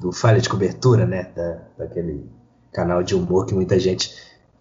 do 0.00 0.10
Falha 0.10 0.40
de 0.40 0.48
Cobertura, 0.48 1.06
né, 1.06 1.30
da, 1.36 1.62
daquele 1.78 2.28
canal 2.72 3.04
de 3.04 3.14
humor 3.14 3.46
que 3.46 3.54
muita 3.54 3.78
gente 3.78 4.12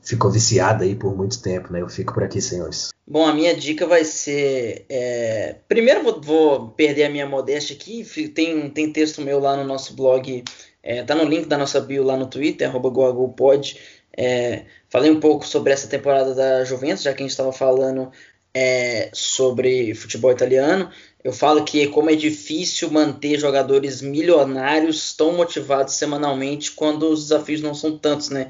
ficou 0.02 0.30
viciada 0.30 0.84
aí 0.84 0.96
por 0.96 1.16
muito 1.16 1.42
tempo, 1.42 1.72
né? 1.72 1.82
Eu 1.82 1.90
fico 1.90 2.14
por 2.14 2.24
aqui, 2.24 2.42
senhores. 2.42 2.92
Bom, 3.08 3.26
a 3.26 3.34
minha 3.34 3.56
dica 3.56 3.86
vai 3.86 4.06
ser. 4.06 4.86
É... 4.90 5.56
Primeiro 5.68 6.04
vou, 6.04 6.22
vou, 6.22 6.70
perder 6.70 7.06
a 7.06 7.10
minha 7.10 7.26
modéstia 7.26 7.76
aqui. 7.76 8.04
Tem, 8.30 8.70
tem 8.70 8.92
texto 8.94 9.22
meu 9.22 9.40
lá 9.40 9.58
no 9.58 9.64
nosso 9.64 9.96
blog. 9.96 10.44
É, 10.84 11.04
tá 11.04 11.14
no 11.14 11.26
link 11.26 11.46
da 11.48 11.58
nossa 11.58 11.80
bio 11.80 12.04
lá 12.04 12.18
no 12.18 12.28
Twitter, 12.28 12.72
GoAGoPod. 12.72 13.78
É, 14.18 14.66
falei 14.90 15.12
um 15.12 15.20
pouco 15.20 15.46
sobre 15.46 15.72
essa 15.72 15.88
temporada 15.88 16.34
da 16.34 16.64
Juventus, 16.64 17.04
já 17.04 17.14
que 17.14 17.22
a 17.22 17.26
gente 17.26 17.32
estava 17.32 17.54
falando 17.54 18.12
é, 18.54 19.10
sobre 19.14 19.94
futebol 19.96 20.32
italiano. 20.32 20.90
Eu 21.24 21.32
falo 21.32 21.64
que 21.64 21.88
como 21.88 22.10
é 22.10 22.16
difícil 22.16 22.90
manter 22.90 23.40
jogadores 23.40 24.02
milionários 24.02 25.14
tão 25.14 25.34
motivados 25.34 25.94
semanalmente 25.94 26.72
quando 26.72 27.10
os 27.10 27.24
desafios 27.24 27.62
não 27.62 27.76
são 27.76 27.98
tantos, 27.98 28.30
né? 28.30 28.50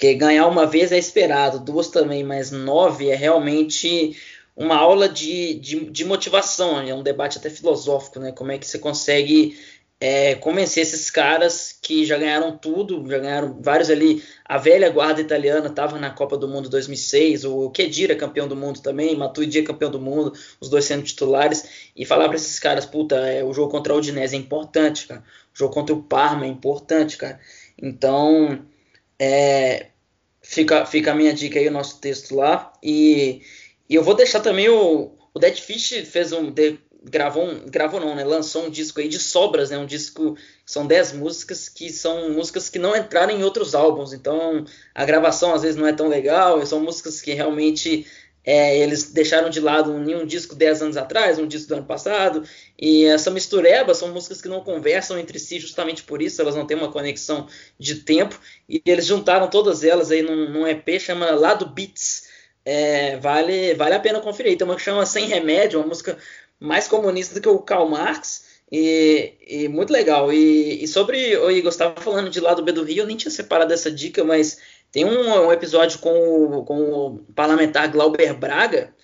Porque 0.00 0.14
ganhar 0.14 0.46
uma 0.46 0.64
vez 0.64 0.92
é 0.92 0.98
esperado, 0.98 1.58
duas 1.58 1.88
também, 1.88 2.24
mas 2.24 2.50
nove 2.50 3.10
é 3.10 3.14
realmente 3.14 4.16
uma 4.56 4.74
aula 4.74 5.06
de, 5.06 5.52
de, 5.56 5.90
de 5.90 6.04
motivação, 6.06 6.80
é 6.80 6.94
um 6.94 7.02
debate 7.02 7.36
até 7.36 7.50
filosófico, 7.50 8.18
né? 8.18 8.32
Como 8.32 8.50
é 8.50 8.56
que 8.56 8.66
você 8.66 8.78
consegue 8.78 9.58
é, 10.00 10.36
convencer 10.36 10.84
esses 10.84 11.10
caras 11.10 11.78
que 11.82 12.06
já 12.06 12.16
ganharam 12.16 12.56
tudo, 12.56 13.06
já 13.10 13.18
ganharam 13.18 13.60
vários 13.60 13.90
ali. 13.90 14.24
A 14.42 14.56
velha 14.56 14.88
guarda 14.88 15.20
italiana 15.20 15.66
estava 15.66 15.98
na 15.98 16.08
Copa 16.08 16.38
do 16.38 16.48
Mundo 16.48 16.70
2006, 16.70 17.44
o 17.44 17.68
Kedira 17.68 18.16
campeão 18.16 18.48
do 18.48 18.56
mundo 18.56 18.80
também, 18.80 19.14
Matuidi 19.14 19.58
é 19.58 19.62
campeão 19.62 19.90
do 19.90 20.00
mundo, 20.00 20.32
os 20.58 20.70
dois 20.70 20.86
sendo 20.86 21.02
titulares, 21.02 21.90
e 21.94 22.06
falar 22.06 22.26
para 22.28 22.36
esses 22.36 22.58
caras, 22.58 22.86
puta, 22.86 23.16
é, 23.16 23.44
o 23.44 23.52
jogo 23.52 23.70
contra 23.70 23.92
a 23.92 23.96
Udinese 23.96 24.34
é 24.34 24.38
importante, 24.38 25.06
cara. 25.06 25.22
O 25.54 25.58
jogo 25.58 25.74
contra 25.74 25.94
o 25.94 26.02
Parma 26.02 26.46
é 26.46 26.48
importante, 26.48 27.18
cara. 27.18 27.38
Então, 27.76 28.64
é, 29.18 29.89
fica, 30.50 30.84
fica 30.84 31.12
a 31.12 31.14
minha 31.14 31.32
dica 31.32 31.60
aí, 31.60 31.68
o 31.68 31.72
nosso 31.72 32.00
texto 32.00 32.34
lá. 32.34 32.72
E, 32.82 33.40
e 33.88 33.94
eu 33.94 34.02
vou 34.02 34.14
deixar 34.14 34.40
também 34.40 34.68
o, 34.68 35.12
o 35.32 35.38
Dead 35.38 35.56
Fish 35.56 35.90
fez 36.10 36.32
um. 36.32 36.50
De, 36.50 36.78
gravou 37.02 37.48
um, 37.48 37.66
gravou 37.66 38.00
não, 38.00 38.14
né? 38.14 38.24
Lançou 38.24 38.66
um 38.66 38.70
disco 38.70 39.00
aí 39.00 39.08
de 39.08 39.18
sobras, 39.18 39.70
né? 39.70 39.78
Um 39.78 39.86
disco 39.86 40.36
são 40.66 40.86
10 40.86 41.12
músicas 41.12 41.68
que 41.68 41.90
são 41.90 42.30
músicas 42.30 42.68
que 42.68 42.78
não 42.78 42.94
entraram 42.96 43.32
em 43.32 43.44
outros 43.44 43.74
álbuns. 43.74 44.12
Então 44.12 44.64
a 44.94 45.04
gravação 45.04 45.54
às 45.54 45.62
vezes 45.62 45.76
não 45.76 45.86
é 45.86 45.92
tão 45.92 46.08
legal, 46.08 46.64
são 46.66 46.80
músicas 46.80 47.22
que 47.22 47.32
realmente 47.32 48.06
é, 48.44 48.78
eles 48.78 49.10
deixaram 49.12 49.50
de 49.50 49.60
lado 49.60 49.92
um, 49.92 50.22
um 50.22 50.26
disco 50.26 50.54
10 50.54 50.82
anos 50.82 50.96
atrás, 50.96 51.38
um 51.38 51.46
disco 51.46 51.68
do 51.68 51.74
ano 51.74 51.84
passado, 51.84 52.42
e 52.78 53.04
essa 53.04 53.30
mistureba 53.30 53.94
são 53.94 54.08
músicas 54.08 54.40
que 54.40 54.48
não 54.48 54.62
conversam 54.62 55.18
entre 55.18 55.38
si 55.38 55.58
justamente 55.58 56.02
por 56.02 56.22
isso, 56.22 56.40
elas 56.40 56.54
não 56.54 56.66
têm 56.66 56.76
uma 56.76 56.90
conexão 56.90 57.46
de 57.78 57.96
tempo, 57.96 58.40
e 58.68 58.82
eles 58.86 59.06
juntaram 59.06 59.48
todas 59.48 59.84
elas 59.84 60.10
aí 60.10 60.22
num, 60.22 60.48
num 60.50 60.66
EP 60.66 60.98
chama 60.98 61.30
Lado 61.32 61.66
Beats. 61.66 62.28
É, 62.64 63.16
vale, 63.16 63.74
vale 63.74 63.94
a 63.94 64.00
pena 64.00 64.20
conferir. 64.20 64.56
Tem 64.56 64.66
uma 64.66 64.76
que 64.76 64.82
chama 64.82 65.06
Sem 65.06 65.26
Remédio, 65.26 65.80
uma 65.80 65.88
música 65.88 66.18
mais 66.58 66.86
comunista 66.86 67.34
do 67.34 67.40
que 67.40 67.48
o 67.48 67.58
Karl 67.58 67.88
Marx, 67.88 68.44
e, 68.70 69.34
e 69.46 69.68
muito 69.68 69.92
legal. 69.92 70.32
E, 70.32 70.82
e 70.84 70.88
sobre 70.88 71.36
o 71.36 71.50
Igor, 71.50 71.70
estava 71.70 72.00
falando 72.00 72.30
de 72.30 72.40
Lado 72.40 72.62
B 72.62 72.72
do 72.72 72.84
Rio, 72.84 73.02
eu 73.02 73.06
nem 73.06 73.16
tinha 73.16 73.30
separado 73.30 73.72
essa 73.72 73.90
dica, 73.90 74.22
mas 74.22 74.58
tem 74.92 75.04
um, 75.04 75.46
um 75.46 75.52
episódio 75.52 75.98
com 75.98 76.10
o, 76.10 76.64
com 76.64 76.80
o 76.80 77.18
parlamentar 77.34 77.90
Glauber 77.90 78.34
Braga, 78.34 78.94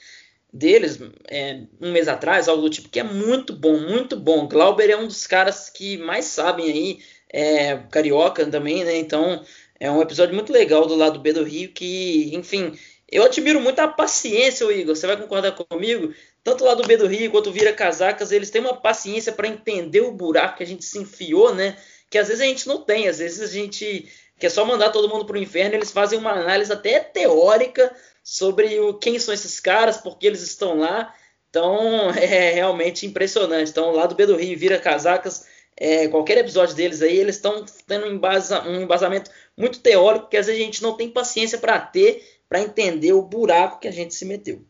deles, 0.52 0.98
é, 1.28 1.62
um 1.80 1.92
mês 1.92 2.08
atrás, 2.08 2.48
algo 2.48 2.62
do 2.62 2.70
tipo, 2.70 2.88
que 2.88 3.00
é 3.00 3.04
muito 3.04 3.52
bom, 3.52 3.78
muito 3.78 4.16
bom. 4.16 4.48
Glauber 4.48 4.90
é 4.90 4.96
um 4.96 5.06
dos 5.06 5.26
caras 5.26 5.68
que 5.68 5.98
mais 5.98 6.24
sabem 6.24 6.70
aí, 6.70 6.98
é, 7.30 7.76
carioca 7.90 8.46
também, 8.46 8.84
né? 8.84 8.96
Então 8.96 9.44
é 9.78 9.90
um 9.90 10.00
episódio 10.00 10.34
muito 10.34 10.52
legal 10.52 10.86
do 10.86 10.94
lado 10.94 11.20
B 11.20 11.32
do 11.32 11.44
Rio 11.44 11.72
que, 11.72 12.34
enfim, 12.34 12.76
eu 13.10 13.24
admiro 13.24 13.60
muito 13.60 13.78
a 13.80 13.88
paciência, 13.88 14.64
Igor. 14.72 14.96
Você 14.96 15.06
vai 15.06 15.16
concordar 15.16 15.52
comigo? 15.52 16.14
Tanto 16.42 16.64
lá 16.64 16.74
do 16.74 16.86
B 16.86 16.96
do 16.96 17.06
Rio 17.06 17.30
quanto 17.30 17.52
Vira 17.52 17.72
Casacas, 17.72 18.32
eles 18.32 18.50
têm 18.50 18.60
uma 18.60 18.76
paciência 18.76 19.32
para 19.32 19.48
entender 19.48 20.00
o 20.00 20.12
buraco 20.12 20.56
que 20.56 20.62
a 20.62 20.66
gente 20.66 20.84
se 20.84 20.98
enfiou, 20.98 21.54
né? 21.54 21.76
Que 22.08 22.18
às 22.18 22.28
vezes 22.28 22.42
a 22.42 22.46
gente 22.46 22.66
não 22.66 22.82
tem, 22.82 23.08
às 23.08 23.18
vezes 23.18 23.40
a 23.40 23.52
gente 23.52 24.08
que 24.38 24.46
é 24.46 24.50
só 24.50 24.64
mandar 24.64 24.90
todo 24.90 25.08
mundo 25.08 25.24
para 25.24 25.36
o 25.36 25.42
inferno, 25.42 25.74
eles 25.74 25.90
fazem 25.90 26.18
uma 26.18 26.32
análise 26.32 26.72
até 26.72 27.00
teórica 27.00 27.94
sobre 28.22 28.78
o, 28.80 28.94
quem 28.94 29.18
são 29.18 29.32
esses 29.32 29.60
caras, 29.60 29.96
por 29.96 30.18
que 30.18 30.26
eles 30.26 30.42
estão 30.42 30.78
lá. 30.78 31.14
Então 31.48 32.10
é 32.16 32.52
realmente 32.52 33.06
impressionante. 33.06 33.70
Então, 33.70 33.92
lá 33.92 34.06
do 34.06 34.14
B 34.14 34.26
do 34.26 34.36
Rio 34.36 34.58
vira 34.58 34.78
casacas, 34.78 35.46
é, 35.76 36.08
qualquer 36.08 36.38
episódio 36.38 36.74
deles 36.74 37.02
aí, 37.02 37.16
eles 37.16 37.36
estão 37.36 37.64
tendo 37.86 38.06
um, 38.06 38.12
embasa, 38.12 38.62
um 38.62 38.80
embasamento 38.80 39.30
muito 39.56 39.80
teórico 39.80 40.28
que 40.28 40.36
às 40.36 40.46
vezes 40.46 40.60
a 40.60 40.64
gente 40.64 40.82
não 40.82 40.96
tem 40.96 41.10
paciência 41.10 41.58
para 41.58 41.78
ter, 41.78 42.22
para 42.48 42.60
entender 42.60 43.12
o 43.12 43.22
buraco 43.22 43.80
que 43.80 43.88
a 43.88 43.92
gente 43.92 44.14
se 44.14 44.24
meteu. 44.24 44.62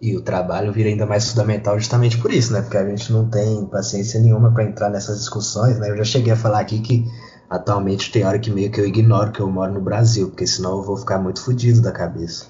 E 0.00 0.16
o 0.16 0.22
trabalho 0.22 0.72
vira 0.72 0.88
ainda 0.88 1.04
mais 1.04 1.28
fundamental 1.28 1.78
justamente 1.78 2.16
por 2.16 2.32
isso, 2.32 2.54
né? 2.54 2.62
Porque 2.62 2.78
a 2.78 2.88
gente 2.88 3.12
não 3.12 3.28
tem 3.28 3.66
paciência 3.66 4.18
nenhuma 4.18 4.52
para 4.52 4.64
entrar 4.64 4.88
nessas 4.88 5.18
discussões, 5.18 5.78
né? 5.78 5.90
Eu 5.90 5.96
já 5.98 6.04
cheguei 6.04 6.32
a 6.32 6.36
falar 6.36 6.60
aqui 6.60 6.80
que 6.80 7.04
atualmente 7.50 8.12
tem 8.12 8.24
hora 8.24 8.38
que 8.38 8.50
meio 8.50 8.70
que 8.70 8.80
eu 8.80 8.86
ignoro 8.86 9.32
que 9.32 9.40
eu 9.40 9.50
moro 9.50 9.74
no 9.74 9.80
Brasil, 9.80 10.28
porque 10.28 10.46
senão 10.46 10.78
eu 10.78 10.82
vou 10.82 10.96
ficar 10.96 11.18
muito 11.18 11.44
fodido 11.44 11.82
da 11.82 11.90
cabeça. 11.90 12.46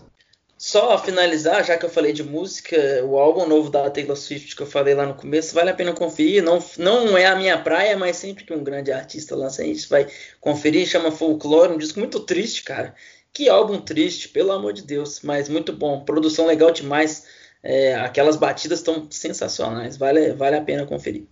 Só 0.59 0.99
finalizar, 0.99 1.65
já 1.65 1.79
que 1.79 1.87
eu 1.87 1.89
falei 1.89 2.13
de 2.13 2.23
música, 2.23 2.77
o 3.07 3.19
álbum 3.19 3.49
novo 3.49 3.71
da 3.71 3.89
Taylor 3.89 4.15
Swift 4.15 4.55
que 4.55 4.63
eu 4.63 4.67
falei 4.67 4.95
lá 4.95 5.07
no 5.07 5.15
começo, 5.15 5.55
vale 5.55 5.71
a 5.71 5.75
pena 5.75 5.95
conferir. 5.95 6.43
Não, 6.45 6.63
não 6.77 7.17
é 7.17 7.25
a 7.25 7.35
minha 7.35 7.57
praia, 7.57 7.97
mas 7.97 8.19
sempre 8.19 8.45
que 8.45 8.53
um 8.53 8.63
grande 8.63 8.93
artista 8.93 9.35
lança, 9.35 9.65
gente 9.65 9.89
vai 9.89 10.07
conferir. 10.39 10.87
Chama 10.87 11.11
Folklore, 11.11 11.73
um 11.73 11.79
disco 11.79 11.99
muito 11.99 12.21
triste, 12.21 12.63
cara. 12.63 12.95
Que 13.33 13.49
álbum 13.49 13.81
triste, 13.81 14.29
pelo 14.29 14.53
amor 14.53 14.75
de 14.75 14.83
Deus, 14.83 15.23
mas 15.23 15.49
muito 15.49 15.73
bom. 15.73 16.05
Produção 16.05 16.45
legal 16.47 16.71
demais. 16.71 17.25
É, 17.63 17.95
aquelas 17.95 18.37
batidas 18.37 18.81
estão 18.81 19.07
sensacionais, 19.11 19.97
vale, 19.97 20.35
vale 20.35 20.57
a 20.57 20.63
pena 20.63 20.85
conferir. 20.85 21.27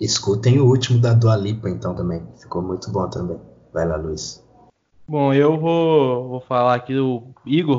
Escutem 0.00 0.60
o 0.60 0.66
último 0.66 0.98
da 1.00 1.14
Dua 1.14 1.36
Lipa, 1.36 1.70
então, 1.70 1.94
também. 1.94 2.22
Ficou 2.40 2.62
muito 2.62 2.90
bom 2.90 3.08
também. 3.08 3.38
Vai 3.72 3.86
lá, 3.86 3.96
Luiz. 3.96 4.44
Bom, 5.08 5.32
eu 5.32 5.58
vou, 5.58 6.28
vou 6.28 6.40
falar 6.40 6.74
aqui 6.74 6.94
do 6.94 7.22
Igor. 7.44 7.78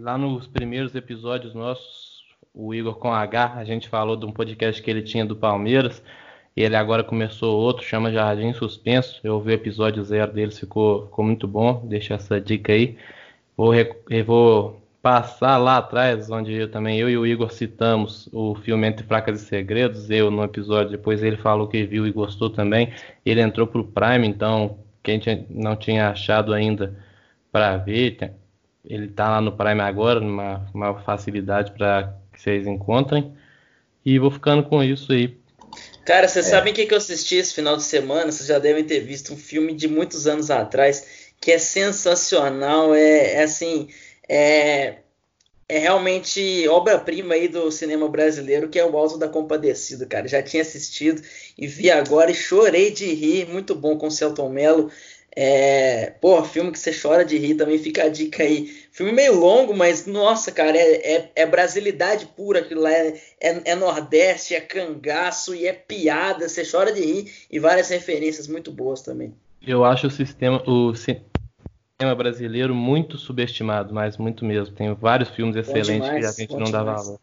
Lá 0.00 0.18
nos 0.18 0.46
primeiros 0.48 0.94
episódios 0.94 1.54
nossos, 1.54 2.24
o 2.52 2.74
Igor 2.74 2.96
com 2.96 3.12
H, 3.12 3.54
a 3.54 3.64
gente 3.64 3.88
falou 3.88 4.16
de 4.16 4.26
um 4.26 4.32
podcast 4.32 4.82
que 4.82 4.90
ele 4.90 5.02
tinha 5.02 5.24
do 5.24 5.36
Palmeiras. 5.36 6.02
E 6.56 6.62
ele 6.62 6.74
agora 6.74 7.04
começou 7.04 7.56
outro, 7.56 7.84
chama 7.84 8.10
Jardim 8.10 8.52
Suspenso. 8.52 9.20
Eu 9.22 9.34
ouvi 9.34 9.50
o 9.50 9.54
episódio 9.54 10.02
zero 10.02 10.32
deles, 10.32 10.58
ficou, 10.58 11.04
ficou 11.04 11.24
muito 11.24 11.46
bom. 11.46 11.86
Deixa 11.86 12.14
essa 12.14 12.40
dica 12.40 12.72
aí. 12.72 12.98
Vou, 13.56 13.72
vou 14.26 14.82
passar 15.02 15.56
lá 15.58 15.78
atrás, 15.78 16.30
onde 16.30 16.52
eu, 16.52 16.70
também 16.70 16.98
eu 16.98 17.08
e 17.08 17.16
o 17.16 17.26
Igor 17.26 17.52
citamos 17.52 18.28
o 18.32 18.54
filme 18.56 18.86
Entre 18.86 19.06
Fracas 19.06 19.42
e 19.42 19.44
Segredos, 19.44 20.10
eu 20.10 20.30
no 20.30 20.42
episódio, 20.42 20.90
depois 20.90 21.22
ele 21.22 21.36
falou 21.36 21.68
que 21.68 21.84
viu 21.84 22.06
e 22.06 22.12
gostou 22.12 22.50
também. 22.50 22.92
Ele 23.24 23.40
entrou 23.40 23.66
para 23.66 23.80
o 23.80 23.84
Prime, 23.84 24.26
então 24.26 24.78
quem 25.02 25.18
tinha, 25.18 25.46
não 25.48 25.76
tinha 25.76 26.10
achado 26.10 26.52
ainda 26.52 26.96
para 27.52 27.76
ver, 27.76 28.34
ele 28.84 29.06
está 29.06 29.30
lá 29.30 29.40
no 29.40 29.52
Prime 29.52 29.80
agora, 29.80 30.20
uma, 30.20 30.66
uma 30.74 31.00
facilidade 31.00 31.72
para 31.72 32.14
que 32.32 32.40
vocês 32.40 32.66
encontrem. 32.66 33.32
E 34.04 34.18
vou 34.18 34.30
ficando 34.30 34.62
com 34.62 34.82
isso 34.82 35.12
aí. 35.12 35.38
Cara, 36.04 36.26
vocês 36.26 36.46
é. 36.46 36.50
sabem 36.50 36.72
o 36.72 36.76
que, 36.76 36.86
que 36.86 36.94
eu 36.94 36.98
assisti 36.98 37.36
esse 37.36 37.54
final 37.54 37.76
de 37.76 37.82
semana? 37.82 38.32
Vocês 38.32 38.48
já 38.48 38.58
devem 38.58 38.84
ter 38.84 39.00
visto 39.00 39.34
um 39.34 39.36
filme 39.36 39.74
de 39.74 39.86
muitos 39.86 40.26
anos 40.26 40.50
atrás 40.50 41.30
que 41.40 41.50
é 41.50 41.58
sensacional. 41.58 42.94
É, 42.94 43.34
é 43.34 43.42
assim 43.42 43.88
é, 44.28 44.98
é 45.68 45.78
realmente 45.78 46.66
obra-prima 46.68 47.34
aí 47.34 47.48
do 47.48 47.70
cinema 47.70 48.08
brasileiro, 48.08 48.68
que 48.68 48.78
é 48.78 48.84
o 48.84 48.96
Alto 48.96 49.18
da 49.18 49.28
Compadecido, 49.28 50.06
cara. 50.06 50.26
Já 50.28 50.42
tinha 50.42 50.62
assistido 50.62 51.22
e 51.56 51.66
vi 51.66 51.90
agora 51.90 52.30
e 52.30 52.34
chorei 52.34 52.90
de 52.90 53.12
rir. 53.12 53.46
Muito 53.48 53.74
bom 53.74 53.96
com 53.96 54.06
o 54.06 54.10
Celton 54.10 54.48
Mello. 54.48 54.90
É, 55.40 56.14
pô, 56.20 56.42
filme 56.42 56.72
que 56.72 56.78
você 56.78 56.90
chora 56.90 57.24
de 57.24 57.38
rir 57.38 57.54
também 57.54 57.78
fica 57.78 58.04
a 58.04 58.08
dica 58.08 58.42
aí. 58.42 58.74
Filme 58.90 59.12
meio 59.12 59.38
longo, 59.38 59.72
mas 59.72 60.06
nossa, 60.06 60.50
cara, 60.50 60.76
é, 60.76 61.14
é, 61.14 61.30
é 61.36 61.46
brasilidade 61.46 62.26
pura 62.34 62.60
aquilo 62.60 62.80
lá. 62.80 62.90
É, 62.90 63.20
é, 63.40 63.62
é, 63.66 63.74
Nordeste, 63.74 64.54
é 64.54 64.60
cangaço 64.60 65.54
e 65.54 65.66
é 65.66 65.72
piada. 65.72 66.48
Você 66.48 66.68
chora 66.68 66.92
de 66.92 67.02
rir 67.02 67.32
e 67.50 67.58
várias 67.60 67.88
referências 67.88 68.48
muito 68.48 68.72
boas 68.72 69.02
também. 69.02 69.32
Eu 69.64 69.84
acho 69.84 70.06
o 70.06 70.10
sistema, 70.10 70.62
o, 70.66 70.94
cinema 72.00 72.14
brasileiro 72.14 72.76
muito 72.76 73.18
subestimado, 73.18 73.92
mas 73.92 74.16
muito 74.16 74.44
mesmo. 74.44 74.72
Tem 74.72 74.94
vários 74.94 75.30
filmes 75.30 75.56
excelentes 75.56 76.08
demais, 76.08 76.36
que 76.36 76.42
a 76.42 76.46
gente 76.46 76.56
não 76.56 76.70
dá 76.70 76.84
valor. 76.84 77.18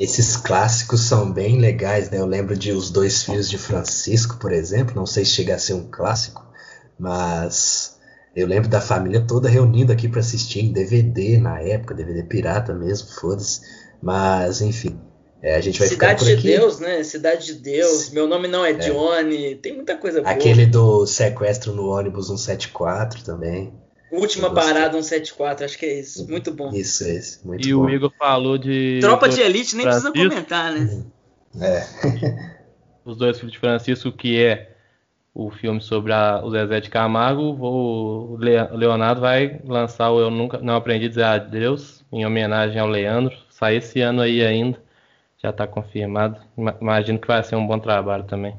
Esses 0.00 0.34
clássicos 0.34 1.02
são 1.02 1.30
bem 1.30 1.60
legais, 1.60 2.10
né? 2.10 2.18
Eu 2.18 2.26
lembro 2.26 2.56
de 2.56 2.72
Os 2.72 2.90
Dois 2.90 3.22
Filhos 3.22 3.50
de 3.50 3.58
Francisco, 3.58 4.38
por 4.38 4.50
exemplo. 4.50 4.94
Não 4.96 5.04
sei 5.04 5.26
se 5.26 5.32
chega 5.32 5.54
a 5.54 5.58
ser 5.58 5.74
um 5.74 5.90
clássico, 5.90 6.42
mas 6.98 8.00
eu 8.34 8.46
lembro 8.46 8.68
da 8.68 8.80
família 8.80 9.20
toda 9.20 9.46
reunida 9.46 9.92
aqui 9.92 10.08
para 10.08 10.20
assistir 10.20 10.60
em 10.60 10.72
DVD 10.72 11.36
na 11.38 11.60
época, 11.60 11.94
DVD 11.94 12.22
pirata 12.22 12.72
mesmo, 12.72 13.08
foda-se. 13.08 13.60
Mas, 14.02 14.62
enfim, 14.62 14.98
É, 15.44 15.56
a 15.56 15.60
gente 15.60 15.78
vai 15.78 15.88
Cidade 15.88 16.24
por 16.24 16.32
aqui. 16.32 16.40
de 16.40 16.56
Deus, 16.56 16.80
né? 16.80 17.02
Cidade 17.02 17.44
de 17.44 17.54
Deus. 17.56 18.08
Meu 18.08 18.26
nome 18.26 18.48
não 18.48 18.64
é, 18.64 18.70
é. 18.70 18.74
Johnny. 18.76 19.56
Tem 19.56 19.74
muita 19.74 19.94
coisa 19.94 20.22
boa. 20.22 20.32
Aquele 20.32 20.64
do 20.64 21.06
sequestro 21.06 21.74
no 21.74 21.90
ônibus 21.90 22.28
174 22.28 23.22
também. 23.22 23.70
Última 24.10 24.54
parada 24.54 24.92
174, 24.92 25.66
acho 25.66 25.78
que 25.78 25.84
é 25.84 26.00
isso. 26.00 26.26
Muito 26.30 26.50
bom. 26.50 26.72
Isso, 26.72 27.04
esse. 27.04 27.46
Muito 27.46 27.68
e 27.68 27.74
bom. 27.74 27.82
o 27.82 27.90
Igor 27.90 28.10
falou 28.18 28.56
de. 28.56 29.00
Tropa 29.02 29.28
de 29.28 29.42
Elite, 29.42 29.76
nem 29.76 29.84
Francisco. 29.84 30.12
precisa 30.12 30.30
comentar, 30.30 30.72
né? 30.72 31.04
É. 31.60 31.84
Os 33.04 33.18
dois 33.18 33.36
filhos 33.36 33.52
de 33.52 33.58
Francisco, 33.58 34.10
que 34.12 34.42
é 34.42 34.70
o 35.34 35.50
filme 35.50 35.82
sobre 35.82 36.14
a, 36.14 36.40
o 36.42 36.50
Zezé 36.50 36.80
de 36.80 36.88
Camargo, 36.88 37.42
o 37.42 38.38
Leonardo 38.38 39.20
vai 39.20 39.60
lançar 39.62 40.10
o 40.10 40.20
Eu 40.20 40.30
Nunca 40.30 40.56
Não 40.56 40.74
Aprendi 40.74 41.04
a 41.04 41.08
Dizer 41.08 41.24
Adeus, 41.24 42.02
em 42.10 42.24
homenagem 42.24 42.78
ao 42.78 42.88
Leandro. 42.88 43.36
Sai 43.50 43.76
esse 43.76 44.00
ano 44.00 44.22
aí 44.22 44.42
ainda 44.42 44.83
já 45.44 45.50
está 45.50 45.66
confirmado. 45.66 46.40
Imagino 46.80 47.18
que 47.18 47.28
vai 47.28 47.44
ser 47.44 47.54
um 47.56 47.66
bom 47.66 47.78
trabalho 47.78 48.24
também. 48.24 48.56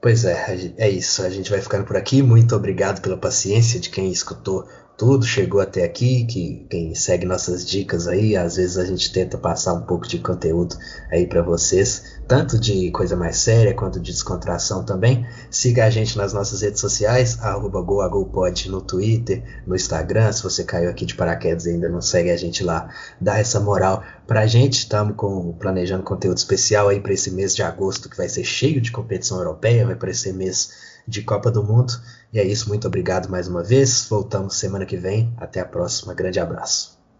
Pois 0.00 0.24
é, 0.24 0.72
é 0.78 0.88
isso. 0.88 1.22
A 1.22 1.28
gente 1.28 1.50
vai 1.50 1.60
ficando 1.60 1.84
por 1.84 1.96
aqui. 1.96 2.22
Muito 2.22 2.56
obrigado 2.56 3.02
pela 3.02 3.18
paciência 3.18 3.78
de 3.78 3.90
quem 3.90 4.10
escutou 4.10 4.66
tudo, 4.96 5.26
chegou 5.26 5.60
até 5.60 5.84
aqui, 5.84 6.24
que 6.24 6.66
quem 6.70 6.94
segue 6.94 7.26
nossas 7.26 7.66
dicas 7.66 8.08
aí, 8.08 8.34
às 8.34 8.56
vezes 8.56 8.78
a 8.78 8.84
gente 8.84 9.12
tenta 9.12 9.36
passar 9.36 9.74
um 9.74 9.82
pouco 9.82 10.08
de 10.08 10.18
conteúdo 10.18 10.74
aí 11.10 11.26
para 11.26 11.42
vocês, 11.42 12.16
tanto 12.26 12.58
de 12.58 12.90
coisa 12.90 13.14
mais 13.14 13.36
séria 13.36 13.74
quanto 13.74 14.00
de 14.00 14.10
descontração 14.10 14.84
também. 14.84 15.26
Siga 15.50 15.84
a 15.84 15.90
gente 15.90 16.16
nas 16.16 16.32
nossas 16.32 16.62
redes 16.62 16.80
sociais, 16.80 17.36
GoAGoPod 17.36 18.70
no 18.70 18.80
Twitter, 18.80 19.42
no 19.66 19.76
Instagram, 19.76 20.32
se 20.32 20.42
você 20.42 20.64
caiu 20.64 20.88
aqui 20.88 21.04
de 21.04 21.14
paraquedas 21.14 21.66
e 21.66 21.70
ainda 21.70 21.90
não 21.90 22.00
segue 22.00 22.30
a 22.30 22.36
gente 22.36 22.64
lá, 22.64 22.88
dá 23.20 23.38
essa 23.38 23.60
moral 23.60 24.02
pra 24.26 24.46
gente. 24.46 24.78
Estamos 24.78 25.14
planejando 25.58 26.04
conteúdo 26.04 26.38
especial 26.38 26.88
aí 26.88 27.00
para 27.00 27.12
esse 27.12 27.30
mês 27.30 27.54
de 27.54 27.62
agosto, 27.62 28.08
que 28.08 28.16
vai 28.16 28.30
ser 28.30 28.44
cheio 28.44 28.80
de 28.80 28.90
competição 28.90 29.36
europeia, 29.36 29.84
vai 29.84 29.94
parecer 29.94 30.32
mês 30.32 30.70
de 31.06 31.22
Copa 31.22 31.50
do 31.50 31.62
Mundo. 31.62 31.92
E 32.32 32.38
é 32.38 32.44
isso, 32.44 32.68
muito 32.68 32.86
obrigado 32.86 33.28
mais 33.28 33.48
uma 33.48 33.62
vez. 33.62 34.06
Voltamos 34.08 34.58
semana 34.58 34.86
que 34.86 34.96
vem. 34.96 35.32
Até 35.36 35.60
a 35.60 35.64
próxima. 35.64 36.14
Grande 36.14 36.40
abraço. 36.40 36.95